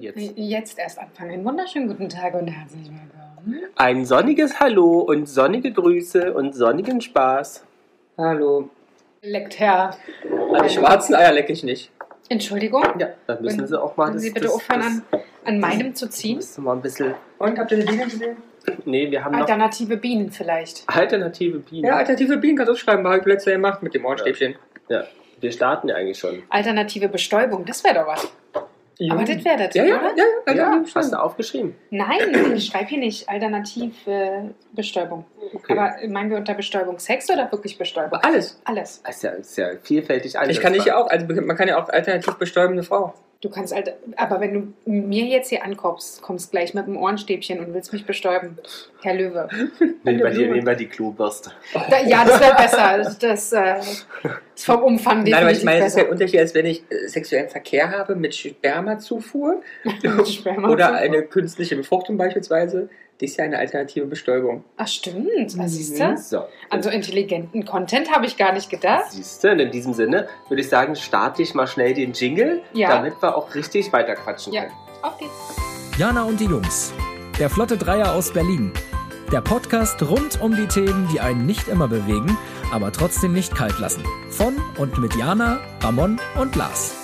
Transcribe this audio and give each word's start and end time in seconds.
Jetzt. 0.00 0.32
Jetzt 0.36 0.78
erst 0.78 0.98
anfangen. 0.98 1.32
Einen 1.32 1.44
wunderschönen 1.44 1.88
guten 1.88 2.08
Tag 2.08 2.34
und 2.34 2.48
herzlich 2.48 2.84
willkommen. 2.86 3.64
Ein 3.76 4.04
sonniges 4.04 4.60
Hallo 4.60 5.00
und 5.00 5.28
sonnige 5.28 5.72
Grüße 5.72 6.32
und 6.32 6.54
sonnigen 6.54 7.00
Spaß. 7.00 7.64
Hallo. 8.16 8.68
Leckt 9.22 9.58
Herr. 9.58 9.96
Die 10.64 10.68
schwarzen 10.70 11.14
Eier 11.14 11.32
lecke 11.32 11.52
ich 11.52 11.62
nicht. 11.64 11.90
Entschuldigung. 12.28 12.84
Ja, 12.98 13.08
dann 13.26 13.42
müssen 13.42 13.58
Würden- 13.58 13.68
Sie 13.68 13.80
auch 13.82 13.96
mal 13.96 14.04
Können 14.04 14.16
das. 14.16 14.22
Sie 14.24 14.30
bitte 14.30 14.46
das, 14.46 14.54
aufhören, 14.54 14.82
an, 14.82 15.02
an 15.44 15.60
meinem 15.60 15.94
zu 15.94 16.06
das 16.06 16.14
ziehen? 16.16 16.36
müssen 16.36 16.64
wir 16.64 16.72
ein 16.72 16.82
bisschen. 16.82 17.14
Und 17.38 17.58
habt 17.58 17.72
ihr 17.72 17.78
die 17.78 17.86
Bienen 17.86 18.04
gesehen? 18.08 18.36
Nee, 18.84 19.10
wir 19.10 19.24
haben 19.24 19.32
noch 19.32 19.40
Alternative 19.40 19.96
Bienen 19.96 20.30
vielleicht. 20.30 20.82
alternative 20.86 21.58
Bienen. 21.60 21.86
Ja, 21.86 21.96
alternative 21.96 22.36
Bienen 22.36 22.56
kannst 22.58 22.70
du 22.72 22.76
schreiben, 22.76 23.06
habe 23.06 23.18
ich 23.18 23.24
letztes 23.24 23.46
Jahr 23.52 23.56
gemacht 23.56 23.82
mit 23.82 23.94
dem 23.94 24.04
Ohrenstäbchen. 24.04 24.56
Ja, 24.90 25.04
wir 25.40 25.52
starten 25.52 25.88
ja 25.88 25.94
eigentlich 25.94 26.18
schon. 26.18 26.42
Alternative 26.50 27.08
Bestäubung, 27.08 27.64
das 27.64 27.82
wäre 27.82 27.94
doch 27.94 28.06
was. 28.06 28.30
Aber 29.10 29.24
das 29.24 29.44
wäre 29.44 29.56
das, 29.56 29.74
Ja, 29.74 29.84
ja, 29.84 29.96
oder? 29.96 30.16
ja, 30.16 30.24
ja, 30.46 30.54
Ja, 30.54 30.74
ja, 30.74 30.84
hast 30.94 31.12
du 31.12 31.20
aufgeschrieben? 31.20 31.74
Nein, 31.90 32.54
ich 32.54 32.66
schreibe 32.66 32.86
hier 32.86 32.98
nicht 32.98 33.28
Alternative 33.28 34.10
äh, 34.10 34.42
Bestäubung. 34.72 35.24
Okay. 35.54 35.72
Aber 35.72 35.94
meinen 36.08 36.30
wir 36.30 36.36
unter 36.36 36.54
Bestäubung 36.54 36.98
Sex 36.98 37.30
oder 37.30 37.50
wirklich 37.52 37.78
Bestäubung? 37.78 38.18
Alles. 38.22 38.60
Alles. 38.64 39.00
Das 39.04 39.16
ist 39.16 39.22
ja, 39.22 39.30
ist 39.30 39.56
ja 39.56 39.68
vielfältig 39.82 40.34
Ich 40.48 40.60
kann 40.60 40.72
dich 40.72 40.84
ja 40.84 40.96
auch, 40.96 41.08
also 41.08 41.26
man 41.26 41.56
kann 41.56 41.68
ja 41.68 41.80
auch 41.80 41.88
alternativ 41.88 42.34
bestäubende 42.34 42.82
Frau. 42.82 43.14
Du 43.40 43.50
kannst 43.50 43.72
halt, 43.72 43.94
aber 44.16 44.40
wenn 44.40 44.52
du 44.52 44.90
mir 44.90 45.24
jetzt 45.24 45.50
hier 45.50 45.64
ankommst, 45.64 46.22
kommst 46.22 46.50
gleich 46.50 46.74
mit 46.74 46.88
dem 46.88 46.96
Ohrenstäbchen 46.96 47.60
und 47.60 47.72
willst 47.72 47.92
mich 47.92 48.04
bestäuben, 48.04 48.58
Herr 49.00 49.14
Löwe. 49.14 49.48
Nehmen 50.02 50.18
wir, 50.18 50.30
die, 50.30 50.46
nehmen 50.46 50.66
wir 50.66 50.74
die 50.74 50.88
Klobürste. 50.88 51.52
Da, 51.72 52.00
ja, 52.00 52.24
das 52.24 52.40
wäre 52.40 52.56
besser. 52.56 52.98
Das, 52.98 53.18
das 53.18 53.52
äh, 53.52 53.78
ist 53.78 54.64
vom 54.64 54.82
Umfang 54.82 55.22
Nein, 55.22 55.34
aber 55.34 55.52
ich 55.52 55.58
definitiv 55.58 55.64
meine, 55.64 55.84
es 55.84 55.92
ist 55.92 55.98
ja 55.98 56.04
ein 56.04 56.10
Unterschied, 56.10 56.40
als 56.40 56.54
wenn 56.56 56.66
ich 56.66 56.82
äh, 56.90 57.06
sexuellen 57.06 57.48
Verkehr 57.48 57.90
habe 57.90 58.16
mit 58.16 58.34
Spermazufuhr 58.34 59.62
Mit 60.02 60.28
Sperma. 60.28 60.68
oder 60.70 60.94
eine 60.94 61.22
künstliche 61.22 61.76
Befruchtung 61.76 62.16
beispielsweise. 62.16 62.88
Die 63.20 63.24
ist 63.24 63.36
ja 63.36 63.44
eine 63.44 63.58
alternative 63.58 64.06
Bestäubung. 64.06 64.64
Ach 64.76 64.86
stimmt, 64.86 65.58
was 65.58 65.72
siehst 65.72 65.98
du? 65.98 66.16
So. 66.16 66.44
An 66.70 66.82
so 66.84 66.88
intelligenten 66.90 67.64
Content 67.64 68.12
habe 68.12 68.26
ich 68.26 68.36
gar 68.36 68.52
nicht 68.52 68.70
gedacht. 68.70 69.10
Siehst 69.10 69.42
du, 69.42 69.50
und 69.50 69.58
in 69.58 69.72
diesem 69.72 69.92
Sinne 69.92 70.28
würde 70.48 70.60
ich 70.60 70.68
sagen, 70.68 70.94
starte 70.94 71.42
ich 71.42 71.52
mal 71.52 71.66
schnell 71.66 71.94
den 71.94 72.12
Jingle, 72.12 72.62
Ja. 72.74 72.90
damit 72.90 73.20
wir 73.20 73.36
auch 73.36 73.52
richtig 73.56 73.92
weiterquatschen 73.92 74.52
Ja, 74.52 74.62
können. 74.62 74.74
auf 75.02 75.18
geht's. 75.18 75.32
Jana 75.98 76.22
und 76.22 76.38
die 76.38 76.44
Jungs. 76.44 76.92
Der 77.40 77.50
Flotte 77.50 77.76
Dreier 77.76 78.12
aus 78.14 78.32
Berlin. 78.32 78.72
Der 79.32 79.40
Podcast 79.40 80.00
rund 80.02 80.40
um 80.40 80.54
die 80.54 80.68
Themen, 80.68 81.08
die 81.12 81.18
einen 81.20 81.44
nicht 81.44 81.66
immer 81.68 81.88
bewegen, 81.88 82.38
aber 82.72 82.92
trotzdem 82.92 83.32
nicht 83.32 83.54
kalt 83.54 83.78
lassen. 83.80 84.04
Von 84.30 84.56
und 84.78 84.96
mit 84.98 85.16
Jana, 85.16 85.58
Ramon 85.82 86.20
und 86.40 86.54
Lars. 86.54 86.94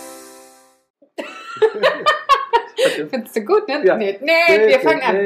Findest 3.11 3.34
du 3.37 3.41
gut, 3.41 3.67
ne? 3.67 3.83
Ja. 3.84 3.97
Nee, 3.97 4.17
nee, 4.21 4.69
wir 4.69 4.81
fangen 4.81 5.03
an. 5.03 5.17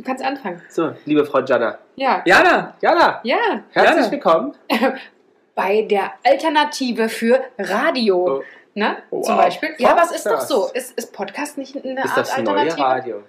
Du 0.00 0.06
kannst 0.06 0.24
anfangen. 0.24 0.62
So, 0.70 0.92
liebe 1.04 1.26
Frau 1.26 1.40
Jana. 1.40 1.78
Ja. 1.96 2.22
Jana! 2.24 2.72
Jana, 2.80 3.20
Ja. 3.22 3.36
herzlich 3.70 3.96
Jana. 4.06 4.10
willkommen. 4.12 4.54
Bei 5.54 5.82
der 5.82 6.12
Alternative 6.24 7.10
für 7.10 7.38
Radio. 7.58 8.38
Oh. 8.38 8.42
Ne? 8.72 8.96
Wow. 9.10 9.26
Zum 9.26 9.36
Beispiel. 9.36 9.74
Ja, 9.76 9.90
aber 9.90 10.04
es 10.04 10.12
ist 10.12 10.24
doch 10.24 10.40
so. 10.40 10.70
Ist, 10.72 10.96
ist 10.96 11.12
Podcast 11.12 11.58
nicht 11.58 11.76
eine 11.84 12.00
Ist 12.02 12.08
Art 12.08 12.16
das 12.16 12.38
neue 12.38 12.48
Alternative? 12.60 12.80
Radio? 12.82 13.22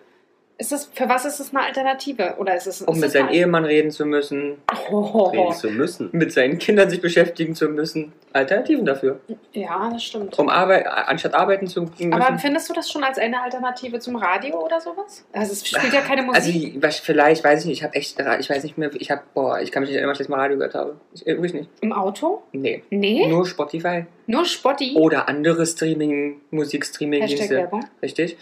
Ist 0.61 0.71
das, 0.71 0.91
für 0.93 1.09
was 1.09 1.25
ist 1.25 1.39
es 1.39 1.49
eine 1.55 1.63
Alternative? 1.65 2.35
Oder 2.37 2.55
ist 2.55 2.67
es 2.67 2.83
Um 2.83 2.93
ist 2.93 3.01
mit 3.01 3.11
seinem 3.11 3.29
eine- 3.29 3.35
Ehemann 3.35 3.65
reden 3.65 3.89
zu 3.89 4.05
müssen, 4.05 4.57
Oh, 4.91 5.23
Reden 5.23 5.53
zu 5.53 5.71
müssen. 5.71 6.09
mit 6.11 6.31
seinen 6.31 6.59
Kindern 6.59 6.87
sich 6.87 7.01
beschäftigen 7.01 7.55
zu 7.55 7.67
müssen. 7.67 8.13
Alternativen 8.31 8.85
dafür. 8.85 9.19
Ja, 9.53 9.89
das 9.91 10.03
stimmt. 10.03 10.37
Um 10.37 10.49
Arbeit, 10.49 10.85
anstatt 10.85 11.33
arbeiten 11.33 11.65
zu 11.65 11.81
müssen. 11.81 12.13
Aber 12.13 12.37
findest 12.37 12.69
du 12.69 12.73
das 12.75 12.91
schon 12.91 13.03
als 13.03 13.17
eine 13.17 13.41
Alternative 13.41 13.97
zum 13.99 14.17
Radio 14.17 14.63
oder 14.63 14.79
sowas? 14.79 15.25
Also 15.33 15.51
es 15.53 15.67
spielt 15.67 15.93
ja 15.93 16.01
keine 16.01 16.21
Musik. 16.21 16.35
Also 16.39 16.49
ich- 16.51 16.81
was- 16.81 16.99
vielleicht, 16.99 17.43
weiß 17.43 17.61
ich 17.61 17.65
nicht, 17.65 17.79
ich 17.79 17.83
habe 17.83 17.95
echt, 17.95 18.19
ich 18.39 18.49
weiß 18.49 18.61
nicht 18.63 18.77
mehr, 18.77 18.91
ich 18.93 19.09
habe, 19.09 19.23
boah, 19.33 19.59
ich 19.59 19.71
kann 19.71 19.81
mich 19.81 19.89
nicht 19.89 19.95
erinnern, 19.97 20.11
was 20.11 20.17
ich 20.19 20.25
jetzt 20.25 20.29
mal 20.29 20.39
Radio 20.39 20.57
gehört 20.57 20.75
habe. 20.75 20.97
Ich, 21.15 21.25
äh, 21.25 21.31
wirklich 21.31 21.55
nicht. 21.55 21.69
Im 21.81 21.91
Auto? 21.91 22.43
Nee. 22.51 22.83
Nee, 22.91 23.25
Nur 23.27 23.47
Spotify. 23.47 24.05
nur 24.27 24.45
Spotti. 24.45 24.93
Oder 24.95 25.27
andere 25.27 25.65
Streaming, 25.65 26.39
Musikstreaming-Dienste. 26.51 27.49
Werbung. 27.55 27.83
Richtig? 28.03 28.37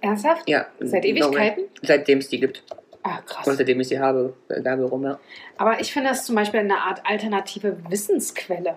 Ernsthaft? 0.00 0.48
Ja. 0.48 0.66
Seit. 0.80 1.04
Ewigkeiten? 1.04 1.64
Seitdem 1.82 2.18
es 2.18 2.28
die 2.28 2.40
gibt. 2.40 2.64
Ah, 3.02 3.18
Und 3.18 3.26
krass. 3.26 3.56
seitdem 3.56 3.80
ich 3.80 3.88
sie 3.88 3.98
habe. 3.98 4.34
Egal 4.48 4.82
warum, 4.82 5.04
ja. 5.04 5.18
Aber 5.56 5.80
ich 5.80 5.92
finde 5.92 6.10
das 6.10 6.24
zum 6.26 6.34
Beispiel 6.34 6.60
eine 6.60 6.78
Art 6.78 7.00
alternative 7.04 7.78
Wissensquelle. 7.88 8.76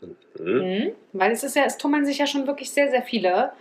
Hm? 0.00 0.14
Mhm. 0.44 0.92
Weil 1.12 1.32
es 1.32 1.42
ist 1.42 1.56
ja, 1.56 1.64
es 1.64 1.78
tummeln 1.78 2.04
sich 2.04 2.18
ja 2.18 2.26
schon 2.26 2.46
wirklich 2.46 2.70
sehr, 2.70 2.90
sehr 2.90 3.02
viele 3.02 3.52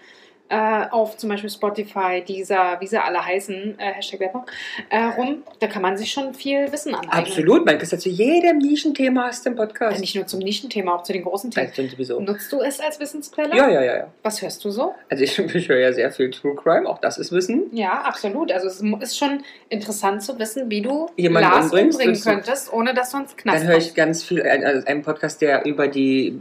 äh, 0.50 0.86
auf 0.92 1.18
zum 1.18 1.30
Beispiel 1.30 1.50
Spotify, 1.50 2.24
dieser, 2.28 2.80
wie 2.80 2.88
sie 2.88 3.02
alle 3.02 3.26
heißen, 3.26 3.80
äh, 3.80 3.94
Hashtag 3.94 4.20
Werbung, 4.20 4.46
äh, 4.90 5.04
rum. 5.04 5.44
Da 5.60 5.68
kann 5.68 5.82
man 5.82 5.98
sich 5.98 6.12
schon 6.12 6.34
viel 6.34 6.72
Wissen 6.72 6.94
aneignen. 6.94 7.26
Absolut, 7.26 7.66
man 7.66 7.78
kriegt 7.78 8.00
zu 8.00 8.10
jedem 8.10 8.60
Nischenthema 8.60 9.28
hast 9.28 9.46
du 9.46 9.50
im 9.50 9.56
Äh, 9.56 9.58
Podcast. 9.58 10.00
Nicht 10.00 10.16
nur 10.16 10.28
zum 10.28 10.40
Nischenthema, 10.40 10.96
auch 10.96 11.04
zu 11.04 11.14
den 11.14 11.24
großen 11.24 11.52
Themen. 11.52 11.72
Sowieso. 11.90 12.20
Nutzt 12.20 12.52
du 12.52 12.62
es 12.62 12.80
als 12.80 13.00
Wissensquelle? 13.00 13.56
Ja, 13.56 13.70
ja, 13.70 13.82
ja, 13.82 13.98
ja. 13.98 14.08
Was 14.22 14.42
hörst 14.42 14.64
du 14.64 14.70
so? 14.70 14.94
Also 15.10 15.24
ich, 15.24 15.38
ich 15.56 15.70
höre 15.70 15.80
ja 15.80 15.94
sehr 15.94 16.12
viel 16.12 16.30
True 16.30 16.56
Crime, 16.56 16.88
auch 16.88 17.00
das 17.00 17.18
ist 17.18 17.32
Wissen. 17.32 17.66
Ja, 17.72 18.02
absolut. 18.02 18.52
Also 18.52 18.68
es 18.68 18.82
ist 18.82 19.18
schon 19.18 19.44
interessant 19.70 20.22
zu 20.22 20.38
wissen, 20.38 20.70
wie 20.70 20.82
du 20.82 21.10
Jemanden 21.16 21.50
Lars 21.50 21.66
umbringst, 21.66 22.00
umbringen 22.00 22.22
könntest, 22.22 22.72
ohne 22.72 22.94
dass 22.94 23.12
du 23.12 23.18
ins 23.18 23.36
Knast 23.36 23.62
Dann 23.62 23.68
höre 23.68 23.78
ich 23.78 23.96
ganz 23.96 24.24
viel, 24.24 24.40
äh, 24.40 24.64
also 24.64 24.86
einen 24.86 25.02
Podcast, 25.02 25.42
der 25.42 25.66
über 25.66 25.88
die, 25.88 26.38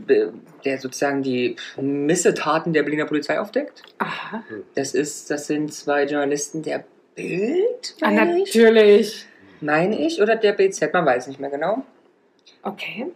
der 0.65 0.79
sozusagen 0.79 1.23
die 1.23 1.57
Missetaten 1.81 2.73
der 2.73 2.83
Berliner 2.83 3.07
Polizei 3.07 3.39
aufdeckt. 3.39 3.83
Aha. 3.99 4.43
Das 4.75 4.95
ist, 4.95 5.31
das 5.31 5.47
sind 5.47 5.73
zwei 5.73 6.05
Journalisten 6.05 6.63
der 6.63 6.85
Bild, 7.15 7.95
Ah, 8.01 8.11
meine 8.11 8.43
ich, 8.43 8.55
natürlich. 8.55 9.27
meine 9.61 9.99
ich, 9.99 10.21
oder 10.21 10.37
der 10.37 10.53
BZ, 10.53 10.93
man 10.93 11.07
weiß 11.07 11.29
nicht 11.29 11.39
mehr 11.41 11.51
genau. 11.51 11.85
Okay. 12.63 13.07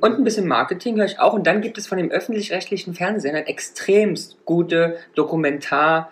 Und 0.00 0.18
ein 0.18 0.24
bisschen 0.24 0.46
Marketing 0.46 0.96
höre 0.96 1.06
ich 1.06 1.18
auch. 1.18 1.32
Und 1.34 1.46
dann 1.46 1.60
gibt 1.60 1.76
es 1.76 1.86
von 1.86 1.98
dem 1.98 2.10
öffentlich-rechtlichen 2.10 2.94
Fernsehen 2.94 3.34
eine 3.34 3.46
extremst 3.46 4.44
gute 4.44 4.96
dokumentarisch 5.16 6.06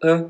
äh, 0.00 0.20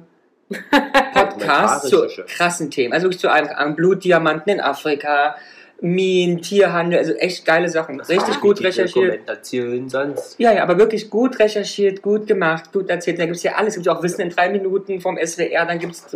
Podcast 1.15 1.89
zu 1.89 2.07
krassen 2.27 2.71
Themen. 2.71 2.93
Also 2.93 3.07
wirklich 3.07 3.21
zu 3.21 3.31
einem 3.31 3.49
an 3.49 3.77
Blutdiamanten 3.77 4.53
in 4.55 4.61
Afrika, 4.61 5.37
Minen, 5.81 6.43
Tierhandel, 6.43 6.99
also 6.99 7.13
echt 7.15 7.45
geile 7.45 7.69
Sachen. 7.69 8.01
Richtig 8.01 8.41
gut 8.41 8.59
Die 8.59 8.65
recherchiert. 8.65 8.97
Dokumentation 8.97 9.89
sonst. 9.89 10.39
Ja, 10.39 10.53
ja, 10.53 10.63
aber 10.65 10.77
wirklich 10.77 11.09
gut 11.09 11.39
recherchiert, 11.39 12.03
gut 12.03 12.27
gemacht, 12.27 12.73
gut 12.73 12.91
erzählt. 12.91 13.19
Da 13.21 13.27
gibt 13.27 13.37
es 13.37 13.45
ja 13.45 13.53
alles. 13.53 13.69
Es 13.69 13.75
gibt 13.77 13.87
ja 13.87 13.97
auch 13.97 14.03
Wissen 14.03 14.23
in 14.23 14.31
drei 14.31 14.49
Minuten 14.49 15.01
vom 15.01 15.17
SWR, 15.17 15.67
dann 15.67 15.79
gibt 15.79 15.95
es 15.95 16.07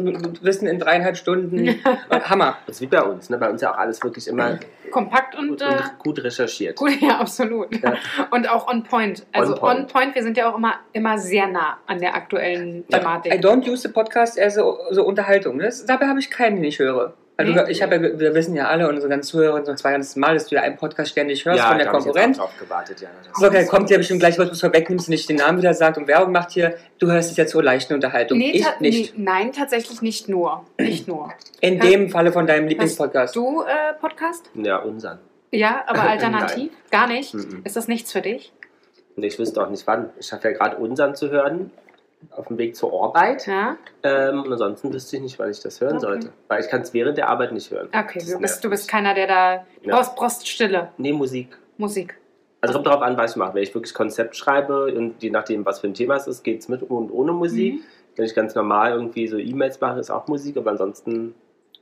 Wissen 0.42 0.66
in 0.66 0.78
dreieinhalb 0.80 1.16
Stunden. 1.16 1.68
Und 2.08 2.30
Hammer. 2.30 2.58
Das 2.66 2.76
ist 2.76 2.82
wie 2.82 2.86
bei 2.86 3.02
uns. 3.02 3.30
Ne? 3.30 3.38
Bei 3.38 3.48
uns 3.50 3.62
ja 3.62 3.72
auch 3.72 3.78
alles 3.78 4.02
wirklich 4.02 4.26
immer 4.26 4.58
Kompakt 4.90 5.38
und, 5.38 5.48
gut, 5.48 5.62
äh, 5.62 5.66
und 5.66 5.98
gut 5.98 6.22
recherchiert. 6.22 6.76
gut, 6.76 7.00
ja, 7.00 7.18
absolut. 7.18 7.68
Ja. 7.82 7.94
Und 8.30 8.48
auch 8.50 8.68
on 8.68 8.82
point. 8.84 9.24
Also 9.32 9.54
On 9.54 9.58
point. 9.58 9.80
on 9.80 9.86
point, 9.86 10.14
wir 10.14 10.22
sind 10.22 10.36
ja 10.36 10.50
auch 10.52 10.58
immer, 10.58 10.74
immer 10.92 11.18
sehr 11.18 11.46
nah 11.46 11.78
an 11.86 11.98
der 11.98 12.14
aktuellen 12.14 12.80
I 12.80 12.98
Thematik. 12.98 13.32
don't 13.42 13.66
use 13.66 13.82
the 13.82 13.88
podcast 13.88 14.38
as 14.38 14.54
so, 14.54 14.78
so 14.90 15.04
Unterhaltung. 15.04 15.58
Das, 15.58 15.86
dabei 15.86 16.06
habe 16.08 16.18
ich 16.18 16.30
keinen, 16.30 16.56
den 16.56 16.64
ich 16.64 16.78
höre. 16.78 17.14
Also 17.46 17.62
Nee. 17.64 17.70
ich 17.70 17.82
habe 17.82 17.94
ja, 17.96 18.18
wir 18.18 18.34
wissen 18.34 18.54
ja 18.54 18.68
alle, 18.68 18.88
unsere 18.88 19.08
ganzen 19.08 19.28
Zuhörer, 19.30 19.64
so 19.64 19.74
zwei 19.74 19.92
ganzes 19.92 20.16
Mal, 20.16 20.34
dass 20.34 20.46
du 20.46 20.54
ja 20.54 20.62
einen 20.62 20.76
Podcast 20.76 21.10
ständig 21.10 21.44
hörst 21.44 21.62
von 21.62 21.76
der 21.78 21.86
ich 21.86 21.92
Konkurrenz. 21.92 22.38
drauf 22.38 22.50
gewartet, 22.58 23.00
Jana. 23.00 23.14
Das 23.28 23.36
Aber 23.38 23.48
okay, 23.48 23.62
ist- 23.62 23.68
kommt 23.70 23.90
ja 23.90 23.98
bestimmt 23.98 24.20
gleich 24.20 24.38
was, 24.38 24.60
vorwegnimmst 24.60 25.08
und 25.08 25.12
nicht 25.12 25.28
den 25.28 25.36
Namen 25.36 25.58
wieder 25.58 25.74
sagt 25.74 25.98
und 25.98 26.06
Werbung 26.08 26.32
macht 26.32 26.50
hier. 26.52 26.74
Du 26.98 27.10
hörst 27.10 27.30
es 27.30 27.36
jetzt 27.36 27.50
zur 27.52 27.62
leichten 27.62 27.94
Unterhaltung. 27.94 28.38
Nee, 28.38 28.50
ich 28.52 28.66
nicht. 28.80 29.16
nee, 29.18 29.24
nein, 29.24 29.52
tatsächlich 29.52 30.02
nicht 30.02 30.28
nur. 30.28 30.64
Nicht 30.78 31.08
nur. 31.08 31.32
In 31.60 31.80
Hast- 31.80 31.90
dem 31.90 32.08
Falle 32.10 32.32
von 32.32 32.46
deinem 32.46 32.64
Hast 32.64 32.70
Lieblingspodcast. 32.70 33.34
du 33.36 33.62
äh, 33.62 33.94
Podcast? 34.00 34.50
Ja, 34.54 34.78
unseren. 34.78 35.18
Ja, 35.50 35.82
aber 35.86 36.02
alternativ? 36.08 36.70
Gar 36.90 37.06
nicht? 37.08 37.34
Mhm. 37.34 37.62
Ist 37.64 37.76
das 37.76 37.88
nichts 37.88 38.12
für 38.12 38.20
dich? 38.22 38.52
Und 39.16 39.22
ich 39.24 39.38
wüsste 39.38 39.62
auch 39.62 39.68
nicht 39.68 39.86
wann. 39.86 40.08
Ich 40.18 40.26
schaffe 40.26 40.48
ja 40.48 40.54
gerade 40.56 40.76
unseren 40.76 41.14
zu 41.14 41.30
hören. 41.30 41.70
Auf 42.30 42.46
dem 42.48 42.58
Weg 42.58 42.76
zur 42.76 42.92
Arbeit. 43.02 43.46
Ja? 43.46 43.76
Ähm, 44.02 44.42
und 44.42 44.52
ansonsten 44.52 44.92
wüsste 44.92 45.16
ich 45.16 45.22
nicht, 45.22 45.38
wann 45.38 45.50
ich 45.50 45.60
das 45.60 45.80
hören 45.80 45.96
Okay. 45.96 46.06
sollte. 46.06 46.32
Weil 46.48 46.60
ich 46.60 46.68
kann 46.68 46.80
es 46.82 46.94
während 46.94 47.18
der 47.18 47.28
Arbeit 47.28 47.52
nicht 47.52 47.70
hören. 47.70 47.88
Okay, 47.88 48.20
Das 48.20 48.30
du 48.30 48.38
bist, 48.38 48.64
du 48.64 48.70
bist 48.70 48.88
keiner, 48.88 49.14
der 49.14 49.26
da. 49.26 49.52
Ja. 49.82 49.96
Brauchst, 49.96 50.16
brauchst 50.16 50.48
Stille. 50.48 50.88
Nee, 50.96 51.12
Musik. 51.12 51.58
Musik. 51.76 52.16
Also 52.60 52.74
kommt 52.74 52.86
darauf 52.86 53.02
an, 53.02 53.16
was 53.16 53.32
ich 53.32 53.36
mache. 53.36 53.54
Wenn 53.54 53.62
ich 53.64 53.74
wirklich 53.74 53.92
Konzept 53.92 54.36
schreibe 54.36 54.94
und 54.94 55.20
je 55.22 55.30
nachdem, 55.30 55.66
was 55.66 55.80
für 55.80 55.88
ein 55.88 55.94
Thema 55.94 56.14
es 56.16 56.26
ist, 56.28 56.44
geht 56.44 56.60
es 56.60 56.68
mit 56.68 56.82
und 56.82 57.10
ohne 57.10 57.32
Musik. 57.32 57.74
Mhm. 57.74 57.80
Wenn 58.14 58.24
ich 58.24 58.34
ganz 58.34 58.54
normal 58.54 58.92
irgendwie 58.92 59.26
so 59.26 59.36
E-Mails 59.38 59.80
mache, 59.80 59.98
ist 59.98 60.10
auch 60.10 60.28
Musik, 60.28 60.56
aber 60.56 60.70
ansonsten 60.70 61.34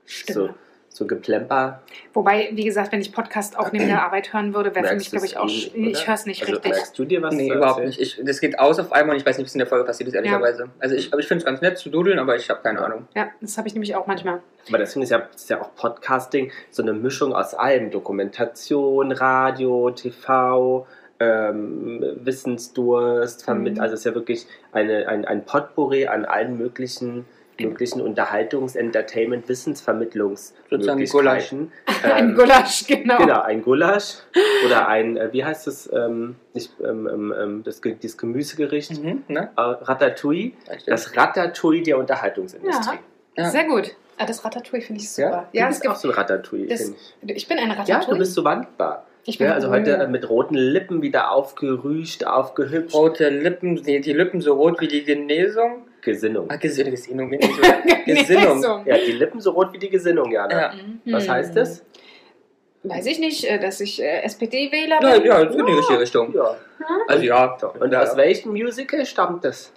Stimme. 0.06 0.48
so, 0.48 0.54
so 0.92 1.06
Geplemper. 1.06 1.80
Wobei, 2.12 2.50
wie 2.52 2.64
gesagt, 2.64 2.90
wenn 2.90 3.00
ich 3.00 3.12
Podcast 3.12 3.56
auch 3.56 3.70
neben 3.70 3.86
der 3.86 4.02
Arbeit 4.02 4.32
hören 4.32 4.52
würde, 4.54 4.74
wäre 4.74 4.88
für 4.88 4.96
mich, 4.96 5.10
glaube 5.10 5.24
ich, 5.24 5.36
auch. 5.36 5.46
sch- 5.46 5.72
eh, 5.74 5.90
Ich 5.90 6.04
höre 6.06 6.14
es 6.14 6.26
nicht 6.26 6.42
also, 6.42 6.54
richtig. 6.54 6.72
Merkst 6.72 6.98
du 6.98 7.04
dir 7.04 7.22
was? 7.22 7.32
Nee, 7.34 7.46
überhaupt 7.48 7.80
erzählen? 7.80 7.88
nicht. 7.88 8.18
Ich, 8.18 8.24
das 8.24 8.40
geht 8.40 8.58
aus 8.58 8.78
auf 8.80 8.92
einmal 8.92 9.14
und 9.14 9.20
ich 9.20 9.24
weiß 9.26 9.38
nicht, 9.38 9.46
was 9.46 9.54
in 9.54 9.60
der 9.60 9.68
Folge 9.68 9.84
passiert 9.84 10.08
ist, 10.08 10.14
ehrlicherweise. 10.14 10.68
Also 10.80 10.96
ich, 10.96 11.12
aber 11.12 11.20
ich 11.20 11.28
finde 11.28 11.42
es 11.42 11.46
ganz 11.46 11.60
nett 11.60 11.78
zu 11.78 11.90
dudeln, 11.90 12.18
aber 12.18 12.34
ich 12.34 12.50
habe 12.50 12.60
keine 12.62 12.80
Ahnung. 12.84 13.06
Ja, 13.14 13.28
das 13.40 13.56
habe 13.56 13.68
ich 13.68 13.74
nämlich 13.74 13.94
auch 13.94 14.06
manchmal. 14.08 14.40
Aber 14.68 14.78
deswegen 14.78 15.04
ist 15.04 15.10
ja, 15.10 15.22
ist 15.32 15.48
ja 15.48 15.60
auch 15.62 15.74
Podcasting 15.76 16.50
so 16.70 16.82
eine 16.82 16.92
Mischung 16.92 17.32
aus 17.34 17.54
allem. 17.54 17.90
Dokumentation, 17.92 19.12
Radio, 19.12 19.90
TV, 19.92 20.86
ähm, 21.20 22.04
Wissensdurst 22.22 23.44
vermittelt. 23.44 23.76
Mhm. 23.76 23.82
Also 23.82 23.94
es 23.94 24.00
ist 24.00 24.04
ja 24.06 24.14
wirklich 24.14 24.46
eine, 24.72 25.06
ein, 25.08 25.24
ein 25.24 25.44
Potpourri 25.44 26.06
an 26.06 26.24
allen 26.24 26.58
möglichen 26.58 27.26
möglichen 27.68 28.00
Unterhaltungs-, 28.00 28.76
Entertainment-, 28.76 29.48
Wissensvermittlungsmöglichkeiten. 29.48 31.72
Ein 32.02 32.30
Ähm, 32.30 32.34
Gulasch, 32.36 32.86
genau. 32.86 33.18
Genau, 33.18 33.42
ein 33.42 33.62
Gulasch 33.62 34.14
oder 34.64 34.88
ein, 34.88 35.16
äh, 35.16 35.32
wie 35.32 35.44
heißt 35.44 35.66
das, 35.66 35.90
ähm, 35.92 36.36
nicht, 36.54 36.72
ähm, 36.82 37.06
ähm, 37.06 37.34
ähm, 37.38 37.62
das, 37.64 37.80
das 38.02 38.16
Gemüsegericht, 38.16 39.02
Mhm, 39.02 39.24
ne? 39.28 39.50
äh, 39.56 39.60
Ratatouille, 39.60 40.52
Ja, 40.68 40.74
das 40.86 41.16
Ratatouille 41.16 41.82
der 41.82 41.98
Unterhaltungsindustrie. 41.98 42.98
Ja. 43.36 43.50
Sehr 43.50 43.64
gut. 43.64 43.94
Ah, 44.18 44.26
das 44.26 44.44
Ratatouille 44.44 44.82
finde 44.82 45.00
ich 45.00 45.10
super. 45.10 45.48
du 45.52 45.58
Ja, 45.58 45.66
bist 45.66 45.78
es 45.78 45.82
gibt, 45.82 45.94
auch 45.94 45.98
so 45.98 46.08
ein 46.08 46.14
Ratatouille, 46.14 46.66
das- 46.66 46.82
finde 47.20 47.34
ich. 47.34 47.42
ich 47.42 47.48
bin 47.48 47.58
ein 47.58 47.68
Ja, 47.68 47.74
Ratatouille. 47.74 48.12
du 48.14 48.18
bist 48.18 48.34
so 48.34 48.44
wandbar. 48.44 49.06
Ich 49.26 49.38
bin 49.38 49.46
Ja, 49.46 49.54
also 49.54 49.70
heute 49.70 49.96
oh. 49.98 50.02
äh, 50.02 50.08
mit 50.08 50.28
roten 50.28 50.54
Lippen 50.54 51.02
wieder 51.02 51.30
aufgerüscht, 51.32 52.24
aufgehübscht. 52.24 52.94
Rote 52.94 53.28
Lippen, 53.28 53.82
die, 53.82 54.00
die 54.00 54.12
Lippen 54.12 54.40
so 54.40 54.54
rot 54.54 54.80
wie 54.80 54.88
die 54.88 55.04
Genesung. 55.04 55.86
Gesinnung. 56.02 56.50
Ah, 56.50 56.56
Ges 56.56 56.76
Gesinnung. 56.76 57.30
Gesinnung. 58.06 58.64
Ja, 58.86 58.96
die 58.96 59.12
Lippen 59.12 59.40
so 59.40 59.50
rot 59.50 59.72
wie 59.72 59.78
die 59.78 59.90
Gesinnung, 59.90 60.30
Jana. 60.30 60.60
Ja. 60.60 60.72
Mhm. 60.72 61.12
Was 61.12 61.28
heißt 61.28 61.56
das? 61.56 61.84
Weiß 62.82 63.04
ich 63.06 63.18
nicht, 63.18 63.44
äh, 63.44 63.58
dass 63.58 63.80
ich 63.80 64.02
äh, 64.02 64.22
SPD-Wähler 64.22 65.00
Ja, 65.02 65.18
bin. 65.18 65.26
ja, 65.26 65.44
das 65.44 65.54
ist 65.54 65.60
in 65.60 65.66
die 65.66 65.72
richtige 65.72 66.00
Richtung. 66.00 66.34
Ja. 66.34 66.56
Also 67.08 67.24
ja. 67.24 67.58
Und 67.78 67.92
ja. 67.92 68.02
aus 68.02 68.16
welchem 68.16 68.52
Musical 68.52 69.04
stammt 69.04 69.44
das? 69.44 69.70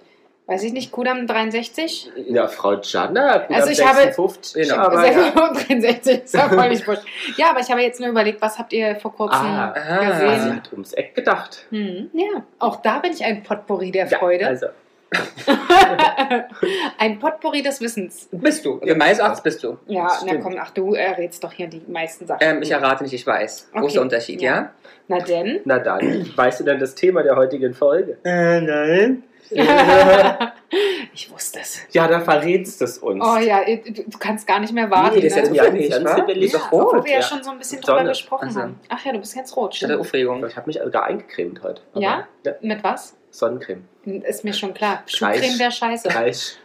Weiß 0.46 0.62
ich 0.62 0.74
nicht, 0.74 0.92
Kudam 0.92 1.26
63? 1.26 2.12
Ja, 2.28 2.48
Frau 2.48 2.74
Jana, 2.74 3.38
gut 3.46 3.56
Also 3.56 3.70
ich 3.70 3.82
habe- 3.82 4.00
56, 4.02 4.68
Genau. 4.68 4.76
aber 4.82 5.10
ja. 5.10 5.30
gut, 5.30 5.68
63, 5.68 6.24
ist 6.24 6.34
ja 6.34 6.48
voll 6.50 6.68
nicht 6.68 6.86
wurscht. 6.86 7.02
Ja, 7.38 7.50
aber 7.50 7.60
ich 7.60 7.70
habe 7.70 7.80
jetzt 7.80 7.98
nur 7.98 8.10
überlegt, 8.10 8.42
was 8.42 8.58
habt 8.58 8.74
ihr 8.74 8.94
vor 8.96 9.14
kurzem 9.14 9.40
Ah, 9.40 9.72
ah, 9.74 10.00
Sie 10.20 10.26
gesehen? 10.26 10.56
hat 10.56 10.70
ums 10.72 10.92
Eck 10.92 11.14
gedacht. 11.14 11.64
Hm, 11.70 12.10
ja, 12.12 12.42
auch 12.58 12.76
da 12.82 12.98
bin 12.98 13.12
ich 13.12 13.24
ein 13.24 13.42
Potpourri 13.42 13.90
der 13.90 14.06
Ja, 14.06 14.18
Freude. 14.18 14.46
also, 14.46 14.66
ein 16.98 17.18
Potpourri 17.18 17.62
des 17.62 17.80
Wissens. 17.80 18.28
Bist 18.32 18.64
du. 18.66 18.80
Also 18.80 18.94
meines 18.96 19.18
Erachtens 19.20 19.42
bist 19.42 19.62
du. 19.64 19.78
Ja, 19.86 20.08
na 20.26 20.36
komm, 20.36 20.56
ach 20.60 20.70
du 20.70 20.94
errätst 20.94 21.42
doch 21.42 21.52
hier 21.52 21.68
die 21.68 21.82
meisten 21.88 22.26
Sachen. 22.26 22.40
Ähm, 22.42 22.60
ich 22.62 22.70
errate 22.70 23.02
nicht, 23.04 23.12
ich 23.14 23.26
weiß. 23.26 23.70
Großer 23.72 23.84
Okay. 23.86 23.98
Unterschied, 23.98 24.42
ja? 24.42 24.72
Na 25.08 25.18
denn? 25.20 25.60
na 25.64 25.78
dann, 25.78 26.26
weißt 26.36 26.60
du 26.60 26.64
denn 26.64 26.78
das 26.80 26.94
Thema 26.94 27.22
der 27.22 27.36
heutigen 27.36 27.74
Folge? 27.74 28.18
Äh, 28.24 28.60
nein. 28.60 29.22
ich 31.14 31.30
wusste 31.30 31.60
es. 31.60 31.80
Ja, 31.92 32.08
da 32.08 32.20
verrätst 32.20 32.80
es 32.82 32.98
uns. 32.98 33.24
Oh 33.24 33.36
ja, 33.36 33.60
du, 33.64 34.18
kannst 34.18 34.46
gar 34.46 34.60
nicht 34.60 34.72
mehr 34.72 34.90
warten. 34.90 35.16
Nee, 35.16 35.22
das 35.22 35.32
ist 35.32 35.36
jetzt 35.36 35.50
ne? 35.50 35.56
Ja, 35.56 35.64
zufällig, 35.64 35.90
ganz 35.90 36.04
wa? 36.04 36.16
zufällig. 36.16 36.44
Ist 36.44 36.52
ja, 36.52 36.58
doch 36.58 36.72
obwohl 36.72 36.96
rot. 36.96 37.04
wir 37.04 37.12
ja 37.12 37.18
ja. 37.18 37.22
schon 37.24 37.42
so 37.44 37.50
ein 37.50 37.58
bisschen 37.58 37.82
Sonne. 37.82 37.98
drüber 37.98 38.08
gesprochen 38.10 38.48
Also. 38.48 38.60
haben. 38.60 38.80
Ach 38.88 39.04
ja, 39.04 39.12
du 39.12 39.18
bist 39.18 39.36
jetzt 39.36 39.56
rot. 39.56 39.74
Ich 39.74 39.82
hatte 39.82 39.92
Stimmt. 39.92 40.06
Aufregung. 40.06 40.46
Ich 40.46 40.56
habe 40.56 40.66
mich 40.66 40.78
sogar 40.82 41.04
eingecremt 41.04 41.62
heute. 41.62 41.82
Aber- 41.92 42.02
Ja? 42.02 42.28
ja? 42.44 42.52
Mit 42.60 42.82
was? 42.84 43.16
Sonnencreme. 43.30 43.84
Ist 44.04 44.44
mir 44.44 44.52
schon 44.52 44.74
klar. 44.74 45.02
Schuhcreme 45.06 45.58
wäre 45.58 45.72
scheiße. 45.72 46.08
30. 46.08 46.58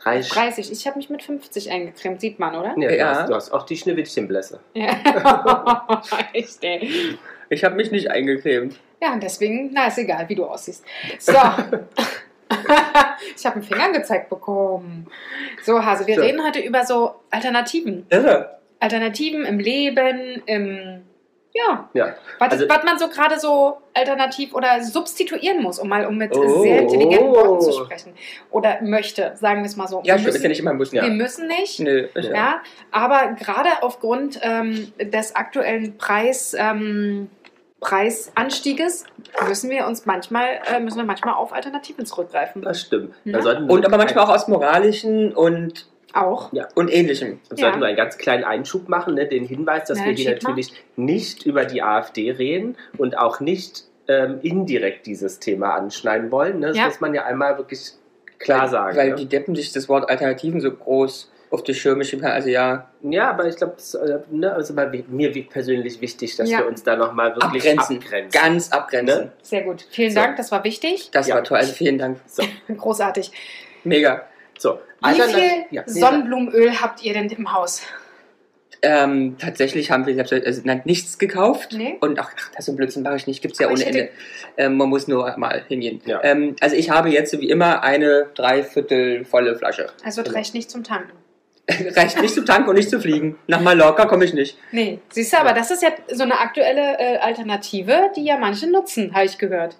30. 0.00 0.32
30. 0.32 0.72
Ich 0.72 0.86
habe 0.86 0.96
mich 0.96 1.10
mit 1.10 1.22
50 1.22 1.70
eingecremt, 1.70 2.20
sieht 2.20 2.38
man, 2.38 2.54
oder? 2.54 2.74
Ja, 2.78 2.88
du, 2.88 2.96
Ja. 2.96 3.14
Hast, 3.14 3.28
du 3.30 3.34
hast 3.34 3.50
auch 3.52 3.64
die 3.66 3.76
Schneewittchenblässe. 3.76 4.60
Ja. 4.74 6.02
Echt, 6.32 6.62
ey. 6.62 7.18
Ich 7.50 7.64
habe 7.64 7.74
mich 7.76 7.90
nicht 7.90 8.10
eingecremt. 8.10 8.78
Ja, 9.00 9.12
und 9.12 9.22
deswegen, 9.22 9.70
na, 9.72 9.86
ist 9.86 9.98
egal, 9.98 10.28
wie 10.28 10.34
du 10.34 10.44
aussiehst. 10.44 10.84
So. 11.18 11.32
ich 13.36 13.46
habe 13.46 13.56
einen 13.56 13.62
Finger 13.62 13.92
gezeigt 13.92 14.28
bekommen. 14.30 15.06
So, 15.62 15.84
Hase, 15.84 16.06
wir 16.06 16.16
So. 16.16 16.22
reden 16.22 16.44
heute 16.44 16.60
über 16.60 16.84
so 16.84 17.14
Alternativen. 17.30 18.06
Irre. 18.10 18.58
Alternativen 18.80 19.44
im 19.44 19.58
Leben, 19.58 20.42
im. 20.46 21.02
Ja, 21.54 21.88
Ja. 21.94 22.14
was, 22.38 22.52
Also- 22.52 22.68
was 22.68 22.84
man 22.84 22.98
so 22.98 23.08
gerade 23.08 23.40
so 23.40 23.78
alternativ 23.94 24.54
oder 24.54 24.80
substituieren 24.84 25.60
muss, 25.62 25.78
um 25.80 25.88
mal 25.88 26.06
um 26.06 26.16
mit 26.16 26.36
Oh. 26.36 26.62
sehr 26.62 26.82
intelligenten 26.82 27.30
Worten 27.32 27.60
zu 27.62 27.72
sprechen. 27.72 28.12
Oder 28.50 28.80
möchte, 28.82 29.32
sagen 29.34 29.62
wir 29.62 29.66
es 29.66 29.74
mal 29.74 29.88
so. 29.88 30.02
Ja, 30.04 30.14
wir, 30.14 30.16
ist 30.16 30.24
ja 30.26 30.32
müssen, 30.32 30.48
nicht 30.48 30.60
immer 30.60 30.74
Bus. 30.74 30.92
Ja. 30.92 31.02
wir 31.04 31.10
müssen 31.10 31.48
nicht. 31.48 31.80
Nö, 31.80 32.06
ja. 32.14 32.22
Ja, 32.34 32.62
aber 32.92 33.32
gerade 33.32 33.70
aufgrund 33.82 34.38
ähm, 34.42 34.92
des 35.00 35.34
aktuellen 35.34 35.96
Preis, 35.98 36.54
ähm, 36.56 37.28
Preisanstieges 37.80 39.04
müssen 39.48 39.70
wir 39.70 39.86
uns 39.86 40.04
manchmal, 40.06 40.46
äh, 40.72 40.80
müssen 40.80 40.98
wir 40.98 41.04
manchmal 41.04 41.34
auf 41.34 41.52
Alternativen 41.52 42.06
zurückgreifen. 42.06 42.62
Das 42.62 42.80
stimmt. 42.80 43.14
Ja. 43.24 43.34
Da 43.34 43.42
sollten 43.42 43.66
wir 43.68 43.72
Und 43.74 43.86
aber 43.86 43.98
manchmal 43.98 44.24
auch 44.24 44.30
aus 44.30 44.48
moralischen 44.48 45.32
und, 45.32 45.86
Auch. 46.12 46.50
und 46.74 46.92
ähnlichem. 46.92 47.40
Wir 47.48 47.56
sollten 47.58 47.76
Ja. 47.76 47.80
wir 47.80 47.86
einen 47.88 47.96
ganz 47.96 48.18
kleinen 48.18 48.44
Einschub 48.44 48.88
machen, 48.88 49.14
ne? 49.14 49.26
den 49.26 49.44
Hinweis, 49.44 49.84
dass 49.86 49.98
Na, 49.98 50.06
wir 50.06 50.12
hier 50.12 50.30
schieb 50.34 50.42
mal. 50.42 50.50
natürlich 50.50 50.72
nicht 50.96 51.46
über 51.46 51.64
die 51.64 51.82
AfD 51.82 52.30
reden 52.32 52.76
und 52.96 53.16
auch 53.16 53.40
nicht 53.40 53.84
ähm, 54.10 54.38
indirekt 54.42 55.04
dieses 55.06 55.38
Thema 55.38 55.74
anschneiden 55.74 56.30
wollen. 56.30 56.60
Ne? 56.60 56.68
Das 56.68 56.76
Ja. 56.78 56.86
muss 56.86 57.00
man 57.00 57.12
ja 57.14 57.26
einmal 57.26 57.58
wirklich 57.58 57.92
klar 58.38 58.62
weil, 58.62 58.68
sagen. 58.70 58.96
Weil 58.96 59.10
ne? 59.10 59.14
die 59.16 59.26
Deppen 59.26 59.54
sich 59.54 59.70
das 59.72 59.88
Wort 59.88 60.08
Alternativen 60.08 60.60
so 60.62 60.72
groß 60.72 61.30
auf 61.50 61.62
die 61.62 61.74
Schirme 61.74 62.04
schieben 62.04 62.22
kann. 62.24 62.32
Also 62.32 62.48
ja, 62.48 62.90
Ja, 63.02 63.30
aber 63.30 63.46
ich 63.46 63.56
glaube, 63.56 63.76
äh, 63.94 64.18
ne, 64.34 64.52
also 64.52 64.74
bei 64.74 64.86
mir 65.08 65.34
wie 65.34 65.42
persönlich 65.42 66.00
wichtig, 66.00 66.36
dass 66.36 66.50
Ja. 66.50 66.58
wir 66.58 66.66
uns 66.66 66.82
da 66.82 66.96
nochmal 66.96 67.34
wirklich 67.36 67.70
abgrenzen. 67.70 67.98
abgrenzen. 67.98 68.40
Ganz 68.42 68.72
abgrenzen. 68.72 69.18
Ne? 69.24 69.32
Sehr 69.42 69.62
gut. 69.62 69.86
Vielen 69.90 70.10
So. 70.10 70.20
Dank, 70.20 70.36
das 70.36 70.50
war 70.52 70.64
wichtig. 70.64 71.10
Das 71.12 71.26
Ja. 71.28 71.36
war 71.36 71.44
toll. 71.44 71.58
Also 71.58 71.72
vielen 71.72 71.98
Dank. 71.98 72.18
So, 72.26 72.42
Großartig. 72.76 73.32
Mega. 73.84 74.26
so. 74.58 74.80
Wie 75.00 75.14
viel 75.14 75.64
ja, 75.70 75.82
Sonnenblumenöl 75.86 76.80
habt 76.80 77.02
ihr 77.04 77.12
denn 77.14 77.28
im 77.30 77.52
Haus? 77.52 77.82
Ähm, 78.80 79.36
tatsächlich 79.38 79.90
haben 79.90 80.06
wir 80.06 80.16
also, 80.18 80.60
nein, 80.64 80.82
nichts 80.84 81.18
gekauft. 81.18 81.72
Nee? 81.76 81.96
Und 82.00 82.18
ach, 82.20 82.30
das 82.54 82.66
so 82.66 82.72
ein 82.72 82.76
Blödsinn 82.76 83.02
mache 83.02 83.16
ich 83.16 83.26
nicht. 83.26 83.42
Gibt 83.42 83.54
es 83.54 83.58
ja 83.60 83.66
Aber 83.66 83.74
ohne 83.74 83.84
Ende. 83.84 84.08
Ähm, 84.56 84.76
man 84.76 84.88
muss 84.88 85.08
nur 85.08 85.36
mal 85.36 85.64
hingehen. 85.66 86.00
Ja. 86.04 86.22
Ähm, 86.22 86.54
also 86.60 86.76
ich 86.76 86.90
habe 86.90 87.08
jetzt 87.08 87.38
wie 87.40 87.50
immer 87.50 87.82
eine 87.82 88.26
dreiviertel 88.34 89.24
volle 89.24 89.56
Flasche. 89.56 89.88
Also 90.04 90.22
reicht 90.22 90.54
nicht 90.54 90.70
zum 90.70 90.84
Tanken. 90.84 91.10
Reicht 91.96 92.20
nicht 92.20 92.34
zum 92.34 92.46
Tanken 92.46 92.70
und 92.70 92.76
nicht 92.76 92.88
zu 92.88 92.98
fliegen. 93.00 93.38
Nach 93.46 93.60
Mallorca 93.60 94.06
komme 94.06 94.24
ich 94.24 94.32
nicht. 94.32 94.58
Nee, 94.72 95.00
siehst 95.10 95.32
du, 95.32 95.38
aber 95.38 95.52
das 95.52 95.70
ist 95.70 95.82
ja 95.82 95.90
so 96.12 96.22
eine 96.22 96.40
aktuelle 96.40 96.98
äh, 96.98 97.18
Alternative, 97.18 98.10
die 98.16 98.24
ja 98.24 98.38
manche 98.38 98.70
nutzen, 98.70 99.12
habe 99.14 99.26
ich 99.26 99.36
gehört. 99.36 99.76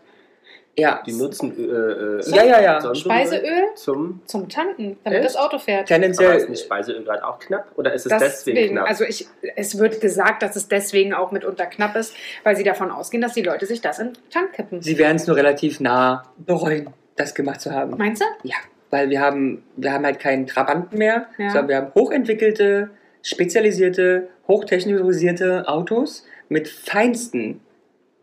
Ja, 0.76 1.02
Die 1.04 1.12
nutzen 1.12 1.52
äh, 1.58 1.62
äh, 1.62 2.30
ja, 2.30 2.60
ja. 2.60 2.80
ja. 2.80 2.94
Speiseöl 2.94 3.64
zum. 3.74 4.20
zum 4.26 4.48
Tanken, 4.48 4.96
damit 5.02 5.18
Echt? 5.20 5.30
das 5.30 5.36
Auto 5.36 5.58
fährt. 5.58 5.80
Aber 5.80 5.86
Tendenziell. 5.86 6.36
ist 6.36 6.48
nicht 6.48 6.62
Speiseöl 6.64 7.02
gerade 7.02 7.26
auch 7.26 7.40
knapp? 7.40 7.72
Oder 7.76 7.94
ist 7.94 8.06
es 8.06 8.10
deswegen, 8.16 8.54
Deswegen, 8.56 8.74
knapp? 8.76 8.88
also 8.88 9.02
ich, 9.04 9.26
es 9.56 9.76
wird 9.78 10.00
gesagt, 10.00 10.42
dass 10.42 10.54
es 10.54 10.68
deswegen 10.68 11.14
auch 11.14 11.32
mitunter 11.32 11.66
knapp 11.66 11.96
ist, 11.96 12.14
weil 12.44 12.54
sie 12.54 12.62
davon 12.62 12.92
ausgehen, 12.92 13.20
dass 13.20 13.32
die 13.32 13.42
Leute 13.42 13.66
sich 13.66 13.80
das 13.80 13.98
in 13.98 14.12
den 14.12 14.30
Tank 14.30 14.52
kippen. 14.52 14.80
Sie 14.80 14.98
werden 14.98 15.16
es 15.16 15.26
nur 15.26 15.34
relativ 15.36 15.80
nah 15.80 16.22
bereuen, 16.36 16.90
das 17.16 17.34
gemacht 17.34 17.60
zu 17.60 17.72
haben. 17.72 17.96
Meinst 17.98 18.22
du? 18.22 18.26
Ja, 18.44 18.56
weil 18.90 19.10
wir 19.10 19.20
haben, 19.20 19.62
wir 19.76 19.92
haben 19.92 20.04
halt 20.04 20.18
keinen 20.18 20.46
Trabanten 20.46 20.96
mehr, 20.98 21.26
Ja. 21.38 21.50
sondern 21.50 21.68
wir 21.68 21.76
haben 21.76 21.94
hochentwickelte, 21.94 22.90
spezialisierte, 23.22 24.28
hochtechnologisierte 24.46 25.68
Autos 25.68 26.26
mit 26.48 26.68
feinsten 26.68 27.60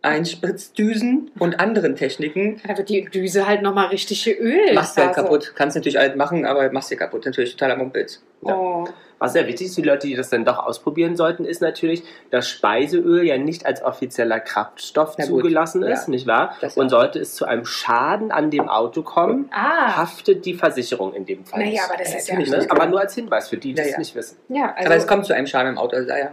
Einspritzdüsen 0.06 1.32
und 1.40 1.60
anderen 1.60 1.96
Techniken. 1.96 2.62
Da 2.68 2.78
wird 2.78 2.90
die 2.90 3.06
Düse 3.06 3.48
halt 3.48 3.62
nochmal 3.62 3.88
richtig 3.88 4.28
Öl. 4.40 4.74
Machst 4.74 4.98
du 4.98 5.02
halt 5.02 5.10
Also, 5.18 5.24
kaputt. 5.24 5.54
Kannst 5.56 5.76
natürlich 5.76 6.00
alles 6.00 6.16
machen, 6.16 6.46
aber 6.46 6.72
machst 6.72 6.92
dir 6.92 6.98
kaputt. 6.98 7.26
Natürlich 7.26 7.52
totaler 7.56 7.76
Mumpitz. 7.78 8.24
Oh. 8.42 8.86
Was 9.18 9.32
sehr 9.34 9.48
wichtig 9.48 9.68
ist, 9.68 9.78
die 9.78 9.82
Leute, 9.82 10.08
die 10.08 10.16
das 10.16 10.30
dann 10.30 10.44
doch 10.44 10.60
ausprobieren 10.60 11.16
sollten, 11.16 11.46
ist 11.46 11.62
natürlich, 11.62 12.04
dass 12.32 12.50
Speiseöl 12.50 13.24
ja 13.26 13.38
nicht 13.38 13.66
als 13.66 13.82
offizieller 13.82 14.42
Kraftstoff 14.42 15.16
Na 15.18 15.26
gut, 15.26 15.40
zugelassen 15.42 15.82
ja. 15.84 15.90
ist, 15.90 16.10
nicht 16.10 16.28
wahr? 16.28 16.56
Das 16.60 16.76
Und 16.76 16.88
ja. 16.88 16.90
sollte 16.90 17.20
es 17.20 17.34
zu 17.34 17.46
einem 17.46 17.66
Schaden 17.66 18.32
an 18.32 18.52
dem 18.52 18.68
Auto 18.68 19.04
kommen, 19.04 19.50
Ah, 19.52 19.96
haftet 19.96 20.46
die 20.46 20.54
Versicherung 20.54 21.14
in 21.14 21.26
dem 21.26 21.46
Fall. 21.46 21.62
naja, 21.62 21.84
aber 21.88 21.98
das 21.98 22.14
ist 22.14 22.28
ja. 22.28 22.36
Ne? 22.38 22.42
nicht. 22.42 22.70
Aber 22.72 22.86
nur 22.88 23.00
als 23.00 23.16
Hinweis 23.16 23.48
für 23.48 23.58
die, 23.58 23.74
die 23.74 23.80
Ja, 23.82 23.86
es 23.88 23.92
ja. 23.94 24.00
nicht 24.00 24.16
wissen. 24.16 24.38
Ja, 24.50 24.74
also, 24.76 24.86
aber 24.88 24.96
es 24.98 25.08
kommt 25.08 25.26
zu 25.26 25.34
einem 25.34 25.48
Schaden 25.48 25.72
im 25.72 25.78
Auto. 25.78 25.96
Also, 25.96 26.10
ja. 26.10 26.32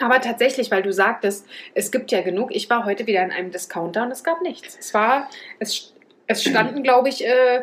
Aber 0.00 0.20
tatsächlich, 0.20 0.70
weil 0.70 0.82
du 0.82 0.92
sagtest, 0.92 1.46
es 1.74 1.90
gibt 1.90 2.10
ja 2.12 2.20
genug. 2.22 2.54
Ich 2.54 2.68
war 2.70 2.84
heute 2.84 3.06
wieder 3.06 3.22
in 3.22 3.30
einem 3.32 3.50
Discounter 3.50 4.02
und 4.02 4.10
es 4.10 4.22
gab 4.22 4.42
nichts. 4.42 4.76
Es 4.78 4.92
war, 4.94 5.28
es, 5.58 5.94
es 6.26 6.44
standen, 6.44 6.82
glaube 6.82 7.08
ich, 7.08 7.24
äh, 7.24 7.62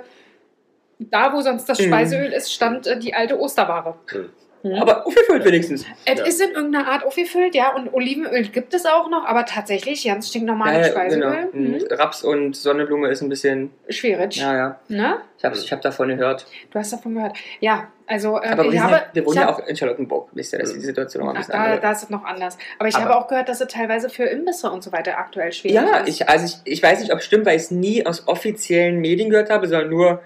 da, 1.00 1.34
wo 1.34 1.42
sonst 1.42 1.68
das 1.70 1.80
Mhm. 1.80 1.86
Speiseöl 1.88 2.32
ist, 2.32 2.52
stand 2.52 2.88
äh, 2.88 2.98
die 2.98 3.14
alte 3.14 3.40
Osterware. 3.40 3.98
Mhm. 4.66 4.72
Mhm. 4.72 4.82
Aber 4.82 5.06
aufgefüllt 5.06 5.46
wenigstens. 5.46 5.86
es 6.06 6.20
ja. 6.20 6.26
ist 6.26 6.42
in 6.42 6.52
irgendeiner 6.52 6.88
Art 6.88 7.06
aufgefüllt, 7.06 7.54
ja, 7.54 7.74
und 7.76 7.94
Olivenöl 7.94 8.44
gibt 8.48 8.74
es 8.74 8.86
auch 8.86 9.10
noch, 9.10 9.26
aber 9.26 9.46
tatsächlich 9.46 10.04
ganz 10.06 10.30
stinknormales 10.30 10.88
Speiseöl. 10.88 11.50
genau. 11.52 11.78
Mhm. 11.78 11.86
Raps 11.92 12.24
und 12.24 12.56
Sonnenblume 12.56 13.10
ist 13.10 13.22
ein 13.22 13.30
bisschen. 13.30 13.72
Schwierig. 13.90 14.38
Ja, 14.38 14.56
ja. 14.56 14.80
Ne? 14.88 15.18
Ich 15.38 15.46
habe 15.46 15.56
ich 15.56 15.72
hab 15.72 15.82
davon 15.82 16.08
gehört. 16.10 16.48
Du 16.72 16.80
hast 16.80 16.92
davon 16.94 17.14
gehört. 17.16 17.38
Ja, 17.60 17.88
also 18.08 18.42
äh, 18.42 18.48
Aber 18.48 18.72
wir, 18.72 18.82
habe. 18.84 18.94
ja, 18.96 19.04
wir 19.14 19.26
wohnen 19.26 19.36
ich 19.36 19.42
ja 19.42 19.48
hab- 19.48 19.60
auch 19.60 19.68
in 19.68 19.76
Charlottenburg. 19.76 20.30
Wisst 20.34 20.54
ihr, 20.54 20.60
dass 20.60 20.74
die 20.74 20.80
Situation 20.80 21.24
noch 21.24 21.32
ein 21.32 21.36
Ach, 21.38 21.40
bisschen 21.42 21.52
da, 21.54 21.64
andere 21.64 21.82
da 21.82 21.92
ist 21.92 22.04
es 22.04 22.10
noch 22.10 22.24
anders. 22.24 22.58
Aber 22.80 22.88
ich 22.90 22.96
Aber- 22.96 23.06
habe 23.06 23.16
auch 23.18 23.28
gehört, 23.28 23.50
dass 23.50 23.62
es 23.62 23.68
teilweise 23.68 24.10
für 24.10 24.24
Imbisse 24.24 24.72
und 24.72 24.84
so 24.84 24.92
weiter 24.92 25.18
aktuell 25.18 25.52
schwierig 25.54 25.76
Ja, 25.76 25.98
ist. 26.00 26.10
ich, 26.10 26.28
also 26.30 26.46
ich, 26.66 26.74
ich 26.74 26.82
weiß 26.84 27.00
nicht, 27.02 27.12
ob 27.14 27.20
es 27.20 27.26
stimmt, 27.26 27.46
weil 27.46 27.56
ich 27.58 27.64
es 27.64 27.72
nie 27.72 28.06
aus 28.06 28.28
offiziellen 28.28 29.00
Medien 29.00 29.30
gehört 29.30 29.50
habe, 29.52 29.68
sondern 29.68 29.90
nur 29.90 30.22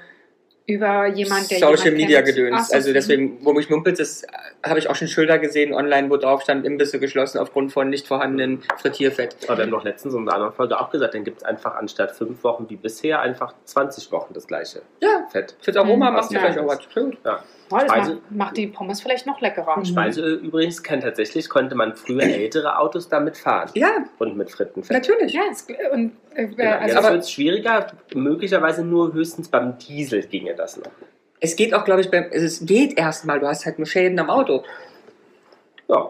über 0.69 1.07
jemand, 1.07 1.49
der 1.49 1.59
Social 1.59 1.77
jemand 1.85 1.97
Media 1.97 2.21
kennt. 2.21 2.35
Gedöns. 2.35 2.67
So, 2.69 2.75
also 2.75 2.93
deswegen, 2.93 3.39
wo 3.43 3.53
mich 3.53 3.69
mumpelt, 3.69 3.99
das 3.99 4.25
habe 4.63 4.77
ich 4.79 4.89
auch 4.89 4.95
schon 4.95 5.07
Schilder 5.07 5.39
gesehen 5.39 5.73
online, 5.73 6.09
wo 6.09 6.17
drauf 6.17 6.41
stand, 6.43 6.65
Imbisse 6.65 6.99
geschlossen 6.99 7.39
aufgrund 7.39 7.73
von 7.73 7.89
nicht 7.89 8.07
vorhandenem 8.07 8.61
Frittierfett. 8.77 9.35
Aber 9.47 9.57
wir 9.57 9.63
haben 9.63 9.71
doch 9.71 9.83
letztens 9.83 10.13
in 10.13 10.21
einer 10.21 10.33
anderen 10.33 10.53
Folge 10.53 10.79
auch 10.79 10.91
gesagt, 10.91 11.13
dann 11.15 11.23
gibt 11.23 11.39
es 11.39 11.43
einfach 11.43 11.75
anstatt 11.75 12.11
fünf 12.11 12.43
Wochen 12.43 12.69
wie 12.69 12.75
bisher 12.75 13.19
einfach 13.21 13.53
20 13.65 14.11
Wochen 14.11 14.33
das 14.33 14.47
gleiche 14.47 14.81
Ja, 15.01 15.27
Fett. 15.31 15.55
fürs 15.59 15.75
Aroma 15.77 16.09
Mhm. 16.11 16.15
macht 16.17 16.31
Ja. 16.31 16.39
vielleicht 16.39 16.59
auch 16.59 16.67
was. 16.67 16.83
Stimmt. 16.83 17.17
Ja. 17.25 17.43
Oh, 17.71 17.77
das 17.77 17.83
Speise- 17.87 18.13
macht, 18.15 18.31
macht 18.31 18.57
die 18.57 18.67
Pommes 18.67 19.01
vielleicht 19.01 19.25
noch 19.27 19.39
leckerer. 19.41 19.77
Mhm. 19.77 19.85
Speiseöl 19.85 20.35
übrigens 20.43 20.81
kann 20.83 21.01
tatsächlich, 21.01 21.49
konnte 21.49 21.75
man 21.75 21.95
früher 21.95 22.21
ältere 22.23 22.77
Autos 22.79 23.09
damit 23.09 23.37
fahren. 23.37 23.69
Ja, 23.75 24.05
Und 24.17 24.35
mit 24.37 24.49
Frittenfett. 24.51 24.91
natürlich. 24.95 25.33
Ja, 25.33 25.41
es, 25.51 25.67
und 25.91 26.13
äh, 26.35 26.47
Genau. 26.47 26.71
also, 26.71 26.85
Jetzt 26.87 26.95
aber- 26.97 27.11
wird 27.13 27.23
es 27.23 27.31
schwieriger, 27.31 27.87
möglicherweise 28.15 28.83
nur 28.83 29.13
höchstens 29.13 29.47
beim 29.49 29.77
Diesel 29.77 30.23
ginge 30.23 30.55
das 30.55 30.77
noch. 30.77 30.91
Es 31.39 31.55
geht 31.55 31.73
auch, 31.73 31.85
glaube 31.85 32.01
ich, 32.01 32.11
beim, 32.11 32.25
es 32.31 32.65
geht 32.65 32.97
erstmal, 32.97 33.39
du 33.39 33.47
hast 33.47 33.65
halt 33.65 33.79
nur 33.79 33.85
Schäden 33.85 34.19
am 34.19 34.29
Auto. 34.29 34.63
Ja, 35.87 36.09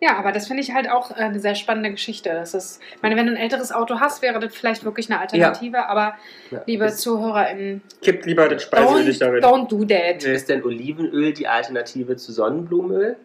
ja, 0.00 0.16
aber 0.16 0.32
das 0.32 0.46
finde 0.48 0.62
ich 0.62 0.72
halt 0.74 0.90
auch 0.90 1.10
äh, 1.10 1.14
eine 1.14 1.40
sehr 1.40 1.54
spannende 1.54 1.90
Geschichte. 1.90 2.30
Das 2.30 2.54
ist, 2.54 2.80
ich 2.96 3.02
meine, 3.02 3.16
wenn 3.16 3.26
du 3.26 3.32
ein 3.32 3.38
älteres 3.38 3.72
Auto 3.72 4.00
hast, 4.00 4.22
wäre 4.22 4.38
das 4.40 4.54
vielleicht 4.54 4.84
wirklich 4.84 5.10
eine 5.10 5.20
Alternative. 5.20 5.86
Aber 5.88 6.14
Ja. 6.50 6.62
liebe 6.66 6.92
ZuhörerInnen, 6.92 7.82
Kippt 8.02 8.26
lieber 8.26 8.48
das 8.48 8.62
Speiseöl 8.64 9.02
don't, 9.02 9.04
nicht 9.06 9.20
darin. 9.22 9.42
don't 9.42 9.68
do 9.68 9.84
that. 9.84 10.22
ist 10.24 10.48
denn 10.48 10.62
Olivenöl 10.64 11.32
die 11.32 11.48
Alternative 11.48 12.16
zu 12.16 12.32
Sonnenblumenöl? 12.32 13.16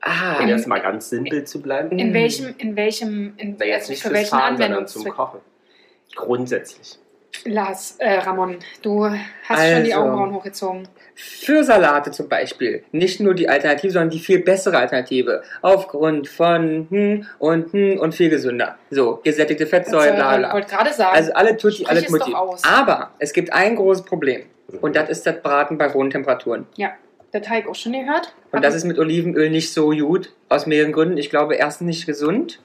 Ah, 0.00 0.36
Um 0.38 0.42
In- 0.42 0.48
jetzt 0.48 0.66
mal 0.66 0.80
ganz 0.80 1.10
simpel 1.10 1.44
zu 1.44 1.62
bleiben. 1.62 1.96
In 1.98 2.10
Mm. 2.10 2.14
welchem, 2.14 2.54
in 2.58 2.74
welchem, 2.76 3.34
in, 3.36 3.56
Na, 3.58 3.64
jetzt 3.66 3.82
also 3.82 3.92
nicht 3.92 4.02
für 4.02 4.08
fürs 4.08 4.18
welchen 4.20 4.30
Fahren, 4.38 4.56
sondern 4.56 4.86
zum? 4.88 5.04
Kochen. 5.08 5.40
Grundsätzlich. 6.16 6.98
Lars, 7.44 7.96
äh, 7.98 8.18
Ramon, 8.18 8.58
du 8.82 9.06
hast 9.06 9.70
schon 9.70 9.84
die 9.84 9.94
Also. 9.94 10.04
Augenbrauen 10.04 10.34
hochgezogen. 10.34 10.88
Für 11.14 11.62
Salate 11.62 12.10
zum 12.10 12.28
Beispiel. 12.28 12.84
Nicht 12.92 13.20
nur 13.20 13.34
die 13.34 13.48
Alternative, 13.48 13.92
sondern 13.92 14.10
die 14.10 14.18
viel 14.18 14.38
bessere 14.40 14.78
Alternative. 14.78 15.42
Aufgrund 15.60 16.28
von 16.28 16.86
hm 16.90 17.26
und 17.38 17.72
hm 17.72 17.98
und 17.98 18.14
viel 18.14 18.30
gesünder. 18.30 18.76
So, 18.90 19.20
gesättigte 19.22 19.66
Fettsäuren, 19.66 20.16
bla 20.16 20.32
Ich 20.34 20.38
bla. 20.38 20.52
wollte 20.54 20.68
gerade 20.74 20.92
sagen, 20.92 21.16
Also 21.16 21.32
alle 21.34 21.56
Tutti, 21.56 21.76
Sprich 21.84 21.88
alle 21.90 22.00
es 22.00 22.06
doch 22.06 22.12
Mutti. 22.12 22.34
aus. 22.34 22.62
Aber 22.64 23.10
es 23.18 23.32
gibt 23.32 23.52
ein 23.52 23.76
großes 23.76 24.04
Problem. 24.04 24.42
Und 24.80 24.96
das 24.96 25.10
ist 25.10 25.26
das 25.26 25.42
Braten 25.42 25.76
bei 25.78 25.92
hohen 25.92 26.08
Temperaturen. 26.10 26.66
ja, 26.76 26.92
der 27.34 27.42
Teig 27.42 27.66
auch 27.68 27.74
schon 27.74 27.92
gehört. 27.92 28.34
Und 28.52 28.62
das 28.64 28.74
ist 28.74 28.84
mit 28.84 28.98
Olivenöl 28.98 29.50
nicht 29.50 29.72
so 29.72 29.90
gut. 29.90 30.32
Aus 30.48 30.66
mehreren 30.66 30.92
Gründen. 30.92 31.16
Ich 31.18 31.30
glaube, 31.30 31.54
erstens 31.56 31.86
nicht 31.86 32.06
gesund. 32.06 32.60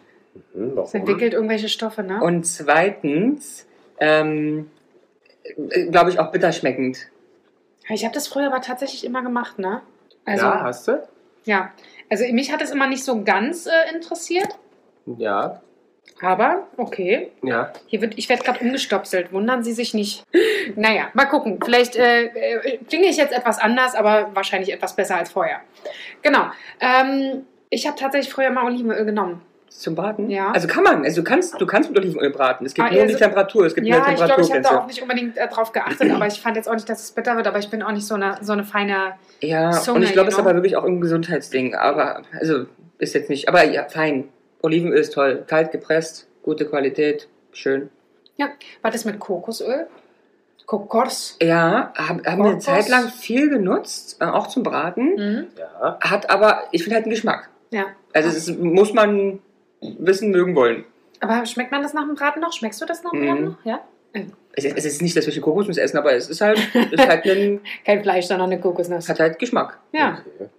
Hm, 0.54 0.78
Es 0.78 0.94
entwickelt 0.94 1.34
irgendwelche 1.34 1.68
Stoffe, 1.70 2.04
ne? 2.04 2.22
Und 2.22 2.46
zweitens, 2.46 3.66
ähm, 4.00 4.70
äh, 5.70 5.86
glaube 5.88 6.10
ich, 6.12 6.20
auch 6.20 6.32
bitter 6.32 6.52
schmeckend. 6.52 7.08
Ich 7.96 8.04
habe 8.04 8.14
das 8.14 8.28
früher 8.28 8.48
aber 8.48 8.62
tatsächlich 8.62 9.04
immer 9.04 9.22
gemacht, 9.22 9.60
ne? 9.60 9.82
Also, 10.26 10.46
ja, 10.46 10.56
ja, 10.56 10.62
hast 10.64 10.88
du? 10.88 11.08
Also 12.10 12.26
mich 12.34 12.52
hat 12.52 12.62
es 12.62 12.72
immer 12.72 12.88
nicht 12.88 13.04
so 13.04 13.24
ganz 13.24 13.66
äh, 13.66 13.94
interessiert, 13.94 14.58
Ja, 15.06 15.62
aber 16.22 16.68
okay. 16.78 17.32
ja. 17.44 17.72
Hier 17.88 18.02
wird, 18.02 18.18
ich 18.18 18.28
werde 18.30 18.44
gerade 18.44 18.60
umgestopselt, 18.60 19.32
wundern 19.32 19.64
Sie 19.64 19.74
sich 19.74 19.94
nicht. 19.94 20.24
Naja, 20.76 21.08
mal 21.14 21.28
gucken. 21.28 21.60
Vielleicht 21.64 21.96
äh, 21.96 22.26
äh, 22.26 22.78
klinge 22.90 23.08
ich 23.08 23.16
jetzt 23.16 23.32
etwas 23.32 23.58
anders, 23.58 23.96
aber 23.96 24.36
wahrscheinlich 24.36 24.74
etwas 24.74 24.98
besser 24.98 25.16
als 25.16 25.32
vorher. 25.32 25.62
Genau. 26.24 26.48
Ähm, 26.82 27.46
ich 27.70 27.88
habe 27.88 27.98
tatsächlich 27.98 28.34
früher 28.34 28.50
mal 28.50 28.66
Olivenöl 28.66 29.06
genommen. 29.06 29.42
Zum 29.70 29.96
Braten? 29.96 30.30
Ja. 30.30 30.52
Also 30.52 30.68
kann 30.68 30.84
man. 30.84 31.04
Also 31.04 31.22
du 31.22 31.24
kannst, 31.24 31.60
du 31.62 31.66
kannst 31.66 31.90
mit 31.90 32.00
Olivenöl 32.00 32.32
braten. 32.32 32.66
Es 32.66 32.74
gibt 32.74 32.88
Ah, 32.88 32.92
nur 32.92 33.02
also- 33.02 33.14
die 33.14 33.20
Temperatur. 33.20 33.66
Es 33.66 33.76
gibt 33.76 33.86
Ja, 33.86 34.04
eine 34.04 34.16
ich 34.16 34.24
glaube, 34.24 34.42
ich 34.42 34.50
habe 34.52 34.62
da 34.62 34.80
auch 34.80 34.88
nicht 34.88 35.02
unbedingt 35.02 35.38
äh, 35.38 35.48
drauf 35.48 35.72
geachtet, 35.72 36.10
aber 36.12 36.26
ich 36.28 36.42
fand 36.42 36.56
jetzt 36.56 36.68
auch 36.68 36.74
nicht, 36.74 36.90
dass 36.90 37.04
es 37.04 37.12
bitter 37.12 37.36
wird, 37.36 37.46
aber 37.48 37.60
ich 37.60 37.70
bin 37.70 37.84
auch 37.84 37.92
nicht 37.92 38.08
so 38.08 38.16
eine, 38.16 38.38
so 38.42 38.54
eine 38.54 38.64
feine. 38.64 39.14
Ja, 39.42 39.72
Zunge, 39.72 39.98
und 39.98 40.04
ich 40.04 40.14
glaube, 40.14 40.30
es 40.30 40.36
ist 40.36 40.40
aber 40.40 40.56
wirklich 40.56 40.76
auch 40.78 40.84
ein 40.86 41.00
Gesundheitsding. 41.02 41.76
Aber, 41.76 42.24
also, 42.40 42.66
ist 42.98 43.14
jetzt 43.14 43.30
nicht. 43.30 43.48
Aber 43.50 43.64
ja, 43.66 43.88
fein. 43.88 44.30
Olivenöl 44.64 44.98
ist 45.00 45.14
toll. 45.14 45.44
Kalt 45.46 45.72
gepresst, 45.72 46.28
gute 46.42 46.66
Qualität, 46.66 47.28
schön. 47.52 47.90
Was 48.82 48.96
ist 48.96 49.06
mit 49.06 49.20
Kokosöl? 49.20 49.88
Kokos. 50.66 51.38
Ja, 51.42 51.94
hab, 51.96 52.26
haben 52.28 52.44
wir 52.44 52.52
eine. 52.52 52.60
Zeit 52.60 52.90
lang 52.90 53.08
viel 53.10 53.50
genutzt, 53.50 54.18
äh, 54.20 54.26
auch 54.26 54.48
zum 54.48 54.64
Braten. 54.64 55.16
Mhm. 55.16 55.48
Ja, 55.58 55.98
Hat 56.02 56.30
aber, 56.30 56.64
ich 56.72 56.84
finde 56.84 56.96
halt 56.96 57.06
einen 57.06 57.14
Geschmack. 57.14 57.50
Ja. 57.72 57.86
Also, 58.14 58.30
es 58.30 58.36
ist, 58.50 58.60
muss 58.60 58.94
man 58.94 59.40
wissen, 59.82 60.32
mögen 60.32 60.56
wollen. 60.56 60.86
Aber 61.20 61.46
schmeckt 61.46 61.72
man 61.72 61.82
das 61.82 61.94
nach 61.94 62.06
dem 62.06 62.16
Braten 62.16 62.40
noch? 62.42 62.54
Schmeckst 62.54 62.82
du 62.82 62.86
das 62.86 63.04
nach 63.04 63.12
dem 63.12 63.22
Mhm. 63.22 63.26
Braten 63.28 63.46
noch? 63.46 63.66
Ja? 63.66 63.82
Es 64.54 64.66
ist, 64.66 64.78
es 64.78 64.86
ist 64.86 65.02
nicht, 65.02 65.16
dass 65.16 65.28
wir 65.28 65.42
Kokosnuss 65.42 65.78
essen, 65.78 65.98
aber 65.98 66.14
es 66.14 66.30
ist 66.30 66.42
halt, 66.42 66.58
es 66.74 66.92
ist 66.94 67.08
halt 67.08 67.26
ein, 67.26 67.60
Kein 67.86 68.02
Fleisch, 68.02 68.26
sondern 68.26 68.52
eine 68.52 68.60
Kokosnuss. 68.60 69.08
hat 69.10 69.20
halt 69.20 69.38
Geschmack. 69.38 69.78
Ja, 69.92 70.20
Okay. 70.36 70.50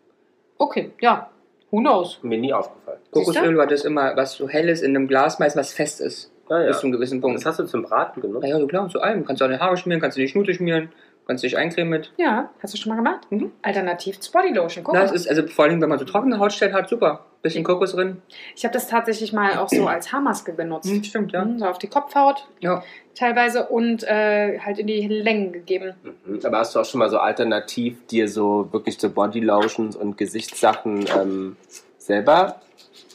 okay, 0.58 0.90
ja. 1.00 1.30
Who 1.70 1.78
knows? 1.80 2.18
Mir 2.22 2.38
nie 2.38 2.52
aufgefallen. 2.52 2.98
Siehst 3.12 3.28
du? 3.28 3.32
Kokosöl 3.32 3.60
hat 3.60 3.70
das 3.70 3.84
immer 3.84 4.16
was 4.16 4.32
so 4.34 4.48
helles 4.48 4.80
in 4.82 4.96
einem 4.96 5.06
Glas, 5.08 5.38
meist 5.38 5.56
was 5.56 5.72
fest 5.72 6.00
ist. 6.00 6.30
Ah, 6.48 6.60
ja. 6.60 6.68
Bis 6.68 6.78
zu 6.78 6.84
einem 6.87 6.92
gewissen 6.92 7.20
Punkt. 7.20 7.37
das 7.38 7.44
hast 7.44 7.58
du 7.58 7.64
zum 7.64 7.82
Braten 7.82 8.22
genutzt? 8.22 8.42
Naja, 8.42 8.58
du 8.58 8.66
klar, 8.66 8.88
zu 8.88 9.00
allem. 9.02 9.25
Kannst 9.26 9.40
du 9.42 9.44
auch 9.44 9.50
die 9.50 9.58
Haare 9.58 9.76
schmieren, 9.76 10.00
kannst 10.00 10.16
du 10.16 10.20
die 10.22 10.28
Schnute 10.28 10.54
schmieren, 10.54 10.90
kannst 11.28 11.44
dich 11.44 11.56
eincremen 11.58 11.90
mit. 11.90 12.11
Ja, 12.16 12.49
hast 12.62 12.73
du 12.75 12.78
schon 12.78 12.88
mal 12.90 12.97
gemacht? 12.97 13.20
Mhm. 13.30 13.52
Alternativ 13.62 14.18
zu 14.18 14.32
Bodylotion. 14.32 14.82
Guck 14.82 14.94
Das 14.94 15.12
ist, 15.12 15.28
also 15.28 15.47
vor 15.47 15.66
allem, 15.66 15.80
wenn 15.80 15.88
man 15.88 15.99
so 15.99 16.06
trockene 16.06 16.38
Hautstellen 16.38 16.75
hat, 16.75 16.88
super. 16.88 17.26
Bisschen 17.42 17.62
Kokos 17.62 17.92
drin. 17.92 18.20
Ich 18.56 18.64
habe 18.64 18.73
das 18.75 18.88
tatsächlich 18.88 19.32
mal 19.32 19.58
auch 19.58 19.68
so 19.68 19.87
als 19.87 20.11
Haarmaske 20.12 20.52
benutzt. 20.54 20.90
Hm, 20.90 21.04
stimmt, 21.04 21.32
ja. 21.32 21.44
Mhm, 21.44 21.58
So 21.61 21.66
auf 21.66 21.78
die 21.78 21.87
Kopfhaut 21.87 22.49
Ja. 22.61 22.82
teilweise 23.14 23.68
und 23.68 24.02
äh, 24.04 24.58
halt 24.58 24.78
in 24.80 24.87
die 24.88 25.06
Längen 25.06 25.52
gegeben. 25.52 25.94
Mhm. 26.26 26.40
Aber 26.44 26.58
hast 26.58 26.75
du 26.75 26.80
auch 26.80 26.85
schon 26.85 26.99
mal 26.99 27.11
so 27.11 27.18
alternativ 27.18 28.04
dir 28.06 28.26
so 28.26 28.68
wirklich 28.73 28.99
so 28.99 29.11
Bodylotions 29.11 29.94
und 29.94 30.16
Gesichtssachen 30.18 31.04
ähm, 31.16 31.56
selber 31.99 32.61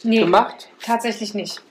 Nee, 0.03 0.19
gemacht? 0.19 0.69
tatsächlich 0.85 1.33
nicht. 1.33 1.61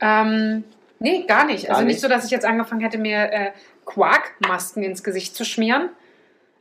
Ähm, 0.00 0.64
nee, 0.98 1.24
gar 1.26 1.46
nicht. 1.46 1.66
Gar 1.68 1.76
also 1.76 1.86
nicht 1.86 1.94
nicht? 1.94 2.00
so, 2.02 2.08
dass 2.08 2.24
ich 2.24 2.30
jetzt 2.30 2.44
angefangen 2.44 2.80
hätte, 2.82 2.98
mir 2.98 3.32
äh, 3.32 3.50
Quarkmasken 3.88 4.82
ins 4.82 5.02
Gesicht 5.02 5.34
zu 5.34 5.44
schmieren. 5.44 5.90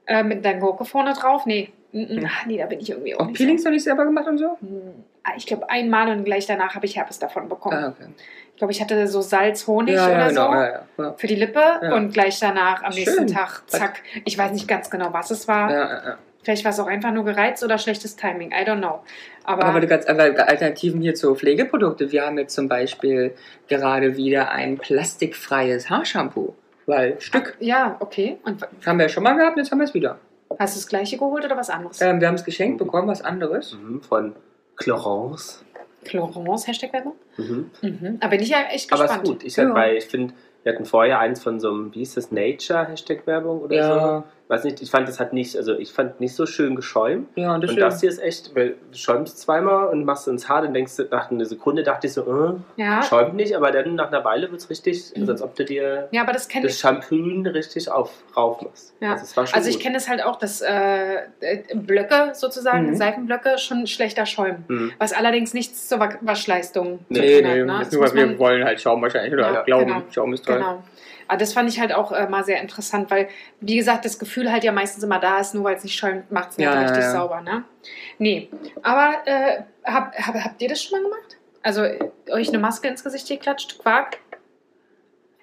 Äh, 0.06 0.24
mit 0.24 0.46
der 0.46 0.56
Gurke 0.56 0.86
vorne 0.86 1.14
drauf. 1.14 1.46
Nee. 1.46 1.70
Mm, 1.92 2.00
mm. 2.20 2.30
Nee, 2.48 2.58
da 2.58 2.66
bin 2.66 2.80
ich 2.80 2.90
irgendwie 2.90 3.16
auch 3.16 3.22
Auch 3.22 3.26
nicht 3.28 3.38
Peelings 3.38 3.64
noch 3.64 3.72
nicht 3.72 3.84
selber 3.84 4.06
gemacht 4.06 4.28
und 4.28 4.38
so? 4.38 4.58
Hm, 4.62 5.04
Ich 5.36 5.46
glaube 5.46 5.70
einmal 5.70 6.10
und 6.10 6.24
gleich 6.24 6.46
danach 6.46 6.76
habe 6.76 6.86
ich 6.86 6.96
Herpes 6.96 7.20
davon 7.20 7.50
bekommen. 7.50 7.78
Ah, 7.78 7.90
okay. 7.90 8.10
Ich 8.52 8.58
glaube, 8.58 8.72
ich 8.72 8.82
hatte 8.82 9.06
so 9.08 9.22
Salz, 9.22 9.68
Honig 9.68 9.96
Ja, 9.96 10.06
oder 10.06 10.20
ja, 10.20 10.28
genau. 10.30 10.52
so 10.98 11.04
Ja, 11.04 11.14
für 11.18 11.28
die 11.28 11.36
Lippe 11.36 11.62
und 11.94 12.12
gleich 12.14 12.40
danach 12.40 12.82
am 12.84 12.94
nächsten 12.94 13.28
Schön. 13.28 13.36
Tag, 13.36 13.62
zack. 13.68 14.02
Ich 14.26 14.38
weiß 14.38 14.52
nicht 14.52 14.68
ganz 14.68 14.90
genau, 14.90 15.14
was 15.14 15.30
es 15.30 15.48
war. 15.48 16.18
Vielleicht 16.44 16.64
war 16.64 16.72
es 16.72 16.80
auch 16.80 16.88
einfach 16.88 17.12
nur 17.12 17.26
gereizt 17.26 17.62
oder 17.64 17.78
schlechtes 17.78 18.16
Timing. 18.16 18.52
I 18.52 18.64
don't 18.66 18.78
know. 18.78 19.02
Aber, 19.44 19.66
Aber 19.66 19.82
du 19.82 19.88
ganz 19.88 20.06
andere 20.06 20.48
Alternativen 20.48 21.02
hier 21.02 21.14
zu 21.14 21.36
Pflegeprodukte. 21.36 22.12
Wir 22.12 22.26
haben 22.26 22.38
jetzt 22.38 22.56
zum 22.56 22.70
Beispiel 22.70 23.36
gerade 23.68 24.16
wieder 24.16 24.50
ein 24.52 24.78
plastikfreies 24.78 25.90
Haarshampoo. 25.90 26.56
Weil 26.88 27.20
Stück. 27.22 27.56
ja, 27.60 27.96
okay. 28.00 28.38
Und 28.46 28.62
Das 28.62 28.88
haben 28.88 28.98
wir 28.98 29.06
ja 29.06 29.10
schon 29.10 29.22
mal 29.24 29.34
gehabt, 29.36 29.58
jetzt 29.58 29.72
haben 29.72 29.77
wir 29.79 29.86
es 29.86 29.94
wieder. 29.94 30.17
hast 30.58 30.75
du 30.75 30.79
das 30.79 30.88
gleiche 30.88 31.17
geholt 31.17 31.46
oder 31.46 31.56
was 31.58 31.70
anderes? 31.70 32.01
Ähm, 32.01 32.20
wir 32.22 32.27
haben 32.27 32.36
es 32.36 32.44
geschenkt 32.46 32.79
bekommen, 32.79 33.08
was 33.08 33.22
anderes. 33.22 33.75
Mhm. 33.75 34.01
Von 34.01 34.36
Chlorance. 34.77 35.63
Florence, 36.03 36.67
Hashtag 36.67 36.94
Werbung? 36.94 37.13
Mhm. 37.38 37.70
Mhm. 37.82 38.20
Da 38.22 38.27
bin 38.27 38.39
ich 38.41 38.50
ja 38.50 38.60
echt 38.72 38.91
Aber 38.94 39.03
gespannt. 39.03 39.24
ist 39.24 39.29
gut. 39.29 39.44
Ich, 39.44 39.58
halt 39.58 39.67
Ja. 39.67 39.74
bei, 39.74 39.98
ich 39.98 40.06
finde, 40.06 40.34
wir 40.63 40.74
hatten 40.74 40.86
vorher 40.86 41.20
eins 41.20 41.44
von 41.44 41.60
so 41.60 41.70
einem, 41.70 41.94
wie 41.94 42.00
hieß 42.00 42.15
das, 42.15 42.32
Nature 42.32 42.88
Hashtag 42.88 43.27
Werbung 43.27 43.60
oder 43.62 43.75
Ja, 43.75 44.17
so. 44.20 44.24
Weiß 44.50 44.63
nicht, 44.63 44.82
ich 44.82 44.89
fand, 44.89 45.10
das 45.10 45.20
hat 45.20 45.34
nicht, 45.34 45.58
also 45.58 45.77
ich 45.77 45.92
fand 45.92 46.22
nicht 46.22 46.34
so 46.34 46.46
schön 46.46 46.77
geschäumt. 46.77 47.27
ja, 47.36 47.58
das, 47.60 47.72
Und 47.72 47.80
das 47.82 48.00
hier 48.00 48.10
ist 48.10 48.20
echt, 48.20 48.56
weil 48.56 48.75
du 48.92 48.98
schäumst 48.98 49.39
zweimal 49.39 49.88
und 49.88 50.06
machst 50.06 50.25
ins 50.30 50.48
Haar, 50.48 50.62
dann 50.62 50.74
denkst 50.74 50.96
du, 50.96 51.04
nach 51.12 51.30
einer 51.30 51.44
Sekunde 51.44 51.84
dachte 51.84 52.08
ich 52.08 52.13
so, 52.13 52.22
äh, 52.77 52.82
ja. 52.82 53.04
schäumt 53.04 53.34
nicht, 53.34 53.58
aber 53.58 53.72
dann 53.72 53.96
nach 53.96 54.08
einer 54.08 54.24
Weile 54.24 54.50
wird 54.50 54.62
es 54.62 54.70
richtig, 54.70 55.12
also 55.18 55.34
als 55.34 55.42
ob 55.42 55.56
du 55.56 55.66
dir 55.66 56.08
ja, 56.12 56.22
aber 56.22 56.32
das 56.32 56.48
das 56.48 56.75
ich. 56.75 56.80
Shampoo 56.80 57.16
richtig 57.50 57.92
auf, 57.92 58.10
rauf 58.38 58.62
machst. 58.62 58.94
Ja. 59.01 59.12
Also, 59.13 59.25
es 59.44 59.54
Also 59.54 59.70
ich 59.70 59.82
kenne 59.82 59.98
es 59.98 60.08
halt 60.08 60.24
auch, 60.24 60.38
dass 60.38 60.62
äh, 60.62 61.16
äh, 61.42 61.63
Blöcke 61.75 62.30
sozusagen, 62.34 62.88
Mhm. 62.92 62.96
Seifenblöcke, 62.96 63.58
schon 63.58 63.86
schlechter 63.86 64.25
schäumen. 64.25 64.63
Mhm. 64.70 64.94
Was 64.98 65.12
allerdings 65.12 65.54
nichts 65.54 65.89
zur 65.89 66.00
Wa- 66.00 66.16
Waschleistung 66.22 67.00
zu 67.00 67.20
Nee, 67.20 67.42
tun 67.42 67.50
nee, 67.51 67.60
hat. 67.62 67.68
Ne? 67.68 67.68
das 67.68 67.77
Das 67.80 67.88
ist 67.88 67.94
nur, 67.94 68.01
muss 68.04 68.12
was 68.12 68.16
wir 68.16 68.39
wollen 68.39 68.63
halt 68.63 68.80
Schaum 68.80 69.01
wahrscheinlich. 69.01 69.34
Oder 69.34 69.51
Ja, 69.54 69.62
glauben, 69.63 69.86
genau. 69.88 70.01
Schaum 70.10 70.34
ist 70.34 70.46
toll. 70.46 70.56
Genau. 70.56 70.84
Aber 71.28 71.38
das 71.38 71.54
fand 71.54 71.70
ich 71.70 71.80
halt 71.80 71.94
auch 71.94 72.12
äh, 72.12 72.28
mal 72.28 72.44
sehr 72.44 72.62
interessant, 72.62 73.10
weil, 73.12 73.28
wie 73.60 73.76
gesagt, 73.76 74.06
das 74.06 74.20
Gefühl 74.20 74.52
halt 74.52 74.64
ja 74.64 74.72
meistens 74.72 75.04
immer 75.04 75.20
da 75.20 75.40
ist, 75.40 75.54
nur 75.54 75.64
weil 75.64 75.76
es 75.76 75.84
nicht 75.84 75.98
schäumt, 75.98 76.32
macht 76.32 76.52
es 76.52 76.58
nicht 76.58 76.66
Ja, 76.66 76.80
richtig 76.80 76.98
ja, 76.98 77.04
ja. 77.04 77.12
sauber. 77.12 77.42
Ne? 77.42 77.64
Nee, 78.18 78.50
aber 78.84 79.16
äh, 79.26 79.62
hab, 79.84 80.16
hab, 80.18 80.36
habt 80.36 80.62
ihr 80.62 80.70
das 80.70 80.82
schon 80.84 81.00
mal 81.02 81.10
gemacht? 81.10 81.38
Also 81.64 81.84
euch 82.32 82.50
eine 82.50 82.60
Maske 82.60 82.88
ins 82.88 83.04
Gesicht 83.04 83.28
geklatscht? 83.28 83.78
Quark? 83.80 84.20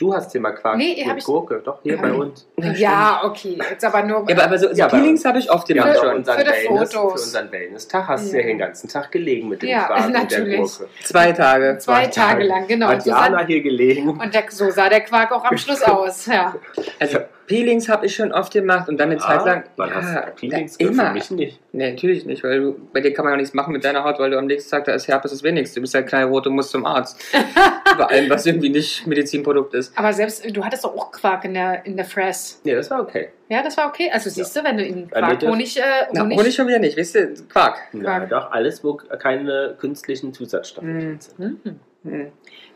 Du 0.04 0.14
hast 0.14 0.32
hier 0.32 0.40
mal 0.42 0.52
Quark 0.52 0.76
Nee, 0.76 1.02
mit 1.06 1.16
ich- 1.18 1.24
Gurke, 1.24 1.62
doch, 1.64 1.78
hier 1.82 1.96
bei 1.96 2.12
uns. 2.12 2.46
Ja, 2.76 3.22
okay. 3.24 3.56
Jetzt 3.70 3.82
aber 3.86 4.02
nur. 4.02 4.28
Ja, 4.28 4.36
aber, 4.36 4.44
aber 4.44 4.58
so, 4.58 4.68
so 4.68 4.74
Ja, 4.74 4.86
Peelings 4.86 5.24
habe 5.24 5.38
ich 5.38 5.50
oft 5.50 5.66
gemacht 5.66 5.96
doch 5.96 6.04
schon. 6.04 6.16
unseren 6.16 6.38
Für 6.40 6.46
Wellness, 6.46 6.92
für 6.92 7.00
unseren 7.00 7.50
Wellness-Tag 7.52 8.08
hast 8.08 8.30
du 8.30 8.36
Ja. 8.36 8.42
ja 8.42 8.46
den 8.48 8.58
ganzen 8.58 8.88
Tag 8.90 9.10
gelegen 9.10 9.48
mit 9.48 9.62
dem 9.62 9.70
Ja, 9.70 9.84
Quark 9.84 10.04
und 10.06 10.12
der 10.12 10.20
natürlich. 10.24 10.58
Gurke. 10.58 10.88
Zwei 11.04 11.32
Tage. 11.32 11.78
zwei 11.78 12.06
Tage 12.08 12.44
lang, 12.44 12.66
genau. 12.66 12.88
Hat 12.88 13.02
So 13.02 13.08
Jana 13.10 13.38
sah, 13.40 13.46
hier 13.46 13.62
gelegen. 13.62 14.10
und 14.10 14.34
der, 14.34 14.44
so 14.50 14.70
sah 14.70 14.90
der 14.90 15.00
Quark 15.00 15.32
auch 15.32 15.44
am 15.44 15.56
Schluss 15.56 15.82
aus. 15.84 16.26
Ja. 16.26 16.54
Also 17.00 17.20
Peelings 17.46 17.88
habe 17.88 18.06
ich 18.06 18.14
schon 18.14 18.32
oft 18.32 18.52
gemacht 18.52 18.88
und 18.88 18.98
dann 18.98 19.10
eine 19.10 19.18
Zeit 19.18 19.44
lang. 19.44 19.64
Wann 19.76 19.90
ja, 19.90 19.94
hast 19.96 20.14
du 20.14 20.32
Peelings 20.32 20.76
ja, 20.78 20.88
immer. 20.88 21.06
Für 21.08 21.12
mich 21.12 21.30
nicht. 21.30 21.60
Nee, 21.72 21.90
natürlich 21.92 22.24
nicht, 22.24 22.42
weil 22.44 22.60
du, 22.60 22.76
bei 22.92 23.00
dir 23.00 23.12
kann 23.12 23.24
man 23.24 23.32
ja 23.32 23.36
nichts 23.36 23.54
machen 23.54 23.72
mit 23.72 23.84
deiner 23.84 24.04
Haut, 24.04 24.18
weil 24.18 24.30
du 24.30 24.38
am 24.38 24.46
nächsten 24.46 24.70
Tag, 24.70 24.84
da 24.84 24.92
ist 24.92 25.08
Herpes 25.08 25.30
das 25.30 25.42
wenigste. 25.42 25.76
Du 25.76 25.80
bist 25.82 25.94
ja 25.94 26.02
knallrot 26.02 26.46
und 26.46 26.54
musst 26.54 26.70
zum 26.70 26.86
Arzt. 26.86 27.22
bei 27.98 28.04
allem, 28.06 28.30
was 28.30 28.46
irgendwie 28.46 28.70
nicht 28.70 29.06
Medizinprodukt 29.06 29.74
ist. 29.74 29.96
Aber 29.96 30.12
selbst, 30.12 30.44
du 30.54 30.64
hattest 30.64 30.84
doch 30.84 30.96
auch 30.96 31.12
Quark 31.12 31.44
in 31.44 31.54
der, 31.54 31.84
in 31.86 31.96
der 31.96 32.04
Frass. 32.04 32.60
Nee, 32.64 32.74
das 32.74 32.90
war 32.90 33.00
okay. 33.00 33.28
Ja, 33.48 33.62
das 33.62 33.76
war 33.76 33.88
okay. 33.88 34.10
Also 34.12 34.30
siehst 34.30 34.56
du, 34.56 34.64
wenn 34.64 34.76
du 34.76 35.06
Bei 35.10 35.20
Quark 35.20 35.42
mir 35.42 35.50
Honig, 35.50 35.76
äh, 35.78 35.82
Na, 36.12 36.22
Honig, 36.22 36.38
Honig 36.38 36.54
schon 36.54 36.66
wieder 36.66 36.78
nicht, 36.78 36.98
weißt 36.98 37.14
du, 37.14 37.34
Quark. 37.48 37.78
Ja, 37.92 38.00
Quark. 38.00 38.28
doch, 38.30 38.52
alles, 38.52 38.82
wo 38.82 38.94
keine 38.94 39.76
künstlichen 39.78 40.32
Zusatzstoffe 40.32 40.84
Hm. 40.84 41.00
drin 41.00 41.18
sind. 41.20 41.64
Mhm. 42.04 42.32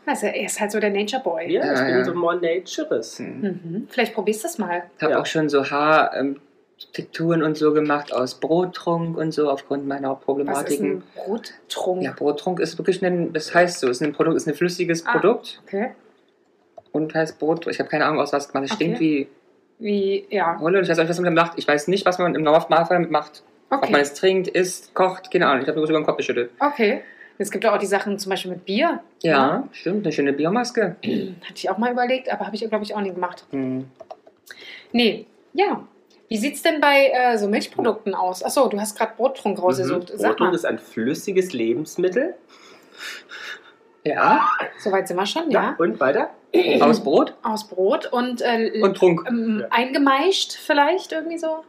Also, 0.09 0.25
er 0.25 0.45
ist 0.45 0.59
halt 0.59 0.71
so 0.71 0.79
der 0.79 0.89
Nature 0.89 1.21
Boy. 1.21 1.51
Ja, 1.53 1.65
Ja, 1.65 1.73
ich 1.87 1.93
bin 1.95 2.03
so 2.05 2.13
more 2.15 2.35
naturist. 2.35 3.19
Hm. 3.19 3.41
Mhm. 3.41 3.87
Vielleicht 3.89 4.13
probierst 4.15 4.43
du 4.43 4.47
das 4.47 4.57
mal. 4.57 4.83
Habe 5.01 5.11
Ja. 5.13 5.19
auch 5.21 5.25
schon 5.27 5.49
so 5.49 5.63
Haartekturen 5.69 7.43
und 7.43 7.57
so 7.57 7.73
gemacht 7.73 8.11
aus 8.13 8.39
Brottrunk 8.39 9.17
und 9.17 9.31
so 9.33 9.49
aufgrund 9.49 9.87
meiner 9.87 10.09
Was 10.11 10.17
ist 10.19 10.25
Problematiken. 10.25 10.91
ein 10.91 11.03
Brottrunk? 11.15 12.01
Ja, 12.03 12.13
Brottrunk 12.13 12.59
ist 12.59 12.77
wirklich 12.77 13.03
ein, 13.05 13.33
das 13.33 13.53
heißt 13.53 13.79
so, 13.81 13.87
ist 13.89 14.01
ein 14.01 14.13
Produkt, 14.13 14.37
ist 14.37 14.47
ein 14.47 14.55
flüssiges 14.55 15.05
Ah. 15.05 15.11
Produkt 15.11 15.61
Okay. 15.67 15.91
und 16.91 17.13
heißt 17.13 17.37
Brot. 17.39 17.67
Ich 17.67 17.79
habe 17.79 17.89
keine 17.89 18.05
Ahnung, 18.05 18.19
aus 18.19 18.33
was 18.33 18.51
gemacht. 18.51 18.65
Es 18.65 18.71
Okay. 18.71 18.83
stinkt 18.85 18.99
wie 18.99 19.27
Wie, 19.81 20.25
ja. 20.29 20.59
Holle 20.59 20.81
ich 20.81 20.89
weiß 20.89 20.97
auch 20.97 21.03
nicht, 21.03 21.09
was 21.09 21.19
man 21.19 21.25
damit 21.35 21.37
macht. 21.49 21.57
Ich 21.57 21.65
weiß 21.67 21.87
nicht, 21.87 22.05
was 22.05 22.17
man 22.19 22.35
im 22.35 22.41
Normalfall 22.41 22.97
damit 22.97 23.11
macht. 23.11 23.43
Ob 23.69 23.81
man 23.81 23.89
Okay. 23.91 24.01
es 24.01 24.13
trinkt, 24.13 24.47
isst, 24.49 24.93
kocht, 24.93 25.31
keine 25.31 25.47
Ahnung. 25.47 25.61
Ich 25.61 25.67
habe 25.69 25.79
nur 25.79 25.87
über 25.87 25.97
den 25.99 26.05
Kopf 26.05 26.17
geschüttelt. 26.17 26.49
Okay. 26.59 27.01
Es 27.41 27.49
gibt 27.51 27.65
auch 27.65 27.77
die 27.77 27.85
Sachen 27.85 28.19
zum 28.19 28.29
Beispiel 28.31 28.51
mit 28.51 28.65
Bier. 28.65 28.99
Ja, 29.23 29.67
stimmt, 29.71 30.05
eine 30.05 30.11
schöne 30.13 30.33
Biomaske. 30.33 30.97
Hatte 31.03 31.55
ich 31.55 31.69
auch 31.69 31.77
mal 31.77 31.91
überlegt, 31.91 32.29
aber 32.31 32.45
habe 32.45 32.55
ich, 32.55 32.67
glaube 32.67 32.83
ich, 32.83 32.93
auch 32.93 32.99
nie 33.01 33.13
gemacht. 33.13 33.45
Hm. 33.51 33.89
Nee, 34.91 35.25
ja. 35.53 35.83
Wie 36.27 36.37
sieht 36.37 36.55
es 36.55 36.61
denn 36.61 36.79
bei 36.81 37.07
äh, 37.11 37.37
so 37.37 37.47
Milchprodukten 37.47 38.13
aus? 38.13 38.43
Achso, 38.43 38.67
du 38.67 38.79
hast 38.79 38.95
gerade 38.97 39.13
Brottrunk 39.17 39.59
rausgesucht. 39.63 40.13
Mhm. 40.13 40.17
Brottrunk 40.21 40.53
ist 40.53 40.65
ein 40.65 40.77
flüssiges 40.77 41.53
Lebensmittel. 41.53 42.35
Ja, 44.03 44.47
soweit 44.79 45.07
sind 45.07 45.17
wir 45.17 45.25
schon, 45.25 45.49
ja? 45.49 45.75
Und 45.79 45.99
weiter? 45.99 46.29
aus 46.81 47.03
Brot 47.03 47.35
Aus 47.43 47.67
Brot 47.67 48.05
und, 48.11 48.41
äh, 48.41 48.79
und 48.81 48.97
Trunk. 48.97 49.23
ähm, 49.27 49.59
Ja. 49.61 49.67
eingemeischt 49.71 50.53
vielleicht 50.53 51.11
irgendwie 51.13 51.37
so? 51.37 51.63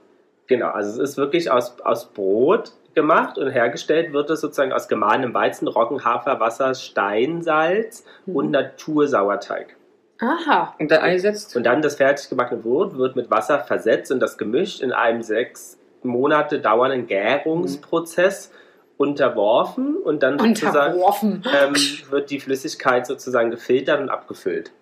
Genau, 0.46 0.68
also 0.68 1.02
es 1.02 1.10
ist 1.10 1.16
wirklich 1.16 1.50
aus, 1.50 1.80
aus 1.80 2.06
Brot 2.12 2.72
gemacht 3.00 3.38
und 3.38 3.50
hergestellt 3.50 4.12
wird 4.12 4.30
es 4.30 4.40
sozusagen 4.40 4.72
aus 4.72 4.88
gemahlenem 4.88 5.34
Weizen, 5.34 5.68
Roggen, 5.68 6.04
Hafer, 6.04 6.38
Wasser, 6.40 6.74
Steinsalz 6.74 8.04
Mhm. 8.26 8.36
und 8.36 8.50
Natursauerteig. 8.50 9.76
Aha. 10.20 10.74
Und 10.78 10.90
dann 10.90 11.00
eingesetzt. 11.00 11.56
Und 11.56 11.64
dann 11.64 11.80
das 11.80 11.96
fertig 11.96 12.28
gebackene 12.28 12.60
Brot 12.60 12.96
wird 12.98 13.16
mit 13.16 13.30
Wasser 13.30 13.60
versetzt 13.60 14.12
und 14.12 14.20
das 14.20 14.36
gemischt 14.36 14.82
in 14.82 14.92
einem 14.92 15.22
sechs 15.22 15.78
Monate 16.02 16.60
dauernden 16.60 17.06
Gärungsprozess 17.06 18.52
unterworfen 18.98 19.96
und 19.96 20.22
dann 20.22 20.38
sozusagen 20.38 20.94
Unterworfen. 20.94 21.42
ähm, 21.58 21.74
wird 22.10 22.30
die 22.30 22.38
Flüssigkeit 22.40 23.06
sozusagen 23.06 23.50
gefiltert 23.50 24.00
und 24.00 24.10
abgefüllt. 24.10 24.72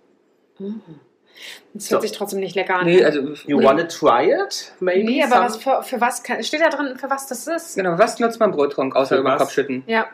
Mhm. 0.59 0.81
Das 1.75 1.91
hört 1.91 2.03
So. 2.03 2.09
sich 2.09 2.17
trotzdem 2.17 2.41
nicht 2.41 2.55
lecker 2.55 2.77
an. 2.77 2.87
Nee, 2.87 3.05
also 3.05 3.21
You 3.47 3.63
wanna 3.63 3.85
try 3.85 4.31
it? 4.33 4.73
Maybe 4.81 5.05
Nee, 5.05 5.23
aber 5.25 5.45
was 5.45 5.57
für, 5.57 5.83
für 5.83 6.01
was 6.01 6.23
kann, 6.23 6.43
steht 6.43 6.61
da 6.61 6.69
drin, 6.71 6.97
für 6.99 7.09
was 7.11 7.27
das 7.27 7.47
ist? 7.47 7.77
genau, 7.77 7.99
was 7.99 8.19
nutzt 8.19 8.41
man 8.41 8.51
Brottrunk, 8.51 8.97
außer 8.97 9.17
Für 9.17 9.21
über 9.21 9.31
den? 9.31 9.39
Kopf 9.39 9.53
schütten? 9.53 9.85
Ja, 9.87 10.07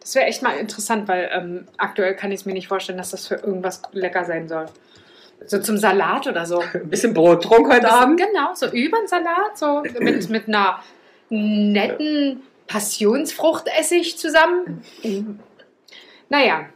das 0.00 0.14
wäre 0.14 0.26
echt 0.26 0.42
mal 0.42 0.56
interessant, 0.56 1.06
weil 1.08 1.28
ähm, 1.32 1.68
aktuell 1.76 2.14
kann 2.16 2.32
ich 2.32 2.40
es 2.40 2.46
mir 2.46 2.54
nicht 2.54 2.68
vorstellen, 2.68 2.98
dass 2.98 3.10
das 3.10 3.26
für 3.28 3.34
irgendwas 3.36 3.82
lecker 3.92 4.24
sein 4.24 4.48
soll. 4.48 4.66
So 5.46 5.58
zum 5.60 5.76
Salat 5.76 6.26
oder 6.28 6.46
so. 6.46 6.60
Ein 6.60 6.88
bisschen 6.90 7.14
Brottrunk 7.14 7.72
heute 7.72 7.90
Abend. 7.90 8.18
Genau, 8.20 8.54
so 8.54 8.66
über 8.66 8.98
den 8.98 9.08
Salat, 9.08 9.56
so 9.56 9.82
mit, 10.00 10.28
mit 10.30 10.48
einer 10.48 10.80
netten 11.28 12.42
Passionsfruchtessig 12.68 14.16
zusammen. 14.18 14.82
Naja, 16.28 16.66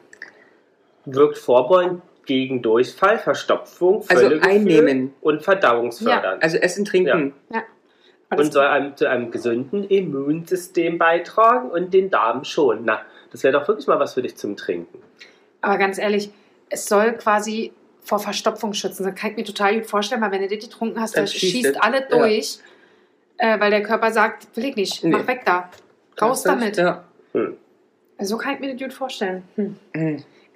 wirkt 1.05 1.39
vorbeugend 1.39 2.03
gegen 2.27 2.63
Durchfall, 2.63 3.19
Verstopfung, 3.19 4.05
Also 4.09 4.27
einnehmen. 4.41 5.15
und 5.21 5.43
verdauungsfördernd. 5.43 6.43
Also 6.43 6.59
Essen, 6.59 6.85
Trinken. 6.85 7.33
alles 8.29 8.47
und 8.47 8.53
soll 8.53 8.67
einem 8.67 8.97
zu 8.97 9.09
einem 9.09 9.31
gesunden 9.31 9.85
Immunsystem 9.85 10.99
beitragen 10.99 11.71
und 11.71 11.95
den 11.95 12.11
Darm 12.11 12.45
schonen. 12.45 12.83
Na, 12.85 13.01
das 13.31 13.43
wäre 13.45 13.53
doch 13.59 13.67
wirklich 13.69 13.87
mal 13.87 13.99
was 14.01 14.15
für 14.15 14.23
dich 14.23 14.37
zum 14.37 14.57
Trinken. 14.57 14.99
Aber 15.61 15.79
ganz 15.79 15.99
ehrlich, 15.99 16.31
es 16.69 16.87
soll 16.87 17.13
quasi 17.13 17.73
vor 18.03 18.19
Verstopfung 18.19 18.73
schützen. 18.73 19.05
Das 19.05 19.15
kann 19.15 19.31
ich 19.33 19.37
mir 19.37 19.45
total 19.45 19.75
gut 19.77 19.87
vorstellen, 19.87 20.21
weil 20.21 20.31
wenn 20.33 20.43
du 20.43 20.49
das 20.49 20.65
getrunken 20.65 21.01
hast, 21.01 21.17
Dann 21.17 21.25
das 21.25 21.33
schießt 21.35 21.53
schießt 21.53 21.79
Ja. 21.83 22.01
durch, 22.11 22.59
äh, 23.39 23.59
weil 23.61 23.71
der 23.71 23.83
Körper 23.83 24.11
sagt, 24.13 24.49
will 24.57 24.65
ich 24.67 24.77
nicht, 24.77 25.05
Nee. 25.05 25.11
mach 25.11 25.27
weg 25.27 25.43
da. 25.45 25.71
Raus 26.21 26.43
damit. 26.43 26.77
Ja. 26.77 27.05
So 28.19 28.39
kann 28.39 28.55
ich 28.55 28.61
mir 28.61 28.73
das 28.73 28.81
gut 28.81 28.93
vorstellen. 28.93 29.43
Hm. 29.57 29.77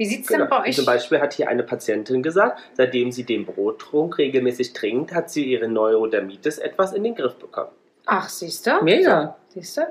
Wie 0.00 0.06
sieht 0.06 0.22
es 0.22 0.28
Genau. 0.28 0.44
denn 0.44 0.48
bei 0.48 0.66
euch? 0.66 0.76
Zum 0.76 0.86
Beispiel 0.86 1.20
hat 1.20 1.34
hier 1.34 1.46
eine 1.50 1.62
Patientin 1.62 2.22
gesagt, 2.22 2.58
seitdem 2.72 3.12
sie 3.12 3.24
den 3.24 3.44
Brottrunk 3.44 4.16
regelmäßig 4.16 4.72
trinkt, 4.72 5.12
hat 5.12 5.28
sie 5.28 5.44
ihre 5.44 5.68
Neurodermitis 5.68 6.56
etwas 6.56 6.94
in 6.94 7.04
den 7.04 7.14
Griff 7.14 7.34
bekommen. 7.34 7.68
Ach, 8.06 8.26
siehst 8.30 8.66
du? 8.66 8.82
Mega. 8.82 9.36
Siehst 9.48 9.76
du? 9.76 9.82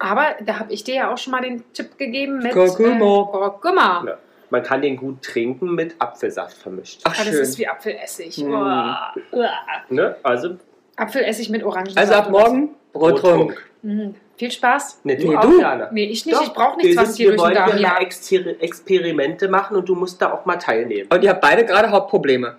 Aber 0.00 0.34
da 0.44 0.58
habe 0.58 0.72
ich 0.72 0.82
dir 0.82 0.94
ja 0.96 1.12
auch 1.12 1.16
schon 1.18 1.30
mal 1.30 1.42
den 1.42 1.62
Tipp 1.74 1.96
gegeben 1.96 2.38
mit 2.42 2.50
Kurkuma. 2.50 2.96
Äh, 2.96 2.98
Kurkuma. 2.98 4.04
Ja. 4.04 4.18
Man 4.50 4.64
kann 4.64 4.82
den 4.82 4.96
gut 4.96 5.22
trinken 5.22 5.76
mit 5.76 5.94
Apfelsaft 6.00 6.56
vermischt. 6.58 7.02
Ach, 7.04 7.14
Ah, 7.20 7.24
das 7.24 7.34
ist 7.36 7.56
wie 7.56 7.68
Apfelessig. 7.68 8.34
Hm. 8.38 8.50
Uah. 8.52 9.14
Uah. 9.30 9.50
Ne? 9.90 10.16
Also 10.24 10.56
Apfelessig 10.96 11.50
mit 11.50 11.62
Orangen. 11.62 11.96
Also 11.96 12.14
ab 12.14 12.30
morgen 12.30 12.70
Brottrunk. 12.92 13.70
Mhm. 13.82 14.14
Viel 14.36 14.50
Spaß. 14.50 15.00
Ne, 15.04 15.16
du 15.16 15.28
Nee, 15.28 15.36
auch, 15.36 15.42
du. 15.42 15.88
Nee, 15.92 16.04
ich 16.04 16.26
nicht. 16.26 16.36
Doch, 16.36 16.42
ich 16.42 16.52
brauche 16.52 16.76
nichts, 16.78 16.96
was 16.96 17.18
wir 17.18 17.28
durch 17.28 17.36
den 17.36 17.44
wollen 17.44 17.54
Darm 17.54 17.78
ja 17.78 17.98
Experimente 18.00 19.48
machen 19.48 19.76
und 19.76 19.88
du 19.88 19.94
musst 19.94 20.20
da 20.20 20.32
auch 20.32 20.44
mal 20.46 20.56
teilnehmen. 20.56 21.08
Und 21.12 21.22
ihr 21.22 21.30
habt 21.30 21.40
beide 21.40 21.64
gerade 21.64 21.90
Hautprobleme. 21.90 22.56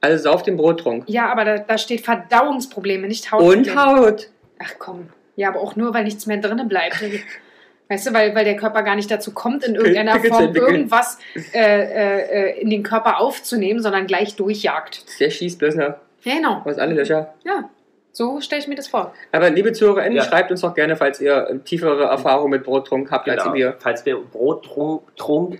Also 0.00 0.22
sauf 0.22 0.42
den 0.42 0.56
Brottrunk. 0.56 1.04
Ja, 1.06 1.30
aber 1.30 1.44
da, 1.44 1.58
da 1.58 1.78
steht 1.78 2.00
Verdauungsprobleme, 2.04 3.06
nicht 3.06 3.30
Haut. 3.30 3.42
Und 3.42 3.76
Haut. 3.76 4.30
Ach 4.58 4.72
komm. 4.78 5.08
Ja, 5.36 5.48
aber 5.48 5.60
auch 5.60 5.76
nur, 5.76 5.94
weil 5.94 6.04
nichts 6.04 6.26
mehr 6.26 6.38
drinnen 6.38 6.68
bleibt. 6.68 6.96
Weißt 7.88 8.06
du, 8.06 8.14
weil, 8.14 8.34
weil 8.34 8.44
der 8.44 8.56
Körper 8.56 8.82
gar 8.82 8.96
nicht 8.96 9.10
dazu 9.10 9.32
kommt, 9.32 9.64
in 9.64 9.74
irgendeiner 9.74 10.18
Form 10.18 10.54
irgendwas 10.54 11.18
äh, 11.52 11.58
äh, 11.58 12.60
in 12.60 12.70
den 12.70 12.82
Körper 12.82 13.20
aufzunehmen, 13.20 13.80
sondern 13.80 14.06
gleich 14.06 14.34
durchjagt. 14.34 15.20
Der 15.20 15.28
schießt 15.28 15.58
bloß 15.58 15.74
noch 15.74 15.96
genau. 16.24 16.62
aus 16.64 16.78
alle 16.78 16.94
Löcher. 16.94 17.34
Ja, 17.44 17.68
so 18.12 18.40
stelle 18.42 18.60
ich 18.60 18.68
mir 18.68 18.74
das 18.74 18.88
vor. 18.88 19.12
Aber 19.32 19.48
liebe 19.50 19.72
ZuhörerInnen, 19.72 20.16
Ja. 20.18 20.24
schreibt 20.24 20.50
uns 20.50 20.60
doch 20.60 20.74
gerne, 20.74 20.96
falls 20.96 21.20
ihr 21.20 21.48
äh, 21.48 21.58
tiefere 21.60 22.04
Erfahrung 22.04 22.50
mit 22.50 22.62
Brottrunk 22.64 23.10
habt 23.10 23.28
als 23.28 23.42
Genau. 23.42 23.54
wir. 23.54 23.76
Falls 23.78 24.04
wir 24.04 24.18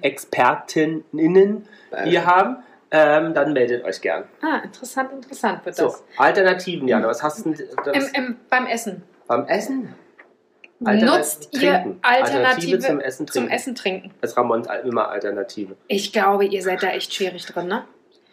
Brottrunk-Expertinnen 0.03 1.67
hier 2.05 2.27
haben, 2.27 2.57
ähm, 2.91 3.33
dann 3.35 3.53
meldet 3.53 3.85
euch 3.85 4.01
gern. 4.01 4.25
Ah, 4.43 4.59
interessant, 4.65 5.13
interessant 5.13 5.65
wird 5.65 5.77
So, 5.77 5.85
das. 5.85 6.05
Alternativen, 6.19 6.87
Jana, 6.89 7.09
was 7.09 7.23
hast 7.23 7.45
du 7.47 7.53
denn 7.53 7.67
das 7.87 8.09
Im, 8.11 8.15
im, 8.15 8.37
beim 8.51 8.67
Essen. 8.67 9.03
beim 9.27 9.47
Essen? 9.47 9.95
Alternative 10.85 11.17
Nutzt 11.17 11.49
ihr 11.55 11.61
trinken. 11.61 11.99
Alternative, 12.03 12.37
Alternative 12.49 12.79
zum 12.81 13.01
Essen 13.01 13.27
zum 13.29 13.35
trinken. 13.43 13.51
Essen 13.55 13.75
trinken? 13.77 14.11
Das 14.21 14.37
Ramon 14.37 14.67
immer 14.85 15.09
Alternative. 15.11 15.77
Ich 15.87 16.13
glaube, 16.13 16.45
ihr 16.45 16.61
seid 16.63 16.83
da 16.83 16.89
echt 16.89 17.15
schwierig 17.15 17.47
drin, 17.47 17.69
ne? 17.69 17.85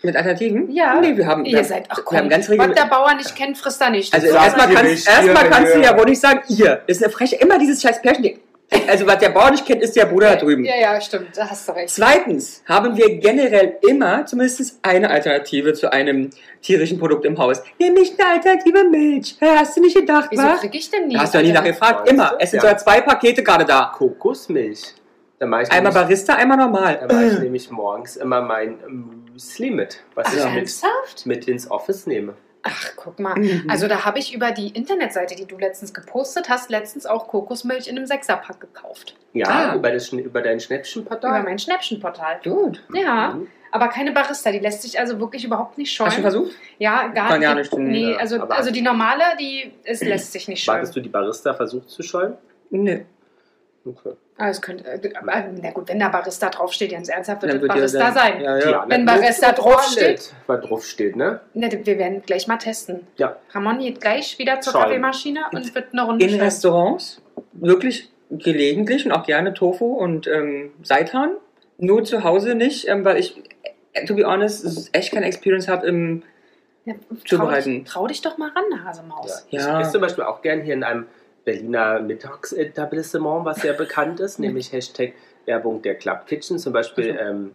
Mit 0.01 0.15
Alternativen? 0.15 0.71
Ja. 0.71 0.99
Nee, 1.01 1.17
wir 1.17 1.27
haben, 1.27 1.43
wir 1.43 1.51
Ihr 1.57 1.63
seid, 1.63 1.85
ach 1.89 1.97
wir 1.97 2.03
komm, 2.05 2.17
haben 2.19 2.29
ganz 2.29 2.49
was 2.49 2.55
der. 2.73 2.85
Bauer 2.85 3.13
nicht 3.15 3.35
kennt, 3.35 3.57
frisst 3.57 3.81
er 3.81 3.89
nicht. 3.89 4.13
Also 4.13 4.27
So 4.27 4.35
erstmal 4.35 4.67
das. 4.67 4.75
kannst, 4.81 5.07
erstmal 5.09 5.49
kannst 5.49 5.75
du 5.75 5.79
ja 5.81 5.97
wohl 5.97 6.05
nicht 6.05 6.21
sagen, 6.21 6.41
ihr. 6.47 6.81
Ist 6.87 7.03
eine 7.03 7.11
freche, 7.11 7.35
immer 7.35 7.57
dieses 7.59 7.81
scheiß 7.81 8.01
Pärchen. 8.01 8.39
Also 8.87 9.07
was 9.07 9.17
der 9.17 9.29
Bauer 9.29 9.49
nicht 9.49 9.65
kennt, 9.65 9.81
ist 9.81 9.95
der 9.95 10.05
Bruder 10.05 10.29
da 10.29 10.35
drüben. 10.35 10.63
Ja, 10.63 10.75
ja, 10.79 11.01
stimmt, 11.01 11.35
da 11.35 11.49
hast 11.49 11.67
du 11.67 11.71
recht. 11.73 11.89
Zweitens 11.89 12.61
haben 12.67 12.95
wir 12.95 13.17
generell 13.17 13.77
immer 13.89 14.25
zumindest 14.27 14.77
eine 14.83 15.09
Alternative 15.09 15.73
zu 15.73 15.91
einem 15.91 16.29
tierischen 16.61 16.99
Produkt 16.99 17.25
im 17.25 17.35
Haus. 17.39 17.63
Nämlich 17.79 18.13
eine 18.19 18.33
alternative 18.33 18.83
Milch. 18.83 19.35
Hast 19.41 19.75
du 19.75 19.81
nicht 19.81 19.95
gedacht, 19.97 20.27
Wieso 20.29 20.43
was? 20.43 20.59
krieg 20.61 20.75
ich 20.75 20.89
denn 20.91 21.07
nie? 21.07 21.15
Da 21.15 21.21
hast 21.21 21.33
du 21.33 21.39
ja 21.39 21.43
nie 21.45 21.51
nachgefragt. 21.51 22.09
Immer. 22.09 22.35
Es 22.39 22.51
sind 22.51 22.57
Ja. 22.57 22.61
sogar 22.69 22.77
zwei 22.77 23.01
Pakete 23.01 23.41
gerade 23.43 23.65
da. 23.65 23.91
Kokosmilch. 23.97 24.93
Da 25.39 25.45
mache 25.45 25.63
ich, 25.63 25.71
Einmal 25.71 25.93
nämlich, 25.93 26.03
Barista, 26.07 26.33
einmal 26.35 26.57
normal. 26.57 27.07
mache 27.09 27.25
ich 27.25 27.39
nämlich 27.39 27.71
morgens 27.71 28.17
immer 28.17 28.41
mein 28.41 28.77
Müsli 29.33 29.71
mit, 29.71 30.03
was 30.15 30.27
Ach, 30.27 30.33
ich 30.33 30.45
mit, 30.45 30.55
ernsthaft? 30.57 31.25
mit 31.25 31.47
ins 31.47 31.71
Office 31.71 32.05
nehme. 32.07 32.33
Ach, 32.63 32.91
guck 32.97 33.19
mal. 33.19 33.39
Mhm. 33.39 33.63
Also 33.69 33.87
da 33.87 34.03
habe 34.03 34.19
ich 34.19 34.33
über 34.35 34.51
die 34.51 34.67
Internetseite, 34.67 35.33
die 35.35 35.45
du 35.45 35.57
letztens 35.57 35.93
gepostet 35.93 36.49
hast, 36.49 36.69
letztens 36.69 37.05
auch 37.05 37.29
Kokosmilch 37.29 37.87
in 37.87 37.95
einem 37.95 38.05
Sechserpack 38.05 38.59
gekauft. 38.59 39.15
Ja, 39.31 39.47
Ah. 39.71 39.75
über, 39.75 39.91
das, 39.91 40.09
über 40.09 40.41
dein 40.41 40.55
Über 40.55 40.59
Schnäppchenportal. 40.59 41.43
mein 41.43 41.57
Schnäppchenportal. 41.57 42.41
Gut. 42.43 42.83
Ja, 42.93 43.35
Mhm. 43.35 43.47
aber 43.71 43.87
keine 43.87 44.11
Barista, 44.11 44.51
die 44.51 44.59
lässt 44.59 44.81
sich 44.81 44.99
also 44.99 45.21
wirklich 45.21 45.45
überhaupt 45.45 45.77
nicht 45.77 45.93
scheuen. 45.93 46.07
Hast 46.09 46.17
du 46.17 46.21
versucht? 46.21 46.51
Ja, 46.79 47.07
gar, 47.07 47.29
Kann 47.29 47.41
ja 47.41 47.55
nicht, 47.55 47.71
Nee, 47.77 48.13
also, 48.17 48.41
also 48.41 48.71
die 48.71 48.81
normale, 48.81 49.23
die 49.39 49.71
es 49.85 50.03
lässt 50.03 50.33
sich 50.33 50.49
nicht 50.49 50.61
scheuen. 50.61 50.79
Wartest 50.79 50.97
du 50.97 50.99
die 50.99 51.07
Barista 51.09 51.53
versucht 51.53 51.89
zu 51.89 52.03
scheuen? 52.03 52.33
Nö. 52.71 52.99
Okay. 53.89 54.13
Ah, 54.37 54.49
es 54.49 54.61
könnte, 54.61 54.85
äh, 54.85 55.13
aber, 55.15 55.45
na 55.61 55.71
gut, 55.71 55.89
wenn 55.89 55.99
da 55.99 56.09
Barista 56.09 56.49
draufsteht, 56.49 56.91
ganz 56.91 57.09
ernsthaft, 57.09 57.41
wird 57.41 57.53
wird 57.53 57.63
ja 57.63 57.67
Barista 57.75 57.99
dann- 57.99 58.13
sein. 58.13 58.41
Ja, 58.41 58.57
ja. 58.57 58.65
Diana, 58.67 58.85
Wenn 58.89 59.05
Barista 59.05 59.51
draufsteht. 59.51 60.33
Was 60.47 60.61
draufsteht, 60.61 61.15
ne? 61.15 61.41
Ne, 61.53 61.69
wir 61.83 61.97
werden 61.97 62.21
gleich 62.25 62.47
mal 62.47 62.57
testen. 62.57 63.07
Ja. 63.17 63.35
Ramon 63.51 63.79
geht 63.79 63.99
gleich 63.99 64.37
wieder 64.39 64.61
zur 64.61 64.73
Schauen. 64.73 64.83
Kaffeemaschine 64.83 65.41
und 65.53 65.73
wird 65.75 65.87
eine 65.91 66.03
Runde 66.03 66.23
In 66.23 66.29
schreiben. 66.31 66.43
Restaurants 66.43 67.21
wirklich 67.53 68.11
gelegentlich 68.29 69.05
und 69.05 69.11
auch 69.11 69.25
gerne 69.25 69.53
Tofu 69.53 69.93
und 69.93 70.27
ähm, 70.27 70.71
Seitan. 70.83 71.31
Nur 71.77 72.03
zu 72.03 72.23
Hause 72.23 72.55
nicht, 72.55 72.87
ähm, 72.87 73.03
weil 73.05 73.17
ich, 73.17 73.41
äh, 73.93 74.05
to 74.05 74.13
be 74.15 74.23
honest, 74.25 74.89
echt 74.93 75.11
keine 75.13 75.25
Experience 75.25 75.67
habe 75.67 75.87
im. 75.87 76.23
Ja, 76.85 76.93
zu 77.25 77.35
trau, 77.37 77.45
behalten. 77.45 77.83
dich, 77.83 77.91
trau 77.91 78.07
dich 78.07 78.21
doch 78.21 78.37
mal 78.37 78.49
ran, 78.51 78.83
Hasemaus. 78.85 79.45
Ja. 79.49 79.75
Ich 79.79 79.81
esse 79.85 79.91
zum 79.93 80.01
Beispiel 80.01 80.23
auch 80.23 80.41
gern 80.41 80.61
hier 80.61 80.73
in 80.73 80.83
einem 80.83 81.07
Berliner 81.53 81.99
Mittagsetablissement, 81.99 83.45
was 83.45 83.61
sehr 83.61 83.73
bekannt 83.73 84.19
ist, 84.19 84.39
nämlich 84.39 84.71
Hashtag 84.71 85.13
Werbung 85.45 85.81
der 85.81 85.95
Club 85.95 86.27
Kitchen. 86.27 86.59
Zum 86.59 86.73
Beispiel 86.73 87.11
Also. 87.17 87.23
ähm, 87.31 87.51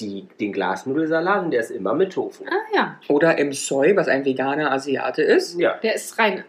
die, 0.00 0.26
den 0.40 0.52
Glasnudelsalat, 0.52 1.52
der 1.52 1.60
ist 1.60 1.70
immer 1.70 1.94
mit 1.94 2.12
Tofu. 2.12 2.44
Ah 2.46 2.74
ja, 2.74 3.00
Oder 3.08 3.38
im 3.38 3.52
Soy, 3.52 3.96
was 3.96 4.08
ein 4.08 4.24
veganer 4.24 4.70
Asiate 4.72 5.22
ist. 5.22 5.58
Ja, 5.58 5.74
der 5.82 5.94
ist 5.94 6.18
rein, 6.18 6.44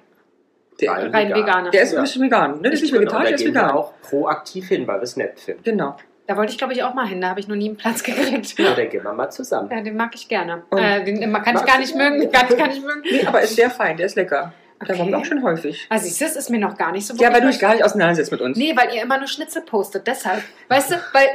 Der, 0.82 0.92
Rein 0.92 1.12
rein 1.12 1.28
vegan. 1.30 1.44
Veganer. 1.44 1.70
der 1.72 1.82
ist 1.84 1.94
Ja. 1.94 2.00
ein 2.00 2.04
bisschen 2.04 2.24
vegan. 2.24 2.56
Ne? 2.58 2.62
Der 2.64 2.72
ist 2.74 2.82
nicht 2.82 2.92
Genau, 2.92 3.02
vegetarisch, 3.04 3.30
da 3.32 3.38
der 3.38 3.46
ist 3.48 3.54
vegan. 3.56 3.72
auch 3.72 3.94
proaktiv 4.02 4.68
hin, 4.68 4.86
weil 4.88 4.98
wir 4.98 5.04
es 5.04 5.16
nett 5.18 5.40
finden. 5.40 5.64
Genau. 5.64 5.96
Da 6.28 6.36
wollte 6.36 6.52
ich, 6.52 6.58
glaube 6.58 6.74
ich, 6.74 6.84
auch 6.84 6.94
mal 6.94 7.08
hin. 7.08 7.22
Da 7.22 7.30
habe 7.30 7.40
ich 7.40 7.48
noch 7.48 7.56
nie 7.56 7.68
einen 7.70 7.78
Platz 7.78 8.04
gekriegt. 8.04 8.60
Ja, 8.60 8.74
dann 8.76 8.90
gehen 8.90 9.04
wir 9.04 9.14
mal 9.14 9.30
zusammen. 9.30 9.70
Ja, 9.72 9.82
den 9.82 9.96
mag 9.96 10.14
ich 10.14 10.28
gerne. 10.28 10.64
Äh, 10.72 11.04
den 11.06 11.22
den 11.22 11.32
kann 11.34 11.56
ich 11.56 11.66
gar 11.66 11.80
nicht 11.80 11.96
mögen. 11.96 12.30
Kann, 12.32 12.50
kann 12.58 12.72
ich 12.72 12.82
mögen. 12.82 13.02
Nee, 13.10 13.26
aber 13.26 13.42
ist 13.42 13.56
sehr 13.56 13.70
fein, 13.70 13.96
der 13.96 14.08
ist 14.08 14.16
lecker. 14.16 14.52
Da 14.80 14.86
Okay. 14.94 15.00
waren 15.00 15.10
wir 15.10 15.18
auch 15.18 15.26
schon 15.26 15.42
häufig. 15.44 15.86
Also, 15.90 16.06
siehst 16.06 16.22
du, 16.22 16.26
das 16.26 16.36
ist 16.36 16.50
mir 16.50 16.60
noch 16.60 16.78
gar 16.78 16.92
nicht 16.92 17.06
so 17.08 17.16
Ja, 17.16 17.34
weil 17.34 17.42
du 17.42 17.48
dich 17.48 17.60
gar 17.60 17.74
nicht 17.74 17.84
auseinandersetzt 17.84 18.32
mit 18.32 18.42
uns. 18.42 18.58
Nee, 18.58 18.74
weil 18.76 18.94
ihr 18.96 19.02
immer 19.04 19.18
nur 19.18 19.28
Schnitzel 19.28 19.63
postet. 19.63 20.06
Deshalb. 20.06 20.44
Weißt 20.70 20.92
du, 20.92 20.96
weil, 21.13 21.26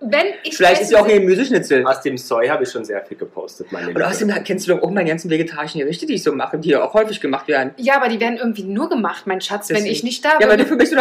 wenn 0.00 0.26
ich. 0.44 0.56
Vielleicht 0.56 0.82
ist 0.82 0.92
ja 0.92 1.00
auch 1.00 1.08
ihr 1.08 1.18
Gemüseschnitzel. 1.20 1.86
Aus 1.86 2.02
dem 2.02 2.18
Soy 2.18 2.48
habe 2.48 2.64
ich 2.64 2.70
schon 2.70 2.84
sehr 2.84 3.02
viel 3.04 3.16
gepostet, 3.16 3.72
meine 3.72 3.88
Und 3.88 3.94
Liebe. 3.94 4.06
außerdem 4.06 4.44
kennst 4.44 4.68
du 4.68 4.74
doch 4.76 4.82
auch 4.82 4.90
meine 4.90 5.08
ganzen 5.08 5.30
vegetarischen 5.30 5.80
Gerichte, 5.80 6.04
die 6.06 6.14
ich 6.14 6.22
so 6.22 6.32
mache, 6.32 6.58
die 6.58 6.70
ja 6.70 6.82
auch 6.84 6.92
häufig 6.94 7.20
gemacht 7.20 7.48
werden. 7.48 7.72
Ja, 7.78 7.96
aber 7.96 8.08
die 8.08 8.20
werden 8.20 8.36
irgendwie 8.38 8.64
nur 8.64 8.88
gemacht, 8.90 9.26
mein 9.26 9.40
Schatz, 9.40 9.68
wenn 9.70 9.76
Deswegen. 9.76 9.92
ich 9.94 10.02
nicht 10.04 10.24
da 10.24 10.32
bin. 10.32 10.40
Ja, 10.42 10.48
weil 10.48 10.56
du 10.58 10.66
für 10.66 10.76
mich 10.76 10.90
so 10.90 10.96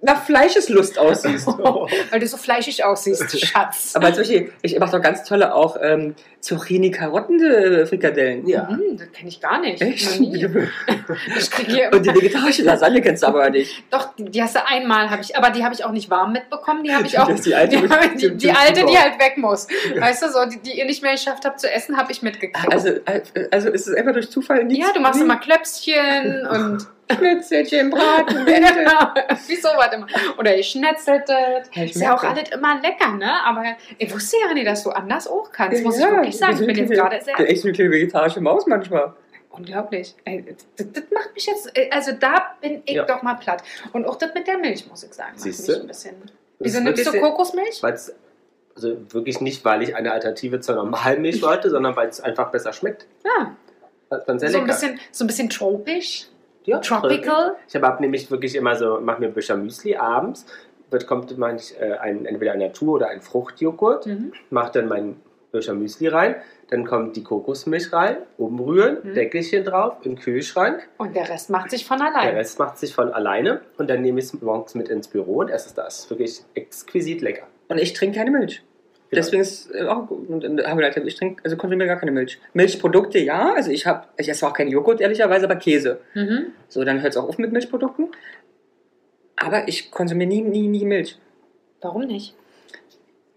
nach, 0.00 0.24
Fleischeslust 0.24 0.98
aussiehst. 0.98 1.46
weil 2.10 2.20
du 2.20 2.26
so 2.26 2.36
fleischig 2.36 2.84
aussiehst, 2.84 3.46
Schatz. 3.46 3.92
Aber 3.94 4.12
zum 4.12 4.22
Beispiel, 4.22 4.52
ich 4.62 4.78
mache 4.78 4.92
doch 4.92 5.02
ganz 5.02 5.24
tolle 5.24 5.54
auch 5.54 5.76
ähm, 5.80 6.14
Zucchini-Karotten-Frikadellen. 6.40 8.46
Ja. 8.46 8.68
Hm, 8.68 8.96
das 8.96 9.12
kenne 9.12 9.28
ich 9.28 9.40
gar 9.40 9.60
nicht. 9.60 9.82
Echt? 9.82 10.20
Noch 10.20 10.20
nie. 10.20 10.48
Ich 11.36 11.50
krieg 11.50 11.70
hier 11.70 11.90
Und 11.92 12.04
die 12.04 12.14
vegetarische 12.14 12.62
Lasagne 12.62 13.00
kennst 13.00 13.22
du 13.22 13.28
aber 13.28 13.50
nicht. 13.50 13.82
Doch, 13.90 14.10
die, 14.16 14.42
hast 14.42 14.54
du 14.54 14.66
einmal, 14.66 15.10
habe 15.10 15.22
ich, 15.22 15.36
aber 15.36 15.50
die 15.50 15.64
habe 15.64 15.74
ich 15.74 15.84
auch 15.84 15.90
nicht 15.90 16.10
warm 16.10 16.32
mitbekommen. 16.32 16.84
Die 16.84 16.94
habe 16.94 17.06
ich 17.06 17.18
auch. 17.18 17.28
Die 17.28 17.54
alte 17.54 17.78
die, 17.78 18.18
die, 18.18 18.36
die 18.36 18.50
alte, 18.50 18.84
die 18.84 18.98
halt 18.98 19.20
weg 19.20 19.36
muss. 19.36 19.66
Weißt 19.96 20.22
du, 20.22 20.30
so, 20.30 20.44
die, 20.46 20.60
die 20.60 20.78
ihr 20.78 20.84
nicht 20.84 21.02
mehr 21.02 21.12
geschafft 21.12 21.44
habt 21.44 21.60
zu 21.60 21.70
essen, 21.70 21.96
habe 21.96 22.12
ich 22.12 22.22
mitgekriegt. 22.22 22.72
Also, 22.72 22.88
äh, 22.88 23.22
also 23.50 23.70
ist 23.70 23.88
es 23.88 23.94
einfach 23.94 24.12
durch 24.12 24.30
Zufall 24.30 24.64
nichts. 24.64 24.86
ja, 24.86 24.92
du 24.92 25.00
machst 25.00 25.20
immer 25.20 25.36
Klöpschen 25.36 26.46
und 26.46 26.86
Schnitzelchen, 27.16 27.90
Braten, 27.90 28.44
genau, 28.46 29.12
wie 29.46 29.56
sowas 29.56 29.92
immer. 29.94 30.06
Oder 30.38 30.56
ihr 30.56 30.62
schnetzelt 30.62 31.22
das. 31.28 31.68
Ja, 31.74 31.82
ich 31.82 31.94
Ist 31.94 32.00
ja 32.02 32.14
auch 32.14 32.22
alles 32.22 32.50
immer 32.50 32.80
lecker, 32.80 33.12
ne? 33.16 33.32
Aber 33.44 33.64
ich 33.98 34.12
wusste 34.12 34.36
ja 34.46 34.52
nicht, 34.54 34.66
dass 34.66 34.82
du 34.84 34.90
anders 34.90 35.26
auch 35.28 35.50
kannst, 35.52 35.82
muss 35.82 35.96
ich 35.96 36.02
Ja, 36.02 36.10
wirklich 36.12 36.36
sagen. 36.36 36.58
Ich 36.60 36.66
bin 36.66 36.76
jetzt 36.76 36.90
gerade 36.92 37.16
Ich 37.16 37.24
sehr 37.24 37.36
bin 37.36 37.46
echt 37.46 37.64
eine 37.64 37.72
kleine 37.72 37.90
vegetarische 37.92 38.40
Maus 38.40 38.66
manchmal. 38.66 39.12
unglaublich. 39.50 40.14
Das, 40.24 40.86
das 40.92 41.04
macht 41.12 41.34
mich 41.34 41.46
jetzt, 41.46 41.76
äh, 41.76 41.88
also 41.90 42.12
da 42.12 42.54
bin 42.60 42.82
ich 42.84 42.94
Ja. 42.96 43.04
doch 43.04 43.22
mal 43.22 43.34
platt. 43.34 43.62
Und 43.92 44.04
auch 44.06 44.16
das 44.16 44.34
mit 44.34 44.46
der 44.46 44.58
Milch, 44.58 44.86
muss 44.88 45.02
ich 45.02 45.12
sagen, 45.12 45.30
macht 45.32 45.40
Siehst 45.40 45.66
mich 45.66 45.76
du? 45.76 45.82
ein 45.82 45.88
bisschen. 45.88 46.14
Das 46.22 46.30
Wieso 46.60 46.80
nimmst 46.80 47.06
du 47.06 47.12
Kokosmilch? 47.20 47.82
Weil's, 47.82 48.12
also 48.76 48.96
wirklich 49.12 49.40
nicht, 49.40 49.64
weil 49.64 49.82
ich 49.82 49.96
eine 49.96 50.12
Alternative 50.12 50.60
zur 50.60 50.74
normalen 50.76 51.22
Milch 51.22 51.42
wollte, 51.42 51.70
sondern 51.70 51.96
weil 51.96 52.08
es 52.08 52.20
einfach 52.20 52.50
besser 52.50 52.72
schmeckt. 52.72 53.06
Ja, 53.24 53.56
dann 54.26 54.38
sehr 54.38 54.50
so 54.50 54.58
ein, 54.58 54.66
bisschen, 54.66 54.98
so 55.10 55.24
ein 55.24 55.26
bisschen 55.26 55.50
tropisch, 55.50 56.26
ja, 56.64 56.78
tropical. 56.78 57.56
Ich 57.68 57.74
habe 57.74 57.86
hab 57.86 58.00
nämlich 58.00 58.30
wirklich 58.30 58.54
immer 58.54 58.74
so, 58.76 59.00
mache 59.00 59.20
mir 59.20 59.28
Bücher 59.28 59.56
Müsli 59.56 59.96
abends, 59.96 60.46
wird, 60.90 61.06
kommt 61.06 61.36
manch, 61.38 61.74
äh, 61.80 61.92
ein, 61.98 62.24
entweder 62.26 62.52
ein 62.52 62.58
Natur- 62.60 62.94
oder 62.94 63.08
ein 63.08 63.20
Fruchtjoghurt, 63.20 64.06
Mhm. 64.06 64.32
mache 64.50 64.72
dann 64.72 64.88
mein 64.88 65.16
Bücher 65.52 65.74
Müsli 65.74 66.08
rein, 66.08 66.36
dann 66.70 66.84
kommt 66.84 67.16
die 67.16 67.22
Kokosmilch 67.22 67.92
rein, 67.92 68.18
umrühren, 68.36 68.98
Mhm. 69.02 69.14
Deckelchen 69.14 69.64
drauf, 69.64 69.96
im 70.02 70.16
Kühlschrank. 70.16 70.86
Und 70.98 71.16
der 71.16 71.28
Rest 71.28 71.48
macht 71.48 71.70
sich 71.70 71.86
von 71.86 71.98
Der 71.98 72.08
allein. 72.08 72.34
Rest 72.36 72.58
macht 72.58 72.76
sich 72.78 72.94
von 72.94 73.10
alleine 73.12 73.62
und 73.78 73.88
dann 73.88 74.02
nehme 74.02 74.18
ich 74.18 74.26
es 74.26 74.40
morgens 74.42 74.74
mit 74.74 74.88
ins 74.90 75.08
Büro 75.08 75.38
und 75.40 75.48
esse 75.48 75.68
es 75.68 75.74
das. 75.74 76.10
Wirklich 76.10 76.42
exquisit 76.54 77.22
lecker. 77.22 77.46
Und 77.68 77.78
ich 77.78 77.92
trinke 77.94 78.18
keine 78.18 78.30
Milch. 78.30 78.62
Genau. 79.10 79.22
Deswegen 79.22 79.40
ist 79.42 79.70
äh, 79.74 79.86
auch 79.86 80.06
gut. 80.06 80.28
Und 80.28 80.42
dann 80.42 80.76
gesagt, 80.76 80.96
ich 80.98 81.14
trinke, 81.14 81.42
also 81.44 81.56
konsumiere 81.56 81.88
gar 81.88 81.96
keine 81.98 82.10
Milch. 82.12 82.38
Milchprodukte 82.52 83.18
ja, 83.18 83.54
also 83.54 83.70
ich 83.70 83.86
habe, 83.86 84.06
ich 84.18 84.28
esse 84.28 84.46
auch 84.46 84.52
keinen 84.52 84.70
Joghurt 84.70 85.00
ehrlicherweise, 85.00 85.46
aber 85.46 85.56
Käse. 85.56 86.00
Mhm. 86.14 86.48
So, 86.68 86.84
dann 86.84 87.00
hört 87.00 87.12
es 87.12 87.16
auch 87.16 87.28
auf 87.28 87.38
mit 87.38 87.50
Milchprodukten. 87.52 88.08
Aber 89.36 89.66
ich 89.68 89.90
konsumiere 89.90 90.28
nie, 90.28 90.42
nie, 90.42 90.68
nie 90.68 90.84
Milch. 90.84 91.16
Warum 91.80 92.02
nicht? 92.06 92.34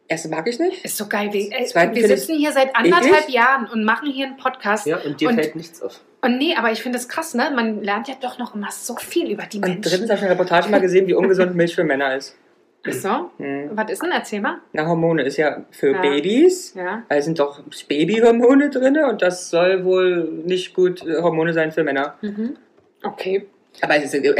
Erst 0.07 0.29
mag 0.29 0.45
ich 0.49 0.59
nicht. 0.59 0.83
Ist 0.83 0.97
so 0.97 1.07
geil. 1.07 1.31
Wir, 1.31 1.43
äh, 1.53 1.63
Zweitens 1.65 1.95
wir 1.95 2.01
finde 2.01 2.13
ich 2.15 2.19
sitzen 2.19 2.37
hier 2.37 2.51
seit 2.51 2.75
anderthalb. 2.75 3.29
Jahren 3.29 3.67
und 3.71 3.85
machen 3.85 4.11
hier 4.11 4.25
einen 4.27 4.35
Podcast. 4.35 4.85
Ja, 4.87 4.97
und 4.97 5.21
dir 5.21 5.29
Und- 5.29 5.35
fällt 5.35 5.55
nichts 5.55 5.81
auf. 5.81 6.01
Und 6.23 6.37
nee, 6.37 6.53
aber 6.55 6.71
ich 6.71 6.83
finde 6.83 6.99
es 6.99 7.07
krass, 7.09 7.33
ne? 7.33 7.51
Man 7.55 7.81
lernt 7.81 8.07
ja 8.07 8.13
doch 8.21 8.37
noch 8.37 8.53
immer 8.53 8.69
so 8.71 8.95
viel 8.95 9.31
über 9.31 9.43
die 9.43 9.57
Und 9.57 9.63
Menschen. 9.65 9.81
drittens 9.83 10.09
habe 10.09 10.17
ich 10.17 10.23
eine 10.25 10.31
Reportage 10.33 10.69
mal 10.69 10.79
gesehen, 10.81 11.07
wie 11.07 11.13
ungesund 11.15 11.55
Milch 11.55 11.73
für 11.73 11.83
Männer 11.83 12.15
ist. 12.15 12.35
Ist 12.83 13.03
so? 13.03 13.29
Hm. 13.37 13.69
Was 13.73 13.91
ist 13.91 14.01
denn? 14.01 14.11
Erzähl 14.11 14.41
mal. 14.41 14.59
Na, 14.73 14.87
Hormone 14.87 15.21
ist 15.23 15.37
ja 15.37 15.63
für 15.69 15.91
Ja. 15.91 16.01
Babys. 16.01 16.73
Ja. 16.73 17.03
Da 17.09 17.21
sind 17.21 17.37
doch 17.39 17.61
Babyhormone 17.87 18.69
drin 18.71 18.97
und 18.97 19.21
das 19.21 19.49
soll 19.51 19.85
wohl 19.85 20.23
nicht 20.45 20.73
gut 20.73 21.05
äh, 21.05 21.21
Hormone 21.21 21.53
sein 21.53 21.71
für 21.71 21.83
Männer. 21.83 22.15
Mhm. 22.21 22.57
Okay. 23.03 23.45
Aber 23.81 23.95
es 23.95 24.05
ist 24.05 24.15
äh, 24.15 24.33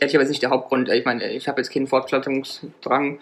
ehrlicherweise 0.00 0.30
nicht 0.30 0.42
der 0.42 0.50
Hauptgrund. 0.50 0.88
Ich 0.90 1.04
meine, 1.04 1.30
ich 1.30 1.48
habe 1.48 1.60
jetzt 1.60 1.72
keinen 1.72 1.86
Fortpflanzungsdrang 1.86 3.18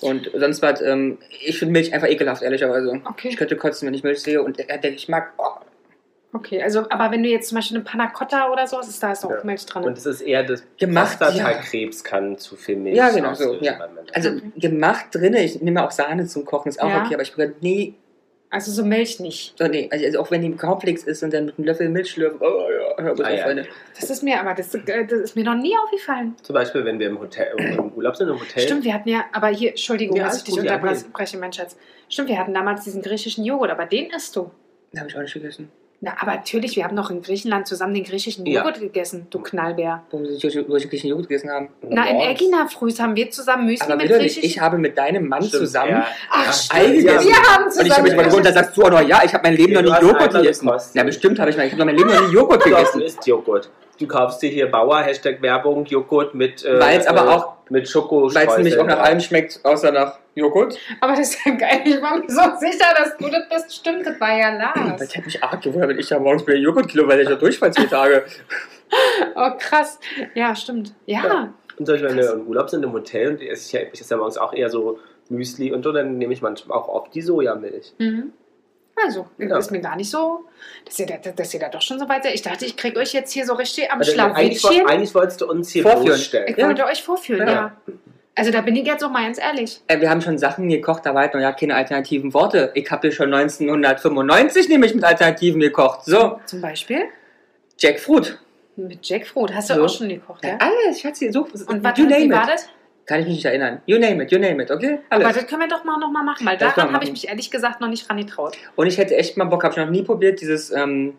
und 0.00 0.30
sonst 0.34 0.62
was. 0.62 0.80
Ähm, 0.82 1.18
ich 1.44 1.58
finde 1.58 1.72
Milch 1.72 1.92
einfach 1.92 2.08
ekelhaft, 2.08 2.42
ehrlicherweise. 2.42 3.00
Okay. 3.04 3.28
Ich 3.28 3.36
könnte 3.36 3.56
kotzen, 3.56 3.86
wenn 3.86 3.94
ich 3.94 4.04
Milch 4.04 4.20
sehe 4.20 4.42
und 4.42 4.58
der, 4.58 4.78
der 4.78 4.92
Geschmack. 4.92 5.32
Oh, 5.38 5.58
Okay, 6.34 6.62
also, 6.62 6.88
aber 6.88 7.10
wenn 7.10 7.22
du 7.22 7.28
jetzt 7.28 7.48
zum 7.50 7.56
Beispiel 7.56 7.76
eine 7.76 7.84
Panna 7.84 8.06
Cotta 8.08 8.50
oder 8.50 8.66
so, 8.66 8.80
ist 8.80 9.02
da 9.02 9.12
ist 9.12 9.24
auch 9.24 9.30
Ja. 9.30 9.44
Milch 9.44 9.66
drin. 9.66 9.84
Und 9.84 9.98
es 9.98 10.06
ist 10.06 10.22
eher 10.22 10.42
das 10.42 10.62
Gemacht, 10.78 11.18
Prostatakrebs 11.20 12.02
kann 12.04 12.38
zu 12.38 12.56
viel 12.56 12.76
Milch 12.76 12.96
Ja, 12.96 13.10
genau 13.10 13.34
so, 13.34 13.54
ja. 13.60 13.78
also 14.14 14.30
Okay. 14.30 14.42
gemacht 14.56 15.06
drinne. 15.12 15.44
Ich 15.44 15.60
nehme 15.60 15.84
auch 15.84 15.90
Sahne 15.90 16.24
zum 16.26 16.46
Kochen, 16.46 16.70
ist 16.70 16.80
auch 16.80 16.88
Ja. 16.88 17.02
okay, 17.04 17.14
aber 17.14 17.22
ich 17.22 17.36
würde 17.36 17.54
nie. 17.60 17.94
Also 18.48 18.70
so 18.70 18.82
Milch 18.84 19.18
nicht. 19.20 19.58
So, 19.58 19.66
nee, 19.66 19.88
also 19.92 20.20
auch 20.20 20.30
wenn 20.30 20.40
die 20.42 20.46
im 20.46 20.56
Cornflakes 20.58 21.04
ist 21.04 21.22
und 21.22 21.32
dann 21.34 21.46
mit 21.46 21.58
einem 21.58 21.66
Löffel 21.66 21.88
Milch 21.90 22.10
schlürfen. 22.10 22.38
Oh 22.42 22.66
ja, 22.70 23.02
hör 23.02 23.14
bloß 23.14 23.26
Ah, 23.26 23.30
auf. 23.32 23.40
Freunde. 23.40 23.66
Das 23.98 24.08
ist 24.10 24.22
mir, 24.22 24.40
aber 24.40 24.54
das, 24.54 24.74
äh, 24.74 24.80
das 25.06 25.20
ist 25.20 25.36
mir 25.36 25.44
noch 25.44 25.54
nie 25.54 25.74
aufgefallen. 25.84 26.34
Zum 26.42 26.54
Beispiel, 26.54 26.84
wenn 26.86 26.98
wir 26.98 27.08
im 27.08 27.18
Hotel 27.20 27.54
im 27.58 27.92
Urlaub 27.92 28.16
sind, 28.16 28.28
im 28.28 28.38
Hotel. 28.40 28.62
Stimmt, 28.62 28.84
wir 28.84 28.92
hatten 28.94 29.08
ja, 29.08 29.24
aber 29.32 29.48
hier, 29.48 29.70
Entschuldigung, 29.70 30.16
Ja, 30.16 30.24
dass 30.24 30.38
ich 30.38 30.44
dich 30.44 30.58
unterbreche, 30.58 31.36
mein 31.38 31.52
Schatz. 31.52 31.76
Stimmt, 32.10 32.28
wir 32.28 32.38
hatten 32.38 32.52
damals 32.54 32.84
diesen 32.84 33.00
griechischen 33.02 33.44
Joghurt, 33.44 33.70
aber 33.70 33.84
den 33.86 34.10
isst 34.10 34.34
du. 34.36 34.50
Den 34.92 35.00
habe 35.00 35.08
ich 35.10 35.16
auch 35.16 35.20
nicht 35.22 35.32
gegessen. 35.34 35.70
Na, 36.04 36.14
aber 36.20 36.34
natürlich, 36.34 36.74
wir 36.74 36.82
haben 36.82 36.96
noch 36.96 37.10
in 37.10 37.22
Griechenland 37.22 37.68
zusammen 37.68 37.94
den 37.94 38.02
griechischen 38.02 38.44
Ja. 38.44 38.60
Joghurt 38.62 38.80
gegessen, 38.80 39.28
du 39.30 39.38
Knallbär. 39.38 40.02
Wo 40.10 40.24
sie 40.24 40.36
durchschnittlichen 40.36 41.10
Joghurt 41.10 41.28
gegessen 41.28 41.48
haben. 41.48 41.68
Na, 41.88 42.08
in. 42.10 42.16
Egina 42.20 42.66
früh 42.66 42.90
haben 42.98 43.14
wir 43.14 43.30
zusammen 43.30 43.66
Müsli 43.66 43.84
Aber 43.86 43.94
mit 44.02 44.08
griechischen... 44.10 44.42
Ich 44.42 44.58
habe 44.58 44.78
mit 44.78 44.98
deinem 44.98 45.28
Mann 45.28 45.44
Stimmt, 45.44 45.62
zusammen. 45.62 45.90
ja. 45.92 46.06
Ach, 46.28 46.46
Ja. 46.46 46.52
stimmt, 46.52 46.80
Ei 46.82 46.86
gegessen. 46.96 47.28
wir 47.28 47.36
haben 47.36 47.62
Und 47.62 47.68
ich 47.68 47.74
zusammen... 47.74 47.92
habe 47.92 48.02
mich 48.02 48.16
mal 48.16 48.24
gewundert, 48.24 48.46
da 48.56 48.62
sagst 48.64 48.76
du 48.76 48.82
auch 48.82 48.90
noch, 48.90 49.00
ja, 49.08 49.20
ich 49.24 49.32
habe 49.32 49.44
mein 49.48 49.56
Leben 49.56 49.72
Ja, 49.74 49.82
noch 49.82 50.00
nie 50.00 50.06
Joghurt 50.08 50.34
gegessen. 50.34 50.70
Ja, 50.94 51.04
bestimmt 51.04 51.38
habe 51.38 51.50
ich 51.50 51.56
mal. 51.56 51.66
Ich 51.66 51.72
habe 51.72 51.84
mein 51.84 51.96
Leben 51.96 52.10
noch 52.10 52.20
nie 52.28 52.32
Joghurt 52.34 52.60
Doch, 52.62 52.66
du 52.66 52.70
gegessen. 52.74 53.00
isst 53.02 53.24
Joghurt. 53.24 53.70
Du 54.02 54.08
kaufst 54.08 54.42
dir 54.42 54.50
hier 54.50 54.68
Bauer, 54.70 54.98
Hashtag 55.00 55.40
Werbung, 55.42 55.84
Joghurt 55.84 56.34
mit, 56.34 56.64
äh, 56.64 56.80
Weil's 56.80 57.06
aber 57.06 57.24
äh, 57.24 57.28
auch- 57.34 57.52
mit 57.70 57.82
Weil 57.82 57.86
Schokostreuseln. 57.86 58.50
es 58.50 58.56
nämlich 58.58 58.78
auch 58.78 58.86
nach 58.86 58.98
allem 58.98 59.20
schmeckt, 59.20 59.60
außer 59.62 59.92
nach 59.92 60.18
Joghurt. 60.34 60.76
Aber 61.00 61.12
das 61.12 61.30
ist 61.34 61.46
ja 61.46 61.52
geil, 61.54 61.80
ich 61.84 62.02
war 62.02 62.16
mir 62.18 62.24
so 62.28 62.40
sicher, 62.58 62.92
dass 62.98 63.16
du 63.16 63.28
das 63.30 63.48
bist. 63.48 63.76
Stimmt, 63.76 64.04
das 64.04 64.20
war 64.20 64.36
ja 64.36 64.50
Lars. 64.56 64.98
Das 64.98 65.14
hätte 65.14 65.26
mich 65.26 65.42
arg 65.42 65.62
gewundert, 65.62 65.90
wenn 65.90 65.98
ich 65.98 66.08
da 66.08 66.18
morgens 66.18 66.44
mir 66.46 66.56
Joghurtkilo, 66.56 67.06
weil 67.06 67.20
ich 67.20 67.28
ja 67.28 67.36
Durchfall 67.36 67.72
zwei 67.72 67.84
Tage. 67.86 68.24
Oh, 69.34 69.48
krass. 69.58 69.98
Ja, 70.34 70.54
stimmt. 70.54 70.92
Ja. 71.06 71.24
Ja. 71.24 71.54
Und 71.78 71.86
zum 71.86 71.94
Beispiel, 71.94 72.10
wenn 72.10 72.18
wir 72.18 72.32
im 72.34 72.46
Urlaub 72.46 72.68
sind 72.68 72.82
im 72.84 72.92
Hotel 72.92 73.30
und 73.30 73.40
ich 73.40 73.50
esse 73.50 73.78
ja, 73.78 73.84
ich 73.90 73.98
esse 74.00 74.10
ja 74.12 74.18
morgens 74.18 74.36
auch 74.36 74.52
eher 74.52 74.68
so 74.68 74.98
Müsli 75.30 75.72
und 75.72 75.82
so, 75.82 75.92
dann 75.92 76.18
nehme 76.18 76.34
ich 76.34 76.42
manchmal 76.42 76.76
auch 76.76 76.88
oft 76.88 77.14
die 77.14 77.22
Sojamilch. 77.22 77.94
Mhm. 77.96 78.34
Also, 78.96 79.26
Ja. 79.38 79.56
ist 79.58 79.70
mir 79.70 79.80
gar 79.80 79.96
nicht 79.96 80.10
so, 80.10 80.44
dass 80.84 80.98
ihr, 80.98 81.06
da, 81.06 81.16
dass 81.16 81.54
ihr 81.54 81.60
da 81.60 81.68
doch 81.68 81.82
schon 81.82 81.98
so 81.98 82.08
weit 82.08 82.24
seid. 82.24 82.34
Ich 82.34 82.42
dachte, 82.42 82.64
ich 82.66 82.76
kriege 82.76 82.98
euch 83.00 83.12
jetzt 83.12 83.32
hier 83.32 83.46
so 83.46 83.54
richtig 83.54 83.90
am 83.90 83.98
Also, 84.00 84.12
eigentlich, 84.20 84.60
Schlawittchen. 84.60 84.86
eigentlich 84.88 85.14
wolltest 85.14 85.40
du 85.40 85.48
uns 85.50 85.70
hier 85.70 85.82
Vorführen. 85.82 86.04
bloßstellen. 86.06 86.48
Ich 86.48 86.56
Ja. 86.56 86.66
wollte 86.68 86.84
euch 86.84 87.02
vorführen, 87.02 87.46
Ja. 87.48 87.52
ja. 87.52 87.76
Also 88.34 88.50
da 88.50 88.62
bin 88.62 88.74
ich 88.76 88.86
jetzt 88.86 89.04
auch 89.04 89.10
mal 89.10 89.24
ganz 89.24 89.38
ehrlich. 89.38 89.80
Äh, 89.88 90.00
wir 90.00 90.08
haben 90.08 90.22
schon 90.22 90.38
Sachen 90.38 90.66
gekocht, 90.68 91.04
da 91.04 91.14
war 91.14 91.22
halt 91.22 91.34
noch 91.34 91.40
ja 91.40 91.52
keine 91.52 91.74
alternativen 91.74 92.32
Worte. 92.32 92.70
Ich 92.74 92.90
habe 92.90 93.02
hier 93.08 93.12
schon 93.12 93.28
1995 93.32 94.68
nämlich 94.70 94.94
mit 94.94 95.04
Alternativen 95.04 95.60
gekocht. 95.60 96.04
So, 96.06 96.40
Zum 96.46 96.60
Beispiel 96.62 97.04
Jackfruit. 97.78 98.38
mit 98.76 99.06
Jackfruit. 99.06 99.52
Hast 99.54 99.68
du 99.70 99.74
So. 99.74 99.84
auch 99.84 99.88
schon 99.88 100.08
gekocht, 100.08 100.44
ja? 100.44 100.50
Ja, 100.52 100.58
alles, 100.60 101.00
Schatzi, 101.00 101.30
so. 101.30 101.40
Und 101.42 101.84
was 101.84 101.98
you 101.98 102.08
wie 102.08 102.30
war 102.30 102.46
das? 102.46 102.68
Kann 103.06 103.20
ich 103.20 103.26
mich 103.26 103.34
nicht 103.36 103.44
erinnern. 103.44 103.82
You 103.86 103.98
name 103.98 104.22
it, 104.22 104.30
you 104.30 104.38
name 104.38 104.62
it, 104.62 104.70
okay? 104.70 105.00
Aber 105.10 105.24
Alles. 105.24 105.36
das 105.38 105.46
können 105.48 105.62
wir 105.62 105.68
doch 105.68 105.82
mal 105.84 105.98
nochmal 105.98 106.22
machen, 106.24 106.46
weil 106.46 106.56
Das 106.56 106.74
daran 106.74 106.94
habe 106.94 107.04
ich 107.04 107.10
mich 107.10 107.26
ehrlich 107.28 107.50
gesagt 107.50 107.80
noch 107.80 107.88
nicht 107.88 108.08
dran 108.08 108.16
getraut. 108.16 108.56
Und 108.76 108.86
ich 108.86 108.96
hätte 108.96 109.16
echt 109.16 109.36
mal 109.36 109.44
Bock, 109.44 109.64
habe 109.64 109.72
ich 109.72 109.78
noch 109.78 109.90
nie 109.90 110.02
probiert, 110.02 110.40
dieses 110.40 110.70
ähm, 110.70 111.14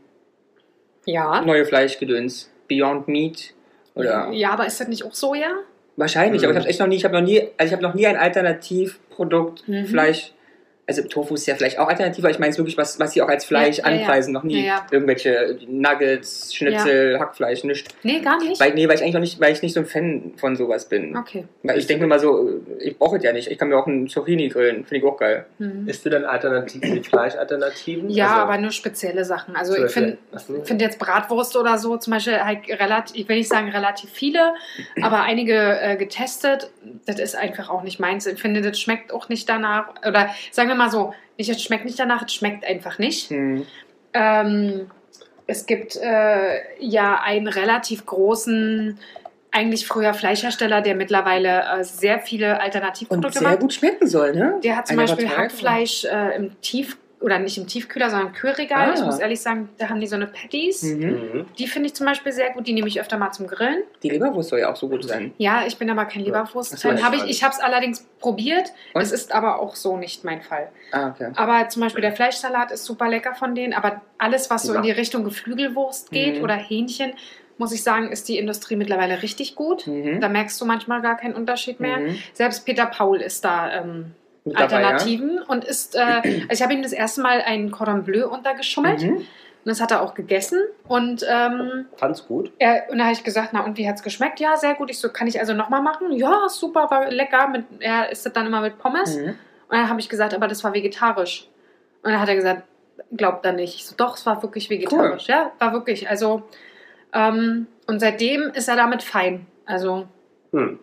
Ja. 1.05 1.41
neue 1.41 1.65
Fleischgedöns. 1.65 2.49
Beyond 2.69 3.07
Meat. 3.09 3.53
Oder 3.95 4.29
Ja, 4.31 4.51
aber 4.51 4.65
ist 4.65 4.79
das 4.79 4.87
nicht 4.87 5.03
auch 5.03 5.13
Soja? 5.13 5.47
wahrscheinlich, 5.97 6.41
Mhm. 6.41 6.47
aber 6.47 6.53
ich 6.53 6.59
habe 6.61 6.69
echt 6.69 6.79
noch 6.79 6.87
nie, 6.87 6.95
ich 6.95 7.03
habe 7.05 7.13
noch 7.15 7.21
nie, 7.21 7.39
also 7.57 7.65
ich 7.67 7.71
habe 7.73 7.83
noch 7.83 7.93
nie 7.93 8.07
ein 8.07 8.17
Alternativprodukt 8.17 9.67
Mhm. 9.67 9.85
Fleisch. 9.85 10.33
Also 10.85 11.01
Tofu 11.03 11.35
ist 11.35 11.45
ja 11.45 11.55
vielleicht 11.55 11.79
auch 11.79 11.87
alternativ, 11.87 12.23
aber 12.25 12.31
ich 12.31 12.39
meine 12.39 12.51
es 12.51 12.57
wirklich, 12.57 12.77
was, 12.77 12.99
was 12.99 13.13
sie 13.13 13.21
auch 13.21 13.29
als 13.29 13.45
Fleisch 13.45 13.77
Ja, 13.77 13.87
ja, 13.89 13.91
ja. 13.95 14.01
anpreisen, 14.01 14.33
noch 14.33 14.43
nie. 14.43 14.59
Ja, 14.59 14.65
ja. 14.65 14.85
Irgendwelche 14.91 15.57
Nuggets, 15.67 16.53
Schnitzel, 16.53 17.19
Hackfleisch, 17.19 17.63
nicht. 17.63 17.87
Nee, 18.03 18.19
gar 18.19 18.37
nicht. 18.37 18.59
Weil, 18.59 18.73
nee, 18.73 18.87
weil 18.89 18.95
ich 18.95 19.01
eigentlich 19.01 19.13
noch 19.13 19.21
nicht, 19.21 19.39
weil 19.39 19.53
ich 19.53 19.61
nicht 19.61 19.73
so 19.73 19.79
ein 19.79 19.85
Fan 19.85 20.33
von 20.35 20.57
sowas 20.57 20.89
bin. 20.89 21.15
Okay. 21.15 21.45
Weil 21.63 21.79
ich 21.79 21.87
denke 21.87 22.03
mir 22.03 22.09
mal 22.09 22.19
so, 22.19 22.59
ich 22.79 22.97
brauche 22.97 23.15
es 23.17 23.23
ja 23.23 23.31
nicht. 23.31 23.49
Ich 23.49 23.57
kann 23.57 23.69
mir 23.69 23.77
auch 23.77 23.87
einen 23.87 24.09
Zucchini 24.09 24.49
grillen, 24.49 24.83
finde 24.83 24.97
ich 24.97 25.03
auch 25.05 25.17
geil. 25.17 25.45
Mhm. 25.57 25.87
Isst 25.87 26.05
du 26.05 26.09
dann 26.09 26.25
Alternativen, 26.25 27.01
Fleischalternativen? 27.03 28.09
Ja, 28.09 28.27
Also, 28.27 28.41
aber 28.41 28.57
nur 28.57 28.71
spezielle 28.71 29.23
Sachen. 29.25 29.55
Also 29.55 29.75
ich 29.85 29.91
finde 29.91 30.17
finde 30.63 30.85
jetzt 30.85 30.99
Bratwurst 30.99 31.55
oder 31.55 31.77
so 31.77 31.97
zum 31.97 32.11
Beispiel 32.11 32.43
halt 32.43 32.67
relativ, 32.67 33.15
ich 33.15 33.29
will 33.29 33.37
nicht 33.37 33.49
sagen 33.49 33.69
relativ 33.69 34.09
viele, 34.09 34.53
aber 35.01 35.21
einige 35.21 35.79
äh, 35.79 35.95
getestet. 35.95 36.71
Das 37.05 37.19
ist 37.19 37.35
einfach 37.37 37.69
auch 37.69 37.83
nicht 37.83 37.99
meins. 37.99 38.25
Ich 38.27 38.41
finde, 38.41 38.61
das 38.61 38.79
schmeckt 38.79 39.13
auch 39.13 39.29
nicht 39.29 39.47
danach. 39.47 39.93
Oder 40.05 40.29
sagen 40.51 40.67
wir 40.69 40.72
mal 40.75 40.89
so, 40.89 41.13
nicht, 41.37 41.49
es 41.49 41.61
schmeckt 41.61 41.85
nicht 41.85 41.99
danach, 41.99 42.23
es 42.25 42.33
schmeckt 42.33 42.65
einfach 42.65 42.99
nicht. 42.99 43.29
Hm. 43.29 43.65
Ähm, 44.13 44.91
es 45.47 45.65
gibt 45.65 45.95
äh, 45.97 46.61
ja 46.79 47.21
einen 47.21 47.47
relativ 47.47 48.05
großen, 48.05 48.97
eigentlich 49.51 49.85
früher 49.85 50.13
Fleischhersteller, 50.13 50.81
der 50.81 50.95
mittlerweile 50.95 51.63
äh, 51.79 51.83
sehr 51.83 52.19
viele 52.19 52.53
Und 52.53 52.61
Alternativprodukte 52.61 53.39
sehr 53.39 53.49
macht. 53.49 53.59
gut 53.59 53.73
schmecken 53.73 54.07
soll, 54.07 54.33
ne? 54.33 54.59
Der 54.63 54.77
hat 54.77 54.87
zum 54.87 54.97
Eine 54.97 55.07
Beispiel. 55.07 55.29
Hackfleisch 55.29 56.05
äh, 56.05 56.35
im 56.35 56.59
Tief 56.61 56.97
oder 57.23 57.39
nicht 57.39 57.57
im 57.57 57.65
Tiefkühler, 57.67 58.09
sondern 58.09 58.27
im 58.27 58.33
Kühlregal. 58.33 58.89
Ah. 58.89 58.93
Ich 58.93 59.01
muss 59.01 59.17
ehrlich 59.19 59.39
sagen, 59.41 59.69
da 59.77 59.89
haben 59.89 59.99
die 59.99 60.07
so 60.07 60.15
eine 60.15 60.27
Patties. 60.27 60.83
Mhm. 60.83 60.99
Mhm. 60.99 61.45
Die 61.57 61.67
finde 61.67 61.87
ich 61.87 61.93
zum 61.95 62.05
Beispiel 62.05 62.31
sehr 62.31 62.51
gut. 62.51 62.67
Die 62.67 62.73
nehme 62.73 62.87
ich 62.87 62.99
öfter 62.99 63.17
mal 63.17 63.31
zum 63.31 63.47
Grillen. 63.47 63.83
Die 64.03 64.09
Leberwurst 64.09 64.49
soll 64.49 64.59
ja 64.59 64.71
auch 64.71 64.75
so 64.75 64.89
gut 64.89 65.03
sein. 65.05 65.33
Ja, 65.37 65.65
ich 65.65 65.77
bin 65.77 65.89
aber 65.89 66.05
kein 66.05 66.21
Ja. 66.21 66.27
Leberwurst-Fan. 66.27 66.95
Ach 66.95 66.97
so, 66.99 67.03
Hab 67.05 67.13
ich 67.15 67.23
ich 67.23 67.43
habe 67.43 67.53
es 67.53 67.59
allerdings 67.61 68.05
probiert. 68.19 68.73
Und? 68.93 69.01
Es 69.01 69.11
ist 69.11 69.33
aber 69.33 69.59
auch 69.59 69.75
so 69.75 69.97
nicht 69.97 70.23
mein 70.23 70.41
Fall. 70.41 70.69
Ah, 70.91 71.09
okay. 71.09 71.31
Aber 71.35 71.69
zum 71.69 71.81
Beispiel 71.81 72.01
der 72.01 72.11
Fleischsalat 72.13 72.71
ist 72.71 72.85
super 72.85 73.07
lecker 73.09 73.33
von 73.33 73.55
denen. 73.55 73.73
Aber 73.73 74.01
alles, 74.17 74.49
was 74.49 74.63
so 74.63 74.73
Ja. 74.73 74.79
in 74.79 74.83
die 74.83 74.91
Richtung 74.91 75.23
Geflügelwurst 75.23 76.11
geht 76.11 76.37
Mhm. 76.37 76.43
oder 76.43 76.55
Hähnchen, 76.55 77.13
muss 77.57 77.71
ich 77.71 77.83
sagen, 77.83 78.11
ist 78.11 78.27
die 78.27 78.37
Industrie 78.37 78.75
mittlerweile 78.75 79.21
richtig 79.21 79.55
gut. 79.55 79.87
Mhm. 79.87 80.19
Da 80.19 80.27
merkst 80.27 80.59
du 80.59 80.65
manchmal 80.65 81.01
gar 81.01 81.15
keinen 81.17 81.35
Unterschied 81.35 81.79
mehr. 81.79 81.97
Mhm. 81.99 82.17
Selbst 82.33 82.65
Peter 82.65 82.85
Paul 82.87 83.21
ist 83.21 83.45
da 83.45 83.71
ähm, 83.81 84.11
Dabei, 84.45 84.61
Alternativen 84.61 85.41
und 85.41 85.63
ist, 85.63 85.95
äh, 85.95 85.99
also 86.23 86.47
ich 86.51 86.61
habe 86.61 86.73
ihm 86.73 86.81
das 86.83 86.91
erste 86.93 87.21
Mal 87.21 87.41
ein 87.45 87.71
Cordon 87.71 88.03
Bleu 88.03 88.19
Ja? 88.19 88.25
untergeschummelt 88.27 89.01
Mhm. 89.03 89.15
und 89.17 89.25
das 89.65 89.79
hat 89.79 89.91
er 89.91 90.01
auch 90.01 90.13
gegessen 90.15 90.59
und 90.87 91.25
ähm, 91.29 91.85
Fand's 91.95 92.27
gut. 92.27 92.51
er, 92.59 92.87
und 92.89 92.97
da 92.97 93.05
habe 93.05 93.13
ich 93.13 93.23
gesagt, 93.23 93.49
na 93.53 93.63
und 93.63 93.77
wie 93.77 93.87
hat's 93.87 94.03
geschmeckt? 94.03 94.39
Ja, 94.41 94.57
sehr 94.57 94.75
gut. 94.75 94.89
Ich 94.89 94.99
so, 94.99 95.09
kann 95.09 95.27
ich 95.27 95.39
also 95.39 95.53
nochmal 95.53 95.81
machen? 95.81 96.11
Ja, 96.11 96.49
super, 96.49 96.91
war 96.91 97.09
lecker. 97.09 97.47
Mit, 97.47 97.65
er 97.79 98.11
isst 98.11 98.25
das 98.25 98.33
dann 98.33 98.45
immer 98.47 98.59
mit 98.61 98.77
Pommes. 98.79 99.15
Mhm. 99.17 99.23
Und 99.29 99.37
dann 99.69 99.89
habe 99.89 99.99
ich 100.01 100.09
gesagt, 100.09 100.33
aber 100.33 100.47
das 100.49 100.63
war 100.63 100.73
vegetarisch. 100.73 101.47
Und 102.03 102.11
dann 102.11 102.19
hat 102.19 102.27
er 102.27 102.35
gesagt, 102.35 102.63
glaubt 103.15 103.45
er 103.45 103.53
nicht. 103.53 103.75
Ich 103.75 103.85
so, 103.85 103.95
doch, 103.95 104.17
es 104.17 104.25
war 104.25 104.43
wirklich 104.43 104.69
vegetarisch. 104.69 105.27
Ja, 105.27 105.51
war 105.59 105.71
wirklich. 105.71 106.09
Also, 106.09 106.43
ähm, 107.13 107.67
und 107.87 107.99
seitdem 107.99 108.51
ist 108.53 108.67
er 108.67 108.75
damit 108.75 109.01
fein. 109.03 109.45
Also, 109.65 110.05
Hm. 110.51 110.79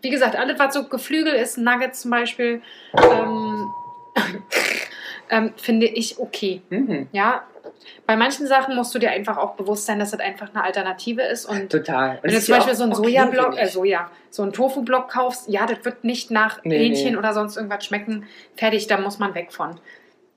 Wie 0.00 0.10
gesagt, 0.10 0.36
alles, 0.36 0.58
was 0.58 0.74
so 0.74 0.84
Geflügel 0.88 1.34
ist, 1.34 1.58
Nuggets 1.58 2.00
zum 2.00 2.10
Beispiel, 2.10 2.62
ähm, 2.94 3.68
ähm, 5.30 5.52
finde 5.56 5.86
ich 5.86 6.18
okay. 6.18 6.62
Mhm. 6.70 7.08
Ja, 7.12 7.42
bei 8.06 8.16
manchen 8.16 8.46
Sachen 8.46 8.74
musst 8.74 8.94
du 8.94 8.98
dir 8.98 9.10
einfach 9.10 9.36
auch 9.36 9.54
bewusst 9.54 9.86
sein, 9.86 9.98
dass 9.98 10.10
das 10.10 10.20
einfach 10.20 10.48
eine 10.54 10.64
Alternative 10.64 11.22
ist. 11.22 11.46
Und 11.46 11.70
Total. 11.70 12.16
Und 12.16 12.24
wenn 12.24 12.32
du 12.32 12.40
zum 12.40 12.56
Beispiel 12.56 12.74
so 12.74 12.82
einen 12.84 12.92
okay, 12.92 13.02
Sojablock, 13.02 13.58
äh. 13.58 13.66
Soja, 13.68 14.10
so 14.30 14.42
einen 14.42 14.52
Tofu-Block 14.52 15.08
kaufst, 15.08 15.48
ja, 15.48 15.66
das 15.66 15.84
wird 15.84 16.04
nicht 16.04 16.30
nach 16.30 16.62
Nee, 16.64 16.78
Hähnchen 16.78 17.12
nee. 17.12 17.16
oder 17.16 17.32
sonst 17.32 17.56
irgendwas 17.56 17.84
schmecken. 17.84 18.26
Fertig, 18.56 18.86
da 18.86 18.98
muss 18.98 19.18
man 19.18 19.34
weg 19.34 19.52
von. 19.52 19.78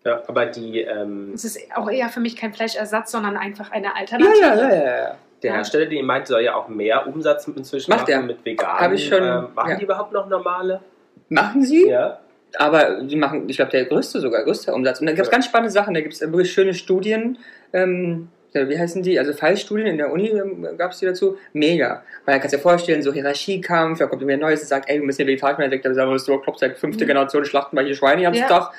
Ja, 0.05 0.21
aber 0.27 0.45
die, 0.45 0.81
ähm, 0.81 1.31
Es 1.33 1.43
ist 1.45 1.59
auch 1.75 1.89
eher 1.89 2.09
für 2.09 2.19
mich 2.19 2.35
kein 2.35 2.53
Fleischersatz, 2.53 3.11
sondern 3.11 3.37
einfach 3.37 3.71
eine 3.71 3.95
Alternative. 3.95 4.39
ja, 4.39 4.55
ja, 4.55 4.69
ja, 4.69 4.97
ja. 4.97 5.15
Der 5.45 5.51
Ja. 5.53 5.57
Hersteller, 5.57 5.85
den 5.85 5.97
ihr 5.99 6.03
meint, 6.03 6.27
soll 6.27 6.41
ja 6.41 6.55
auch 6.55 6.67
mehr 6.67 7.07
Umsatz 7.07 7.47
inzwischen 7.47 7.89
Macht 7.91 8.01
machen 8.01 8.11
er. 8.11 8.21
mit 8.21 8.43
veganen. 8.45 8.79
Hab 8.79 8.91
ich 8.91 9.07
schon, 9.07 9.23
Ähm, 9.23 9.47
machen 9.55 9.69
ja. 9.71 9.75
die 9.77 9.83
überhaupt 9.83 10.11
noch 10.11 10.27
normale? 10.27 10.81
Machen 11.29 11.63
sie? 11.63 11.87
Ja. 11.87 12.19
Aber 12.57 13.01
die 13.01 13.15
machen, 13.15 13.49
ich 13.49 13.57
glaube, 13.57 13.71
der 13.71 13.85
größte 13.85 14.19
sogar, 14.21 14.43
größte 14.43 14.73
Umsatz. 14.73 14.99
Und 14.99 15.07
da 15.07 15.11
gibt 15.13 15.21
es 15.23 15.27
Ja. 15.27 15.31
ganz 15.31 15.45
spannende 15.45 15.71
Sachen. 15.71 15.93
Da 15.93 16.01
gibt 16.01 16.13
es 16.13 16.21
wirklich 16.21 16.51
schöne 16.53 16.73
Studien. 16.73 17.37
Ähm, 17.73 18.29
ja, 18.53 18.69
wie 18.69 18.79
heißen 18.79 19.03
die? 19.03 19.19
Also 19.19 19.33
Fallstudien 19.33 19.87
in 19.87 19.97
der 19.97 20.09
Uni 20.11 20.29
ähm, 20.29 20.65
gab 20.77 20.91
es 20.91 20.99
die 20.99 21.05
dazu. 21.05 21.37
Mega. 21.51 22.03
Weil 22.23 22.35
da 22.35 22.39
kannst 22.39 22.53
du 22.53 22.57
dir 22.57 22.63
vorstellen, 22.63 23.01
so 23.01 23.11
Hierarchiekampf, 23.11 23.99
da 23.99 24.05
kommt 24.05 24.21
irgendwie 24.21 24.35
ein 24.35 24.39
Neues 24.39 24.61
und 24.61 24.67
sagt, 24.67 24.89
ey, 24.89 24.99
wir 24.99 25.05
müssen 25.05 25.17
hier 25.17 25.27
vegetarisch 25.27 25.57
werden. 25.57 25.81
Da 25.83 25.93
sagen 25.93 26.09
wir, 26.09 26.13
das 26.13 26.27
ist 26.27 26.59
seit 26.59 26.77
fünfte 26.77 27.03
Mhm. 27.03 27.07
Generation 27.09 27.43
schlachten 27.43 27.75
wir 27.75 27.83
hier 27.83 27.95
Schweine 27.95 28.21
ganzen 28.21 28.41
Ja. 28.41 28.47
Tag. 28.47 28.71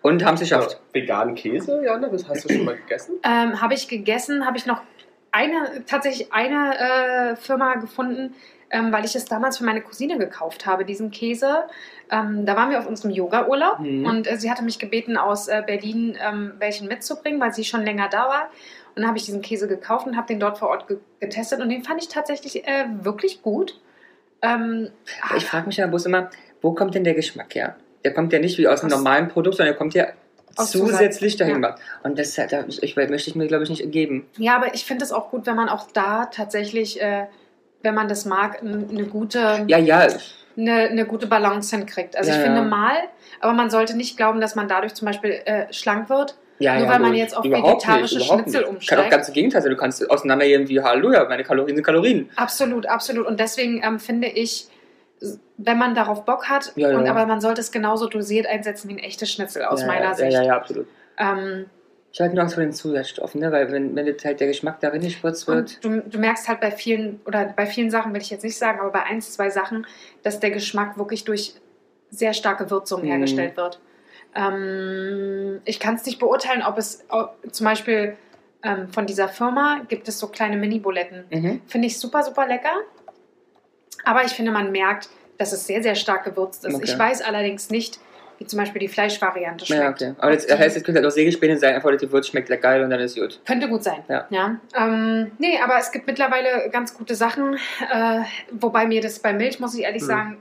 Und 0.00 0.24
haben 0.24 0.34
es 0.34 0.40
geschafft. 0.40 0.80
Veganen 0.94 1.34
Käse, 1.34 1.82
Jana, 1.84 2.08
das 2.08 2.26
hast 2.28 2.48
du 2.48 2.54
schon 2.54 2.64
mal 2.64 2.76
gegessen? 2.76 3.16
Ähm, 3.24 3.60
habe 3.60 3.74
ich 3.74 3.88
gegessen, 3.88 4.46
habe 4.46 4.56
ich 4.56 4.64
noch 4.64 4.80
eine, 5.32 5.84
tatsächlich 5.86 6.32
eine 6.32 6.78
äh, 7.32 7.36
Firma 7.36 7.74
gefunden, 7.76 8.34
ähm, 8.70 8.92
weil 8.92 9.04
ich 9.04 9.14
es 9.14 9.24
damals 9.24 9.58
für 9.58 9.64
meine 9.64 9.80
Cousine 9.80 10.18
gekauft 10.18 10.66
habe, 10.66 10.84
diesen 10.84 11.10
Käse. 11.10 11.64
Ähm, 12.10 12.44
da 12.46 12.56
waren 12.56 12.70
wir 12.70 12.78
auf 12.78 12.86
unserem 12.86 13.10
Yoga-Urlaub 13.10 13.80
Mhm. 13.80 14.04
und 14.06 14.30
äh, 14.30 14.36
sie 14.36 14.50
hatte 14.50 14.62
mich 14.64 14.78
gebeten, 14.78 15.16
aus 15.16 15.48
äh, 15.48 15.62
Berlin 15.66 16.16
ähm, 16.20 16.52
welchen 16.58 16.88
mitzubringen, 16.88 17.40
weil 17.40 17.52
sie 17.52 17.64
schon 17.64 17.82
länger 17.84 18.08
da 18.10 18.28
war. 18.28 18.48
Und 18.94 19.02
dann 19.02 19.06
habe 19.08 19.18
ich 19.18 19.24
diesen 19.24 19.42
Käse 19.42 19.68
gekauft 19.68 20.06
und 20.06 20.16
habe 20.16 20.26
den 20.26 20.40
dort 20.40 20.58
vor 20.58 20.68
Ort 20.68 20.88
ge 20.88 20.98
getestet 21.20 21.60
und 21.60 21.68
den 21.68 21.84
fand 21.84 22.02
ich 22.02 22.08
tatsächlich 22.08 22.66
äh, 22.66 22.86
wirklich 23.02 23.42
gut. 23.42 23.80
Ähm, 24.42 24.90
Ich 25.36 25.46
frage 25.46 25.66
mich 25.66 25.76
ja 25.76 25.86
bloß 25.86 26.06
immer, 26.06 26.30
wo 26.60 26.72
kommt 26.72 26.94
denn 26.94 27.04
der 27.04 27.14
Geschmack 27.14 27.54
her? 27.54 27.76
Der 28.04 28.12
kommt 28.14 28.32
ja 28.32 28.38
nicht 28.38 28.58
wie 28.58 28.68
aus 28.68 28.82
einem 28.82 28.90
normalen 28.90 29.28
Produkt, 29.28 29.56
sondern 29.56 29.72
der 29.74 29.78
kommt 29.78 29.94
ja 29.94 30.06
Zusätzlich 30.66 31.36
dahin. 31.36 31.66
Und 32.02 32.18
das 32.18 32.34
da, 32.34 32.64
ich, 32.66 32.82
ich, 32.82 32.96
möchte 32.96 33.30
ich 33.30 33.34
mir, 33.36 33.46
glaube 33.46 33.64
ich, 33.64 33.70
nicht 33.70 33.90
geben. 33.90 34.26
Ja, 34.36 34.56
aber 34.56 34.74
ich 34.74 34.84
finde 34.84 35.04
es 35.04 35.12
auch 35.12 35.30
gut, 35.30 35.46
wenn 35.46 35.56
man 35.56 35.68
auch 35.68 35.90
da 35.92 36.26
tatsächlich, 36.26 37.00
äh, 37.00 37.26
wenn 37.82 37.94
man 37.94 38.08
das 38.08 38.24
mag, 38.24 38.60
eine 38.62 39.04
gute, 39.04 39.64
Ja, 39.66 39.78
ja, 39.78 40.08
eine, 40.56 40.72
eine 40.88 41.06
gute 41.06 41.26
Balance 41.26 41.74
hinkriegt. 41.76 42.16
Also 42.16 42.30
Ja, 42.30 42.36
ich 42.36 42.42
finde 42.42 42.60
ja. 42.60 42.66
mal, 42.66 42.96
aber 43.40 43.52
man 43.52 43.70
sollte 43.70 43.96
nicht 43.96 44.16
glauben, 44.16 44.40
dass 44.40 44.54
man 44.56 44.68
dadurch 44.68 44.94
zum 44.94 45.06
Beispiel 45.06 45.30
äh, 45.44 45.72
schlank 45.72 46.10
wird. 46.10 46.36
Ja, 46.58 46.74
Nur 46.74 46.84
ja, 46.86 46.90
weil 46.90 46.98
man 46.98 47.14
jetzt 47.14 47.36
auf 47.36 47.44
vegetarische 47.44 48.18
nicht, 48.18 48.26
Schnitzel 48.26 48.62
nicht. 48.62 48.68
umsteigt. 48.68 49.00
Kann 49.00 49.06
auch 49.06 49.10
ganz 49.10 49.28
im 49.28 49.34
Gegenteil 49.34 49.62
sein. 49.62 49.70
Du 49.70 49.76
kannst 49.76 50.10
auseinandergehen 50.10 50.68
wie 50.68 50.80
Halleluja, 50.80 51.24
meine 51.28 51.44
Kalorien 51.44 51.76
sind 51.76 51.84
Kalorien. 51.84 52.30
Absolut, 52.34 52.86
absolut. 52.86 53.26
Und 53.26 53.38
deswegen 53.38 53.80
ähm, 53.84 54.00
finde 54.00 54.26
ich, 54.26 54.66
wenn 55.56 55.78
man 55.78 55.94
darauf 55.94 56.24
Bock 56.24 56.48
hat, 56.48 56.72
Ja, 56.76 56.90
ja. 56.90 56.98
Und, 56.98 57.08
aber 57.08 57.26
man 57.26 57.40
sollte 57.40 57.60
es 57.60 57.72
genauso 57.72 58.08
dosiert 58.08 58.46
einsetzen 58.46 58.88
wie 58.88 58.94
ein 58.94 58.98
echtes 58.98 59.30
Schnitzel 59.32 59.64
aus 59.64 59.84
meiner 59.84 60.06
ja, 60.06 60.14
Sicht. 60.14 60.32
Ja, 60.32 60.42
ja, 60.42 60.46
ja, 60.48 60.56
absolut. 60.56 60.86
Ähm, 61.18 61.66
Ich 62.12 62.20
habe 62.20 62.32
nur 62.32 62.42
Angst 62.42 62.54
vor 62.54 62.62
den 62.62 62.72
Zusatzstoffen, 62.72 63.40
ne? 63.40 63.50
weil 63.52 63.70
wenn, 63.72 63.94
wenn 63.96 64.06
jetzt 64.06 64.24
halt 64.24 64.40
der 64.40 64.46
Geschmack 64.46 64.80
darin 64.80 65.02
nicht 65.02 65.18
spritzt 65.18 65.46
wird. 65.48 65.84
Du, 65.84 66.00
du 66.00 66.18
merkst 66.18 66.48
halt 66.48 66.60
bei 66.60 66.70
vielen, 66.70 67.20
oder 67.26 67.52
bei 67.56 67.66
vielen 67.66 67.90
Sachen 67.90 68.14
will 68.14 68.20
ich 68.22 68.30
jetzt 68.30 68.44
nicht 68.44 68.56
sagen, 68.56 68.80
aber 68.80 68.90
bei 68.90 69.02
eins, 69.02 69.32
zwei 69.32 69.50
Sachen, 69.50 69.86
dass 70.22 70.38
der 70.40 70.50
Geschmack 70.50 70.96
wirklich 70.98 71.24
durch 71.24 71.54
sehr 72.10 72.32
starke 72.32 72.70
Würzung 72.70 73.02
Mhm. 73.02 73.06
hergestellt 73.08 73.56
wird. 73.56 73.80
Ähm, 74.34 75.60
ich 75.64 75.80
kann 75.80 75.94
es 75.96 76.06
nicht 76.06 76.18
beurteilen, 76.18 76.62
ob 76.62 76.78
es 76.78 77.04
ob, 77.08 77.34
zum 77.52 77.64
Beispiel 77.64 78.16
ähm, 78.62 78.88
von 78.88 79.06
dieser 79.06 79.28
Firma 79.28 79.80
gibt 79.88 80.08
es 80.08 80.18
so 80.18 80.28
kleine 80.28 80.56
Mini-Buletten. 80.56 81.24
Mhm. 81.30 81.60
Finde 81.66 81.86
ich 81.86 81.98
super, 81.98 82.22
super 82.22 82.46
lecker. 82.46 82.72
Aber 84.08 84.24
ich 84.24 84.32
finde, 84.32 84.50
man 84.52 84.72
merkt, 84.72 85.08
dass 85.36 85.52
es 85.52 85.66
sehr, 85.66 85.82
sehr 85.82 85.94
stark 85.94 86.24
gewürzt 86.24 86.64
ist. 86.64 86.74
Okay. 86.74 86.84
Ich 86.84 86.98
weiß 86.98 87.20
allerdings 87.22 87.70
nicht, 87.70 88.00
wie 88.38 88.46
zum 88.46 88.58
Beispiel 88.58 88.80
die 88.80 88.88
Fleischvariante 88.88 89.66
schmeckt. 89.66 89.82
Ja, 89.82 89.90
okay. 89.90 90.14
Aber 90.18 90.34
die- 90.36 90.52
heißt, 90.52 90.76
es 90.76 90.84
könnte 90.84 91.00
halt 91.00 91.06
auch 91.06 91.14
Sägespäne 91.14 91.56
sein, 91.58 91.74
einfach 91.74 91.90
die 91.96 92.10
Würze 92.10 92.30
schmeckt 92.30 92.48
lecker 92.48 92.62
geil 92.62 92.82
und 92.84 92.90
dann 92.90 93.00
ist 93.00 93.16
gut. 93.18 93.40
Könnte 93.46 93.68
gut 93.68 93.82
sein. 93.84 94.02
Ja. 94.08 94.56
Ähm, 94.76 95.32
nee, 95.38 95.58
aber 95.62 95.78
es 95.78 95.90
gibt 95.92 96.06
mittlerweile 96.06 96.70
ganz 96.70 96.94
gute 96.94 97.14
Sachen. 97.14 97.58
Äh, 97.92 98.20
wobei 98.52 98.86
mir 98.86 99.00
das 99.00 99.18
bei 99.18 99.32
Milch, 99.32 99.60
muss 99.60 99.74
ich 99.74 99.82
ehrlich 99.82 100.02
Mhm. 100.02 100.06
sagen, 100.06 100.36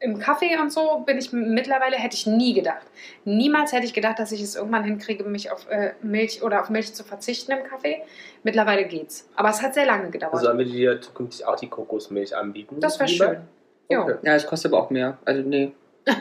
im 0.00 0.18
Kaffee 0.18 0.56
und 0.58 0.72
so 0.72 1.00
bin 1.00 1.18
ich 1.18 1.32
mittlerweile, 1.32 1.96
hätte 1.96 2.16
ich 2.16 2.26
nie 2.26 2.54
gedacht. 2.54 2.86
Niemals 3.24 3.72
hätte 3.72 3.84
ich 3.84 3.92
gedacht, 3.92 4.18
dass 4.18 4.32
ich 4.32 4.40
es 4.42 4.56
irgendwann 4.56 4.82
hinkriege, 4.82 5.24
mich 5.24 5.50
auf 5.50 5.68
äh, 5.68 5.92
Milch 6.02 6.42
oder 6.42 6.62
auf 6.62 6.70
Milch 6.70 6.94
zu 6.94 7.04
verzichten 7.04 7.52
im 7.52 7.64
Kaffee. 7.64 8.02
Mittlerweile 8.42 8.86
geht's. 8.86 9.28
Aber 9.36 9.50
es 9.50 9.62
hat 9.62 9.74
sehr 9.74 9.84
lange 9.84 10.10
gedauert. 10.10 10.40
Sollen 10.40 10.58
wir 10.58 10.64
dir 10.64 11.00
zukünftig 11.00 11.46
auch 11.46 11.56
die 11.56 11.68
Kokosmilch 11.68 12.34
anbieten? 12.34 12.80
das 12.80 12.98
wäre 12.98 13.08
schön. 13.08 13.40
Okay. 13.88 14.14
Ja, 14.22 14.34
es 14.34 14.46
kostet 14.46 14.72
aber 14.72 14.82
auch 14.82 14.90
mehr. 14.90 15.18
Also, 15.24 15.42
nee. 15.42 15.72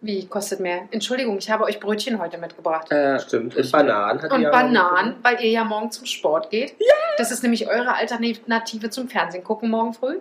Wie 0.00 0.26
kostet 0.26 0.60
mehr? 0.60 0.82
Entschuldigung, 0.92 1.38
ich 1.38 1.50
habe 1.50 1.64
euch 1.64 1.80
Brötchen 1.80 2.20
heute 2.20 2.38
mitgebracht. 2.38 2.92
Äh, 2.92 3.18
Stimmt. 3.18 3.56
Und 3.56 3.72
Bananen 3.72 4.22
hat 4.22 4.30
Und 4.30 4.42
ja 4.42 4.50
Bananen, 4.50 5.16
weil 5.22 5.40
ihr 5.40 5.50
ja 5.50 5.64
morgen 5.64 5.90
zum 5.90 6.06
Sport 6.06 6.50
geht. 6.50 6.76
Ja. 6.78 6.94
Das 7.16 7.32
ist 7.32 7.42
nämlich 7.42 7.66
eure 7.68 7.94
Alternative 7.94 8.90
zum 8.90 9.08
Fernsehen 9.08 9.42
gucken 9.42 9.70
morgen 9.70 9.94
früh. 9.94 10.20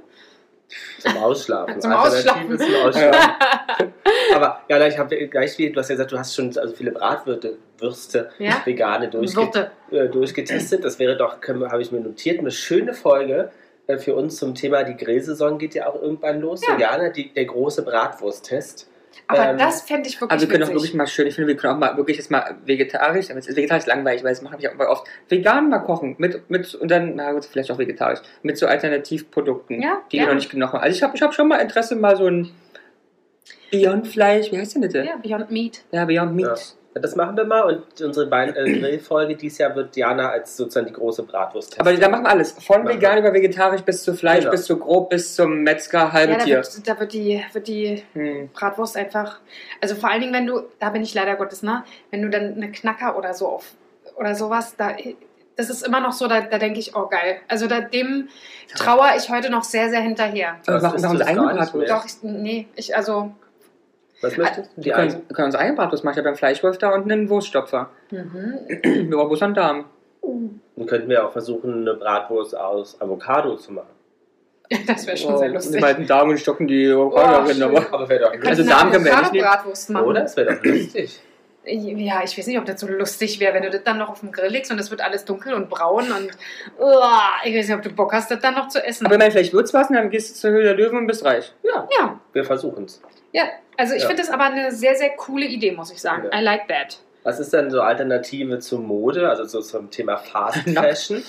Zum 0.99 1.17
Ausschlafen. 1.17 1.81
Zum 1.81 1.91
Alternative 1.91 2.33
Ausschlafen. 2.33 2.59
zum 2.59 2.75
Ausschlafen. 2.75 3.35
Aber 4.35 4.61
ja, 4.67 4.87
ich 4.87 4.97
habe 4.97 5.27
gleich 5.27 5.53
viel, 5.53 5.71
du 5.71 5.79
hast 5.79 5.89
ja 5.89 5.95
gesagt, 5.95 6.11
du 6.11 6.19
hast 6.19 6.35
schon 6.35 6.57
also 6.57 6.75
viele 6.75 6.91
Bratwürste, 6.91 7.57
Würste, 7.79 8.29
Ja? 8.39 8.61
vegane 8.65 9.09
durchge 9.09 9.71
äh, 9.91 10.07
durchgetestet. 10.09 10.83
Das 10.83 10.99
wäre 10.99 11.15
doch, 11.15 11.37
habe 11.41 11.81
ich 11.81 11.91
mir 11.91 11.99
notiert, 11.99 12.39
eine 12.39 12.51
schöne 12.51 12.93
Folge 12.93 13.51
äh, 13.87 13.97
für 13.97 14.15
uns 14.15 14.37
zum 14.37 14.55
Thema, 14.55 14.83
die 14.83 14.97
Grillsaison 14.97 15.57
geht 15.57 15.75
ja 15.75 15.87
auch 15.87 16.01
irgendwann 16.01 16.41
los. 16.41 16.61
Ja. 16.65 16.73
Juliane, 16.73 17.11
die, 17.11 17.33
der 17.33 17.45
große 17.45 17.83
Bratwursttest. 17.83 18.89
Aber 19.27 19.49
Ähm, 19.49 19.57
das 19.57 19.81
fände 19.81 20.07
ich 20.07 20.15
wirklich 20.21 20.31
Also 20.31 20.47
wir 20.47 20.53
können 20.57 20.69
auch 20.69 20.73
wirklich 20.73 20.93
mal 20.93 21.07
schön, 21.07 21.27
ich 21.27 21.35
finde, 21.35 21.47
wir 21.47 21.55
können 21.55 21.73
auch 21.73 21.79
mal 21.79 21.97
wirklich 21.97 22.17
jetzt 22.17 22.29
mal 22.29 22.55
vegetarisch, 22.65 23.29
aber 23.29 23.39
es 23.39 23.47
ist 23.47 23.55
vegetarisch 23.57 23.85
langweilig, 23.85 24.23
weil 24.23 24.31
das 24.31 24.41
mache 24.41 24.57
ich 24.59 24.69
auch 24.69 24.75
mal 24.75 24.87
oft, 24.87 25.07
vegan 25.29 25.69
mal 25.69 25.79
kochen, 25.79 26.15
mit, 26.17 26.49
mit 26.49 26.73
und 26.75 26.89
dann, 26.91 27.15
na 27.15 27.31
gut, 27.31 27.45
vielleicht 27.45 27.71
auch 27.71 27.77
vegetarisch, 27.77 28.19
mit 28.43 28.57
so 28.57 28.67
Alternativprodukten, 28.67 29.81
Ja, 29.81 30.01
die 30.11 30.17
wir 30.17 30.19
gerne. 30.19 30.33
noch 30.33 30.35
nicht 30.35 30.51
genug 30.51 30.73
haben. 30.73 30.81
Also 30.81 30.95
ich 30.95 31.03
habe 31.03 31.15
ich 31.15 31.21
hab 31.21 31.33
schon 31.33 31.47
mal 31.47 31.57
Interesse, 31.57 31.95
mal 31.95 32.15
so 32.15 32.27
ein 32.27 32.49
Beyond 33.71 34.07
Fleisch, 34.07 34.51
wie 34.51 34.57
heißt 34.57 34.75
denn 34.75 34.83
das? 34.83 34.93
Ja, 34.93 35.03
ja, 35.03 35.15
Beyond 35.17 35.51
Meat. 35.51 35.83
Beyond 35.91 36.35
Meat. 36.35 36.47
Ja. 36.47 36.55
Das 36.99 37.15
machen 37.15 37.35
wir 37.37 37.45
mal 37.45 37.61
und 37.63 38.01
unsere 38.01 38.27
beiden 38.27 38.55
äh, 38.55 38.79
Grillfolge 38.79 39.35
dieses 39.35 39.57
Jahr 39.57 39.75
wird 39.75 39.95
Diana 39.95 40.29
als 40.29 40.57
sozusagen 40.57 40.87
die 40.87 40.93
große 40.93 41.23
Bratwurst 41.23 41.71
testen. 41.73 41.87
Aber 41.87 41.95
da 41.97 42.09
machen 42.09 42.23
wir 42.23 42.29
alles. 42.29 42.51
Von 42.53 42.83
Machen 42.83 42.95
vegan 42.95 43.17
über 43.19 43.33
vegetarisch 43.33 43.81
bis 43.81 44.03
zu 44.03 44.13
Fleisch, 44.13 44.39
Genau. 44.39 44.51
bis 44.51 44.65
zu 44.65 44.77
grob, 44.77 45.09
bis 45.09 45.35
zum 45.35 45.63
Metzger, 45.63 46.11
halbe 46.13 46.33
Ja, 46.33 46.37
da 46.39 46.43
Tier. 46.45 46.57
wird, 46.57 46.87
da 46.87 46.99
wird 46.99 47.13
die, 47.13 47.43
wird 47.53 47.67
die 47.67 48.03
Hm. 48.13 48.49
Bratwurst 48.53 48.97
einfach. 48.97 49.39
Also 49.81 49.95
vor 49.95 50.09
allen 50.09 50.21
Dingen, 50.21 50.33
wenn 50.33 50.45
du, 50.47 50.61
da 50.79 50.89
bin 50.89 51.01
ich 51.03 51.13
leider 51.13 51.35
Gottes, 51.35 51.63
ne? 51.63 51.83
Wenn 52.11 52.21
du 52.21 52.29
dann 52.29 52.55
eine 52.55 52.71
Knacker 52.71 53.17
oder 53.17 53.33
so 53.33 53.47
auf 53.47 53.65
oder 54.17 54.35
sowas, 54.35 54.75
da 54.77 54.95
das 55.57 55.71
ist 55.71 55.85
immer 55.85 55.99
noch 55.99 56.11
so, 56.13 56.27
da, 56.27 56.41
da 56.41 56.59
denke 56.59 56.79
ich, 56.79 56.95
oh 56.95 57.07
geil. 57.07 57.37
Also 57.47 57.65
da, 57.65 57.81
dem 57.81 58.29
trauere 58.75 59.17
ich 59.17 59.29
heute 59.29 59.49
noch 59.49 59.63
sehr, 59.63 59.89
sehr 59.89 60.01
hinterher. 60.01 60.57
Aber 60.67 60.75
Was 60.75 60.83
machen 60.83 60.95
ist 60.95 61.01
wir 61.03 61.53
das 61.55 61.73
mehr? 61.73 61.87
Doch, 61.87 62.05
ich, 62.05 62.13
nee, 62.21 62.67
ich, 62.75 62.95
also. 62.95 63.31
Was 64.21 64.35
möchtest 64.37 64.71
du? 64.75 64.81
Die 64.81 64.85
Wir 64.85 64.93
können, 64.93 65.27
können 65.33 65.45
unsere 65.45 65.63
eigene 65.63 65.77
Bratwurst 65.77 66.03
machen. 66.03 66.13
Ich 66.13 66.17
habe 66.19 66.27
einen 66.29 66.37
Fleischwolf 66.37 66.77
da 66.77 66.93
und 66.93 67.11
einen 67.11 67.29
Wurststopfer. 67.29 67.89
Mhm. 68.11 68.53
Wir 68.83 69.09
brauchen 69.17 69.27
bloß 69.29 69.41
einen 69.43 69.53
Darm. 69.53 69.85
Dann 70.75 70.85
könnten 70.87 71.09
wir 71.09 71.25
auch 71.25 71.31
versuchen, 71.31 71.81
eine 71.81 71.93
Bratwurst 71.93 72.57
aus 72.57 72.99
Avocado 72.99 73.55
zu 73.55 73.73
machen. 73.73 73.87
Das 74.85 75.07
wäre 75.07 75.15
schon 75.15 75.37
sehr 75.37 75.49
lustig. 75.49 75.75
Mit 75.75 75.83
alten 75.83 76.07
Darm 76.07 76.29
und 76.29 76.39
stocken 76.39 76.67
die 76.67 76.89
Avocado 76.91 77.43
Oh, 77.43 77.45
drin, 77.47 77.63
aber 77.63 77.93
Aber 77.93 78.09
wäre 78.09 78.21
doch 78.25 78.33
lustig. 78.33 78.49
Also 78.49 78.63
Samen 78.63 78.91
können 78.91 79.05
wir 79.05 79.11
ja 79.11 79.17
eine 79.17 79.23
nicht 79.27 79.33
nehmen. 79.33 79.45
Bratwurst 79.47 79.89
machen. 79.91 80.05
Oder? 80.07 80.21
Das 80.21 80.35
wäre 80.35 80.55
doch 80.55 80.63
lustig. 80.63 81.21
Ja, 81.69 82.21
ich 82.23 82.37
weiß 82.37 82.47
nicht, 82.47 82.57
ob 82.57 82.65
das 82.65 82.79
so 82.79 82.87
lustig 82.87 83.39
wäre, 83.39 83.53
wenn 83.53 83.63
du 83.63 83.69
das 83.69 83.83
dann 83.83 83.97
noch 83.97 84.09
auf 84.09 84.21
dem 84.21 84.31
Grill 84.31 84.49
legst 84.49 84.71
und 84.71 84.79
es 84.79 84.89
wird 84.89 85.01
alles 85.01 85.25
dunkel 85.25 85.53
und 85.53 85.69
braun 85.69 86.11
und 86.11 86.29
uah, 86.79 87.33
ich 87.43 87.53
weiß 87.55 87.67
nicht, 87.67 87.75
ob 87.77 87.83
du 87.83 87.89
Bock 87.91 88.13
hast, 88.13 88.31
das 88.31 88.39
dann 88.39 88.55
noch 88.55 88.69
zu 88.69 88.83
essen. 88.83 89.05
Aber 89.05 89.15
ich 89.15 89.19
meine, 89.19 89.31
vielleicht 89.31 89.53
wird's 89.53 89.73
was 89.73 89.89
und 89.89 89.95
dann 89.95 90.09
gehst 90.09 90.29
du 90.35 90.39
zur 90.39 90.51
Höhle 90.51 90.63
der 90.63 90.75
Löwen 90.75 90.97
und 90.97 91.07
bist 91.07 91.25
reich. 91.25 91.51
Ja, 91.63 91.87
ja, 91.99 92.19
wir 92.33 92.45
versuchen 92.45 92.85
es. 92.85 93.01
ja. 93.33 93.43
Also 93.79 93.93
ich 93.93 94.01
Ja. 94.01 94.07
finde 94.07 94.23
das 94.23 94.31
aber 94.31 94.45
eine 94.45 94.71
sehr, 94.71 94.95
sehr 94.95 95.09
coole 95.11 95.45
Idee, 95.45 95.71
muss 95.71 95.91
ich 95.91 96.01
sagen. 96.01 96.27
Ja. 96.31 96.39
I 96.39 96.43
like 96.43 96.67
that. 96.67 96.97
Was 97.23 97.39
ist 97.39 97.53
denn 97.53 97.69
so 97.69 97.81
Alternative 97.81 98.57
zur 98.59 98.79
Mode, 98.79 99.29
also 99.29 99.43
so 99.43 99.61
zum 99.61 99.91
Thema 99.91 100.17
Fast. 100.17 100.67
Fashion? 100.73 101.23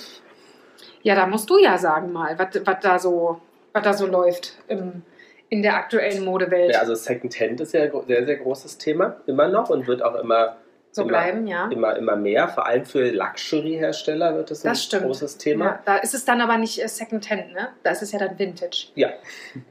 Ja, 1.02 1.14
da 1.14 1.26
musst 1.26 1.50
du 1.50 1.58
ja 1.58 1.76
sagen 1.76 2.10
mal, 2.12 2.38
was 2.38 2.48
was 2.64 2.76
da 2.80 2.98
so, 2.98 3.40
was 3.72 3.82
da 3.82 3.92
so 3.92 4.06
läuft 4.06 4.54
im, 4.68 5.02
in 5.50 5.62
der 5.62 5.76
aktuellen 5.76 6.24
Modewelt. 6.24 6.72
Ja, 6.74 6.80
also 6.80 6.94
Secondhand 6.94 7.60
ist 7.60 7.72
ja 7.72 7.82
ein 7.82 7.90
sehr, 8.06 8.26
sehr 8.26 8.36
großes 8.36 8.78
Thema, 8.78 9.16
immer 9.26 9.48
noch 9.48 9.70
und 9.70 9.86
wird 9.86 10.02
auch 10.02 10.14
immer, 10.16 10.56
so 10.90 11.02
immer, 11.02 11.08
bleiben, 11.08 11.46
ja. 11.46 11.68
immer, 11.70 11.96
immer 11.96 12.16
mehr. 12.16 12.48
Vor 12.48 12.66
allem 12.66 12.84
für 12.84 13.10
Luxury-Hersteller 13.10 14.34
wird 14.36 14.50
das 14.50 14.64
ein 14.64 14.70
Das 14.70 14.82
stimmt. 14.84 15.04
großes 15.04 15.38
Thema. 15.38 15.64
Ja, 15.64 15.82
da 15.84 15.96
ist 15.98 16.14
es 16.14 16.24
dann 16.24 16.40
aber 16.40 16.56
nicht 16.58 16.82
äh, 16.82 16.88
Secondhand, 16.88 17.52
ne? 17.52 17.68
Da 17.82 17.90
ist 17.90 18.02
es 18.02 18.12
ja 18.12 18.18
dann 18.18 18.38
Vintage. 18.38 18.88
Ja, 18.94 19.10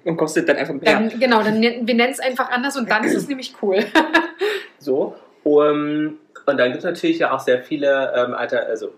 Und 0.03 0.17
kostet 0.17 0.49
dann 0.49 0.57
einfach 0.57 0.73
mehr. 0.73 0.93
Dann, 0.93 1.19
Genau, 1.19 1.43
dann 1.43 1.59
nennen, 1.59 1.87
wir 1.87 1.93
nennen 1.95 2.11
es 2.13 2.19
einfach 2.19 2.49
anders 2.49 2.75
und 2.77 2.89
dann 2.89 3.03
ist 3.03 3.15
es 3.15 3.27
nämlich 3.27 3.53
cool. 3.61 3.83
so. 4.79 5.15
Um, 5.43 6.19
und 6.45 6.57
dann 6.57 6.67
gibt 6.71 6.79
es 6.79 6.83
natürlich 6.83 7.19
ja 7.19 7.31
auch 7.31 7.39
sehr 7.39 7.61
viele 7.61 8.13
ähm, 8.15 8.33
Alter, 8.33 8.65
also 8.67 8.93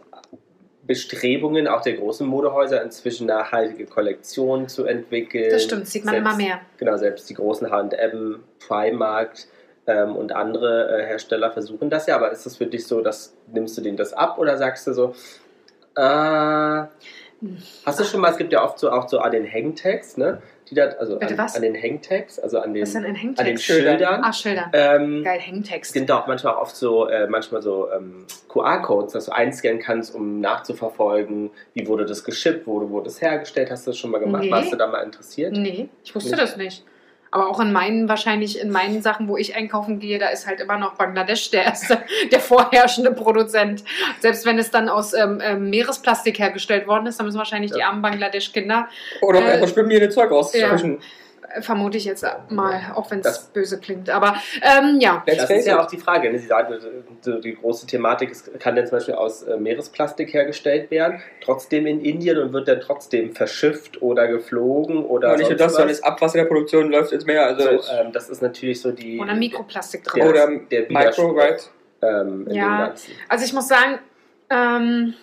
Bestrebungen 0.89 1.67
auch 1.67 1.83
der 1.83 1.93
großen 1.93 2.25
Modehäuser 2.25 2.81
inzwischen 2.81 3.27
nachhaltige 3.27 3.85
Kollektionen 3.85 4.67
zu 4.67 4.85
entwickeln. 4.85 5.51
Das 5.51 5.63
stimmt, 5.63 5.85
sieht 5.87 6.03
man 6.03 6.15
Selbst- 6.15 6.27
immer 6.27 6.35
mehr. 6.35 6.61
Genau, 6.77 6.97
selbst 6.97 7.29
die 7.29 7.35
großen 7.35 7.69
H&M, 7.69 8.39
Primark 8.67 9.33
ähm, 9.85 10.15
und 10.15 10.31
andere 10.31 10.99
äh, 10.99 11.05
Hersteller 11.05 11.51
versuchen 11.51 11.91
das 11.91 12.07
ja. 12.07 12.15
Aber 12.15 12.31
ist 12.31 12.47
das 12.47 12.57
für 12.57 12.65
dich 12.65 12.87
so, 12.87 13.01
dass 13.01 13.37
nimmst 13.53 13.77
du 13.77 13.81
denen 13.81 13.97
das 13.97 14.13
ab 14.13 14.39
oder 14.39 14.57
sagst 14.57 14.87
du 14.87 14.93
so, 14.93 15.13
äh, 15.95 16.01
hast 16.01 17.99
du 17.99 18.03
schon 18.03 18.19
mal, 18.19 18.31
es 18.31 18.37
gibt 18.37 18.51
ja 18.51 18.63
oft 18.63 18.79
so 18.79 18.89
auch 18.89 19.07
so 19.07 19.19
an 19.19 19.31
den 19.31 19.45
Hangtags, 19.45 20.17
ne? 20.17 20.41
Die 20.69 20.75
da, 20.75 20.85
also 20.99 21.17
Bitte 21.17 21.33
an, 21.33 21.37
was? 21.39 21.55
an 21.55 21.61
den 21.63 21.75
Hangtags, 21.75 22.37
also 22.37 22.59
an 22.59 22.73
den, 22.73 22.85
an 22.95 23.15
den? 23.45 23.57
Schildern. 23.57 24.23
Ah, 24.23 24.31
Schilder. 24.31 24.69
Ähm, 24.73 25.23
Geil, 25.23 25.39
Hangtext. 25.39 25.93
sind 25.93 26.09
da 26.09 26.19
auch 26.19 26.27
manchmal 26.27 26.55
auch 26.55 26.61
oft 26.61 26.75
so, 26.75 27.07
äh, 27.07 27.27
manchmal 27.27 27.61
so 27.61 27.91
ähm, 27.91 28.25
QR-Codes, 28.49 29.13
dass 29.13 29.25
du 29.25 29.31
einscannen 29.31 29.79
kannst, 29.79 30.13
um 30.13 30.39
nachzuverfolgen, 30.41 31.49
wie 31.73 31.87
wurde 31.87 32.05
das 32.05 32.23
geschippt, 32.23 32.67
wo 32.67 32.87
wurde 32.89 33.05
das 33.05 33.21
hergestellt. 33.21 33.71
Hast 33.71 33.87
du 33.87 33.91
das 33.91 33.97
schon 33.97 34.11
mal 34.11 34.19
gemacht? 34.19 34.43
Nee. 34.43 34.51
Warst 34.51 34.71
du 34.71 34.75
da 34.75 34.87
mal 34.87 35.01
interessiert? 35.03 35.53
Nee, 35.53 35.89
ich 36.03 36.13
wusste 36.13 36.31
Nicht? 36.31 36.41
das 36.41 36.57
nicht. 36.57 36.83
Aber 37.31 37.47
auch 37.49 37.59
in 37.59 37.71
meinen, 37.71 38.09
wahrscheinlich 38.09 38.59
in 38.59 38.71
meinen 38.71 39.01
Sachen, 39.03 39.27
wo 39.27 39.37
ich 39.37 39.55
einkaufen 39.55 39.99
gehe, 39.99 40.17
da 40.17 40.29
ist 40.29 40.47
halt 40.47 40.59
immer 40.61 40.77
noch 40.77 40.95
Bangladesch 40.95 41.51
der 41.51 41.63
erste, 41.65 41.99
der 42.31 42.39
vorherrschende 42.39 43.11
Produzent. 43.11 43.83
Selbst 44.19 44.45
wenn 44.45 44.57
es 44.57 44.71
dann 44.71 44.89
aus 44.89 45.13
ähm, 45.13 45.39
ähm, 45.43 45.69
Meeresplastik 45.69 46.39
hergestellt 46.39 46.87
worden 46.87 47.05
ist, 47.05 47.19
dann 47.19 47.25
müssen 47.27 47.37
wahrscheinlich 47.37 47.71
die 47.71 47.79
Ja. 47.79 47.89
armen 47.89 48.01
Bangladesch-Kinder, 48.01 48.89
Oder 49.21 49.61
Äh, 49.61 49.67
schwimmen 49.67 49.91
hier 49.91 50.05
das 50.05 50.15
Zeug 50.15 50.31
aus. 50.31 50.53
ja. 50.53 50.75
Vermute 51.61 51.97
ich 51.97 52.05
jetzt 52.05 52.25
mal, 52.49 52.91
auch 52.95 53.09
wenn 53.11 53.19
es 53.19 53.39
böse 53.53 53.79
klingt. 53.79 54.09
Aber 54.09 54.35
ähm, 54.61 54.97
ja, 54.99 55.23
Das 55.25 55.49
ist 55.49 55.65
ja 55.67 55.75
it. 55.75 55.79
auch 55.79 55.87
die 55.87 55.97
Frage. 55.97 56.31
Ne? 56.31 56.37
Sie 56.39 56.47
sagen, 56.47 56.73
die 57.43 57.55
große 57.55 57.87
Thematik 57.87 58.31
ist, 58.31 58.59
kann 58.59 58.75
denn 58.75 58.85
zum 58.87 58.97
Beispiel 58.97 59.15
aus 59.15 59.43
äh, 59.43 59.57
Meeresplastik 59.57 60.33
hergestellt 60.33 60.91
werden, 60.91 61.21
trotzdem 61.41 61.87
in 61.87 62.01
Indien 62.01 62.37
und 62.37 62.53
wird 62.53 62.67
dann 62.67 62.79
trotzdem 62.81 63.33
verschifft 63.33 64.01
oder 64.01 64.27
geflogen 64.27 65.03
oder 65.05 65.29
Aber 65.29 65.37
nicht 65.37 65.49
nur 65.49 65.57
das, 65.57 65.73
sondern 65.73 65.89
das 65.89 66.03
Abwasser 66.03 66.37
der 66.39 66.45
Produktion 66.45 66.91
läuft 66.91 67.11
ins 67.11 67.25
Meer. 67.25 67.45
Also 67.45 67.81
So, 67.81 67.91
ähm, 67.93 68.11
das 68.11 68.29
ist 68.29 68.41
natürlich 68.41 68.81
so 68.81 68.91
die 68.91 69.19
oder 69.19 69.35
Mikroplastik 69.35 70.03
drin. 70.03 70.21
der, 70.21 70.29
Oder 70.29 70.59
der 70.71 70.85
Micro, 70.91 71.31
right? 71.31 71.69
ähm, 72.01 72.47
in 72.47 72.55
Ja. 72.55 72.93
Also 73.27 73.45
ich 73.45 73.53
muss 73.53 73.67
sagen, 73.67 73.99
ähm, 74.49 75.13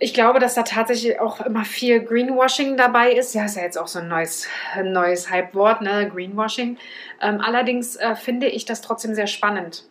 ich 0.00 0.14
glaube, 0.14 0.38
dass 0.38 0.54
da 0.54 0.62
tatsächlich 0.62 1.20
auch 1.20 1.40
immer 1.40 1.64
viel 1.64 2.00
Greenwashing 2.00 2.76
dabei 2.76 3.12
ist. 3.12 3.34
Ja, 3.34 3.44
ist 3.44 3.56
ja 3.56 3.62
jetzt 3.62 3.78
auch 3.78 3.88
so 3.88 3.98
ein 3.98 4.08
neues, 4.08 4.46
ein 4.74 4.92
neues 4.92 5.30
Hype-Wort, 5.30 5.82
ne? 5.82 6.08
Greenwashing. 6.12 6.78
Ähm, 7.20 7.40
allerdings 7.40 7.96
äh, 7.96 8.14
finde 8.14 8.46
ich 8.46 8.64
das 8.64 8.80
trotzdem 8.80 9.14
sehr 9.14 9.26
spannend 9.26 9.84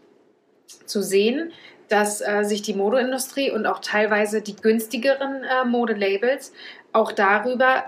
zu 0.85 1.01
sehen, 1.01 1.51
dass 1.89 2.21
äh, 2.21 2.43
sich 2.43 2.61
die 2.61 2.73
Modeindustrie 2.73 3.51
und 3.51 3.65
auch 3.65 3.79
teilweise 3.79 4.41
die 4.41 4.55
günstigeren 4.55 5.43
äh, 5.43 5.65
Modelabels 5.65 6.53
auch 6.93 7.11
darüber, 7.11 7.85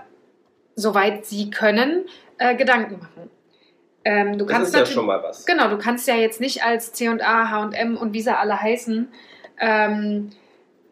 soweit 0.74 1.26
sie 1.26 1.50
können, 1.50 2.04
äh, 2.38 2.54
Gedanken 2.54 2.98
machen. 3.00 3.30
Ähm, 4.04 4.38
du 4.38 4.46
Das 4.46 4.54
kannst 4.54 4.74
ist 4.74 4.80
ja 4.80 4.86
schon 4.86 5.06
mal 5.06 5.22
was. 5.22 5.44
Genau, 5.44 5.68
du 5.68 5.78
kannst 5.78 6.06
ja 6.08 6.14
jetzt 6.14 6.40
nicht 6.40 6.64
als 6.64 6.92
C&A, 6.92 7.50
H&M 7.50 7.96
und 7.96 8.14
wie 8.14 8.22
sie 8.22 8.34
alle 8.34 8.60
heißen, 8.60 9.08
ähm, 9.58 10.30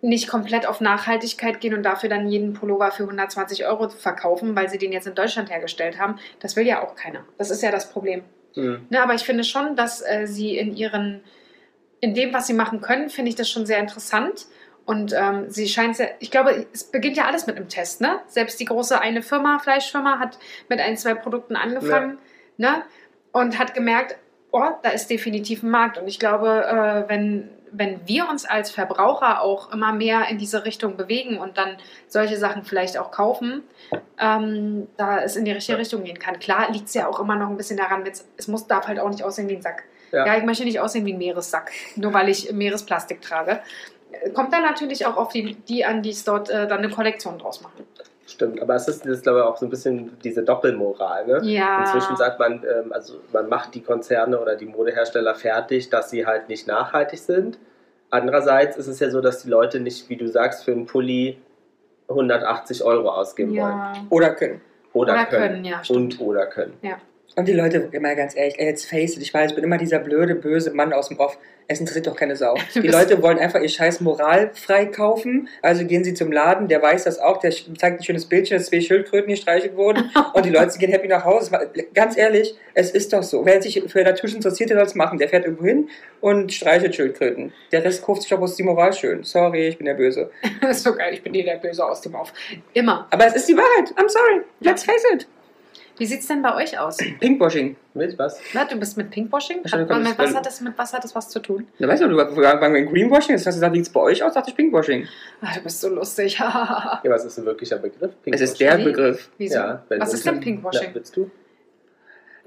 nicht 0.01 0.29
komplett 0.29 0.67
auf 0.67 0.81
Nachhaltigkeit 0.81 1.61
gehen 1.61 1.75
und 1.75 1.83
dafür 1.83 2.09
dann 2.09 2.29
jeden 2.29 2.53
Pullover 2.53 2.91
für 2.93 3.03
120 3.05 3.67
Euro 3.67 3.89
verkaufen, 3.89 4.55
weil 4.55 4.69
sie 4.69 4.79
den 4.79 4.93
jetzt 4.93 5.07
in 5.07 5.15
Deutschland 5.15 5.51
hergestellt 5.51 5.99
haben. 5.99 6.19
Das 6.41 6.57
will 6.57 6.67
ja 6.67 6.83
auch 6.83 6.95
keiner. 6.95 7.25
Das 7.37 7.51
ist 7.51 7.63
ja 7.63 7.71
das 7.71 7.91
Problem. 7.91 8.23
Mhm. 8.55 8.87
Ne, 8.91 9.03
aber 9.03 9.15
ich 9.15 9.23
finde 9.23 9.45
schon, 9.45 9.77
dass 9.77 10.01
äh, 10.01 10.27
sie 10.27 10.57
in 10.57 10.77
ihren, 10.77 11.23
in 12.01 12.15
dem, 12.15 12.33
was 12.33 12.47
sie 12.47 12.55
machen 12.55 12.81
können, 12.81 13.11
finde 13.11 13.31
ich 13.31 13.35
das 13.35 13.51
schon 13.51 13.67
sehr 13.67 13.79
interessant. 13.79 14.47
Und 14.85 15.13
ähm, 15.13 15.51
sie 15.51 15.69
scheint 15.69 15.97
sehr, 15.97 16.15
ich 16.19 16.31
glaube, 16.31 16.67
es 16.73 16.85
beginnt 16.85 17.17
ja 17.17 17.27
alles 17.27 17.47
mit 17.47 17.57
einem 17.57 17.69
Test, 17.69 18.01
ne? 18.01 18.21
Selbst 18.27 18.59
die 18.59 18.65
große 18.65 18.99
eine 18.99 19.21
Firma, 19.21 19.59
Fleischfirma, 19.59 20.19
hat 20.19 20.39
mit 20.71 20.81
ein, 20.81 20.97
zwei 20.97 21.15
Produkten 21.15 21.57
angefangen, 21.57 22.17
ne? 22.57 22.83
Und 23.33 23.59
hat 23.59 23.75
gemerkt, 23.75 24.17
oh, 24.51 24.71
da 24.83 24.89
ist 24.89 25.11
definitiv 25.11 25.63
ein 25.63 25.71
Markt. 25.71 25.99
Und 25.99 26.09
ich 26.09 26.19
glaube, 26.19 26.65
äh, 26.65 27.09
wenn, 27.11 27.51
wenn 27.73 28.07
wir 28.07 28.29
uns 28.29 28.45
als 28.45 28.71
Verbraucher 28.71 29.43
auch 29.43 29.73
immer 29.73 29.93
mehr 29.93 30.29
in 30.29 30.39
diese 30.39 30.65
Richtung 30.65 30.97
bewegen 30.97 31.39
und 31.39 31.59
dann 31.59 31.77
solche 32.07 32.37
Sachen 32.37 32.65
vielleicht 32.65 32.99
auch 32.99 33.11
kaufen, 33.11 33.63
ähm, 34.19 34.89
da 34.97 35.21
es 35.21 35.37
in 35.37 35.45
die 35.45 35.53
richtige. 35.53 35.79
Richtung 35.79 36.05
gehen 36.05 36.19
kann. 36.19 36.39
Klar 36.39 36.71
liegt 36.71 36.89
es 36.89 36.95
ja 36.95 37.09
auch 37.09 37.21
immer 37.21 37.37
noch 37.37 37.49
ein 37.49 37.57
bisschen 37.57 37.77
daran, 37.77 38.05
es 38.37 38.49
muss, 38.49 38.67
darf 38.67 38.87
halt 38.87 38.99
auch 38.99 39.11
nicht 39.11 39.23
aussehen 39.23 39.49
wie 39.49 39.57
ein 39.57 39.63
Sack. 39.63 39.85
Ja. 40.13 40.27
Ja. 40.27 40.37
ich 40.37 40.45
möchte 40.45 40.65
nicht 40.65 40.81
aussehen 40.81 41.05
wie 41.05 41.13
ein 41.13 41.19
Meeressack, 41.19 41.71
nur 41.97 42.13
weil 42.15 42.29
ich 42.29 42.51
Meeresplastik 42.53 43.21
trage. 43.21 43.61
Kommt 44.35 44.53
dann 44.53 44.63
natürlich 44.63 45.05
auch 45.07 45.17
auf 45.17 45.33
die, 45.33 45.55
die 45.55 45.85
an, 45.85 46.03
die 46.03 46.11
es 46.11 46.25
dort 46.25 46.49
äh, 46.49 46.67
dann 46.67 46.79
eine 46.79 46.89
Kollektion 46.89 47.39
draus 47.39 47.61
machen. 47.61 47.85
Stimmt, 48.29 48.61
aber 48.61 48.75
es 48.75 48.87
ist, 48.89 49.07
das 49.07 49.13
ist 49.19 49.23
glaube 49.23 49.39
ich, 49.39 49.45
auch 49.47 49.57
so 49.57 49.65
ein 49.65 49.71
bisschen 49.71 50.19
diese 50.23 50.43
Doppelmoral. 50.43 51.27
Ne? 51.27 51.41
Ja. 51.45 51.81
Inzwischen 51.81 52.15
sagt 52.17 52.39
man, 52.39 52.63
ähm, 52.63 52.93
also 52.93 53.15
man 53.33 53.49
macht 53.49 53.75
die 53.75 53.81
Konzerne 53.81 54.39
oder 54.39 54.55
die 54.55 54.67
Modehersteller 54.67 55.35
fertig, 55.35 55.89
dass 55.89 56.11
sie 56.11 56.27
halt 56.27 56.51
nicht 56.51 56.67
nachhaltig 56.67 57.21
sind. 57.21 57.59
Andererseits 58.11 58.77
ist 58.77 58.87
es 58.87 59.01
ja 59.01 59.09
so, 59.11 59.23
dass 59.23 59.43
die 59.43 59.49
Leute 59.49 59.81
nicht, 59.81 60.11
wie 60.11 60.17
du 60.17 60.29
sagst, 60.29 60.65
für 60.65 60.73
einen 60.73 60.85
Pulli 60.85 61.39
180 62.09 62.85
Euro 62.85 63.11
ausgeben 63.11 63.53
wollen. 63.53 63.59
ja. 63.61 63.93
Oder 64.11 64.31
können. 64.35 64.61
Oder, 64.93 65.13
Oder 65.15 65.25
können. 65.27 65.43
können, 65.49 65.65
ja, 65.65 65.85
stimmt. 65.85 66.21
Und 66.21 66.27
oder 66.27 66.47
können. 66.47 66.75
Und 67.39 67.47
die 67.47 67.53
Leute, 67.53 67.89
mal 68.01 68.17
ganz 68.17 68.35
ehrlich, 68.35 68.59
ey, 68.59 68.67
let's 68.67 68.85
face 68.85 69.15
it, 69.15 69.23
ich 69.23 69.33
weiß, 69.33 69.51
ich 69.51 69.55
bin 69.55 69.63
immer 69.63 69.79
dieser 69.79 70.01
blöde, 70.01 70.35
böse 70.35 70.73
Mann 70.73 70.93
aus 70.93 71.07
dem 71.07 71.21
Off. 71.21 71.39
Es 71.69 71.79
interessiert 71.79 72.09
doch 72.09 72.17
keine 72.17 72.35
Sau. 72.35 72.57
Die 72.75 72.89
Leute 72.89 73.23
wollen 73.23 73.39
einfach 73.39 73.61
ihr 73.61 73.69
scheiß 73.69 74.01
Moral 74.01 74.51
freikaufen, 74.55 75.49
also 75.63 75.85
gehen 75.85 76.03
sie 76.03 76.15
zum 76.15 76.33
Laden, 76.33 76.67
der 76.67 76.83
weiß 76.83 77.05
das 77.05 77.21
auch, 77.21 77.37
der 77.37 77.53
zeigt 77.53 78.01
ein 78.01 78.03
schönes 78.03 78.27
Bildchen, 78.27 78.59
dass 78.59 78.67
zwei 78.67 78.81
Schildkröten 78.81 79.29
gestreichelt 79.29 79.77
wurden 79.77 80.11
und 80.35 80.47
die 80.47 80.51
Leute 80.51 80.77
gehen 80.79 80.91
happy 80.91 81.07
nach 81.07 81.25
Hause. 81.25 81.53
Ganz 81.95 82.17
ehrlich, 82.17 82.57
es 82.75 82.91
ist 82.91 83.13
doch 83.13 83.23
so. 83.23 83.47
Wer 83.47 83.63
sich 83.63 83.85
für 83.87 84.03
Naturschutz 84.03 84.35
interessiert, 84.35 84.71
der 84.71 84.79
soll 84.79 84.87
es 84.87 84.95
machen. 84.97 85.19
Der 85.19 85.29
fährt 85.29 85.45
irgendwo 85.45 85.65
hin 85.65 85.89
und 86.21 86.53
streichelt 86.53 86.97
Schildkröten. 86.97 87.53
Der 87.71 87.85
Rest 87.85 88.03
kauft 88.03 88.23
sich 88.23 88.31
doch 88.31 88.41
aus 88.41 88.57
die 88.57 88.65
Moral 88.65 88.93
schön. 88.93 89.23
Sorry, 89.23 89.69
ich 89.69 89.79
bin 89.79 89.85
der 89.85 89.95
Böse. 89.95 90.33
Das 90.61 90.71
ist 90.79 90.83
so 90.83 90.93
geil, 90.93 91.15
ich 91.15 91.23
bin 91.23 91.33
dir 91.33 91.45
der 91.45 91.59
Böse 91.59 91.85
aus 91.85 92.01
dem 92.01 92.17
Auf. 92.17 92.33
Immer. 92.73 93.07
Aber 93.11 93.29
es 93.29 93.37
ist 93.37 93.49
die 93.49 93.57
Wahrheit. 93.57 93.95
I'm 93.97 94.09
sorry. 94.09 94.43
Let's 94.61 94.83
face 94.83 95.05
it. 95.15 95.29
Wie 95.99 96.07
sieht's 96.07 96.29
denn 96.29 96.43
bei 96.43 96.55
euch 96.55 96.79
aus? 96.79 96.97
Pinkwashing. 96.97 97.77
Mit 97.95 98.17
was? 98.19 98.41
Na, 98.55 98.65
du 98.65 98.77
bist 98.77 98.97
mit 98.97 99.11
Pinkwashing? 99.11 99.65
Hat, 99.65 99.81
mit, 99.81 100.19
was 100.19 100.35
hat 100.35 100.47
das, 100.47 100.61
mit 100.61 100.79
was 100.79 100.93
hat 100.93 101.03
das 101.03 101.15
was 101.15 101.29
zu 101.29 101.41
tun? 101.41 101.67
Da 101.79 101.89
weißt 101.89 102.03
du, 102.03 102.09
du 102.09 102.17
wir 102.17 102.77
in 102.77 102.87
Greenwashing, 102.87 103.35
jetzt 103.35 103.47
hast 103.47 103.57
du 103.57 103.59
gesagt, 103.59 103.73
wie 103.75 103.79
sieht 103.79 103.89
es 103.89 103.93
bei 103.93 104.01
euch 104.01 104.23
aus? 104.23 104.35
Dachte 104.35 104.51
ich 104.51 104.57
Pinkwashing. 104.57 105.09
Ah, 105.41 105.55
du 105.55 105.61
bist 105.61 105.81
so 105.81 105.89
lustig. 105.89 106.39
Ja, 106.49 107.01
was 107.11 107.25
ist 107.25 107.39
ein 107.39 107.45
wirklicher 107.45 107.79
Begriff? 107.79 108.13
Es 108.27 108.41
ist 108.41 108.61
der? 108.61 108.79
Begriff. 108.79 109.29
Wieso? 109.39 109.57
Ja, 109.57 109.83
wenn 109.89 110.01
was 110.01 110.15
ist 110.15 110.25
denn 110.25 110.41
Pinkwashing? 110.41 110.91
Willst 110.95 111.17
du? 111.17 111.31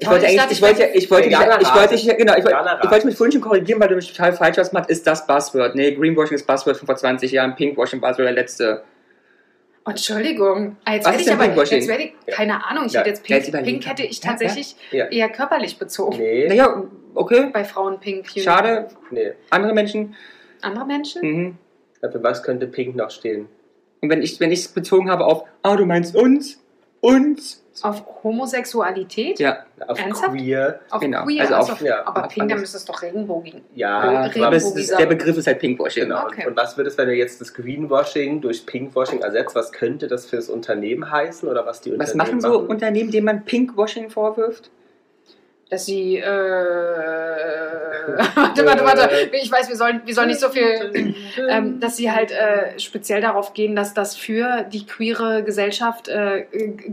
Ich 0.01 0.09
wollte 0.09 0.25
ich 0.25 0.41
eigentlich, 0.41 0.57
ich 0.57 0.61
wollte, 0.63 0.83
ich 0.83 1.11
wollte, 1.11 1.29
ich 1.29 1.75
wollte, 1.75 1.93
ich 1.93 2.17
genau, 2.17 2.35
ich 2.35 2.43
wollte, 2.43 2.79
ich 2.83 2.89
wollte 2.89 3.05
mich 3.05 3.15
vorhin 3.15 3.33
schon 3.33 3.41
korrigieren, 3.41 3.79
weil 3.79 3.87
du 3.87 3.95
mich 3.95 4.11
total 4.11 4.33
falsch 4.33 4.57
hast 4.57 4.71
gemacht. 4.71 4.89
Ist 4.89 5.05
das 5.05 5.27
Buzzword? 5.27 5.75
Nee, 5.75 5.93
Greenwashing 5.93 6.35
ist 6.35 6.47
Buzzword 6.47 6.77
von 6.77 6.87
vor 6.87 6.95
20 6.95 7.31
Jahren, 7.31 7.55
Pinkwashing 7.55 8.01
Buzzword 8.01 8.25
der 8.25 8.33
letzte. 8.33 8.83
Entschuldigung. 9.85 10.77
Ah, 10.85 10.93
Jetzt 10.93 11.07
werde 11.07 11.21
ich 11.21 11.31
aber, 11.31 11.65
jetzt 11.65 11.87
werde 11.87 12.03
ich, 12.03 12.13
keine 12.27 12.65
Ahnung, 12.65 12.85
ich 12.85 12.93
Ja. 12.93 12.99
hätte 12.99 13.09
jetzt 13.09 13.23
Pink, 13.23 13.63
Pink 13.63 13.87
hätte 13.87 14.03
ich 14.03 14.19
tatsächlich 14.19 14.75
ja. 14.91 15.05
eher 15.07 15.29
körperlich 15.29 15.77
bezogen. 15.79 16.17
Nee, 16.17 16.47
Naja, 16.47 16.83
okay, 17.15 17.49
Bei 17.51 17.63
Frauen 17.63 17.99
Pink. 17.99 18.27
schade. 18.29 18.89
nee. 19.09 19.31
Andere 19.49 19.73
Menschen. 19.73 20.15
Andere 20.61 20.85
Menschen? 20.85 21.21
Mhm. 21.23 21.57
Für 21.99 22.23
was 22.23 22.43
könnte 22.43 22.67
Pink 22.67 22.95
noch 22.95 23.09
stehen? 23.11 23.47
Und 24.01 24.09
wenn 24.09 24.21
ich 24.21 24.39
wenn 24.39 24.51
ich 24.51 24.59
es 24.61 24.67
bezogen 24.67 25.09
habe 25.09 25.25
auf, 25.25 25.43
ah, 25.63 25.75
du 25.75 25.85
meinst 25.85 26.15
uns, 26.15 26.59
uns, 27.01 27.60
Auf 27.83 28.03
Homosexualität? 28.23 29.39
ja, 29.39 29.59
Auf 29.87 29.97
Ernsthaft? 29.99 30.31
queer. 30.33 30.79
Auf 30.89 30.99
Genau, 31.01 31.23
queer? 31.23 31.41
also 31.41 31.55
Also 31.55 31.71
auf- 31.73 31.81
ja, 31.81 32.05
aber 32.05 32.25
auf 32.25 32.33
Pink, 32.33 32.49
dann 32.49 32.59
müsste 32.59 32.77
es 32.77 32.85
doch 32.85 33.01
Regenbogen. 33.01 33.61
Ja, 33.75 34.25
Äh, 34.27 34.41
aber 34.43 34.55
ist, 34.55 34.73
der 34.99 35.05
Begriff 35.05 35.37
ist 35.37 35.47
halt 35.47 35.59
Pinkwashing. 35.59 36.03
Genau. 36.03 36.25
Okay. 36.25 36.41
Und, 36.45 36.51
und 36.51 36.57
was 36.57 36.77
wird 36.77 36.87
es, 36.87 36.97
wenn 36.97 37.07
du 37.07 37.13
jetzt 37.15 37.39
das 37.39 37.53
Greenwashing 37.53 38.41
durch 38.41 38.65
Pinkwashing 38.65 39.21
ersetzt? 39.21 39.55
Was 39.55 39.71
könnte 39.71 40.07
das 40.07 40.25
für 40.25 40.35
das 40.35 40.49
Unternehmen 40.49 41.09
heißen 41.09 41.47
oder 41.47 41.65
was 41.65 41.81
die 41.81 41.97
Was 41.97 42.11
Unternehmen 42.13 42.39
machen 42.39 42.53
so 42.53 42.59
Unternehmen, 42.59 43.09
denen 43.11 43.25
man 43.25 43.45
Pinkwashing 43.45 44.09
vorwirft? 44.09 44.69
Dass 45.71 45.85
sie, 45.85 46.17
äh, 46.17 46.21
warte, 48.35 48.65
warte, 48.65 48.83
warte, 48.83 49.09
ich 49.41 49.49
weiß, 49.49 49.69
wir 49.69 49.77
sollen, 49.77 50.01
wir 50.05 50.13
sollen 50.13 50.27
nicht 50.27 50.41
so 50.41 50.49
viel, 50.49 51.15
ähm, 51.49 51.79
dass 51.79 51.95
sie 51.95 52.11
halt 52.11 52.31
äh, 52.31 52.77
speziell 52.77 53.21
darauf 53.21 53.53
gehen, 53.53 53.73
dass 53.73 53.93
das 53.93 54.17
für 54.17 54.63
die 54.63 54.85
queere 54.85 55.43
Gesellschaft 55.43 56.09
äh, 56.09 56.45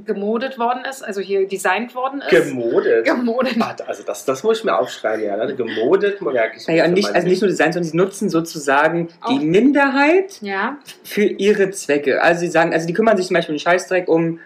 gemodet 0.06 0.60
worden 0.60 0.84
ist, 0.88 1.02
also 1.02 1.20
hier 1.20 1.48
designt 1.48 1.96
worden 1.96 2.20
ist. 2.20 2.30
Gemodet. 2.30 3.04
Gemodet. 3.04 3.56
Ah, 3.60 3.74
Also 3.86 4.04
das, 4.04 4.24
das 4.24 4.44
muss 4.44 4.58
ich 4.58 4.64
mir 4.64 4.78
aufschreiben, 4.78 5.24
ja. 5.24 5.36
ne? 5.36 5.56
Gemodet, 5.56 6.22
merke 6.22 6.58
ich. 6.58 6.68
Naja, 6.68 6.84
und 6.84 6.92
nicht, 6.92 7.12
also 7.12 7.26
nicht 7.26 7.42
nur 7.42 7.48
Design, 7.50 7.72
sondern 7.72 7.90
sie 7.90 7.96
nutzen 7.96 8.30
sozusagen 8.30 9.08
Auch- 9.20 9.30
die 9.30 9.44
Minderheit 9.44 10.40
Ja, 10.40 10.78
für 11.02 11.24
ihre 11.24 11.70
Zwecke. 11.70 12.22
Also 12.22 12.42
sie 12.42 12.48
sagen, 12.48 12.72
also 12.72 12.86
die 12.86 12.92
kümmern 12.92 13.16
sich 13.16 13.26
zum 13.26 13.34
Beispiel 13.34 13.54
um 13.54 13.58
den 13.58 13.62
Scheißdreck 13.62 14.06
um 14.08 14.38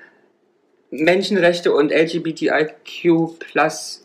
Menschenrechte 0.90 1.74
und 1.74 1.92
LGBTIQ 1.92 3.38
plus 3.38 4.01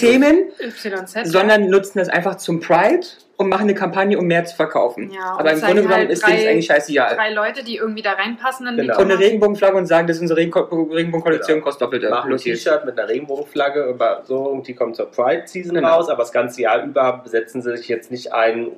Themen, 0.00 0.50
YZ. 0.60 1.26
sondern 1.26 1.68
nutzen 1.68 1.98
das 1.98 2.08
einfach 2.08 2.36
zum 2.36 2.60
Pride 2.60 3.06
und 3.36 3.48
machen 3.48 3.62
eine 3.64 3.74
Kampagne, 3.74 4.18
um 4.18 4.26
mehr 4.26 4.44
zu 4.44 4.56
verkaufen. 4.56 5.10
Ja, 5.10 5.36
Aber 5.38 5.52
im 5.52 5.58
Grunde 5.60 5.74
genommen 5.82 5.94
halt 5.94 6.10
ist 6.10 6.26
denen 6.26 6.36
drei- 6.38 6.48
eigentlich 6.50 6.66
scheißegal. 6.66 7.14
drei 7.16 7.30
Leute, 7.32 7.62
die 7.64 7.76
irgendwie 7.76 8.02
da 8.02 8.12
reinpassen, 8.12 8.66
dann 8.66 8.76
Genau. 8.76 8.96
Und 8.98 9.10
eine 9.10 9.18
Regenbogenflagge 9.18 9.76
und 9.76 9.86
sagen, 9.86 10.06
das 10.06 10.16
ist 10.16 10.22
unsere 10.22 10.40
Regenko- 10.40 10.92
Regenbogenkollektion, 10.94 11.56
Genau. 11.56 11.64
kostet 11.64 11.82
doppelt. 11.82 12.08
machen 12.08 12.32
ein. 12.32 12.38
T-Shirt 12.38 12.84
mit 12.86 12.98
einer 12.98 13.08
Regenbogenflagge 13.08 13.84
über 13.84 14.22
so 14.24 14.38
und 14.48 14.66
die 14.66 14.74
kommt 14.74 14.96
zur 14.96 15.10
Pride 15.10 15.42
Season 15.46 15.74
Genau. 15.74 15.88
raus, 15.96 16.08
aber 16.08 16.22
das 16.22 16.32
ganze 16.32 16.62
Jahr 16.62 16.82
über 16.84 17.22
setzen 17.26 17.60
sie 17.62 17.76
sich 17.76 17.88
jetzt 17.88 18.10
nicht 18.10 18.32
ein, 18.32 18.68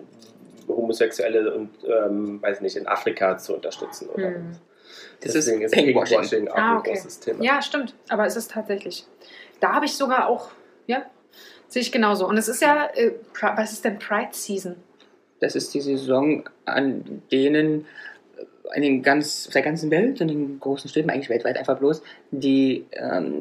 Homosexuelle 0.66 1.52
und 1.54 1.70
ähm, 1.86 2.40
weiß 2.42 2.60
nicht 2.62 2.76
in 2.76 2.86
Afrika 2.88 3.36
zu 3.36 3.54
unterstützen 3.54 4.08
oder 4.08 4.28
Hm. 4.28 4.52
Das 5.20 5.32
deswegen 5.34 5.60
ist 5.62 5.72
ist 5.74 5.78
Pinkwashing. 5.84 6.18
Pinkwashing 6.20 6.48
auch 6.48 6.56
Ah, 6.56 6.72
ein 6.72 6.76
okay. 6.78 6.92
großes 6.94 7.20
Thema. 7.20 7.44
Ja, 7.44 7.62
stimmt. 7.62 7.94
Aber 8.08 8.26
es 8.26 8.36
ist 8.36 8.50
tatsächlich. 8.50 9.06
Da 9.60 9.72
habe 9.74 9.84
ich 9.86 9.94
sogar 9.94 10.26
auch, 10.28 10.48
ja, 10.86 11.04
sehe 11.68 11.82
ich 11.82 11.92
genauso. 11.92 12.26
Und 12.28 12.36
es 12.36 12.48
ist 12.48 12.62
ja, 12.62 12.88
äh, 12.94 13.12
was 13.40 13.72
ist 13.72 13.84
denn 13.84 13.98
Pride 13.98 14.30
Season? 14.32 14.76
Das 15.40 15.54
ist 15.54 15.74
die 15.74 15.80
Saison, 15.80 16.48
an 16.64 17.22
denen 17.30 17.86
in 18.74 18.82
den 18.82 19.02
ganz, 19.02 19.46
auf 19.46 19.52
der 19.52 19.62
ganzen 19.62 19.90
Welt, 19.90 20.20
in 20.20 20.28
den 20.28 20.60
großen 20.60 20.88
Städten, 20.88 21.10
eigentlich 21.10 21.28
weltweit 21.28 21.58
einfach 21.58 21.78
bloß, 21.78 22.02
die 22.30 22.86
ähm, 22.92 23.40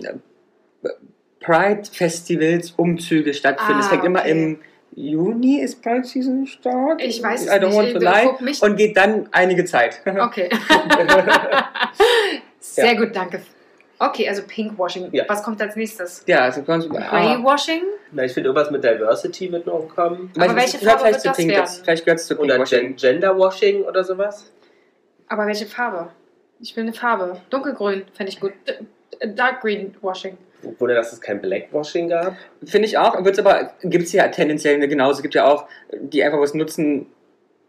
Pride-Festivals, 1.40 2.72
Umzüge 2.72 3.34
stattfinden. 3.34 3.76
Ah, 3.76 3.80
es 3.80 3.88
fängt 3.88 4.04
immer 4.04 4.20
okay. 4.20 4.32
im 4.32 4.60
Juni, 4.96 5.60
ist 5.62 5.82
Pride 5.82 6.04
Season 6.04 6.46
Start? 6.46 7.02
Ich 7.02 7.22
weiß 7.24 7.42
es 7.42 7.48
I 7.48 7.52
don't 7.52 7.68
nicht. 7.68 7.76
want 7.76 7.92
to 7.92 8.46
Ich 8.46 8.62
lie. 8.62 8.70
Und 8.70 8.76
geht 8.78 8.98
dann 8.98 9.28
einige 9.32 9.66
Zeit. 9.66 10.02
Okay. 10.06 10.50
Sehr 12.60 12.94
Ja. 12.94 13.00
gut, 13.00 13.16
danke. 13.16 13.42
Okay, 14.00 14.28
also 14.28 14.42
Pinkwashing. 14.48 15.10
Ja. 15.12 15.26
Was 15.28 15.44
kommt 15.44 15.62
als 15.62 15.76
nächstes? 15.76 16.24
ja, 16.28 16.40
also 16.40 16.64
ganz, 16.64 16.86
ah, 16.92 17.36
Greywashing? 17.36 17.84
Na, 18.12 18.24
ich 18.24 18.34
finde, 18.34 18.50
irgendwas 18.50 18.72
mit 18.72 18.84
Diversity 18.84 19.52
wird 19.52 19.66
noch 19.66 19.88
kommen. 19.96 20.32
Aber 20.36 20.48
weiß 20.50 20.56
welche 20.56 20.78
Farbe 20.86 21.00
vielleicht 21.00 21.24
wird 21.24 21.26
das 21.26 21.38
Pink, 21.38 21.52
werden? 21.52 21.70
Vielleicht 21.84 22.06
gehört 22.06 22.20
es 22.20 22.28
zu 22.28 22.38
Oder 22.40 22.56
Pinkwashing. 22.56 22.96
Gen 22.96 22.96
Genderwashing 22.96 23.82
oder 23.84 24.04
sowas. 24.04 24.52
Aber 25.28 25.48
welche 25.48 25.66
Farbe? 25.66 26.10
Ich 26.60 26.76
will 26.76 26.84
eine 26.84 26.94
Farbe. 26.94 27.40
Dunkelgrün 27.50 28.04
fände 28.14 28.32
ich 28.32 28.40
gut. 28.40 28.54
Dark 29.36 29.62
Green 29.62 29.96
Washing. 30.02 30.38
Oder 30.80 30.96
dass 30.96 31.12
es 31.14 31.20
kein 31.22 31.42
Blackwashing 31.42 32.10
gab. 32.10 32.36
Finde 32.66 32.88
ich 32.88 32.98
auch. 32.98 33.24
Wird's 33.24 33.40
aber 33.40 33.74
gibt 33.84 34.06
es 34.06 34.14
ja 34.14 34.28
tendenziell 34.30 34.86
genauso. 34.88 35.18
Es 35.18 35.22
gibt 35.22 35.34
ja 35.36 35.46
auch, 35.46 35.66
die 35.92 36.24
einfach 36.24 36.40
was 36.40 36.54
nutzen, 36.54 37.08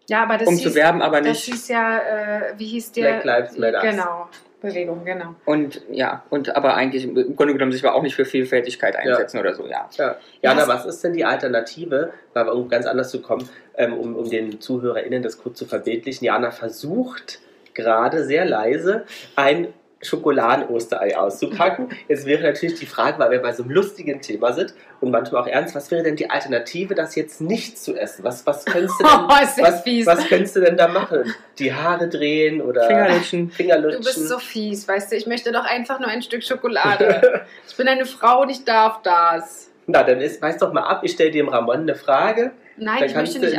Ja, 0.08 0.22
aber 0.22 0.38
das 0.38 0.46
um 0.48 0.54
hieß, 0.54 0.62
zu 0.62 0.74
werben, 0.74 1.02
aber 1.02 1.18
das 1.20 1.28
nicht. 1.28 1.44
hieß 1.44 1.68
ja, 1.68 1.98
äh, 1.98 2.40
wie 2.56 2.66
hieß 2.66 2.92
der? 2.92 3.20
Black 3.20 3.24
Lives 3.24 3.58
Matter. 3.58 3.80
Genau, 3.80 4.28
Bewegung, 4.64 5.04
genau. 5.04 5.34
Und 5.44 5.82
ja, 5.90 6.24
und 6.30 6.56
aber 6.56 6.74
eigentlich 6.74 7.04
im 7.04 7.36
Grunde 7.36 7.52
genommen 7.52 7.72
sich 7.72 7.84
aber 7.84 7.94
auch 7.94 8.02
nicht 8.02 8.16
für 8.16 8.24
Vielfältigkeit 8.24 8.96
einsetzen 8.96 9.38
oder 9.38 9.54
so, 9.54 9.66
ja. 9.66 9.88
Ja. 9.96 10.16
Jana, 10.42 10.62
Ja, 10.62 10.68
was 10.68 10.86
ist 10.86 11.04
denn 11.04 11.12
die 11.12 11.24
Alternative, 11.24 12.12
weil 12.32 12.48
um 12.48 12.68
ganz 12.68 12.86
anders 12.86 13.10
zu 13.10 13.20
kommen, 13.20 13.48
ähm, 13.76 13.92
um, 13.92 14.16
um 14.16 14.28
den 14.28 14.60
ZuhörerInnen 14.60 15.22
das 15.22 15.38
kurz 15.38 15.58
zu 15.58 15.66
verbildlichen? 15.66 16.24
Jana 16.24 16.50
versucht 16.50 17.40
gerade 17.74 18.24
sehr 18.24 18.44
leise 18.44 19.04
ein 19.36 19.68
Schokoladen-Osterei 20.06 21.16
auszupacken. 21.16 21.88
Jetzt 22.08 22.26
wäre 22.26 22.42
natürlich 22.42 22.78
die 22.78 22.86
Frage, 22.86 23.18
weil 23.18 23.30
wir 23.30 23.42
bei 23.42 23.52
so 23.52 23.62
einem 23.62 23.72
lustigen 23.72 24.20
Thema 24.20 24.52
sind 24.52 24.74
und 25.00 25.10
manchmal 25.10 25.42
auch 25.42 25.46
ernst, 25.46 25.74
was 25.74 25.90
wäre 25.90 26.02
denn 26.02 26.16
die 26.16 26.30
Alternative, 26.30 26.94
das 26.94 27.14
jetzt 27.14 27.40
nicht 27.40 27.78
zu 27.78 27.96
essen? 27.96 28.24
Was, 28.24 28.46
was, 28.46 28.64
könntest, 28.64 29.00
du 29.00 29.04
denn, 29.04 29.12
Oh, 29.12 29.28
was, 29.28 29.82
fies. 29.82 30.06
was 30.06 30.26
könntest 30.26 30.56
du 30.56 30.60
denn 30.60 30.76
da 30.76 30.88
machen? 30.88 31.34
Die 31.58 31.72
Haare 31.72 32.08
drehen 32.08 32.60
oder 32.60 32.86
Fingerlutschen. 32.86 33.50
Fingerlutschen? 33.50 34.02
Du 34.02 34.06
bist 34.06 34.28
so 34.28 34.38
fies, 34.38 34.86
weißt 34.86 35.12
du, 35.12 35.16
ich 35.16 35.26
möchte 35.26 35.52
doch 35.52 35.64
einfach 35.64 36.00
nur 36.00 36.08
ein 36.08 36.22
Stück 36.22 36.42
Schokolade. 36.42 37.46
ich 37.68 37.76
bin 37.76 37.88
eine 37.88 38.06
Frau 38.06 38.42
und 38.42 38.50
ich 38.50 38.64
darf 38.64 39.02
das. 39.02 39.70
Na, 39.86 40.02
dann 40.02 40.20
ist, 40.20 40.40
weiß 40.40 40.58
doch 40.58 40.72
mal 40.72 40.84
ab, 40.84 41.00
ich 41.04 41.12
stelle 41.12 41.30
dir 41.30 41.42
dem 41.42 41.48
Ramon 41.48 41.80
eine 41.80 41.94
Frage. 41.94 42.52
Nein, 42.76 42.98
dann 43.00 43.08
ich 43.08 43.14
möchte 43.14 43.38
nicht 43.38 43.54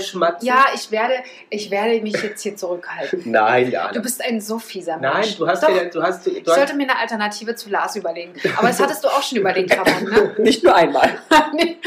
schmatzen. 0.00 0.46
Ja, 0.46 0.66
ich 0.74 0.90
werde, 0.90 1.14
ich 1.50 1.70
werde 1.70 2.00
mich 2.00 2.20
jetzt 2.22 2.42
hier 2.42 2.56
zurückhalten. 2.56 3.22
Nein, 3.30 3.70
Jana. 3.70 3.92
Du 3.92 4.00
bist 4.02 4.22
ein 4.24 4.40
so 4.40 4.58
fieser 4.58 4.96
Nein, 4.96 5.20
Mensch. 5.20 5.36
du 5.38 5.46
hast 5.46 5.62
Doch, 5.62 5.68
ja, 5.68 5.84
du 5.84 6.02
hast, 6.02 6.26
du, 6.26 6.30
ich 6.30 6.44
sollte 6.44 6.74
mir 6.74 6.84
eine 6.84 6.98
Alternative 6.98 7.54
zu 7.54 7.70
Lars 7.70 7.94
überlegen. 7.96 8.32
Aber 8.56 8.68
das 8.68 8.80
hattest 8.80 9.04
du 9.04 9.08
auch 9.08 9.22
schon 9.22 9.38
überlegt, 9.38 9.76
Ramon, 9.76 10.04
ne? 10.10 10.34
Nicht 10.38 10.64
nur 10.64 10.74
einmal. 10.74 11.10
Nee. 11.54 11.78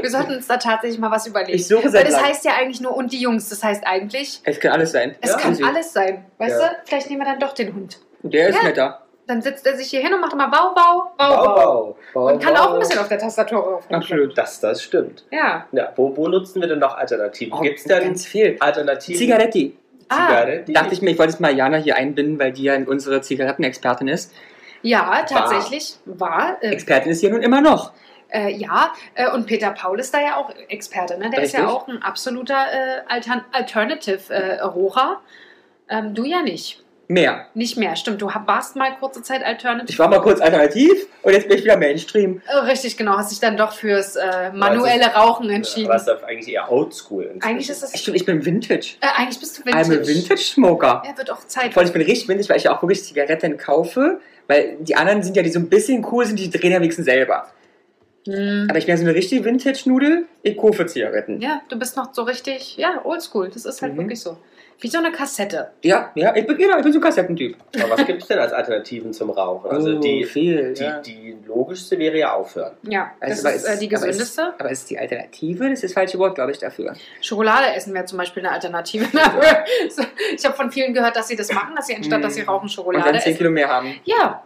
Wir 0.00 0.10
sollten 0.10 0.34
uns 0.34 0.46
da 0.46 0.56
tatsächlich 0.56 0.98
mal 0.98 1.10
was 1.10 1.26
überlegen. 1.26 1.58
Ich 1.58 1.66
suche 1.68 1.92
Weil 1.92 2.04
das 2.04 2.12
langem. 2.14 2.28
heißt 2.28 2.44
ja 2.44 2.52
eigentlich 2.54 2.80
nur 2.80 2.96
und 2.96 3.12
die 3.12 3.20
Jungs. 3.20 3.48
Das 3.50 3.62
heißt 3.62 3.86
eigentlich, 3.86 4.40
Es 4.44 4.58
kann 4.60 4.72
alles 4.72 4.92
sein. 4.92 5.14
es 5.20 5.30
Ja. 5.30 5.36
kann 5.36 5.62
alles 5.64 5.92
sein. 5.92 6.24
Weißt 6.38 6.58
Ja. 6.60 6.68
du, 6.68 6.74
vielleicht 6.86 7.10
nehmen 7.10 7.20
wir 7.22 7.26
dann 7.26 7.38
doch 7.40 7.52
den 7.52 7.74
Hund. 7.74 7.98
Der 8.22 8.48
ist 8.48 8.56
Ja. 8.56 8.62
netter. 8.62 9.00
Dann 9.26 9.40
setzt 9.40 9.66
er 9.66 9.74
sich 9.76 9.88
hier 9.88 10.00
hin 10.00 10.12
und 10.12 10.20
macht 10.20 10.34
immer 10.34 10.50
Bau, 10.50 10.74
Bau, 10.74 11.12
Bau, 11.16 11.36
Bau, 11.36 11.54
Bau. 11.54 11.96
Bau, 12.12 12.26
Und 12.32 12.42
kann 12.42 12.52
Bau. 12.54 12.60
auch 12.60 12.72
ein 12.74 12.78
bisschen 12.80 12.98
auf 12.98 13.08
der 13.08 13.18
Tastatur 13.18 13.58
rumklicken. 13.60 13.96
Absolut. 13.96 14.36
Das, 14.38 14.60
das 14.60 14.82
stimmt. 14.82 15.24
Ja. 15.30 15.66
Ja, 15.72 15.92
wo, 15.96 16.14
wo 16.16 16.28
nutzen 16.28 16.60
wir 16.60 16.68
denn 16.68 16.78
noch 16.78 16.94
Alternativen? 16.96 17.52
Oh, 17.56 17.60
Gibt 17.62 17.78
es 17.78 17.84
denn 17.84 18.02
ganz 18.04 18.26
viel. 18.26 18.56
Alternativen? 18.60 19.18
Zigaretti. 19.18 19.76
Ah, 20.10 20.26
Zigarette? 20.28 20.72
Dachte 20.72 20.92
ich 20.92 21.00
mir, 21.00 21.10
ich 21.12 21.18
wollte 21.18 21.32
jetzt 21.32 21.40
mal 21.40 21.56
Jana 21.56 21.78
hier 21.78 21.96
einbinden, 21.96 22.38
weil 22.38 22.52
die 22.52 22.64
ja 22.64 22.74
unsere 22.86 23.22
Zigarettenexpertin 23.22 24.08
ist. 24.08 24.34
ja, 24.82 25.22
tatsächlich 25.26 25.96
war. 26.04 26.58
Äh, 26.60 26.68
Expertin 26.72 27.10
ist 27.10 27.20
hier 27.20 27.30
nun 27.30 27.42
immer 27.42 27.62
noch. 27.62 27.92
äh, 28.28 28.50
ja, 28.52 28.92
äh, 29.14 29.30
und 29.30 29.46
Peter 29.46 29.70
Paul 29.70 29.98
ist 30.00 30.12
da 30.12 30.20
ja 30.20 30.36
auch 30.36 30.50
Experte. 30.68 31.16
Ne? 31.16 31.30
Der 31.30 31.42
ist 31.44 31.52
ja 31.54 31.60
Richtig. 31.60 31.74
auch 31.76 31.88
ein 31.88 32.02
absoluter 32.02 32.54
äh, 32.70 33.00
Altern 33.10 33.42
Alternative-Rocher. 33.52 35.20
ähm, 35.88 36.14
du 36.14 36.24
ja 36.24 36.42
nicht. 36.42 36.83
Mehr. 37.06 37.46
Nicht 37.54 37.76
mehr, 37.76 37.96
stimmt. 37.96 38.22
Du 38.22 38.32
hab- 38.32 38.46
warst 38.48 38.76
mal 38.76 38.96
kurze 38.98 39.20
Zeit 39.22 39.44
Alternative. 39.44 39.90
Ich 39.90 39.98
war 39.98 40.08
mal 40.08 40.20
kurz 40.20 40.40
alternativ 40.40 40.90
und 41.22 41.32
jetzt 41.34 41.48
bin 41.48 41.58
ich 41.58 41.64
wieder 41.64 41.76
Mainstream. 41.76 42.40
Äh, 42.46 42.56
Richtig, 42.58 42.96
genau. 42.96 43.16
Hast 43.18 43.30
dich 43.30 43.40
dann 43.40 43.56
doch 43.58 43.72
fürs 43.72 44.16
äh, 44.16 44.52
manuelle 44.52 45.06
Rauchen 45.06 45.50
entschieden. 45.50 45.86
Aber 45.90 45.96
es 45.96 46.02
ist 46.06 46.24
eigentlich 46.24 46.48
eher 46.52 46.72
oldschool. 46.72 47.36
Eigentlich 47.42 47.68
ist 47.68 47.82
das. 47.82 47.98
Stimmt, 47.98 48.16
ich 48.16 48.24
bin 48.24 48.44
Vintage. 48.44 48.96
Äh, 49.02 49.06
eigentlich 49.16 49.38
bist 49.38 49.58
du 49.58 49.62
I'm 49.62 49.74
a 49.74 49.88
Vintage. 49.88 50.06
Vintage 50.08 50.40
Smoker. 50.42 51.02
Ja, 51.06 51.16
wird 51.18 51.30
auch 51.30 51.46
Zeit. 51.46 51.74
Vor 51.74 51.80
allem, 51.82 51.88
ich 51.88 51.92
bin 51.92 52.02
richtig 52.02 52.28
vintage, 52.28 52.48
weil 52.48 52.56
ich 52.56 52.64
ja 52.64 52.74
auch 52.76 52.82
wirklich 52.82 53.04
Zigaretten 53.04 53.58
kaufe, 53.58 54.20
weil 54.46 54.76
die 54.80 54.96
anderen 54.96 55.22
sind 55.22 55.36
ja, 55.36 55.42
die 55.42 55.50
so 55.50 55.58
ein 55.58 55.68
bisschen 55.68 56.06
cool 56.10 56.24
sind, 56.24 56.38
die 56.38 56.50
drehen 56.50 56.72
ja 56.72 56.78
wenigstens 56.80 57.04
selber. 57.04 57.48
Hm. 58.26 58.68
Aber 58.70 58.78
ich 58.78 58.86
bin 58.86 58.94
ja 58.94 58.96
so 58.96 59.04
eine 59.04 59.14
richtige 59.14 59.44
Vintage-Nudel, 59.44 60.24
ich 60.42 60.56
kaufe 60.56 60.86
Zigaretten. 60.86 61.42
Ja, 61.42 61.60
du 61.68 61.78
bist 61.78 61.96
noch 61.98 62.14
so 62.14 62.22
richtig, 62.22 62.78
ja, 62.78 63.02
oldschool. 63.04 63.50
Das 63.52 63.66
ist 63.66 63.82
halt 63.82 63.92
Mhm. 63.92 63.98
wirklich 63.98 64.20
so. 64.20 64.38
Wie 64.80 64.88
so 64.88 64.98
eine 64.98 65.12
Kassette. 65.12 65.70
Ja, 65.82 66.10
ja, 66.14 66.34
ich 66.34 66.46
bin, 66.46 66.56
genau, 66.58 66.76
ich 66.78 66.82
bin 66.82 66.92
so 66.92 66.98
ein 66.98 67.02
Kassettentyp. 67.02 67.56
Aber 67.82 67.96
was 67.96 68.06
gibt 68.06 68.22
es 68.22 68.28
denn 68.28 68.38
als 68.38 68.52
Alternativen 68.52 69.12
zum 69.12 69.30
Rauchen? 69.30 69.70
Also 69.70 69.96
Oh, 69.96 70.00
die, 70.00 70.24
viel, 70.24 70.74
die, 70.74 70.82
ja. 70.82 71.00
die 71.00 71.36
logischste 71.46 71.98
wäre 71.98 72.18
ja 72.18 72.32
aufhören. 72.34 72.72
Ja, 72.82 73.12
das 73.20 73.44
Also, 73.44 73.48
aber 73.48 73.56
ist 73.56 73.64
äh, 73.64 73.78
die 73.78 73.94
aber 73.94 74.06
gesündeste. 74.06 74.42
Ist, 74.42 74.60
aber 74.60 74.70
ist 74.70 74.90
die 74.90 74.98
Alternative? 74.98 75.64
Das 75.64 75.72
ist 75.74 75.84
das 75.84 75.92
falsche 75.92 76.18
Wort, 76.18 76.34
glaube 76.34 76.50
ich, 76.52 76.58
dafür. 76.58 76.94
Schokolade 77.20 77.74
essen 77.74 77.94
wäre 77.94 78.04
zum 78.04 78.18
Beispiel 78.18 78.44
eine 78.44 78.52
Alternative 78.52 79.06
dafür. 79.12 79.64
Ich 80.36 80.44
habe 80.44 80.56
von 80.56 80.70
vielen 80.70 80.92
gehört, 80.92 81.16
dass 81.16 81.28
sie 81.28 81.36
das 81.36 81.52
machen, 81.52 81.74
dass 81.76 81.86
sie 81.86 81.94
anstatt, 81.96 82.22
dass 82.24 82.34
sie 82.34 82.42
rauchen, 82.42 82.64
Und 82.64 82.68
Schokolade 82.70 83.04
dann 83.12 83.20
10 83.20 83.30
essen. 83.32 83.38
Kilo 83.38 83.50
mehr 83.50 83.68
haben. 83.68 83.94
Ja, 84.04 84.42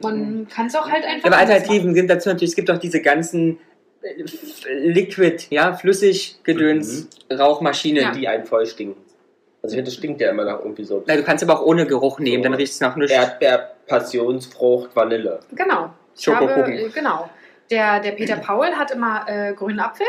man 0.00 0.48
kann 0.48 0.66
es 0.66 0.74
auch 0.74 0.88
halt 0.90 1.04
einfach. 1.04 1.26
Aber 1.28 1.36
Alternativen 1.38 1.94
sind 1.94 2.08
dazu 2.08 2.28
natürlich, 2.30 2.50
es 2.50 2.56
gibt 2.56 2.70
auch 2.70 2.78
diese 2.78 3.00
ganzen 3.02 3.58
äh, 4.02 4.22
Liquid, 4.88 5.46
ja, 5.50 5.74
flüssig 5.74 6.38
Gedöns, 6.44 7.08
Rauchmaschinen. 7.30 8.02
Ja. 8.02 8.10
Die 8.12 8.26
einen 8.28 8.46
voll 8.46 8.66
stinken. 8.66 9.00
Also 9.62 9.74
ich 9.74 9.78
finde, 9.78 9.90
das 9.90 9.94
stinkt 9.94 10.20
ja 10.20 10.30
immer 10.30 10.44
nach 10.44 10.60
irgendwie 10.60 10.84
so 10.84 11.02
Na, 11.06 11.16
du 11.16 11.22
kannst 11.24 11.42
aber 11.42 11.58
auch 11.60 11.64
ohne 11.66 11.86
Geruch 11.86 12.18
nehmen, 12.20 12.42
So. 12.42 12.48
dann 12.50 12.54
riecht 12.54 12.72
es 12.72 12.80
nach 12.80 12.94
nichts. 12.96 13.12
Erdbeer, 13.12 13.72
Passionsfrucht, 13.86 14.94
Vanille. 14.94 15.40
Genau. 15.52 15.90
Schokokuchen. 16.18 16.72
äh, 16.78 16.88
genau. 16.88 17.28
Der, 17.70 18.00
der 18.00 18.12
Peter 18.12 18.36
Paul 18.36 18.68
hat 18.68 18.90
immer 18.92 19.24
äh, 19.28 19.52
grünen 19.54 19.80
Apfel. 19.80 20.06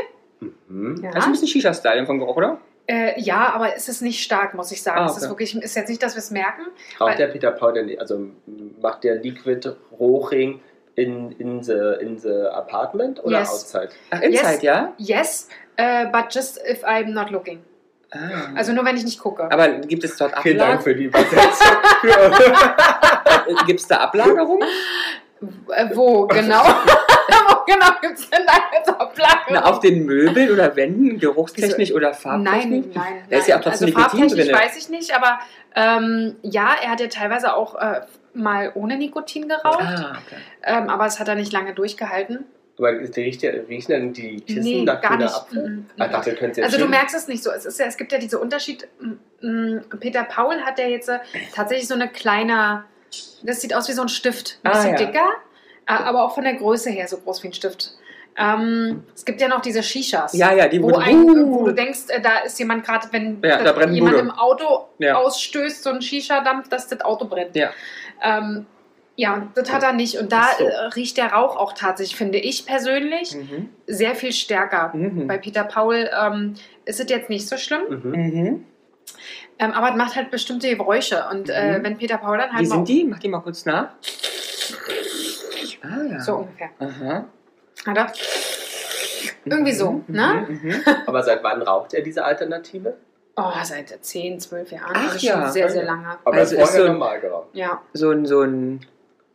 Mhm. 0.67 1.01
Ja. 1.03 1.09
Das 1.11 1.19
ist 1.19 1.25
ein 1.25 1.31
bisschen 1.31 1.47
Shisha-Style 1.47 2.05
vom 2.05 2.19
Geruch, 2.19 2.35
oder? 2.37 2.59
Äh, 2.85 3.19
ja, 3.19 3.51
aber 3.53 3.75
es 3.75 3.89
ist 3.89 4.01
nicht 4.01 4.23
stark, 4.23 4.53
muss 4.53 4.71
ich 4.71 4.81
sagen. 4.81 4.99
Ah, 4.99 5.05
Es 5.07 5.17
ist 5.17 5.23
okay. 5.23 5.31
wirklich, 5.31 5.55
ist 5.55 5.75
jetzt 5.75 5.89
nicht, 5.89 6.01
dass 6.01 6.13
wir 6.15 6.19
es 6.19 6.31
merken. 6.31 6.61
Raucht 7.01 7.09
Weil- 7.11 7.17
der 7.17 7.27
Peter 7.27 7.51
Paul 7.51 7.73
denn, 7.73 7.99
also 7.99 8.27
macht 8.81 9.03
der 9.03 9.15
Liquid 9.15 9.71
Rohring 9.99 10.61
in, 10.95 11.31
in, 11.33 11.63
the, 11.63 11.73
in 11.99 12.17
the 12.17 12.31
apartment 12.51 13.21
oder 13.23 13.39
Yes. 13.39 13.49
outside? 13.51 13.89
Ach, 14.11 14.21
Inside, 14.21 14.53
Yes. 14.53 14.61
ja? 14.61 14.93
Yes, 14.97 15.49
äh, 15.75 16.05
but 16.11 16.25
just 16.33 16.59
if 16.69 16.83
I'm 16.85 17.09
not 17.11 17.29
looking. 17.31 17.59
Ah. 18.11 18.51
Also 18.55 18.71
nur 18.73 18.85
wenn 18.85 18.95
ich 18.95 19.03
nicht 19.03 19.19
gucke. 19.19 19.51
aber 19.51 19.67
gibt 19.67 20.03
es 20.03 20.15
dort 20.15 20.37
Vielen 20.41 20.57
Dank 20.57 20.81
für 20.81 20.95
die 20.95 21.05
Übersetzung. 21.05 21.67
Gibt 23.65 23.79
es 23.79 23.87
da 23.87 23.97
Ablagerung? 23.97 24.61
Äh, 24.61 25.89
wo 25.93 26.25
genau? 26.27 26.63
wo 26.65 27.65
genau 27.65 27.91
gibt 28.01 28.17
es 28.17 28.29
denn 28.29 28.41
da 28.45 28.53
jetzt 28.73 28.89
Ablagerung? 28.89 29.51
Na, 29.51 29.65
auf 29.65 29.79
den 29.79 30.05
Möbeln 30.05 30.51
oder 30.51 30.75
Wänden, 30.75 31.19
geruchstechnisch 31.19 31.93
oder 31.93 32.13
farbtechnisch? 32.13 32.85
Nein, 32.87 32.91
nein. 32.93 33.23
Da 33.29 33.37
ist 33.37 33.47
ja 33.47 33.55
nein. 33.55 33.63
auch 33.63 33.69
trotzdem 33.69 33.95
also 33.95 34.17
Nikotin 34.17 34.45
drin. 34.45 34.55
weiß 34.55 34.77
ich 34.77 34.89
nicht, 34.89 35.15
aber 35.15 35.39
ähm, 35.75 36.37
ja, 36.41 36.75
er 36.81 36.91
hat 36.91 36.99
ja 37.01 37.07
teilweise 37.07 37.53
auch 37.55 37.75
äh, 37.75 38.01
mal 38.33 38.71
ohne 38.73 38.97
Nikotin 38.97 39.47
geraucht, 39.47 39.79
Ah, 39.81 40.17
okay. 40.25 40.41
ähm, 40.63 40.89
aber 40.89 41.05
es 41.05 41.19
hat 41.19 41.27
er 41.27 41.35
nicht 41.35 41.53
lange 41.53 41.73
durchgehalten. 41.73 42.45
Aber 42.77 42.93
die 42.93 43.21
riecht 43.21 43.41
ja, 43.41 43.49
riechen 43.51 43.91
dann 43.91 44.13
die 44.13 44.39
Kissen 44.41 44.61
Nee, 44.61 44.83
nach 44.83 45.01
gar 45.01 45.17
nicht. 45.17 45.33
Apfel? 45.33 45.67
Mhm. 45.69 45.85
Ah, 45.97 46.07
dachte, 46.07 46.35
könnt 46.35 46.57
Also 46.59 46.77
du 46.77 46.83
schön- 46.83 46.91
merkst 46.91 47.15
es 47.15 47.27
nicht 47.27 47.43
so. 47.43 47.49
Es, 47.51 47.65
ist 47.65 47.79
ja, 47.79 47.87
es 47.87 47.97
gibt 47.97 48.11
ja 48.11 48.19
diese 48.19 48.37
Unterschied. 48.39 48.87
Peter 49.99 50.23
Paul 50.23 50.61
hat 50.61 50.77
ja 50.79 50.87
jetzt 50.87 51.09
äh, 51.09 51.19
tatsächlich 51.55 51.87
so 51.87 51.95
eine 51.95 52.07
kleine, 52.09 52.83
das 53.43 53.61
sieht 53.61 53.73
aus 53.73 53.87
wie 53.89 53.93
so 53.93 54.03
ein 54.03 54.09
Stift. 54.09 54.59
Ein 54.63 54.71
Ah, 54.71 54.75
bisschen 54.75 54.91
ja. 54.91 54.97
dicker, 54.97 55.25
äh, 55.87 55.91
aber 55.93 56.23
auch 56.23 56.35
von 56.35 56.43
der 56.43 56.53
Größe 56.55 56.89
her 56.91 57.07
so 57.07 57.17
groß 57.17 57.41
wie 57.43 57.47
ein 57.47 57.53
Stift. 57.53 57.93
Ähm, 58.39 59.03
es 59.15 59.25
gibt 59.25 59.41
ja 59.41 59.47
noch 59.47 59.61
diese 59.61 59.81
Shishas. 59.81 60.33
Ja, 60.33 60.53
ja, 60.53 60.67
die 60.67 60.79
wo, 60.79 60.95
ein, 60.95 61.23
Uh. 61.27 61.59
wo 61.61 61.65
du 61.65 61.73
denkst, 61.73 62.01
äh, 62.09 62.21
da 62.21 62.39
ist 62.45 62.59
jemand 62.59 62.85
gerade, 62.85 63.07
wenn 63.11 63.39
Ja, 63.43 63.59
jemand 63.87 63.99
Bude. 64.13 64.17
im 64.19 64.29
Auto 64.29 64.85
Ja. 64.99 65.15
ausstößt, 65.15 65.81
so 65.81 65.89
ein 65.89 66.01
Shisha-Dampf, 66.03 66.69
dass 66.69 66.87
das 66.87 67.01
Auto 67.01 67.25
brennt. 67.25 67.55
Ja. 67.55 67.71
Ähm, 68.21 68.67
ja, 69.19 69.47
das 69.55 69.73
hat 69.73 69.83
er 69.83 69.91
nicht. 69.93 70.17
Und 70.17 70.31
da 70.31 70.45
so. 70.57 70.63
äh, 70.63 70.75
riecht 70.95 71.17
der 71.17 71.33
Rauch 71.33 71.57
auch 71.57 71.73
tatsächlich, 71.73 72.15
finde 72.15 72.37
ich 72.37 72.65
persönlich, 72.65 73.35
Mhm. 73.35 73.69
sehr 73.87 74.15
viel 74.15 74.31
stärker. 74.31 74.91
Mhm. 74.95 75.27
Bei 75.27 75.37
Peter 75.37 75.63
Paul 75.65 76.09
ähm, 76.17 76.53
ist 76.85 76.99
es 77.01 77.09
jetzt 77.09 77.29
nicht 77.29 77.49
so 77.49 77.57
schlimm, 77.57 77.81
Mhm. 77.89 78.11
Mhm. 78.11 78.65
ähm, 79.59 79.71
aber 79.73 79.89
es 79.89 79.95
macht 79.95 80.15
halt 80.15 80.31
bestimmte 80.31 80.69
Geräusche. 80.73 81.25
Und 81.31 81.49
äh, 81.49 81.77
Mhm. 81.79 81.83
wenn 81.83 81.97
Peter 81.97 82.17
Paul 82.19 82.37
dann 82.37 82.51
halt 82.51 82.61
Wie 82.61 82.65
sind 82.67 82.87
die? 82.87 83.03
Mach 83.03 83.19
die 83.19 83.27
mal 83.27 83.41
kurz 83.41 83.65
nach. 83.65 83.89
Ah, 85.83 86.03
ja. 86.11 86.19
so 86.19 86.35
ungefähr, 86.37 86.69
Aha. 86.79 87.25
hat 87.85 87.97
er 87.97 88.11
irgendwie 89.45 89.71
so, 89.71 89.91
Mhm, 89.91 90.03
ne? 90.07 90.45
mhm, 90.49 90.59
mhm. 90.69 90.83
Aber 91.07 91.23
seit 91.23 91.43
wann 91.43 91.61
raucht 91.61 91.93
er 91.93 92.01
diese 92.01 92.23
Alternative? 92.23 92.95
Oh, 93.35 93.51
seit 93.63 93.89
10, 94.03 94.39
12 94.39 94.71
Jahren, 94.71 94.93
Ach 94.95 95.13
also 95.13 95.25
ja, 95.27 95.33
schon 95.43 95.51
sehr, 95.51 95.69
sehr 95.69 95.83
okay. 95.83 95.85
lange. 95.91 96.17
Aber 96.25 96.35
Also 96.37 96.55
ist 96.55 96.61
vorher 96.63 96.85
so- 96.87 96.91
normal 96.91 97.19
geraucht. 97.21 97.47
Ja, 97.53 97.81
So 97.93 98.09
ein, 98.11 98.25
so 98.25 98.41
ein, 98.41 98.81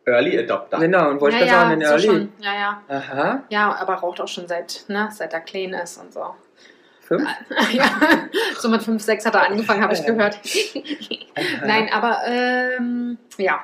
Early 0.05 0.39
Adopter. 0.39 0.79
genau, 0.79 1.11
und 1.11 1.21
wollte 1.21 1.37
ja, 1.39 1.45
ich 1.45 1.51
gerade 1.51 1.69
sagen, 1.69 1.81
ja, 1.81 1.91
ein 1.93 1.99
so 2.01 2.07
Early. 2.09 2.19
schon, 2.21 2.33
ja, 2.41 2.55
ja. 2.55 2.83
Aha, 2.89 3.43
Ja, 3.51 3.77
aber 3.77 3.95
raucht 3.95 4.21
auch 4.21 4.29
schon 4.29 4.49
seit, 4.49 4.85
ne, 4.89 5.09
seit 5.13 5.33
er 5.33 5.41
clean 5.41 5.73
ist 5.75 5.97
und 5.99 6.13
so. 6.13 6.35
fünf? 7.03 7.29
ja, 7.73 7.85
so 8.59 8.69
mit 8.69 8.83
5, 8.83 9.01
6 9.03 9.27
hat 9.27 9.35
er 9.35 9.49
angefangen, 9.49 9.83
habe 9.83 9.93
ich 9.95 10.01
Ja. 10.01 10.07
gehört. 10.07 10.39
Nein, 11.65 11.89
aber 11.93 12.19
ähm, 12.27 13.19
ja. 13.39 13.61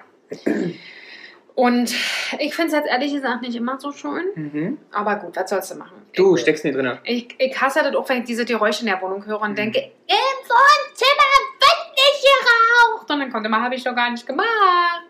Und 1.54 1.92
ich 2.38 2.54
finde 2.54 2.68
es 2.68 2.72
jetzt 2.72 2.88
ehrlich 2.88 3.12
gesagt 3.12 3.42
nicht 3.42 3.56
immer 3.56 3.80
so 3.80 3.90
schön. 3.90 4.24
Mhm. 4.36 4.78
Aber 4.92 5.16
gut, 5.16 5.34
was 5.34 5.50
sollst 5.50 5.72
du 5.72 5.74
machen? 5.74 6.06
Du 6.14 6.36
steckst 6.36 6.64
nicht 6.64 6.76
drin. 6.76 6.98
Ich, 7.02 7.34
ich 7.38 7.60
hasse 7.60 7.82
das 7.82 7.96
auch, 7.96 8.08
wenn 8.08 8.18
ich 8.20 8.24
diese 8.26 8.44
Geräusche 8.44 8.82
in 8.82 8.86
der 8.86 9.02
Wohnung 9.02 9.26
höre 9.26 9.40
und 9.40 9.50
Mhm. 9.52 9.56
denke, 9.56 9.78
im 9.80 10.14
Wohnzimmer 10.46 11.30
wird 11.58 11.96
nicht 11.96 12.22
geraucht. 12.22 13.10
Und 13.10 13.18
dann 13.18 13.32
konnte 13.32 13.48
man, 13.48 13.60
habe 13.64 13.74
ich 13.74 13.82
doch 13.82 13.94
gar 13.96 14.08
nicht 14.10 14.24
gemacht. 14.24 15.02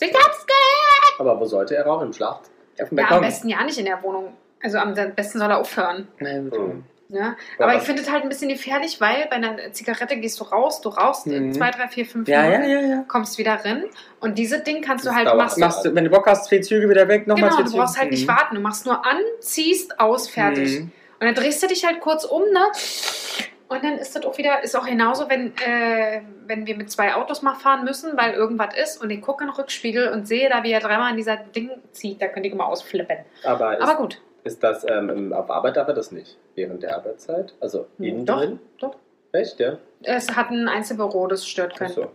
Ich 0.00 0.14
hab's 0.14 0.46
gehört. 0.46 1.20
Aber 1.20 1.40
wo 1.40 1.44
sollte 1.44 1.74
er 1.76 1.84
rauchen? 1.86 2.08
Im 2.08 2.12
Schlaf? 2.12 2.40
Auf 2.80 2.88
dem 2.90 2.98
Ja, 2.98 3.10
am 3.10 3.20
besten 3.20 3.48
ja 3.48 3.62
nicht 3.64 3.78
in 3.78 3.84
der 3.86 4.02
Wohnung. 4.02 4.36
Also 4.62 4.78
am 4.78 4.94
besten 4.94 5.38
soll 5.38 5.50
er 5.50 5.58
aufhören. 5.58 6.08
Nein, 6.20 6.44
Mhm. 6.46 6.84
Ja, 7.10 7.36
Aber 7.58 7.74
ich 7.74 7.80
finde 7.84 8.02
es 8.02 8.10
halt 8.12 8.22
ein 8.24 8.28
bisschen 8.28 8.50
gefährlich, 8.50 9.00
weil 9.00 9.24
bei 9.30 9.36
einer 9.36 9.72
Zigarette 9.72 10.18
gehst 10.18 10.38
du 10.40 10.44
raus, 10.44 10.82
du 10.82 10.90
rauchst 10.90 11.26
Mhm. 11.26 11.54
2, 11.54 11.70
3, 11.70 11.88
4, 11.88 12.04
5 12.04 12.28
Ja, 12.28 12.42
ja, 12.44 12.58
Minuten, 12.58 12.70
ja, 12.70 12.96
ja. 12.96 13.04
kommst 13.08 13.38
wieder 13.38 13.54
rein. 13.64 13.84
Und 14.20 14.36
dieses 14.36 14.62
Ding 14.64 14.82
kannst 14.82 15.06
du 15.06 15.08
Das 15.08 15.16
halt 15.16 15.26
dauert. 15.26 15.38
machst, 15.38 15.56
Machst 15.58 15.84
du, 15.86 15.94
wenn 15.94 16.04
du 16.04 16.10
Bock 16.10 16.26
hast, 16.26 16.48
zehn 16.50 16.62
Züge 16.62 16.86
wieder 16.90 17.08
weg, 17.08 17.26
nochmal 17.26 17.48
Genau, 17.48 17.62
du 17.62 17.68
Züge. 17.70 17.78
brauchst 17.82 17.98
halt 17.98 18.10
nicht 18.10 18.24
Mhm. 18.26 18.32
warten. 18.32 18.54
Du 18.56 18.60
machst 18.60 18.84
nur 18.84 19.06
an, 19.06 19.16
ziehst, 19.40 19.98
aus, 19.98 20.28
fertig. 20.28 20.80
Mhm. 20.80 20.92
Und 21.20 21.26
dann 21.26 21.34
drehst 21.34 21.62
du 21.62 21.66
dich 21.66 21.86
halt 21.86 22.00
kurz 22.00 22.24
um, 22.26 22.42
ne? 22.42 22.66
Und 23.68 23.84
dann 23.84 23.98
ist 23.98 24.16
das 24.16 24.24
auch 24.24 24.38
wieder, 24.38 24.62
ist 24.62 24.74
auch 24.76 24.86
genauso, 24.86 25.28
wenn, 25.28 25.52
äh, 25.58 26.22
wenn 26.46 26.66
wir 26.66 26.74
mit 26.76 26.90
zwei 26.90 27.14
Autos 27.14 27.42
mal 27.42 27.54
fahren 27.54 27.84
müssen, 27.84 28.16
weil 28.16 28.32
irgendwas 28.32 28.74
ist 28.74 29.02
und 29.02 29.10
ich 29.10 29.20
gucke 29.20 29.44
in 29.44 29.50
den 29.50 29.56
Rückspiegel 29.56 30.08
und 30.08 30.26
sehe 30.26 30.48
da, 30.48 30.62
wie 30.62 30.72
er 30.72 30.80
dreimal 30.80 31.10
an 31.10 31.16
dieser 31.18 31.36
Ding 31.36 31.70
zieht, 31.92 32.22
da 32.22 32.28
könnte 32.28 32.48
ich 32.48 32.54
immer 32.54 32.66
ausflippen. 32.66 33.18
Aber 33.44 33.76
ist, 33.76 33.82
Aber 33.82 33.96
gut. 33.96 34.20
ist 34.44 34.62
das 34.62 34.86
ähm, 34.88 35.32
auf 35.34 35.50
Arbeit 35.50 35.76
darf 35.76 35.88
er 35.88 35.94
das 35.94 36.12
nicht? 36.12 36.38
Während 36.54 36.82
der 36.82 36.96
Arbeitszeit? 36.96 37.52
Also 37.60 37.86
innen 37.98 38.24
Doch, 38.24 38.38
drin? 38.38 38.58
doch. 38.80 38.96
Echt, 39.32 39.60
ja? 39.60 39.76
Es 40.02 40.34
hat 40.34 40.50
ein 40.50 40.66
Einzelbüro, 40.68 41.26
das 41.26 41.46
stört 41.46 41.72
Ach 41.74 41.78
keinen. 41.80 41.92
so. 41.92 42.10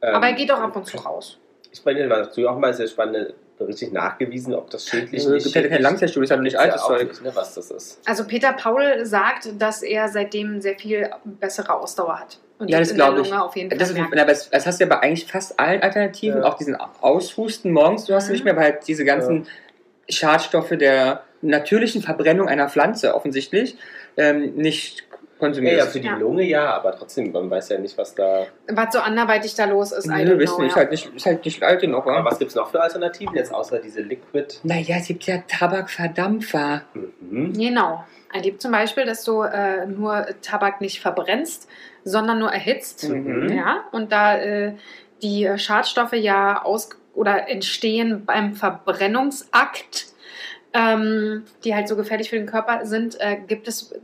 Ähm, 0.00 0.14
Aber 0.14 0.26
er 0.28 0.34
geht 0.34 0.52
auch 0.52 0.60
ab 0.60 0.76
und 0.76 0.86
zu 0.86 0.96
raus. 0.98 1.38
Ich 1.72 1.78
spreche 1.78 2.06
dazu 2.08 2.46
auch 2.48 2.56
mal 2.58 2.72
sehr 2.72 2.86
spannend, 2.86 3.34
richtig 3.66 3.92
nachgewiesen, 3.92 4.54
ob 4.54 4.70
das 4.70 4.86
schädlich 4.88 5.22
Also, 5.22 5.34
es 5.36 5.44
gibt 5.44 5.56
ja 5.56 5.62
keine 5.68 5.82
Langzeitstudie, 5.82 6.24
ist 6.24 6.30
ja 6.30 6.36
noch 6.36 6.42
nicht 6.42 6.58
altes 6.58 6.80
ja 6.82 6.86
Zeug. 6.86 7.08
nicht, 7.08 7.22
ne, 7.22 7.30
was 7.34 7.54
das 7.54 7.70
ist. 7.70 8.00
Also 8.06 8.24
Peter 8.26 8.52
Paul 8.52 9.04
sagt, 9.04 9.48
dass 9.58 9.82
er 9.82 10.08
seitdem 10.08 10.60
sehr 10.60 10.76
viel 10.76 11.10
bessere 11.24 11.74
Ausdauer 11.74 12.20
hat. 12.20 12.38
Und 12.58 12.68
Ja, 12.70 12.78
das 12.78 12.94
glaube 12.94 13.20
ich. 13.20 13.28
Lunge 13.30 13.42
auf 13.44 13.56
jeden 13.56 13.70
Fall 13.70 13.78
Das, 13.78 13.90
ist, 13.90 13.96
merkt. 13.96 14.12
aber 14.12 14.24
das, 14.24 14.48
das 14.50 14.66
hast 14.66 14.80
du 14.80 14.84
ja 14.84 14.88
bei 14.88 15.00
eigentlich 15.00 15.26
fast 15.30 15.58
allen 15.58 15.82
Alternativen, 15.82 16.38
Ja. 16.38 16.44
auch 16.44 16.54
diesen 16.54 16.76
Aushusten 16.76 17.72
morgens, 17.72 18.04
du 18.04 18.14
hast 18.14 18.28
du 18.28 18.30
Mhm. 18.30 18.34
nicht 18.34 18.44
mehr, 18.44 18.56
weil 18.56 18.64
halt 18.64 18.86
diese 18.88 19.04
ganzen 19.04 19.46
Schadstoffe 20.08 20.70
der 20.70 21.22
natürlichen 21.42 22.02
Verbrennung 22.02 22.48
einer 22.48 22.68
Pflanze 22.68 23.14
offensichtlich 23.14 23.76
ähm, 24.16 24.54
nicht 24.54 25.00
Ja, 25.00 25.16
konsumierst. 25.38 25.78
ja, 25.78 25.86
für 25.86 26.00
die 26.00 26.06
Ja. 26.06 26.16
Lunge 26.16 26.42
ja, 26.44 26.72
aber 26.74 26.96
trotzdem, 26.96 27.32
man 27.32 27.50
weiß 27.50 27.68
ja 27.70 27.78
nicht, 27.78 27.96
was 27.98 28.14
da. 28.14 28.46
Was 28.68 28.92
so 28.92 29.00
anderweitig 29.00 29.54
da 29.54 29.64
los 29.66 29.92
ist, 29.92 30.06
Nö, 30.06 30.14
don't 30.14 30.38
wissen 30.38 30.62
nicht, 30.62 30.68
ist 30.68 30.74
ja. 30.74 30.76
halt 30.76 30.90
nicht, 30.90 31.14
ist 31.14 31.26
halt 31.26 31.44
nicht 31.44 31.62
alt 31.62 31.80
genug, 31.80 32.06
Aber 32.06 32.24
wa? 32.24 32.24
was 32.24 32.38
gibt 32.38 32.50
es 32.50 32.54
noch 32.54 32.70
für 32.70 32.80
Alternativen 32.80 33.34
jetzt 33.34 33.52
außer 33.52 33.78
diese 33.78 34.00
Liquid? 34.02 34.46
Naja, 34.62 34.96
es 34.98 35.08
gibt 35.08 35.24
ja 35.24 35.38
Tabakverdampfer. 35.46 36.82
Mhm. 37.20 37.52
Genau. 37.52 38.04
Er 38.32 38.40
gibt 38.40 38.60
zum 38.62 38.72
Beispiel, 38.72 39.04
dass 39.04 39.22
du 39.24 39.42
äh, 39.42 39.86
nur 39.86 40.26
Tabak 40.42 40.80
nicht 40.80 41.00
verbrennst, 41.00 41.68
sondern 42.04 42.38
nur 42.40 42.50
erhitzt. 42.50 43.08
Mhm. 43.08 43.48
Ja, 43.56 43.84
und 43.92 44.10
da 44.12 44.36
äh, 44.38 44.74
die 45.22 45.48
Schadstoffe 45.56 46.14
ja 46.14 46.62
aus 46.64 46.90
oder 47.14 47.48
entstehen 47.48 48.24
beim 48.24 48.54
Verbrennungsakt, 48.54 50.06
ähm, 50.72 51.44
die 51.62 51.74
halt 51.74 51.86
so 51.88 51.94
gefährlich 51.96 52.30
für 52.30 52.36
den 52.36 52.46
Körper 52.46 52.84
sind, 52.84 53.20
äh, 53.20 53.36
gibt 53.46 53.68
es 53.68 53.94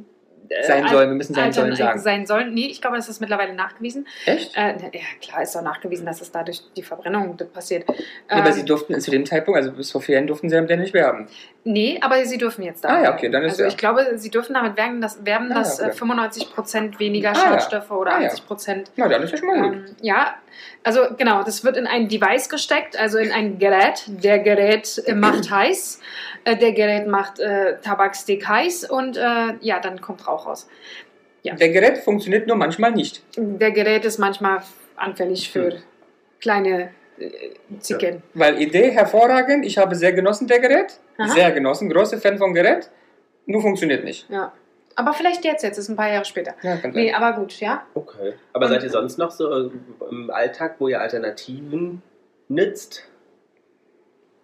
äh, 0.51 0.62
Sein 0.66 0.86
sollen, 0.88 1.09
wir 1.09 1.16
müssen 1.16 1.32
sein 1.34 1.53
sollen 1.53 1.74
sagen. 1.74 1.98
Sein 2.01 2.26
sollen, 2.26 2.53
nee, 2.53 2.66
ich 2.66 2.80
glaube, 2.82 2.96
das 2.96 3.09
ist 3.09 3.20
mittlerweile 3.20 3.55
nachgewiesen. 3.55 4.07
Echt? 4.26 4.57
Äh, 4.57 4.74
ja, 4.92 5.01
klar 5.22 5.42
ist 5.42 5.55
doch 5.55 5.62
nachgewiesen, 5.62 6.05
dass 6.05 6.20
es 6.20 6.30
dadurch 6.30 6.61
die 6.76 6.82
Verbrennung 6.82 7.36
passiert. 7.53 7.84
Ja, 7.88 8.36
aber 8.36 8.48
Ähm, 8.48 8.53
sie 8.53 8.64
durften 8.64 9.01
zu 9.01 9.11
dem 9.11 9.24
Zeitpunkt, 9.24 9.57
also 9.59 9.72
bis 9.72 9.90
vor 9.90 10.03
vier 10.03 10.16
Jahren 10.16 10.26
durften 10.26 10.48
sie 10.48 10.55
damit 10.57 10.68
ja 10.70 10.76
nicht 10.76 10.92
werben. 10.92 11.28
Nee, 11.64 11.98
aber 12.03 12.24
sie 12.26 12.36
dürfen 12.38 12.62
jetzt 12.62 12.84
damit 12.84 12.98
Ah, 12.98 13.05
ja, 13.05 13.14
okay, 13.14 13.28
dann 13.30 13.42
ist 13.44 13.53
Also 13.53 13.62
ja- 13.62 13.68
ich 13.68 13.76
glaube, 13.76 14.07
sie 14.16 14.30
dürfen 14.30 14.55
damit 14.55 14.76
werben, 14.76 15.01
dass, 15.01 15.24
werben, 15.24 15.51
Ah, 15.53 15.55
dass 15.55 15.78
ja, 15.78 15.86
okay. 15.86 15.94
äh, 15.94 15.98
95% 15.98 16.98
weniger 16.98 17.30
Ah, 17.30 17.34
ja. 17.34 17.40
Schadstoffe 17.42 17.90
oder 17.90 18.14
Ah, 18.16 18.20
ja. 18.22 18.28
80% 18.28 18.90
Na, 18.96 19.09
dann 19.09 19.22
ist 19.22 19.30
ja 19.32 19.36
schon 19.38 19.48
mal 19.48 19.61
gut. 19.68 19.72
Ähm, 19.76 19.96
ja, 20.03 20.34
also 20.82 21.00
genau, 21.16 21.42
das 21.42 21.64
wird 21.64 21.76
in 21.76 21.86
ein 21.86 22.08
Device 22.08 22.48
gesteckt, 22.48 22.98
also 22.98 23.18
in 23.18 23.32
ein 23.32 23.58
Gerät. 23.58 24.04
Der 24.06 24.38
Gerät 24.38 25.02
äh, 25.06 25.14
macht 25.14 25.50
heiß, 25.50 26.00
äh, 26.44 26.56
der 26.56 26.72
Gerät 26.72 27.06
macht 27.06 27.38
äh, 27.38 27.78
Tabakstick 27.80 28.46
heiß 28.48 28.88
und 28.90 29.16
äh, 29.16 29.54
ja, 29.61 29.78
dann 29.80 30.00
kommt 30.00 30.26
Rauch 30.26 30.46
raus. 30.46 30.68
ja. 31.42 31.54
Der 31.54 31.68
Gerät 31.70 31.98
funktioniert 31.98 32.46
nur 32.46 32.56
manchmal 32.56 32.92
nicht. 32.92 33.22
Der 33.36 33.70
Gerät 33.72 34.04
ist 34.04 34.18
manchmal 34.18 34.62
anfällig 34.96 35.50
für 35.50 35.78
kleine 36.40 36.90
äh, 37.18 37.30
Zicken. 37.80 38.22
Weil 38.34 38.61
Idee 38.61 38.90
hervorragend, 38.90 39.64
ich 39.66 39.78
habe 39.78 39.94
sehr 39.94 40.12
genossen, 40.12 40.46
der 40.46 40.61
Gerät. 40.61 40.98
Aha. 41.18 41.28
Sehr 41.28 41.50
genossen, 41.52 41.90
großer 41.90 42.18
Fan 42.18 42.38
vom 42.38 42.54
Gerät. 42.54 42.90
Nur 43.46 43.61
funktioniert 43.62 44.04
nicht. 44.04 44.28
Ja. 44.30 44.52
Aber 44.97 45.12
vielleicht 45.12 45.45
jetzt, 45.45 45.62
jetzt 45.62 45.78
ist 45.78 45.88
ein 45.88 45.97
paar 45.97 46.11
Jahre 46.11 46.24
später. 46.24 46.55
Ja. 46.62 46.78
Nee, 46.93 47.12
aber 47.12 47.32
gut, 47.38 47.59
ja. 47.61 47.86
Okay. 47.95 48.34
Aber 48.53 48.68
seid 48.68 48.82
ihr 48.82 48.91
sonst 48.91 49.18
noch 49.18 49.30
so 49.30 49.51
äh, 49.68 49.70
im 50.11 50.30
Alltag, 50.30 50.76
wo 50.78 50.88
ihr 50.88 51.01
Alternativen 51.01 52.03
nützt? 52.49 53.05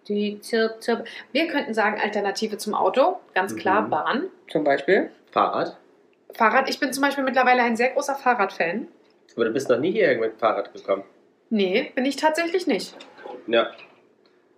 Die 0.07 0.39
Zirp, 0.39 0.81
Zirp. 0.81 1.05
Wir 1.33 1.47
könnten 1.47 1.73
sagen, 1.73 1.99
Alternative 2.01 2.57
zum 2.57 2.73
Auto, 2.73 3.17
ganz 3.33 3.55
klar 3.55 3.81
Mhm. 3.83 3.89
Bahn. 3.89 4.23
Zum 4.49 4.63
Beispiel. 4.63 5.09
Fahrrad? 5.31 5.77
Fahrrad, 6.33 6.69
ich 6.69 6.79
bin 6.79 6.93
zum 6.93 7.03
Beispiel 7.03 7.23
mittlerweile 7.25 7.61
ein 7.63 7.75
sehr 7.75 7.89
großer 7.89 8.15
Fahrradfan. 8.15 8.87
Aber 9.35 9.45
du 9.45 9.51
bist 9.51 9.69
noch 9.69 9.79
nie 9.79 9.91
hierher 9.91 10.17
mit 10.17 10.31
dem 10.33 10.39
Fahrrad 10.39 10.73
gekommen. 10.73 11.03
Nee, 11.49 11.91
bin 11.93 12.05
ich 12.05 12.15
tatsächlich 12.15 12.67
nicht. 12.67 12.95
Ja. 13.47 13.67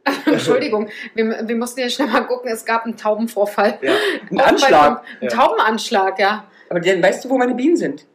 Entschuldigung, 0.26 0.90
wir, 1.16 1.48
wir 1.48 1.56
mussten 1.56 1.80
ja 1.82 1.90
schnell 1.90 2.08
mal 2.08 2.22
gucken, 2.22 2.50
es 2.52 2.66
gab 2.66 2.86
einen 2.86 2.98
Taubenvorfall. 2.98 3.78
ja. 3.82 3.94
Ein 4.32 4.40
Anschlag. 4.40 5.04
Ein 5.22 5.28
Ja. 5.28 5.30
Taubenanschlag, 5.30 6.20
ja. 6.20 6.46
Aber 6.70 6.80
die, 6.80 7.02
weißt 7.02 7.26
du, 7.26 7.30
wo 7.30 7.38
meine 7.38 7.56
Bienen 7.56 7.78
sind? 7.78 8.06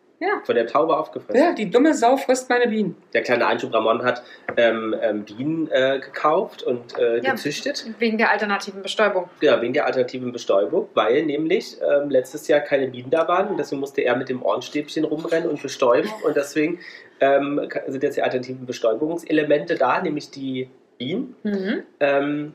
Von 0.44 0.54
der 0.54 0.66
Taube 0.66 0.96
aufgefressen. 0.96 1.38
Ja, 1.38 1.52
die 1.52 1.68
dumme 1.68 1.92
Sau 1.92 2.16
frisst 2.16 2.48
meine 2.48 2.66
Bienen. 2.68 2.96
Der 3.12 3.22
kleine 3.22 3.46
Einschub 3.46 3.74
Ramon 3.74 4.02
hat 4.02 4.22
ähm, 4.56 4.94
ähm, 5.02 5.24
Bienen 5.24 5.68
äh, 5.70 5.98
gekauft 6.00 6.62
und 6.62 6.96
äh, 6.98 7.18
Ja. 7.20 7.32
gezüchtet. 7.32 7.84
Wegen 7.98 8.16
der 8.16 8.30
alternativen 8.30 8.80
Bestäubung. 8.80 9.28
Genau, 9.40 9.60
wegen 9.60 9.74
der 9.74 9.84
alternativen 9.84 10.32
Bestäubung, 10.32 10.88
weil 10.94 11.26
nämlich 11.26 11.76
ähm, 11.82 12.08
letztes 12.08 12.48
Jahr 12.48 12.60
keine 12.60 12.88
Bienen 12.88 13.10
da 13.10 13.28
waren 13.28 13.48
und 13.48 13.58
deswegen 13.58 13.80
musste 13.80 14.00
er 14.00 14.16
mit 14.16 14.30
dem 14.30 14.42
Ohrenstäbchen 14.42 15.04
rumrennen 15.04 15.50
und 15.50 15.60
bestäuben 15.60 16.08
und 16.24 16.34
deswegen 16.36 16.78
ähm, 17.20 17.60
sind 17.88 18.02
jetzt 18.02 18.16
die 18.16 18.22
alternativen 18.22 18.64
Bestäubungselemente 18.64 19.74
da, 19.74 20.00
nämlich 20.00 20.30
die 20.30 20.70
Bienen. 20.98 21.36
Mhm. 21.42 21.82
Ähm, 22.00 22.52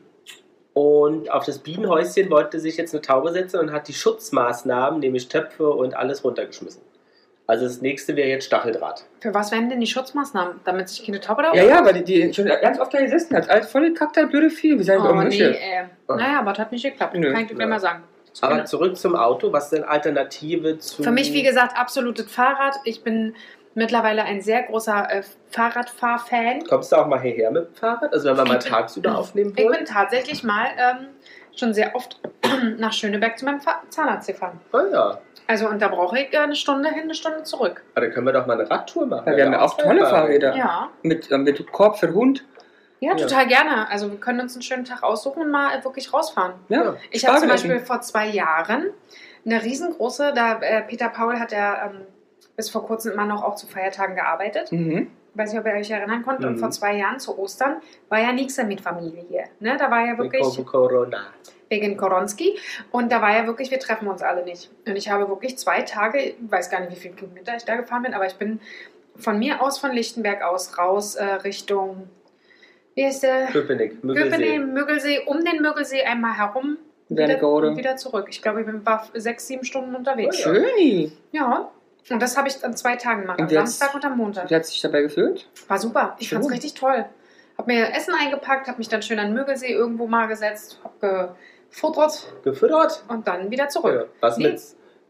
und 0.72 1.30
auf 1.30 1.44
das 1.44 1.58
Bienenhäuschen 1.58 2.30
wollte 2.30 2.60
sich 2.60 2.76
jetzt 2.76 2.94
eine 2.94 3.02
Taube 3.02 3.32
setzen 3.32 3.58
und 3.60 3.72
hat 3.72 3.88
die 3.88 3.92
Schutzmaßnahmen, 3.92 5.00
nämlich 5.00 5.28
Töpfe 5.28 5.68
und 5.70 5.94
alles 5.94 6.24
runtergeschmissen. 6.24 6.82
Also 7.46 7.64
das 7.64 7.80
nächste 7.80 8.14
wäre 8.14 8.28
jetzt 8.28 8.44
Stacheldraht. 8.44 9.04
Für 9.18 9.34
was 9.34 9.50
wären 9.50 9.68
denn 9.68 9.80
die 9.80 9.88
Schutzmaßnahmen? 9.88 10.60
Damit 10.64 10.88
sich 10.88 11.04
keine 11.04 11.18
Taube 11.18 11.42
da 11.42 11.52
Ja, 11.52 11.64
ja, 11.64 11.84
weil 11.84 11.94
die, 11.94 12.04
die 12.04 12.32
schon 12.32 12.44
ganz 12.44 12.78
oft 12.78 12.94
da 12.94 13.00
gesessen 13.00 13.36
hat. 13.36 13.50
Alles 13.50 13.68
voll 13.68 13.88
gekackt, 13.88 14.16
halt 14.16 14.30
blöde 14.30 14.50
Vieh. 14.50 14.78
Wie 14.78 14.84
sagen 14.84 15.02
Oh, 15.02 15.12
wir 15.12 15.24
nee, 15.24 15.40
äh, 15.42 15.56
Oh. 16.06 16.14
naja, 16.14 16.38
aber 16.38 16.50
das 16.52 16.60
hat 16.60 16.70
nicht 16.72 16.84
geklappt. 16.84 17.16
Nö. 17.16 17.32
Kann 17.32 17.42
ich 17.42 17.48
dir 17.48 17.56
gleich 17.56 17.68
mal 17.68 17.80
sagen. 17.80 18.04
Aber 18.40 18.64
zurück 18.66 18.96
zum 18.96 19.16
Auto, 19.16 19.52
was 19.52 19.64
ist 19.64 19.72
denn 19.72 19.82
Alternative 19.82 20.78
zu... 20.78 21.02
Für 21.02 21.10
mich, 21.10 21.32
wie 21.32 21.42
gesagt, 21.42 21.76
absolutes 21.76 22.30
Fahrrad. 22.30 22.76
Ich 22.84 23.02
bin 23.02 23.34
mittlerweile 23.74 24.24
ein 24.24 24.40
sehr 24.40 24.62
großer 24.64 25.10
äh, 25.10 25.22
Fahrradfahr-Fan. 25.50 26.64
Kommst 26.68 26.92
du 26.92 26.96
auch 26.96 27.06
mal 27.06 27.20
hierher 27.20 27.50
mit 27.50 27.68
dem 27.68 27.74
Fahrrad? 27.74 28.12
Also 28.12 28.28
wenn 28.30 28.36
wir 28.36 28.44
mal 28.44 28.56
Ich 28.58 28.64
bin- 28.64 28.72
tagsüber 28.72 29.18
aufnehmen 29.18 29.52
Ich 29.56 29.64
wollen? 29.64 29.76
bin 29.78 29.86
tatsächlich 29.86 30.42
mal 30.44 30.66
ähm, 30.76 31.06
schon 31.56 31.72
sehr 31.74 31.94
oft 31.94 32.20
nach 32.78 32.92
Schöneberg 32.92 33.38
zu 33.38 33.44
meinem 33.44 33.60
Fa 33.60 33.82
Zahnarzt 33.88 34.26
gefahren. 34.28 34.60
Oh 34.72 34.78
ja. 34.92 35.18
Also, 35.46 35.68
und 35.68 35.82
da 35.82 35.88
brauche 35.88 36.16
ich 36.18 36.38
eine 36.38 36.54
Stunde 36.54 36.90
hin, 36.90 37.02
eine 37.04 37.14
Stunde 37.14 37.42
zurück. 37.42 37.82
Aber 37.96 38.06
dann 38.06 38.14
können 38.14 38.24
wir 38.26 38.32
doch 38.32 38.46
mal 38.46 38.58
eine 38.60 38.70
Radtour 38.70 39.06
machen. 39.06 39.24
Ja, 39.32 39.36
wir 39.36 39.44
haben 39.46 39.52
ja 39.52 39.62
auch 39.62 39.76
tolle 39.76 40.06
Fahrräder. 40.06 40.54
Ja. 40.56 40.90
Mit, 41.02 41.28
äh, 41.32 41.38
mit 41.38 41.72
Korb 41.72 41.98
für 41.98 42.12
Hund. 42.14 42.44
Ja, 43.00 43.12
Ja. 43.12 43.16
total 43.16 43.46
gerne. 43.48 43.88
Also 43.90 44.10
wir 44.12 44.20
können 44.20 44.40
uns 44.40 44.54
einen 44.54 44.62
schönen 44.62 44.84
Tag 44.84 45.02
aussuchen 45.02 45.42
und 45.42 45.50
mal 45.50 45.76
äh, 45.76 45.82
wirklich 45.82 46.12
rausfahren. 46.14 46.52
Ja, 46.68 46.94
Ich 47.10 47.26
habe 47.26 47.38
zum. 47.40 47.48
Beispiel 47.48 47.80
vor 47.80 48.00
zwei 48.00 48.26
Jahren 48.28 48.90
eine 49.44 49.60
riesengroße, 49.62 50.32
da 50.36 50.60
äh, 50.60 50.82
Peter 50.82 51.08
Paul 51.08 51.40
hat 51.40 51.50
ja 51.50 51.86
ähm, 51.86 52.02
bis 52.60 52.68
vor 52.68 52.84
kurzem 52.86 53.12
immer 53.12 53.24
noch 53.24 53.42
auch 53.42 53.54
zu 53.54 53.66
Feiertagen 53.66 54.14
gearbeitet. 54.16 54.70
Mhm. 54.70 55.10
Weiß 55.32 55.50
nicht, 55.50 55.60
ob 55.60 55.66
ihr 55.66 55.72
euch 55.72 55.90
erinnern 55.90 56.22
könnt. 56.22 56.44
Und 56.44 56.56
Mhm. 56.56 56.58
vor 56.58 56.70
zwei 56.70 56.94
Jahren 56.94 57.18
zu 57.18 57.38
Ostern 57.38 57.76
war 58.10 58.20
ja 58.20 58.32
nichts 58.32 58.58
mit 58.62 58.82
Familie 58.82 59.24
hier. 59.30 59.44
Ne? 59.60 59.78
Da 59.78 59.90
war 59.90 60.04
ja 60.04 60.18
wirklich 60.18 60.44
Wegen 60.44 60.66
Corona. 60.66 61.22
wegen 61.70 61.96
Koronski 61.96 62.58
und 62.90 63.10
da 63.12 63.22
war 63.22 63.32
ja 63.34 63.46
wirklich, 63.46 63.70
wir 63.70 63.78
treffen 63.78 64.08
uns 64.08 64.20
alle 64.22 64.44
nicht. 64.44 64.70
Und 64.86 64.96
ich 64.96 65.08
habe 65.08 65.26
wirklich 65.28 65.56
zwei 65.56 65.80
Tage, 65.82 66.18
ich 66.18 66.34
weiß 66.50 66.68
gar 66.68 66.80
nicht, 66.80 66.92
wie 66.92 66.96
viele 66.96 67.14
Kilometer 67.14 67.56
ich 67.56 67.64
da 67.64 67.76
gefahren 67.76 68.02
bin, 68.02 68.12
aber 68.12 68.26
ich 68.26 68.34
bin 68.34 68.60
von 69.16 69.38
mir 69.38 69.62
aus, 69.62 69.78
von 69.78 69.92
Lichtenberg 69.92 70.42
aus, 70.42 70.76
raus 70.76 71.14
äh, 71.14 71.24
Richtung, 71.24 72.10
wie 72.94 73.06
heißt 73.06 73.22
der? 73.22 73.46
Köpenick, 73.46 74.02
Köpenick, 74.02 74.04
Müggelsee. 74.04 74.58
Müggelsee, 74.58 75.18
um 75.26 75.42
den 75.44 75.62
Müggelsee 75.62 76.02
einmal 76.02 76.36
herum 76.36 76.76
wieder, 77.08 77.42
und 77.42 77.76
wieder 77.78 77.96
zurück. 77.96 78.26
Ich 78.28 78.42
glaube, 78.42 78.60
ich 78.60 78.66
bin, 78.66 78.84
war 78.84 79.08
sechs, 79.14 79.46
sieben 79.46 79.64
Stunden 79.64 79.94
unterwegs. 79.94 80.44
Oh 80.44 80.50
ja. 80.50 80.54
Schöni. 80.54 81.12
Ja. 81.32 81.70
Und 82.08 82.20
das 82.22 82.36
habe 82.36 82.48
ich 82.48 82.64
an 82.64 82.76
zwei 82.76 82.96
Tagen 82.96 83.22
gemacht, 83.22 83.38
am 83.38 83.44
Und 83.46 83.52
jetzt- 83.52 83.78
Samstag 83.78 83.94
und 83.94 84.04
am 84.04 84.16
Montag. 84.16 84.50
Wie 84.50 84.54
hat 84.54 84.64
sich 84.66 84.80
dabei 84.80 85.02
gefühlt? 85.02 85.48
War 85.68 85.78
super. 85.78 86.16
Ich 86.18 86.28
fand 86.30 86.44
es 86.44 86.50
richtig 86.50 86.74
toll. 86.74 87.04
Hab 87.58 87.66
mir 87.66 87.92
Essen 87.94 88.14
eingepackt, 88.18 88.68
habe 88.68 88.78
mich 88.78 88.88
dann 88.88 89.02
schön 89.02 89.18
an 89.18 89.26
den 89.26 89.34
Müggelsee 89.34 89.72
irgendwo 89.72 90.06
mal 90.06 90.26
gesetzt, 90.26 90.80
hab 90.82 90.98
gefuttert 91.00 92.32
Gefüttert? 92.42 93.04
und 93.08 93.28
dann 93.28 93.50
wieder 93.50 93.64
Ja. 93.64 93.68
zurück. 93.68 94.08
Was 94.20 94.38
Nee. 94.38 94.48
mit, 94.52 94.60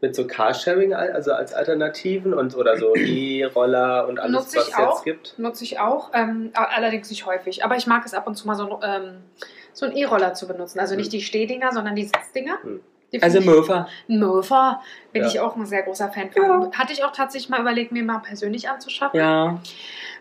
mit 0.01 0.15
so 0.17 0.27
Carsharing, 0.27 0.93
also 0.95 1.33
als 1.33 1.55
Alternativen 1.55 2.35
und 2.35 2.57
oder 2.57 2.77
so 2.77 2.95
E-Roller 2.97 4.09
und 4.09 4.19
alles, 4.19 4.33
Nutze 4.33 4.59
was 4.59 4.69
es 4.69 4.75
auch. 4.75 4.97
jetzt 4.97 5.05
gibt? 5.05 5.39
Nutze 5.39 5.63
ich 5.65 5.79
auch, 5.79 6.11
ähm, 6.13 6.51
allerdings 6.55 7.09
nicht 7.11 7.25
häufig. 7.27 7.65
Aber 7.65 7.77
ich 7.77 7.87
mag 7.87 8.05
es 8.05 8.15
ab 8.15 8.27
und 8.27 8.35
zu 8.35 8.47
mal 8.49 8.55
so, 8.57 8.81
ähm, 8.83 9.19
so 9.73 9.87
einen 9.87 9.97
E-Roller 9.97 10.35
zu 10.35 10.49
benutzen. 10.49 10.81
Also 10.81 10.97
nicht 10.97 11.13
die 11.13 11.23
Stehdinger, 11.23 11.73
sondern 11.73 11.95
die 11.95 12.05
Sitzdinger. 12.05 12.59
Hm. 12.63 12.81
Die 13.13 13.23
Also. 13.23 13.39
Ein 13.41 14.19
Mofa 14.21 14.81
bin 15.13 15.23
Ja. 15.23 15.29
ich 15.29 15.41
auch 15.41 15.57
ein 15.57 15.67
sehr 15.67 15.83
großer 15.83 16.11
Fan 16.11 16.31
von. 16.31 16.43
Ja. 16.43 16.71
Hatte 16.79 16.93
ich 16.93 17.03
auch 17.05 17.13
tatsächlich 17.13 17.49
mal 17.51 17.61
überlegt, 17.61 17.91
mir 17.93 18.03
mal 18.05 18.19
persönlich 18.19 18.69
anzuschaffen, 18.69 19.19
Ja, 19.19 19.61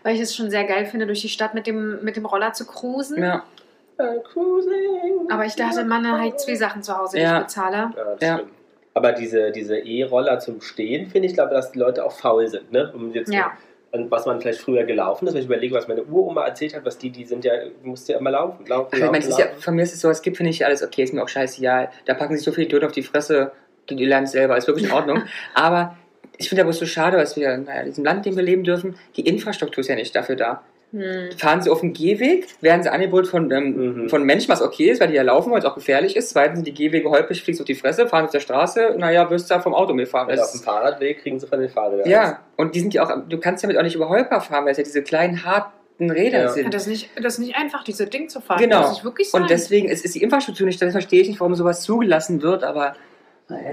weil 0.02 0.14
ich 0.16 0.20
es 0.20 0.34
schon 0.34 0.50
sehr 0.50 0.64
geil 0.64 0.86
finde, 0.86 1.06
durch 1.06 1.20
die 1.20 1.28
Stadt 1.28 1.54
mit 1.54 1.66
dem, 1.66 2.02
mit 2.02 2.16
dem 2.16 2.26
Roller 2.26 2.52
zu 2.52 2.66
cruisen. 2.66 3.22
ja. 3.22 3.44
Äh, 3.98 4.18
Cruising. 4.32 5.30
Aber 5.30 5.44
ich 5.44 5.54
dachte, 5.56 5.84
man 5.84 6.06
hat 6.10 6.40
zwei 6.40 6.54
Sachen 6.54 6.82
zu 6.82 6.96
Hause, 6.96 7.18
die 7.18 7.22
Ja. 7.22 7.36
ich 7.40 7.42
bezahle. 7.44 7.76
Ja, 7.76 8.04
das 8.18 8.20
Ja. 8.22 8.34
stimmt. 8.38 8.50
Aber 8.94 9.12
diese, 9.12 9.50
diese 9.52 9.78
E-Roller 9.78 10.38
zum 10.40 10.60
Stehen, 10.62 11.10
finde 11.10 11.28
ich, 11.28 11.34
glaube, 11.34 11.52
dass 11.54 11.70
die 11.72 11.78
Leute 11.78 12.04
auch 12.04 12.12
faul 12.12 12.48
sind. 12.48 12.72
Ne? 12.72 12.90
Um 12.94 13.12
jetzt 13.12 13.32
Ja. 13.32 13.52
An 13.92 14.10
was 14.10 14.26
man 14.26 14.40
vielleicht 14.40 14.60
früher 14.60 14.84
gelaufen 14.84 15.26
ist. 15.26 15.34
Wenn 15.34 15.40
ich 15.40 15.46
überlege, 15.46 15.74
was 15.74 15.88
meine 15.88 16.04
Uroma 16.04 16.46
erzählt 16.46 16.74
hat, 16.74 16.84
was 16.84 16.98
die, 16.98 17.10
die 17.10 17.24
sind 17.24 17.44
ja, 17.44 17.52
du 17.64 17.88
musst 17.88 18.08
ja 18.08 18.18
immer 18.18 18.30
laufen, 18.30 18.66
laufen, 18.66 18.88
Also, 18.92 18.96
ich 18.96 19.12
laufen, 19.12 19.28
meine, 19.28 19.40
ja, 19.40 19.58
von 19.58 19.74
mir 19.74 19.82
ist 19.82 19.94
es 19.94 20.00
so, 20.00 20.08
es 20.10 20.22
gibt, 20.22 20.36
finde 20.36 20.50
ich, 20.50 20.64
alles 20.64 20.82
okay, 20.82 21.02
ist 21.02 21.12
mir 21.12 21.22
auch 21.22 21.28
scheißegal. 21.28 21.90
Da 22.04 22.14
packen 22.14 22.36
sich 22.36 22.44
so 22.44 22.52
viele 22.52 22.66
Idioten 22.66 22.86
auf 22.86 22.92
die 22.92 23.02
Fresse, 23.02 23.52
die, 23.88 23.96
die 23.96 24.06
lernen 24.06 24.24
es 24.24 24.32
selber, 24.32 24.56
ist 24.56 24.68
wirklich 24.68 24.86
in 24.86 24.92
Ordnung. 24.92 25.22
Aber 25.54 25.96
ich 26.38 26.48
finde 26.48 26.62
aber 26.62 26.72
so 26.72 26.86
schade, 26.86 27.18
dass 27.18 27.36
wir 27.36 27.54
naja, 27.58 27.80
in 27.80 27.86
diesem 27.86 28.02
Land, 28.02 28.24
in 28.24 28.32
dem 28.32 28.36
wir 28.36 28.42
leben 28.42 28.64
dürfen, 28.64 28.96
die 29.16 29.26
Infrastruktur 29.26 29.82
ist 29.82 29.88
ja 29.88 29.94
nicht 29.94 30.16
dafür 30.16 30.36
da. 30.36 30.62
Hm. 30.92 31.30
Fahren 31.38 31.62
sie 31.62 31.70
auf 31.70 31.80
dem 31.80 31.92
Gehweg, 31.92 32.48
werden 32.60 32.82
sie 32.82 32.90
angeboten 32.90 33.26
von, 33.26 33.50
ähm, 33.52 34.02
Mhm. 34.04 34.08
von 34.08 34.24
Menschen, 34.24 34.48
was 34.48 34.60
okay 34.60 34.90
ist, 34.90 35.00
weil 35.00 35.06
die 35.08 35.14
ja 35.14 35.22
laufen, 35.22 35.52
weil 35.52 35.60
es 35.60 35.64
auch 35.64 35.76
gefährlich 35.76 36.16
ist. 36.16 36.30
Zweitens 36.30 36.58
sind 36.58 36.66
die 36.66 36.74
Gehwege 36.74 37.08
holprig, 37.08 37.42
fliegst 37.44 37.60
auf 37.60 37.64
die 37.66 37.76
Fresse, 37.76 38.08
fahren 38.08 38.24
auf 38.24 38.32
der 38.32 38.40
Straße, 38.40 38.94
naja, 38.98 39.30
wirst 39.30 39.48
du 39.50 39.54
da 39.54 39.60
vom 39.60 39.72
Auto 39.74 39.94
mitfahren. 39.94 40.28
Und 40.28 40.36
Das 40.36 40.46
auf 40.46 40.60
dem 40.60 40.64
Fahrradweg 40.64 41.22
kriegen 41.22 41.38
sie 41.38 41.46
von 41.46 41.60
den 41.60 41.68
Fahrrädern. 41.68 42.08
ja, 42.08 42.40
und 42.56 42.74
die 42.74 42.80
sind 42.80 42.92
ja 42.92 43.04
auch, 43.04 43.16
du 43.28 43.38
kannst 43.38 43.62
damit 43.62 43.78
auch 43.78 43.82
nicht 43.84 43.94
über 43.94 44.08
Holper 44.08 44.40
fahren, 44.40 44.64
weil 44.64 44.72
es 44.72 44.78
ja 44.78 44.84
diese 44.84 45.02
kleinen, 45.04 45.44
harten 45.44 46.10
Räder 46.10 46.38
Ja. 46.38 46.44
Ja, 46.44 46.48
sind. 46.48 46.74
das, 46.74 46.82
ist 46.82 46.88
nicht, 46.88 47.10
das 47.22 47.34
ist 47.34 47.38
nicht 47.38 47.56
einfach, 47.56 47.84
diese 47.84 48.06
Ding 48.06 48.28
zu 48.28 48.40
fahren. 48.40 48.58
Genau. 48.58 48.78
Das 48.80 48.88
muss 48.88 48.98
ich 48.98 49.04
wirklich 49.04 49.30
sagen. 49.30 49.42
Und 49.44 49.50
deswegen 49.50 49.88
ist, 49.88 50.04
ist 50.04 50.14
die 50.16 50.22
Infrastruktur 50.22 50.66
nicht, 50.66 50.82
das 50.82 50.90
verstehe 50.90 51.20
ich 51.22 51.28
nicht, 51.28 51.38
warum 51.40 51.54
sowas 51.54 51.82
zugelassen 51.82 52.42
wird, 52.42 52.64
aber. 52.64 52.94
also 53.48 53.64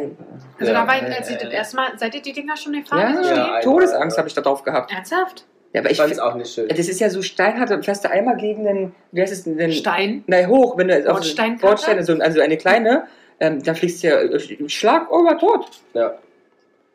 Ja. 0.59 0.73
da 0.81 0.87
war 0.87 0.97
ich, 0.97 1.03
als 1.17 1.29
ich 1.29 1.37
das 1.37 1.51
erste 1.51 1.75
Mal, 1.77 1.87
seid 1.97 2.13
ihr 2.15 2.21
die 2.21 2.33
Dinger 2.33 2.57
schon 2.57 2.73
gefahren? 2.73 3.23
Ja, 3.23 3.35
Ja, 3.55 3.59
Todesangst 3.61 4.17
habe 4.17 4.27
ich 4.27 4.33
da 4.33 4.41
drauf 4.41 4.63
gehabt. 4.63 4.91
Ernsthaft? 4.91 5.45
Ja, 5.73 5.81
aber 5.81 5.87
Ich 5.89 5.93
ich 5.93 5.97
fand 6.01 6.11
es 6.11 6.19
auch 6.19 6.35
nicht 6.35 6.53
schön. 6.53 6.67
das 6.69 6.87
ist 6.87 6.99
ja 6.99 7.09
so 7.09 7.21
steinhart, 7.21 7.69
dann 7.69 7.83
fährst 7.83 8.03
du 8.05 8.09
einmal 8.09 8.37
gegen 8.37 8.63
den, 8.63 8.95
wie 9.11 9.21
heißt 9.21 9.33
es 9.33 9.43
denn, 9.43 9.57
den, 9.57 9.71
Stein? 9.73 10.23
nein, 10.27 10.47
hoch, 10.47 10.77
wenn 10.77 10.87
du 10.87 10.97
auf 10.99 11.05
Bordsteinkante? 11.15 11.65
Bordstein, 11.65 11.97
also, 11.97 12.13
also 12.19 12.39
eine 12.41 12.57
kleine, 12.57 13.03
ähm, 13.39 13.61
dann 13.63 13.75
fliegst 13.75 14.01
du 14.03 14.07
ja 14.07 14.19
äh, 14.21 14.69
Schlag 14.69 15.07
über 15.11 15.37
tot. 15.37 15.67
Ja. 15.93 16.15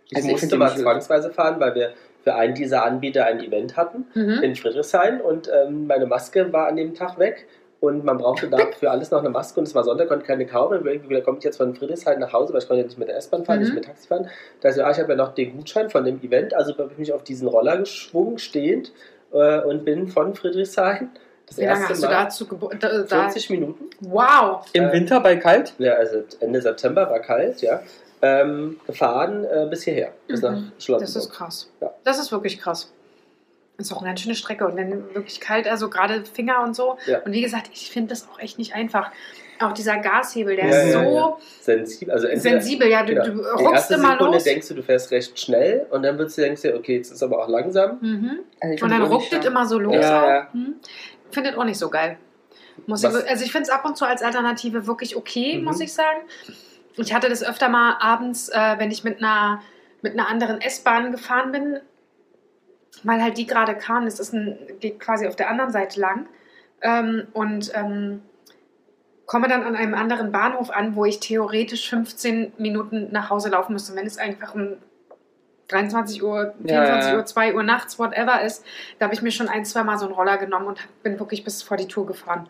Ich 0.08 0.16
Also 0.16 0.28
ich 0.28 0.32
musste 0.32 0.48
find 0.48 0.58
mal 0.58 0.76
zwangsweise 0.76 1.30
fahren, 1.30 1.60
weil 1.60 1.74
wir 1.74 1.92
für 2.24 2.34
einen 2.34 2.54
dieser 2.54 2.84
Anbieter 2.84 3.26
ein 3.26 3.40
Event 3.40 3.76
hatten 3.76 4.06
Mhm. 4.14 4.42
in 4.42 4.56
Friedrichshain 4.56 5.20
und 5.20 5.48
ähm, 5.52 5.86
meine 5.86 6.06
Maske 6.06 6.52
war 6.52 6.68
an 6.68 6.76
dem 6.76 6.94
Tag 6.94 7.18
weg. 7.18 7.46
Und 7.82 8.04
man 8.04 8.16
brauchte 8.16 8.48
da 8.48 8.58
für 8.78 8.92
alles 8.92 9.10
noch 9.10 9.18
eine 9.18 9.28
Maske 9.30 9.58
und 9.58 9.66
es 9.66 9.74
war 9.74 9.82
Sonntag, 9.82 10.06
konnte 10.06 10.24
keine 10.24 10.46
kaufen. 10.46 10.78
Und 10.78 10.86
irgendwie 10.86 11.20
komme 11.20 11.38
ich 11.38 11.44
jetzt 11.44 11.56
von 11.56 11.74
Friedrichshain 11.74 12.20
nach 12.20 12.32
Hause, 12.32 12.52
weil 12.52 12.60
ich 12.62 12.68
konnte 12.68 12.80
ja 12.82 12.86
nicht 12.86 12.96
mit 12.96 13.08
der 13.08 13.16
S-Bahn 13.16 13.44
fahren, 13.44 13.58
Mhm. 13.58 13.64
nicht 13.64 13.74
mit 13.74 13.84
Taxi 13.86 14.06
fahren. 14.06 14.28
Da 14.60 14.68
ist 14.68 14.76
ja, 14.76 14.84
ah, 14.86 14.92
ich 14.92 15.00
habe 15.00 15.08
ja 15.10 15.16
noch 15.16 15.34
den 15.34 15.56
Gutschein 15.56 15.90
von 15.90 16.04
dem 16.04 16.22
Event, 16.22 16.54
also 16.54 16.78
habe 16.78 16.90
ich 16.92 16.98
mich 16.98 17.12
auf 17.12 17.24
diesen 17.24 17.48
Roller 17.48 17.78
geschwungen, 17.78 18.38
stehend 18.38 18.92
äh, 19.32 19.62
und 19.62 19.84
bin 19.84 20.06
von 20.06 20.32
Friedrichshain 20.34 21.10
das 21.48 21.56
Wie 21.58 21.62
lange 21.62 21.80
erste 21.80 21.94
hast 21.94 22.02
du 22.04 22.06
Mal 22.06 22.12
dazu 22.24 22.46
geboren? 22.46 22.78
Da, 22.80 23.02
da, 23.02 23.22
40 23.24 23.50
Minuten. 23.50 23.90
wow. 23.98 24.64
Im 24.74 24.84
Äh, 24.84 24.92
Winter 24.92 25.18
bei 25.20 25.34
kalt? 25.34 25.72
Ja, 25.78 25.94
also 25.94 26.22
Ende 26.38 26.62
September 26.62 27.10
war 27.10 27.18
kalt, 27.18 27.62
ja. 27.62 27.82
Ähm, 28.24 28.78
gefahren 28.86 29.44
äh, 29.44 29.66
bis 29.68 29.82
hierher, 29.82 30.12
bis 30.28 30.40
Mhm. 30.40 30.46
nach 30.48 30.52
Das 30.76 30.84
Charlottenburg. 30.84 31.16
ist 31.24 31.30
krass. 31.32 31.68
Ja. 31.80 31.90
Das 32.04 32.20
ist 32.20 32.30
wirklich 32.30 32.60
krass. 32.60 32.92
Das 33.78 33.86
ist 33.86 33.92
auch 33.92 33.98
eine 34.02 34.08
ganz 34.10 34.20
schöne 34.20 34.34
Strecke 34.34 34.66
und 34.66 34.76
dann 34.76 35.14
wirklich 35.14 35.40
kalt, 35.40 35.66
also 35.66 35.88
gerade 35.88 36.24
Finger 36.24 36.62
und 36.62 36.74
so. 36.76 36.98
Ja. 37.06 37.20
Und 37.20 37.32
wie 37.32 37.40
gesagt, 37.42 37.70
ich 37.72 37.90
finde 37.90 38.10
das 38.10 38.28
auch 38.28 38.38
echt 38.38 38.58
nicht 38.58 38.74
einfach. 38.74 39.10
Auch 39.60 39.72
dieser 39.72 39.96
Gashebel, 39.98 40.56
der 40.56 40.66
Ja, 40.66 40.76
ist 40.82 40.94
ja, 40.94 41.04
so. 41.04 41.38
Sensibel, 41.60 42.12
also 42.12 42.26
entweder, 42.26 42.60
sensibel. 42.60 42.88
Ja, 42.88 43.04
du, 43.04 43.14
genau. 43.14 43.24
du 43.26 43.40
ruckst 43.64 43.90
immer 43.92 44.12
Sekunde 44.12 44.32
los. 44.34 44.44
denkst 44.44 44.68
du, 44.68 44.74
du 44.74 44.82
fährst 44.82 45.10
recht 45.12 45.38
schnell 45.38 45.86
und 45.90 46.02
dann 46.02 46.18
wird's, 46.18 46.34
denkst 46.34 46.62
du, 46.62 46.74
okay, 46.74 46.96
jetzt 46.96 47.12
ist 47.12 47.22
aber 47.22 47.42
auch 47.42 47.48
langsam. 47.48 47.98
Mhm. 48.00 48.38
Also 48.60 48.84
Und 48.84 48.90
dann 48.90 49.02
ruckt 49.02 49.32
es 49.32 49.44
immer 49.46 49.64
so 49.66 49.78
los. 49.78 49.94
Ja. 49.94 50.48
Hm. 50.52 50.74
Findet 51.30 51.56
auch 51.56 51.64
nicht 51.64 51.78
so 51.78 51.90
geil. 51.90 52.18
Muss 52.86 53.04
ich, 53.04 53.10
also 53.28 53.44
ich 53.44 53.52
finde 53.52 53.64
es 53.64 53.70
ab 53.70 53.84
und 53.84 53.96
zu 53.96 54.04
als 54.04 54.22
Alternative 54.22 54.86
wirklich 54.86 55.16
okay, 55.16 55.58
Mhm. 55.58 55.64
muss 55.64 55.80
ich 55.80 55.92
sagen. 55.92 56.18
Ich 56.96 57.14
hatte 57.14 57.28
das 57.28 57.44
öfter 57.44 57.68
mal 57.68 57.96
abends, 58.00 58.48
äh, 58.48 58.74
wenn 58.78 58.90
ich 58.90 59.04
mit 59.04 59.18
einer, 59.18 59.62
mit 60.02 60.12
einer 60.14 60.28
anderen 60.28 60.60
S-Bahn 60.60 61.12
gefahren 61.12 61.52
bin, 61.52 61.80
weil 63.02 63.22
halt 63.22 63.38
die 63.38 63.46
gerade 63.46 63.74
kam. 63.74 64.04
Das 64.04 64.20
ist 64.20 64.32
ein, 64.32 64.58
geht 64.80 65.00
quasi 65.00 65.26
auf 65.26 65.36
der 65.36 65.50
anderen 65.50 65.72
Seite 65.72 66.00
lang. 66.00 66.26
Ähm, 66.82 67.26
und 67.32 67.70
ähm, 67.74 68.22
komme 69.26 69.48
dann 69.48 69.62
an 69.62 69.76
einem 69.76 69.94
anderen 69.94 70.32
Bahnhof 70.32 70.70
an, 70.70 70.96
wo 70.96 71.04
ich 71.04 71.20
theoretisch 71.20 71.88
15 71.88 72.54
Minuten 72.58 73.08
nach 73.12 73.30
Hause 73.30 73.50
laufen 73.50 73.72
müsste. 73.72 73.94
Wenn 73.94 74.06
es 74.06 74.18
einfach 74.18 74.54
um 74.54 74.76
23 75.68 76.22
Uhr, 76.22 76.54
24 76.64 76.70
Ja, 76.70 77.12
ja. 77.12 77.16
Uhr, 77.16 77.24
2 77.24 77.54
Uhr 77.54 77.62
nachts, 77.62 77.98
whatever 77.98 78.42
ist, 78.42 78.64
da 78.98 79.06
habe 79.06 79.14
ich 79.14 79.22
mir 79.22 79.30
schon 79.30 79.48
ein, 79.48 79.64
zwei 79.64 79.84
Mal 79.84 79.98
so 79.98 80.06
einen 80.06 80.14
Roller 80.14 80.36
genommen 80.38 80.66
und 80.66 80.80
bin 81.02 81.18
wirklich 81.18 81.44
bis 81.44 81.62
vor 81.62 81.76
die 81.76 81.86
Tour 81.88 82.06
gefahren. 82.06 82.48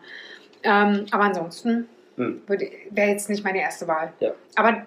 Ähm, 0.63 1.05
aber 1.11 1.23
ansonsten 1.23 1.87
Hm. 2.15 2.41
wäre 2.47 3.09
jetzt 3.09 3.29
nicht 3.29 3.43
meine 3.43 3.59
erste 3.59 3.87
Wahl. 3.87 4.13
Ja. 4.19 4.31
Aber 4.55 4.85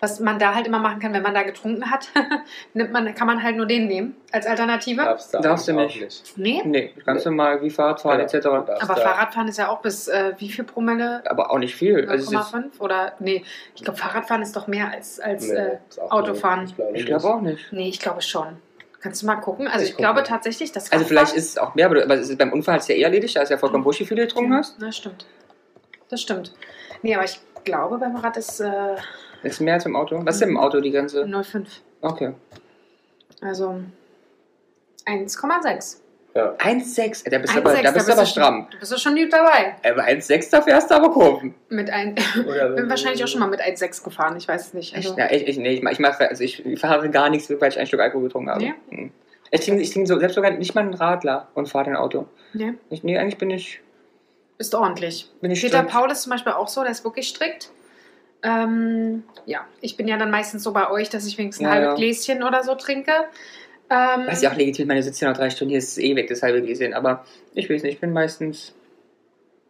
was 0.00 0.20
man 0.20 0.38
da 0.38 0.54
halt 0.54 0.66
immer 0.66 0.78
machen 0.78 1.00
kann, 1.00 1.12
wenn 1.12 1.22
man 1.22 1.34
da 1.34 1.42
getrunken 1.42 1.90
hat, 1.90 2.08
nimmt 2.74 2.92
man, 2.92 3.12
kann 3.14 3.26
man 3.26 3.42
halt 3.42 3.56
nur 3.56 3.66
den 3.66 3.88
nehmen 3.88 4.14
als 4.32 4.46
Alternative. 4.46 5.02
Darfst 5.02 5.34
du, 5.34 5.38
Darfst 5.40 5.66
du 5.68 5.72
nicht. 5.72 6.02
auch 6.32 6.36
Nee. 6.36 6.62
Nee, 6.64 6.92
ganz 7.04 7.24
normal 7.24 7.60
wie 7.62 7.70
Fahrradfahren 7.70 8.18
Ja, 8.20 8.24
etc. 8.26 8.32
du 8.44 8.50
darfst 8.50 8.82
Aber 8.82 8.94
da- 8.94 9.00
Fahrradfahren 9.00 9.48
ist 9.48 9.58
ja 9.58 9.68
auch 9.68 9.80
bis 9.80 10.06
äh, 10.08 10.34
wie 10.38 10.48
viel 10.50 10.64
Promille? 10.64 11.22
Aber 11.28 11.50
auch 11.50 11.58
nicht 11.58 11.74
viel. 11.74 12.08
Also 12.08 12.32
es 12.36 12.46
ist, 12.46 12.54
0,5 12.54 12.78
oder 12.80 13.14
nee, 13.18 13.42
ich 13.74 13.82
glaube 13.82 13.98
Fahrradfahren 13.98 14.42
ist 14.42 14.54
doch 14.54 14.66
mehr 14.68 14.90
als, 14.90 15.18
als 15.18 15.48
Nee, 15.48 15.54
äh, 15.56 15.78
Autofahren. 16.10 16.62
nicht. 16.64 16.76
Ich 16.94 17.06
glaube 17.06 17.22
nicht. 17.26 17.34
auch 17.34 17.40
nicht. 17.40 17.72
nee, 17.72 17.88
ich 17.88 17.98
glaube 17.98 18.22
schon. 18.22 18.58
Kannst 19.00 19.22
du 19.22 19.26
mal 19.26 19.36
gucken? 19.36 19.66
Also 19.68 19.80
Ich 19.84 19.90
ich, 19.90 19.96
guck 19.96 19.98
glaube 20.04 20.20
mal. 20.20 20.26
tatsächlich, 20.26 20.72
dass 20.72 20.90
Also 20.92 21.04
vielleicht 21.04 21.34
ist 21.34 21.50
es 21.50 21.58
auch 21.58 21.74
mehr, 21.74 21.86
aber, 21.86 21.96
du, 21.96 22.02
aber 22.04 22.14
es 22.14 22.28
ist, 22.28 22.38
beim 22.38 22.52
Unfall 22.52 22.74
hat 22.74 22.82
es 22.82 22.88
ja 22.88 22.94
eh 22.96 23.02
erledigt, 23.02 23.34
da 23.36 23.42
ist 23.42 23.48
ja 23.50 23.56
vollkommen 23.56 23.84
wurscht, 23.84 24.00
wie 24.00 24.06
viel 24.06 24.16
du 24.16 24.22
getrunken 24.24 24.54
hast. 24.54 24.80
Ja, 24.82 24.90
stimmt. 24.92 25.26
Das 26.08 26.20
stimmt. 26.20 26.52
Nee, 27.02 27.14
aber 27.14 27.24
ich 27.24 27.38
glaube, 27.68 27.98
beim 27.98 28.16
Rad 28.16 28.36
ist 28.36 28.60
äh, 28.60 28.96
Ist 29.42 29.60
mehr 29.60 29.74
als 29.74 29.86
im 29.86 29.96
Auto. 29.96 30.20
Was 30.24 30.36
ist 30.36 30.40
denn 30.40 30.50
im 30.50 30.56
Auto 30.58 30.80
die 30.80 30.90
Grenze? 30.90 31.22
0,5. 31.24 31.66
Okay. 32.02 32.32
Also 33.40 33.80
1,6. 35.06 35.96
Ja. 36.34 36.52
1,6. 36.58 37.30
Da 37.30 37.38
bist 37.38 37.54
du 37.54 37.58
1,6, 37.58 37.60
aber, 37.60 37.82
da 37.82 37.90
bist 37.90 38.08
du 38.08 38.12
aber 38.12 38.26
schon- 38.26 38.42
stramm. 38.42 38.66
Du 38.70 38.78
bist 38.78 38.92
doch 38.92 38.98
schon 38.98 39.16
gut 39.16 39.32
dabei. 39.32 39.74
Aber 39.84 40.02
1,6, 40.04 40.50
da 40.50 40.60
fährst 40.62 40.90
du 40.90 40.94
aber 40.94 41.10
Kurven. 41.10 41.54
Mit 41.68 41.90
ein, 41.90 42.14
Oder 42.46 42.68
bin 42.76 42.88
wahrscheinlich 42.88 43.22
auch 43.24 43.28
schon 43.28 43.40
mal 43.40 43.48
mit 43.48 43.60
1,6 43.60 44.04
gefahren. 44.04 44.36
Ich 44.36 44.46
weiß 44.46 44.68
es 44.68 44.74
nicht. 44.74 44.94
Also, 44.94 45.10
Echt? 45.10 45.18
Ja, 45.18 45.30
ich, 45.30 45.48
ich, 45.48 45.58
nee, 45.58 45.70
ich, 45.74 45.82
mach- 45.82 45.92
ich 45.92 45.98
mache, 45.98 46.28
also 46.28 46.44
ich, 46.44 46.62
fahre 46.78 47.08
gar 47.10 47.30
nichts, 47.30 47.50
weil 47.50 47.68
ich 47.70 47.78
ein 47.78 47.86
Stück 47.86 48.00
Alkohol 48.00 48.24
getrunken 48.24 48.50
habe. 48.50 48.60
Nee? 48.62 48.74
Hm. 48.90 49.10
Ich 49.50 49.62
trinke, 49.62 49.80
ich 49.82 49.90
trinke 49.92 50.06
so, 50.06 50.18
selbst 50.18 50.34
sogar 50.34 50.50
nicht 50.50 50.74
mal 50.74 50.82
einen 50.82 50.92
Radler 50.94 51.48
und 51.54 51.68
fahre 51.68 51.86
ein 51.90 51.96
Auto. 51.96 52.26
nee, 52.52 52.74
Ich, 52.90 53.02
nee, 53.02 53.16
eigentlich 53.18 53.38
bin 53.38 53.48
ich, 53.50 53.80
ist 54.58 54.74
ordentlich. 54.74 55.30
bin 55.40 55.50
ich 55.50 55.60
Peter 55.60 55.78
strikt. 55.78 55.92
Paul 55.92 56.10
ist 56.10 56.22
zum 56.22 56.30
Beispiel 56.30 56.52
auch 56.52 56.68
so, 56.68 56.82
der 56.82 56.90
ist 56.92 57.04
wirklich 57.04 57.28
strikt. 57.28 57.70
Ähm, 58.42 59.24
ja, 59.46 59.64
ich 59.80 59.96
bin 59.96 60.06
ja 60.08 60.16
dann 60.16 60.30
meistens 60.30 60.62
so 60.62 60.72
bei 60.72 60.90
euch, 60.90 61.10
dass 61.10 61.26
ich 61.26 61.38
wenigstens 61.38 61.66
ein 61.66 61.70
Ja, 61.72 61.88
halbes 61.88 62.26
ja. 62.26 62.34
Gläschen 62.34 62.42
oder 62.44 62.62
so 62.62 62.74
trinke. 62.74 63.12
Ähm, 63.90 64.24
Das 64.26 64.36
ist 64.36 64.42
ja 64.42 64.50
auch 64.52 64.56
legitim, 64.56 64.86
meine 64.88 65.02
sitze 65.02 65.24
ja 65.24 65.30
noch 65.30 65.36
drei 65.38 65.50
Stunden, 65.50 65.70
hier 65.70 65.78
ist 65.78 65.88
es 65.92 65.98
eh 65.98 66.14
weg, 66.14 66.28
das 66.28 66.42
halbe 66.42 66.62
Gläschen. 66.62 66.94
Aber 66.94 67.24
ich 67.54 67.68
weiß 67.70 67.82
nicht, 67.82 67.94
ich 67.94 68.00
bin 68.00 68.12
meistens 68.12 68.74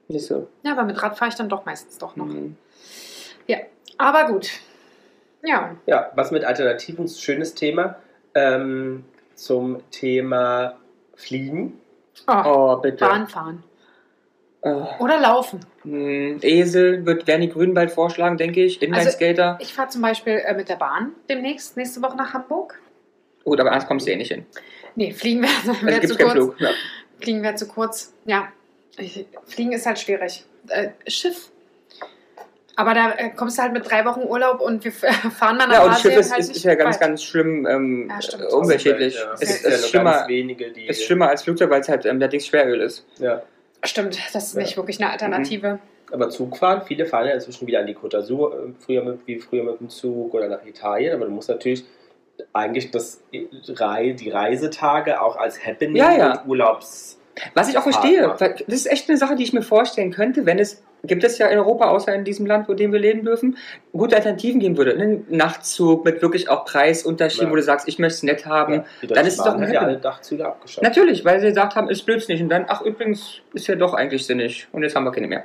nicht 0.09 0.27
so. 0.27 0.49
ja, 0.65 0.73
aber 0.73 0.85
mit 0.85 1.01
Rad 1.03 1.17
fahre 1.19 1.29
ich 1.31 1.35
dann 1.35 1.49
doch 1.49 1.65
meistens 1.67 1.99
doch 1.99 2.17
noch. 2.17 2.27
hm. 2.27 2.57
Aber 4.01 4.27
gut. 4.29 4.51
Ja, 5.43 5.75
Ja, 5.87 6.13
was 6.15 6.31
mit 6.31 6.45
Alternativen, 6.45 7.09
schönes 7.09 7.55
Thema. 7.55 7.97
Ähm, 8.35 9.05
zum 9.35 9.81
Thema 9.91 10.77
Fliegen. 11.17 11.81
oh, 12.29 12.43
Oh, 12.45 12.77
bitte. 12.77 13.05
Bahn 13.05 13.27
fahren. 13.27 13.65
Oh. 13.65 13.68
Oder 14.61 15.21
laufen. 15.21 15.61
Hm, 15.83 16.41
Esel 16.43 17.07
wird, 17.07 17.27
werden 17.27 17.43
die 17.43 17.49
Grünen 17.49 17.75
bald 17.75 17.91
vorschlagen, 17.93 18.37
denke 18.37 18.65
ich. 18.65 18.83
Inline-Skater. 18.83 19.59
Ich 19.61 19.73
fahre 19.73 19.89
zum 19.89 20.03
Beispiel 20.03 20.35
äh, 20.45 20.55
mit 20.55 20.69
der 20.69 20.77
Bahn 20.77 21.13
demnächst, 21.29 21.77
nächste 21.77 22.03
Woche 22.03 22.17
nach 22.17 22.35
Hamburg. 22.35 22.79
Gut, 23.45 23.61
aber 23.61 23.71
anders 23.71 23.87
kommst 23.87 24.07
du 24.07 24.11
eh 24.11 24.17
nicht 24.17 24.33
hin. 24.33 24.45
Nee, 24.97 25.13
fliegen 25.13 25.43
wäre 25.43 25.53
Also 25.69 25.87
wär 25.87 26.01
gibt 26.01 26.07
zu 26.09 26.13
es 26.15 26.19
keinen 26.19 26.27
kurz. 26.31 26.57
Flug. 26.57 26.61
Ja. 26.61 26.71
Fliegen 27.21 27.43
wäre 27.43 27.55
zu 27.55 27.69
kurz. 27.69 28.13
Ja, 28.25 28.49
ich, 28.97 29.27
fliegen 29.47 29.73
ist 29.73 29.87
halt 29.87 29.99
schwierig. 30.01 30.45
Äh, 30.69 30.89
Schiff. 31.07 31.51
Aber 32.75 32.95
da 32.95 33.13
äh, 33.13 33.31
kommst 33.31 33.59
du 33.59 33.63
halt 33.63 33.73
mit 33.73 33.89
drei 33.89 34.05
Wochen 34.05 34.23
Urlaub 34.23 34.61
und 34.61 34.85
wir 34.85 34.93
fahren 34.93 35.59
dann 35.59 35.71
Ja, 35.71 35.79
nach 35.79 35.85
und 35.85 35.91
Asien 35.93 36.13
Schiff 36.13 36.21
ist, 36.21 36.31
halt 36.33 36.41
ist, 36.41 36.57
ist 36.57 36.65
ja 36.65 36.75
ganz, 36.75 36.97
weit. 36.97 37.01
ganz 37.09 37.23
schlimm 37.23 37.67
ähm, 37.67 38.09
Ja, 38.11 38.39
äh, 38.41 38.53
umweltschädlich. 38.53 39.15
Ja, 39.15 39.35
Es 39.41 39.63
ja 39.63 39.71
schlimmer, 39.89 40.25
wenige, 40.29 40.67
ist 40.67 41.05
schlimmer 41.05 41.29
als 41.29 41.43
Flugzeug, 41.45 41.71
weil 41.71 41.81
es 41.81 41.89
halt 41.89 42.07
ähm, 42.07 42.17
allerdings 42.19 42.47
Schweröl 42.47 42.81
ist. 42.81 43.07
Ja. 43.19 43.43
Stimmt, 43.85 44.19
das 44.33 44.45
ist 44.49 44.57
nicht 44.57 44.73
Ja. 44.73 44.77
wirklich 44.79 45.01
eine 45.01 45.11
Alternative. 45.11 45.79
Aber 46.11 46.31
Zugfahren, 46.31 46.83
viele 46.83 47.05
fahren 47.07 47.27
ja 47.27 47.35
inzwischen 47.35 47.67
wieder 47.67 47.81
an 47.81 47.87
die 47.87 47.95
Côte 47.95 48.17
d'Azur, 48.19 48.53
äh, 48.55 48.73
früher 48.79 49.03
mit, 49.05 49.27
wie 49.27 49.39
früher 49.39 49.63
mit 49.65 49.79
dem 49.81 49.89
Zug 49.91 50.33
oder 50.35 50.49
nach 50.49 50.65
Italien, 50.65 51.15
aber 51.15 51.27
du 51.27 51.31
musst 51.31 51.49
natürlich 51.51 51.85
eigentlich 52.53 52.91
das 52.91 53.23
Rei- 53.69 54.13
die 54.13 54.31
Reisetage 54.31 55.21
auch 55.21 55.37
als 55.37 55.65
Happening 55.65 55.97
Ja, 55.97 56.17
ja. 56.17 56.45
Urlaubs. 56.47 57.21
Was 57.55 57.69
ich 57.69 57.77
auch 57.79 57.83
verstehe, 57.83 58.35
das 58.39 58.63
ist 58.67 58.87
echt 58.91 59.09
eine 59.09 59.19
Sache, 59.19 59.37
die 59.37 59.43
ich 59.45 59.53
mir 59.53 59.63
vorstellen 59.63 60.11
könnte, 60.11 60.45
wenn 60.47 60.59
es, 60.59 60.83
gibt 61.05 61.25
es 61.25 61.39
ja 61.39 61.47
in 61.49 61.59
Europa, 61.59 61.89
außer 61.91 62.15
in 62.15 62.25
diesem 62.25 62.47
Land, 62.47 62.69
wo 62.69 62.75
dem 62.75 62.93
wir 62.93 62.99
leben 62.99 63.25
dürfen, 63.25 63.57
gute 63.93 64.17
Alternativen 64.17 64.61
geben 64.61 64.77
würde. 64.77 64.95
Einen 64.95 65.25
Nachtzug 65.29 66.05
mit 66.05 66.21
wirklich 66.23 66.49
auch 66.49 66.65
Preisunterschieden, 66.65 67.47
Ja. 67.47 67.53
wo 67.53 67.57
du 67.57 67.63
sagst, 67.63 67.89
ich 67.89 67.99
möchte 67.99 68.15
es 68.17 68.23
nett 68.23 68.47
haben. 68.47 68.85
Ja, 69.03 69.09
dann 69.09 69.27
ist 69.27 69.39
es 69.39 69.45
doch 69.45 69.55
ein 69.55 69.63
hat 69.63 69.73
ja 69.73 69.81
alle 69.83 69.99
Dachzüge 69.99 70.47
abgeschafft. 70.47 70.83
Natürlich, 70.83 71.25
weil 71.25 71.41
sie 71.41 71.49
gesagt 71.49 71.77
haben, 71.77 71.89
ist 71.89 72.05
blödsinnig. 72.05 72.43
Und 72.43 72.49
dann, 72.49 72.65
ach 72.69 72.83
übrigens, 72.83 73.41
ist 73.55 73.67
ja 73.69 73.77
doch 73.77 73.95
eigentlich 73.95 74.27
sinnig. 74.27 74.69
Und 74.73 74.83
jetzt 74.83 74.97
haben 74.97 75.05
wir 75.05 75.13
keine 75.13 75.29
mehr. 75.29 75.45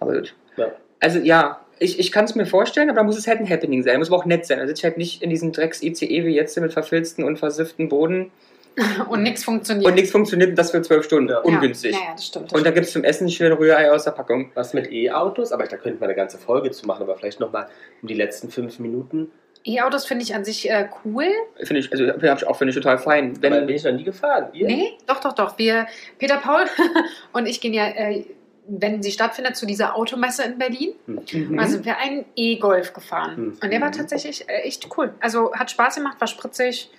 Aber 0.00 0.14
gut. 0.14 0.34
Ja. 0.56 0.72
Also 1.00 1.18
ja, 1.18 1.60
ich, 1.78 1.98
ich 1.98 2.12
kann 2.12 2.26
es 2.26 2.34
mir 2.34 2.46
vorstellen, 2.46 2.88
aber 2.88 3.00
da 3.00 3.04
muss 3.04 3.18
es 3.18 3.26
halt 3.26 3.40
ein 3.40 3.48
Happening 3.48 3.82
sein. 3.82 3.98
Muss 3.98 4.08
aber 4.08 4.18
auch 4.18 4.24
nett 4.24 4.46
sein. 4.46 4.60
Also 4.60 4.72
ich 4.72 4.84
halt 4.84 4.98
nicht 4.98 5.22
in 5.22 5.30
diesen 5.30 5.52
Drecks-ICE 5.52 6.24
wie 6.24 6.34
jetzt 6.34 6.58
mit 6.60 6.72
verfilzten 6.72 7.24
und 7.24 7.38
versifften 7.38 7.88
Boden 7.88 8.30
Und 9.08 9.22
nichts 9.22 9.44
funktioniert. 9.44 9.86
und 9.86 9.94
nichts 9.94 10.10
funktioniert 10.10 10.50
und 10.50 10.56
das 10.56 10.70
für 10.70 10.80
zwölf 10.82 11.04
Stunden. 11.04 11.28
Ja. 11.28 11.38
Ungünstig. 11.38 11.92
Ja, 11.92 11.98
ja, 11.98 12.12
das 12.12 12.26
stimmt. 12.26 12.46
Das 12.46 12.58
Und 12.58 12.66
da 12.66 12.70
gibt 12.70 12.86
es 12.86 12.92
zum 12.92 13.04
Essen 13.04 13.28
schön 13.28 13.52
Rührei 13.52 13.90
aus 13.90 14.04
der 14.04 14.12
Packung. 14.12 14.50
Was 14.54 14.72
mit 14.72 14.90
E-Autos, 14.90 15.52
aber 15.52 15.64
da 15.66 15.76
könnte 15.76 16.00
man 16.00 16.08
eine 16.08 16.16
ganze 16.16 16.38
Folge 16.38 16.70
zu 16.70 16.86
machen, 16.86 17.02
aber 17.02 17.16
vielleicht 17.16 17.40
nochmal 17.40 17.68
um 18.00 18.08
die 18.08 18.14
letzten 18.14 18.50
fünf 18.50 18.78
Minuten. 18.78 19.30
E-Autos 19.64 20.06
finde 20.06 20.24
ich 20.24 20.34
an 20.34 20.44
sich 20.44 20.68
äh, 20.70 20.88
cool. 21.04 21.26
Finde 21.56 21.80
ich, 21.80 21.92
also 21.92 22.08
hab 22.08 22.38
ich 22.38 22.46
auch 22.46 22.56
finde 22.56 22.70
ich 22.70 22.76
total 22.76 22.98
fein. 22.98 23.40
Wenn, 23.40 23.66
bin 23.66 23.76
ich 23.76 23.84
noch 23.84 23.92
nie 23.92 24.04
gefahren. 24.04 24.48
Ihr? 24.52 24.66
Nee, 24.66 24.92
doch, 25.06 25.20
doch, 25.20 25.34
doch. 25.34 25.58
Wir, 25.58 25.86
Peter 26.18 26.38
Paul 26.38 26.64
und 27.32 27.46
ich 27.46 27.60
gehen 27.60 27.74
ja, 27.74 27.86
äh, 27.86 28.24
wenn 28.66 29.02
sie 29.02 29.10
stattfindet, 29.10 29.56
zu 29.56 29.66
dieser 29.66 29.96
Automesse 29.96 30.44
in 30.44 30.58
Berlin. 30.58 30.94
Mhm. 31.06 31.56
Da 31.56 31.66
sind 31.66 31.84
wir 31.84 31.98
einen 31.98 32.24
E-Golf 32.36 32.92
gefahren. 32.92 33.36
Mhm. 33.36 33.58
Und 33.62 33.72
der 33.72 33.80
war 33.80 33.92
tatsächlich 33.92 34.48
äh, 34.48 34.62
echt 34.62 34.88
cool. 34.96 35.14
Also 35.20 35.52
hat 35.54 35.70
Spaß 35.70 35.96
gemacht, 35.96 36.20
war 36.20 36.28
spritzig. 36.28 36.90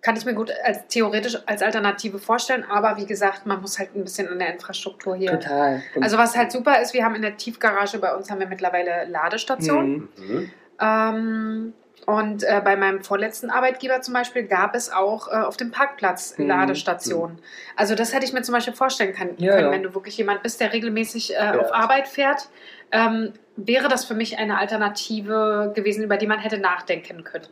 Kann 0.00 0.16
ich 0.16 0.24
mir 0.24 0.34
gut 0.34 0.52
als 0.64 0.86
theoretisch 0.86 1.36
als 1.46 1.60
Alternative 1.62 2.18
vorstellen. 2.20 2.64
Aber 2.70 2.96
wie 2.98 3.06
gesagt, 3.06 3.46
man 3.46 3.60
muss 3.60 3.78
halt 3.78 3.94
ein 3.96 4.04
bisschen 4.04 4.28
an 4.28 4.38
der 4.38 4.52
Infrastruktur 4.52 5.16
hier. 5.16 5.32
total. 5.32 5.82
Also 6.00 6.18
was 6.18 6.36
halt 6.36 6.52
super 6.52 6.80
ist, 6.80 6.94
wir 6.94 7.04
haben 7.04 7.14
in 7.16 7.22
der 7.22 7.36
Tiefgarage 7.36 7.98
bei 7.98 8.14
uns 8.14 8.30
haben 8.30 8.38
wir 8.38 8.46
mittlerweile 8.46 9.06
Ladestationen. 9.08 10.08
Mhm. 10.16 10.34
Mhm. 10.34 10.50
Ähm, 10.80 11.72
und 12.06 12.44
äh, 12.44 12.62
bei 12.64 12.76
meinem 12.76 13.02
vorletzten 13.02 13.50
Arbeitgeber 13.50 14.00
zum 14.00 14.14
Beispiel 14.14 14.44
gab 14.44 14.74
es 14.76 14.90
auch 14.90 15.28
äh, 15.28 15.32
auf 15.32 15.56
dem 15.56 15.72
Parkplatz 15.72 16.38
Mhm. 16.38 16.46
Ladestationen. 16.46 17.38
Also 17.76 17.94
das 17.96 18.14
hätte 18.14 18.24
ich 18.24 18.32
mir 18.32 18.42
zum 18.42 18.54
Beispiel 18.54 18.74
vorstellen 18.74 19.12
kann, 19.14 19.30
Ja, 19.38 19.52
können, 19.54 19.66
ja. 19.66 19.70
wenn 19.72 19.82
du 19.82 19.94
wirklich 19.94 20.16
jemand 20.16 20.42
bist, 20.44 20.60
der 20.60 20.72
regelmäßig 20.72 21.34
äh, 21.34 21.38
auf 21.58 21.72
Arbeit 21.74 22.06
fährt, 22.08 22.48
ähm, 22.92 23.32
wäre 23.56 23.88
das 23.88 24.04
für 24.04 24.14
mich 24.14 24.38
eine 24.38 24.58
Alternative 24.58 25.72
gewesen, 25.74 26.04
über 26.04 26.16
die 26.16 26.26
man 26.28 26.38
hätte 26.38 26.58
nachdenken 26.58 27.24
können. 27.24 27.46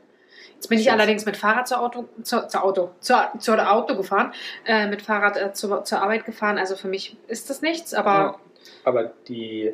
Jetzt 0.57 0.69
bin 0.69 0.79
ich 0.79 0.91
allerdings 0.91 1.27
mit 1.27 1.37
Fahrrad 1.37 1.69
zur 1.69 1.81
Auto, 1.81 2.09
zur, 2.23 2.49
zur 2.49 2.65
Auto, 2.65 2.91
zur, 3.01 3.31
zur 3.39 3.73
Auto 3.73 3.95
gefahren, 3.95 4.33
äh, 4.67 4.89
mit 4.89 5.03
Fahrrad 5.03 5.37
äh, 5.37 5.53
zur, 5.53 5.85
zur 5.85 6.03
Arbeit 6.03 6.25
gefahren. 6.25 6.59
Also 6.59 6.77
für 6.77 6.89
mich 6.89 7.17
ist 7.29 7.51
das 7.51 7.63
nichts, 7.63 7.95
aber 7.95 8.41
Aber 8.85 9.13
die, 9.29 9.73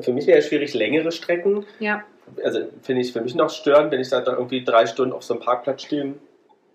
für 0.00 0.12
mich 0.12 0.26
wäre 0.26 0.38
es 0.38 0.46
schwierig, 0.46 0.74
längere 0.74 1.12
Strecken. 1.12 1.66
ja. 1.78 2.04
Also 2.44 2.60
finde 2.82 3.02
ich 3.02 3.12
für 3.12 3.20
mich 3.20 3.34
noch 3.34 3.50
störend, 3.50 3.90
wenn 3.90 4.00
ich 4.00 4.08
da 4.08 4.22
irgendwie 4.24 4.62
drei 4.62 4.86
Stunden 4.86 5.12
auf 5.12 5.24
so 5.24 5.34
einem 5.34 5.42
Parkplatz 5.42 5.82
stehen 5.82 6.20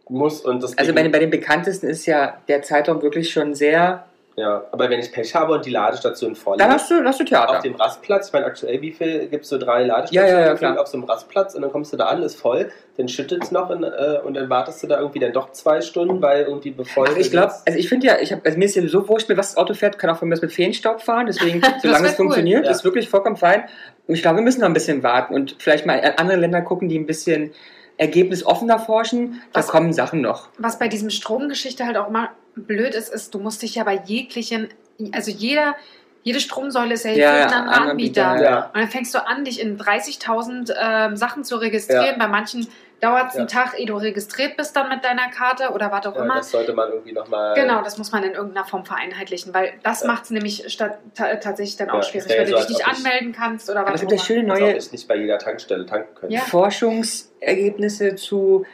muss 0.09 0.41
und 0.41 0.61
das 0.61 0.77
Also 0.77 0.93
bei 0.93 1.01
den, 1.01 1.13
bei 1.13 1.19
den 1.19 1.29
bekanntesten 1.29 1.87
ist 1.87 2.05
ja 2.05 2.41
der 2.49 2.61
Zeitraum 2.61 3.01
wirklich 3.01 3.31
schon 3.31 3.53
sehr. 3.53 4.05
Ja, 4.37 4.63
aber 4.71 4.89
wenn 4.89 4.99
ich 4.99 5.11
Pech 5.13 5.33
habe 5.33 5.53
und 5.53 5.65
die 5.65 5.69
Ladestation 5.69 6.35
voll 6.35 6.57
ist, 6.57 6.63
hast 6.67 6.91
du, 6.91 7.03
hast 7.05 7.19
du 7.19 7.23
auf 7.23 7.29
Theater. 7.29 7.59
dem 7.61 7.75
Rastplatz, 7.75 8.27
ich 8.27 8.33
meine 8.33 8.45
aktuell, 8.45 8.81
wie 8.81 8.91
viel 8.91 9.27
gibt 9.27 9.43
es 9.43 9.49
so 9.49 9.57
drei 9.57 9.83
Ladestationen 9.85 10.29
Ja, 10.33 10.39
ja, 10.41 10.47
ja, 10.47 10.55
klar. 10.55 10.79
auf 10.81 10.87
so 10.87 10.97
einem 10.97 11.05
Rastplatz 11.05 11.55
und 11.55 11.61
dann 11.61 11.71
kommst 11.71 11.93
du 11.93 11.97
da 11.97 12.07
an, 12.07 12.21
ist 12.21 12.35
voll, 12.39 12.69
dann 12.97 13.07
schüttet 13.07 13.43
es 13.43 13.51
noch 13.51 13.69
in, 13.71 13.83
äh, 13.83 14.19
und 14.25 14.33
dann 14.33 14.49
wartest 14.49 14.83
du 14.83 14.87
da 14.87 14.99
irgendwie 14.99 15.19
dann 15.19 15.31
doch 15.31 15.51
zwei 15.53 15.79
Stunden, 15.81 16.21
weil 16.21 16.43
irgendwie 16.43 16.71
bevor 16.71 17.07
Ach, 17.09 17.15
ich 17.15 17.31
glaube, 17.31 17.53
also 17.65 17.79
ich 17.79 17.87
finde 17.87 18.07
ja, 18.07 18.17
ich 18.19 18.33
hab, 18.33 18.45
also 18.45 18.57
mir 18.57 18.65
ist 18.65 18.75
ja 18.75 18.85
so 18.87 19.07
wurscht, 19.07 19.29
mit 19.29 19.37
was 19.37 19.49
das 19.53 19.57
Auto 19.57 19.73
fährt, 19.73 19.97
kann 19.97 20.09
auch 20.09 20.17
von 20.17 20.27
mir 20.27 20.37
mit 20.41 20.51
Feenstaub 20.51 21.01
fahren, 21.01 21.27
deswegen, 21.27 21.61
solange 21.81 22.05
es 22.07 22.11
cool. 22.11 22.17
funktioniert, 22.25 22.65
Ja. 22.65 22.71
ist 22.71 22.83
wirklich 22.83 23.07
vollkommen 23.09 23.37
fein. 23.37 23.63
Und 24.07 24.15
ich 24.15 24.21
glaube, 24.21 24.37
wir 24.37 24.43
müssen 24.43 24.59
noch 24.61 24.67
ein 24.67 24.73
bisschen 24.73 25.01
warten 25.01 25.33
und 25.33 25.55
vielleicht 25.59 25.85
mal 25.85 25.95
in 25.95 26.11
andere 26.17 26.37
Länder 26.39 26.61
gucken, 26.61 26.89
die 26.89 26.99
ein 26.99 27.05
bisschen 27.07 27.51
ergebnisoffener 27.97 28.79
forschen. 28.79 29.41
Da 29.53 29.59
Was- 29.59 29.67
kommen 29.69 29.93
Sachen 29.93 30.21
noch. 30.21 30.49
Was 30.57 30.77
bei 30.77 30.87
diesem 30.87 31.09
Stromgeschichte 31.09 31.85
halt 31.85 31.97
auch 31.97 32.09
mal 32.09 32.29
blöd 32.55 32.95
ist, 32.95 33.13
ist, 33.13 33.33
du 33.33 33.39
musst 33.39 33.61
dich 33.61 33.75
ja 33.75 33.83
bei 33.83 33.99
jeglichen, 34.05 34.69
also 35.13 35.31
jeder, 35.31 35.75
jede 36.23 36.39
Stromsäule 36.39 36.93
ist 36.95 37.05
ja, 37.05 37.11
Ja, 37.11 37.31
für 37.33 37.37
ja, 37.39 37.45
anderen 37.59 37.89
Anbieter, 37.91 38.27
Anbieter. 38.27 38.49
ja. 38.49 38.65
Und 38.73 38.77
dann 38.81 38.87
fängst 38.89 39.13
du 39.13 39.25
an, 39.27 39.45
dich 39.45 39.59
in 39.61 39.77
30.000 39.77 40.73
ähm, 40.79 41.15
Sachen 41.17 41.43
zu 41.43 41.57
registrieren. 41.57 42.05
Ja. 42.05 42.17
Bei 42.17 42.27
manchen 42.27 42.67
dauert 43.01 43.27
es 43.27 43.33
Ja. 43.35 43.39
einen 43.41 43.47
Tag, 43.49 43.77
ehe 43.79 43.85
du 43.85 43.95
registriert 43.95 44.57
bist 44.57 44.75
dann 44.75 44.89
mit 44.89 45.03
deiner 45.03 45.29
Karte 45.29 45.69
oder 45.71 45.91
was 45.91 46.05
auch 46.07 46.15
ja, 46.15 46.23
immer. 46.23 46.35
das 46.37 46.49
sollte 46.49 46.73
man 46.73 46.89
irgendwie 46.89 47.11
nochmal. 47.11 47.53
Genau, 47.53 47.83
das 47.83 47.97
muss 47.99 48.11
man 48.11 48.23
in 48.23 48.31
irgendeiner 48.31 48.65
Form 48.65 48.85
vereinheitlichen, 48.85 49.53
weil 49.53 49.73
das 49.83 50.01
Ja. 50.01 50.07
macht 50.07 50.23
es 50.23 50.29
nämlich 50.31 50.63
statt, 50.73 50.97
tatsächlich 51.13 51.75
dann 51.77 51.89
auch 51.91 51.95
Ja, 51.97 52.03
schwierig, 52.03 52.27
es 52.31 52.37
wenn 52.37 52.45
du 52.45 52.51
so, 52.53 52.57
dich 52.57 52.69
nicht 52.69 52.87
ob 52.87 52.93
ich- 52.93 52.97
anmelden 53.05 53.31
kannst 53.33 53.69
oder 53.69 53.85
was 53.85 53.95
es 53.95 53.95
auch 53.97 53.99
gibt 54.07 54.11
ja 54.11 54.15
immer. 54.15 54.25
schöne 54.25 54.51
Als 54.53 54.61
ob 54.61 54.67
neue 54.67 54.77
ich 54.77 54.91
nicht 54.93 55.07
bei 55.07 55.15
jeder 55.17 55.37
Tankstelle 55.37 55.85
tanken 55.85 56.15
könnte. 56.15 56.33
Ja. 56.33 56.41
Forschungsergebnisse 56.41 58.15
zu 58.15 58.65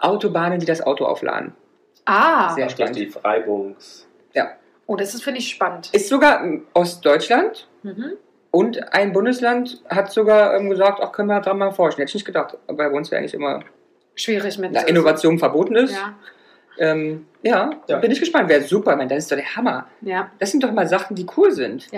Autobahnen, 0.00 0.60
die 0.60 0.66
das 0.66 0.80
Auto 0.80 1.04
aufladen. 1.04 1.52
Ah, 2.08 2.54
Sehr 2.54 2.66
durch 2.68 2.90
die 2.92 3.12
Reibungs. 3.22 4.06
oh, 4.86 4.96
das 4.96 5.14
ist, 5.14 5.22
finde 5.22 5.40
ich, 5.40 5.50
spannend. 5.50 5.90
Ist 5.92 6.08
sogar 6.08 6.42
ähm, 6.42 6.66
aus 6.72 7.00
Deutschland 7.02 7.68
Mhm. 7.82 8.14
und 8.50 8.92
ein 8.94 9.12
Bundesland 9.12 9.82
hat 9.88 10.10
sogar 10.10 10.54
ähm, 10.56 10.70
gesagt, 10.70 11.00
ach, 11.02 11.12
können 11.12 11.28
wir 11.28 11.40
dran 11.40 11.58
mal 11.58 11.70
forschen. 11.72 11.98
Hätte 12.00 12.08
ich 12.08 12.14
nicht 12.14 12.24
gedacht. 12.24 12.56
Aber 12.66 12.76
bei 12.78 12.90
uns 12.90 13.10
wäre 13.10 13.18
eigentlich 13.20 13.34
immer 13.34 13.60
Schwierig 14.14 14.58
mit 14.58 14.72
na, 14.72 14.80
Innovation 14.82 15.38
verboten 15.38 15.76
ist. 15.76 15.92
Ja, 15.92 16.14
Ähm, 16.78 17.26
ja, 17.42 17.70
Ja. 17.86 17.98
bin 17.98 18.10
ich 18.10 18.18
gespannt. 18.20 18.48
Wäre 18.48 18.62
super. 18.62 18.92
Ich 18.92 18.96
meine, 18.96 19.10
das 19.10 19.18
ist 19.18 19.30
doch 19.30 19.36
der 19.36 19.54
Hammer. 19.56 19.86
ja. 20.00 20.30
Das 20.38 20.50
sind 20.50 20.64
doch 20.64 20.72
mal 20.72 20.88
Sachen, 20.88 21.14
die 21.14 21.26
cool 21.36 21.52
sind. 21.52 21.92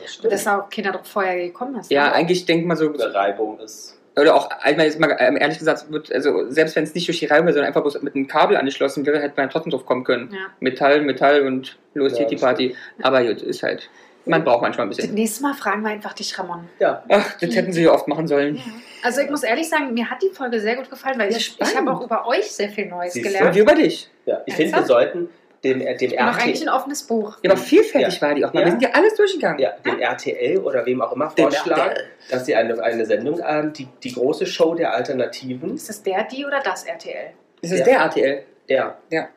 Das 0.00 0.14
stimmt. 0.14 0.32
Dass 0.32 0.44
da 0.44 0.60
auch 0.60 0.70
Kinder 0.70 0.92
drauf 0.92 1.06
vorher 1.06 1.36
gekommen 1.36 1.74
ist. 1.80 1.90
Ja, 1.90 2.04
ne? 2.08 2.12
eigentlich 2.14 2.46
denkt 2.46 2.66
man 2.66 2.76
so, 2.76 2.90
Reibung 2.94 3.58
ist. 3.58 3.97
Oder 4.20 4.34
auch, 4.34 4.48
ähm, 4.64 5.36
ehrlich 5.36 5.58
gesagt, 5.58 5.90
wird, 5.90 6.12
also 6.12 6.50
selbst 6.50 6.76
wenn 6.76 6.84
es 6.84 6.94
nicht 6.94 7.06
durch 7.08 7.18
die 7.18 7.26
Reibung 7.26 7.46
wäre, 7.46 7.54
sondern 7.54 7.68
einfach 7.68 7.82
bloß 7.82 8.00
mit 8.02 8.14
einem 8.14 8.26
Kabel 8.26 8.56
angeschlossen 8.56 9.04
wäre, 9.06 9.20
hätte 9.20 9.34
man 9.36 9.50
trotzdem 9.50 9.70
drauf 9.72 9.86
kommen 9.86 10.04
können. 10.04 10.30
Ja. 10.32 10.38
Metall, 10.60 11.00
Metall 11.02 11.46
und 11.46 11.76
los 11.94 12.12
Ja, 12.12 12.18
geht 12.18 12.30
die 12.30 12.34
das 12.36 12.42
Party. 12.42 12.76
Aber 13.02 13.22
gut, 13.24 13.42
ist 13.42 13.62
halt, 13.62 13.88
man 14.24 14.44
braucht 14.44 14.62
manchmal 14.62 14.86
ein 14.86 14.90
Das 14.90 14.98
bisschen. 14.98 15.14
nächste 15.14 15.42
Mal 15.42 15.54
fragen 15.54 15.82
wir 15.82 15.90
einfach 15.90 16.12
dich, 16.12 16.38
Ramon. 16.38 16.68
Ja. 16.78 17.02
Ach, 17.08 17.32
das 17.40 17.54
hätten 17.54 17.72
sie 17.72 17.84
ja 17.84 17.92
oft 17.92 18.08
machen 18.08 18.26
sollen. 18.28 18.60
Also 19.02 19.20
ich 19.20 19.30
muss 19.30 19.42
ehrlich 19.42 19.68
sagen, 19.68 19.94
mir 19.94 20.10
hat 20.10 20.22
die 20.22 20.34
Folge 20.34 20.60
sehr 20.60 20.76
gut 20.76 20.90
gefallen, 20.90 21.18
weil 21.18 21.30
Ja, 21.30 21.36
ich, 21.38 21.56
ich 21.60 21.76
habe 21.76 21.90
auch 21.90 22.00
über 22.02 22.26
euch 22.26 22.50
sehr 22.50 22.68
viel 22.68 22.86
Neues 22.86 23.12
Siehst 23.14 23.24
du? 23.24 23.28
Und 23.30 23.34
gelernt. 23.36 23.54
wie 23.56 23.60
über 23.60 23.74
dich. 23.74 24.10
ja. 24.26 24.42
Ich 24.44 24.54
finde, 24.54 24.74
wir 24.76 24.82
sollten 24.84 25.28
dem, 25.64 25.80
äh, 25.80 25.96
dem 25.96 26.10
Ich 26.10 26.16
bin 26.16 26.26
doch 26.26 26.36
eigentlich 26.38 26.46
RTL. 26.60 26.68
ein 26.68 26.74
offenes 26.74 27.02
Buch. 27.02 27.36
Ja, 27.42 27.50
aber 27.50 27.60
vielfältig 27.60 28.20
war 28.22 28.34
die 28.34 28.44
auch 28.44 28.52
mal. 28.52 28.60
Ja. 28.60 28.66
Wir 28.66 28.70
sind 28.72 28.82
ja 28.82 28.90
alles 28.92 29.14
durchgegangen. 29.14 29.58
Ja, 29.58 29.72
dem 29.84 29.98
RTL 29.98 30.58
oder 30.58 30.86
wem 30.86 31.02
auch 31.02 31.12
immer 31.12 31.28
Dem 31.36 31.44
vorschlagen, 31.50 31.90
RTL. 31.90 32.04
dass 32.30 32.46
sie 32.46 32.54
eine, 32.54 32.80
eine 32.82 33.04
Sendung 33.06 33.42
haben, 33.42 33.72
die, 33.72 33.88
die 34.02 34.12
große 34.12 34.46
Show 34.46 34.74
der 34.74 34.94
Alternativen. 34.94 35.74
Ist 35.74 35.88
das 35.88 36.02
der, 36.02 36.24
die 36.24 36.44
oder 36.46 36.60
das 36.64 36.84
RTL? 36.84 37.30
Ist 37.60 37.72
Ja. 37.78 37.84
der 37.84 37.98
RTL. 37.98 38.42
Ja. 38.68 38.98
Ja. 39.10 39.28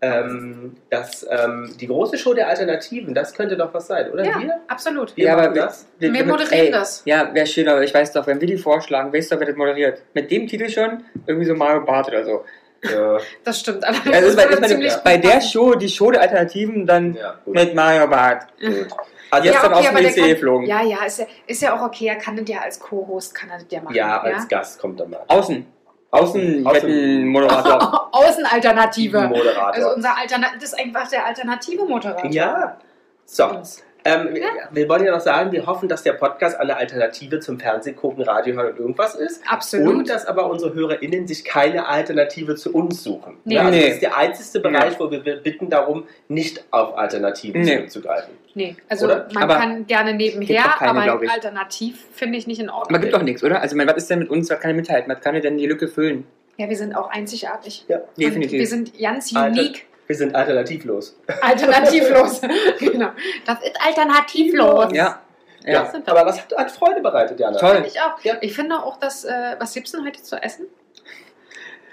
Ähm, 0.00 0.74
das, 0.90 1.26
ähm, 1.30 1.74
die 1.80 1.86
große 1.86 2.18
Show 2.18 2.34
der 2.34 2.48
Alternativen, 2.48 3.14
das 3.14 3.32
könnte 3.32 3.56
doch 3.56 3.72
was 3.72 3.86
sein, 3.86 4.10
oder? 4.12 4.22
Ja, 4.22 4.38
Wir? 4.38 4.60
absolut. 4.68 5.16
Wir 5.16 5.24
Ja, 5.26 5.36
machen 5.36 5.46
aber 5.48 5.54
das? 5.60 5.86
Wir, 5.98 6.12
Wir 6.12 6.24
moderieren 6.26 6.72
das. 6.72 7.02
Ja, 7.06 7.32
wäre 7.32 7.46
schön, 7.46 7.66
aber 7.68 7.82
ich 7.82 7.94
weiß 7.94 8.12
doch, 8.12 8.26
wenn 8.26 8.38
wir 8.38 8.46
die 8.46 8.58
vorschlagen, 8.58 9.12
weißt 9.14 9.32
du, 9.32 9.38
wer 9.40 9.46
das 9.46 9.56
moderiert. 9.56 10.02
Mit 10.12 10.30
dem 10.30 10.46
Titel 10.46 10.68
schon, 10.68 11.04
irgendwie 11.26 11.46
so 11.46 11.54
Mario 11.54 11.84
Barth 11.86 12.08
oder 12.08 12.22
so. 12.24 12.44
Ja, 12.90 13.18
Das 13.44 13.60
stimmt. 13.60 13.82
Ja, 13.84 13.92
das 14.20 14.22
ist 14.22 14.38
ist 14.38 14.94
gut 14.96 15.04
bei 15.04 15.16
der. 15.18 15.40
Show, 15.40 15.74
die 15.74 15.88
Show 15.88 16.10
der 16.10 16.22
Alternativen, 16.22 16.86
dann 16.86 17.14
ja 17.14 17.34
mit 17.46 17.74
Mario 17.74 18.06
Barth. 18.08 18.46
gut. 18.60 18.88
Also 19.30 19.46
Jetzt 19.46 19.54
ja, 19.56 19.62
dann 19.62 19.72
aus 19.74 19.80
dem 19.84 19.90
aber 19.90 20.00
der 20.02 20.10
ICE 20.10 20.28
geflogen. 20.34 20.66
Ja, 20.66 20.82
ja, 20.82 21.04
ist 21.04 21.18
ja, 21.18 21.26
ist 21.46 21.60
ja 21.62 21.76
auch 21.76 21.82
okay. 21.82 22.06
Er 22.06 22.16
kann 22.16 22.36
das 22.36 22.48
ja 22.48 22.60
als 22.60 22.78
Co-Host, 22.78 23.34
kann 23.34 23.50
er 23.50 23.58
das 23.58 23.66
ja 23.70 23.80
machen. 23.82 23.94
ja, 23.96 24.20
als 24.20 24.46
Gast 24.48 24.78
kommt 24.80 25.00
er 25.00 25.08
mal. 25.08 25.20
Außen. 25.26 25.66
Außen, 26.10 26.64
Außen- 26.64 27.24
Moderator. 27.24 28.08
Außenalternative. 28.12 29.22
Moderator. 29.22 29.74
Also 29.74 29.88
unser 29.94 30.16
Alterna 30.16 30.48
das 30.54 30.64
ist 30.72 30.78
einfach 30.78 31.08
der 31.08 31.26
alternative 31.26 31.84
Moderator. 31.84 32.30
ja. 32.30 32.78
So, 33.26 33.46
Uns. 33.46 33.82
Ähm, 34.04 34.28
wir- 34.34 34.40
Ja. 34.42 34.48
wir 34.70 34.88
wollen 34.88 35.04
ja 35.04 35.12
noch 35.12 35.20
sagen, 35.20 35.50
wir 35.52 35.66
hoffen, 35.66 35.88
dass 35.88 36.02
der 36.02 36.12
Podcast 36.12 36.58
eine 36.60 36.76
Alternative 36.76 37.40
zum 37.40 37.58
Fernsehen 37.58 37.96
gucken, 37.96 38.22
Radio 38.24 38.54
hören 38.54 38.72
und 38.72 38.78
irgendwas 38.78 39.14
ist. 39.14 39.42
Absolut. 39.48 39.94
Und 39.94 40.08
dass 40.10 40.26
aber 40.26 40.48
unsere 40.50 40.74
HörerInnen 40.74 41.26
sich 41.26 41.44
keine 41.44 41.88
Alternative 41.88 42.54
zu 42.54 42.72
uns 42.74 43.02
suchen. 43.02 43.38
Nee. 43.44 43.54
Ja, 43.54 43.60
also 43.62 43.72
Nee. 43.72 43.84
Das 43.86 43.94
ist 43.94 44.02
der 44.02 44.16
einzige 44.16 44.60
Bereich, 44.60 44.98
wo 45.00 45.10
wir 45.10 45.20
bitten 45.20 45.70
darum, 45.70 46.04
nicht 46.28 46.64
auf 46.70 46.96
Alternativen 46.98 47.62
Nee. 47.62 47.76
zurückzugreifen. 47.76 48.34
Nee, 48.56 48.76
also 48.88 49.06
Oder? 49.06 49.26
man 49.34 49.42
Aber 49.42 49.54
kann 49.56 49.86
gerne 49.86 50.14
nebenher, 50.14 50.62
keine, 50.78 50.90
aber 51.12 51.30
alternativ 51.30 52.04
finde 52.12 52.38
ich 52.38 52.46
nicht 52.46 52.60
in 52.60 52.70
Ordnung. 52.70 52.90
Aber 52.94 52.98
gibt 53.00 53.12
doch 53.14 53.22
nichts, 53.22 53.42
oder? 53.42 53.60
Also, 53.60 53.74
ich 53.74 53.76
meine, 53.76 53.90
was 53.90 53.96
ist 53.96 54.10
denn 54.10 54.20
mit 54.20 54.30
uns? 54.30 54.48
Was 54.48 54.60
kann 54.60 54.70
er 54.70 54.76
mithalten? 54.76 55.12
Was 55.12 55.20
kann 55.20 55.34
er 55.34 55.40
denn 55.40 55.58
die 55.58 55.66
Lücke 55.66 55.88
füllen? 55.88 56.24
Ja, 56.56 56.68
wir 56.68 56.76
sind 56.76 56.94
auch 56.94 57.10
einzigartig. 57.10 57.84
Ja. 57.88 57.96
Und 57.98 58.04
Definitiv. 58.16 58.60
wir 58.60 58.66
sind 58.68 58.96
ganz 58.96 59.34
Alter. 59.34 59.48
unique. 59.60 59.86
Wir 60.06 60.16
sind 60.16 60.34
alternativlos. 60.34 61.16
Alternativlos. 61.40 62.40
genau. 62.78 63.10
Das 63.46 63.62
ist 63.62 63.76
alternativlos. 63.84 64.92
Ja. 64.92 65.20
Ja, 65.66 65.72
Ja. 65.72 65.92
aber 66.06 66.24
das 66.24 66.40
hat, 66.42 66.54
hat 66.56 66.70
Freude 66.70 67.00
bereitet, 67.00 67.40
Jana. 67.40 67.56
Toll. 67.58 67.74
Finde 67.76 67.88
ich 67.88 68.00
auch. 68.00 68.20
Ja. 68.22 68.34
Ich 68.42 68.54
finde 68.54 68.76
auch, 68.76 68.98
dass. 68.98 69.24
Äh, 69.24 69.56
was 69.58 69.72
gibt's 69.72 69.92
denn 69.92 70.04
heute 70.04 70.22
zu 70.22 70.36
essen? 70.42 70.66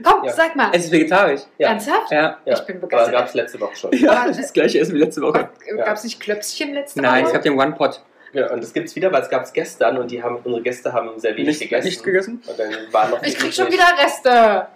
Komm, 0.03 0.24
Ja. 0.26 0.34
sag 0.34 0.55
mal. 0.55 0.70
Es 0.74 0.86
ist 0.86 0.91
vegetarisch. 0.91 1.41
Ja. 1.57 1.70
Ernsthaft? 1.70 2.12
Ja. 2.12 2.38
Ja. 2.43 2.53
Ich 2.53 2.62
bin 2.62 2.78
Aber 2.78 2.88
begeistert. 2.88 3.14
gab 3.14 3.28
es 3.28 3.34
letzte 3.34 3.59
Woche 3.62 3.76
schon. 3.76 3.91
Ja, 3.93 4.26
das 4.28 4.38
ist 4.38 4.45
das 4.47 4.53
gleiche 4.53 4.80
Essen 4.80 4.95
wie 4.95 4.99
letzte 4.99 5.22
Woche. 5.22 5.49
Gab 5.78 5.95
es 5.95 6.03
nicht 6.03 6.20
Klöpschen 6.20 6.74
letzte 6.74 7.01
Nein, 7.01 7.20
es 7.24 7.28
Woche? 7.30 7.34
gab 7.36 7.43
den 7.43 7.57
One-Pot. 7.59 8.01
Ja, 8.34 8.51
und 8.51 8.63
das 8.63 8.73
gibt 8.73 8.88
es 8.88 8.95
wieder, 8.95 9.11
weil 9.11 9.21
es 9.21 9.29
gab 9.29 9.43
es 9.43 9.51
gestern 9.53 9.97
und 9.97 10.09
die 10.11 10.21
haben, 10.23 10.38
unsere 10.43 10.61
Gäste 10.61 10.93
haben 10.93 11.19
sehr 11.19 11.32
wenig 11.36 11.47
Nicht, 11.47 11.59
gegessen. 11.59 11.86
nichts 11.86 12.03
gegessen? 12.03 12.41
Und 12.47 12.57
dann 12.59 12.69
waren 12.91 13.11
noch 13.11 13.23
Ich 13.23 13.38
krieg 13.38 13.53
schon 13.53 13.67
wieder 13.67 13.84
Reste. 14.01 14.29
Ja. 14.29 14.67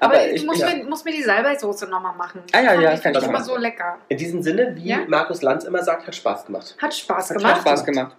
Aber, 0.00 0.14
Aber 0.14 0.30
ich, 0.30 0.44
muss, 0.44 0.58
ja. 0.58 0.74
mir, 0.74 0.84
muss 0.84 1.04
mir 1.04 1.12
die 1.12 1.22
Salbeisoße 1.22 1.86
nochmal 1.88 2.16
machen. 2.16 2.42
Ah, 2.52 2.60
ja, 2.60 2.80
ja, 2.80 2.94
ich 2.94 3.02
kann 3.02 3.12
ich 3.12 3.18
nicht 3.18 3.28
immer 3.28 3.32
machen. 3.40 3.44
so 3.44 3.56
lecker. 3.56 3.98
In 4.08 4.16
diesem 4.16 4.42
Sinne, 4.42 4.74
wie 4.74 4.88
Ja? 4.88 4.98
Markus 5.06 5.42
Lanz 5.42 5.64
immer 5.64 5.82
sagt, 5.82 6.06
hat 6.06 6.14
Spaß 6.14 6.46
gemacht. 6.46 6.76
Hat 6.80 6.94
Spaß 6.94 7.30
Hat 7.30 7.36
gemacht. 7.38 7.60
Spaß 7.60 7.84
gemacht. 7.84 8.16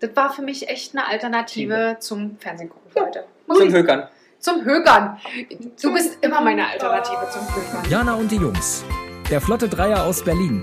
Das 0.00 0.10
war 0.14 0.32
für 0.32 0.42
mich 0.42 0.68
echt 0.68 0.94
eine 0.94 1.06
Alternative 1.06 1.96
zum 1.98 2.36
Fernsehen 2.38 2.70
gucken 2.70 2.90
für 2.90 3.00
heute. 3.00 3.24
Muss 3.46 3.58
Zum 3.58 3.72
Hökern. 3.72 4.08
Zum 4.38 4.64
Högern. 4.64 5.18
Du 5.82 5.92
bist 5.92 6.18
immer 6.24 6.40
meine 6.40 6.66
Alternative 6.68 7.28
zum 7.30 7.42
Högern. 7.54 7.90
Jana 7.90 8.14
und 8.14 8.30
die 8.30 8.36
Jungs. 8.36 8.84
Der 9.30 9.40
Flotte 9.40 9.68
Dreier 9.68 10.04
aus 10.04 10.22
Berlin. 10.24 10.62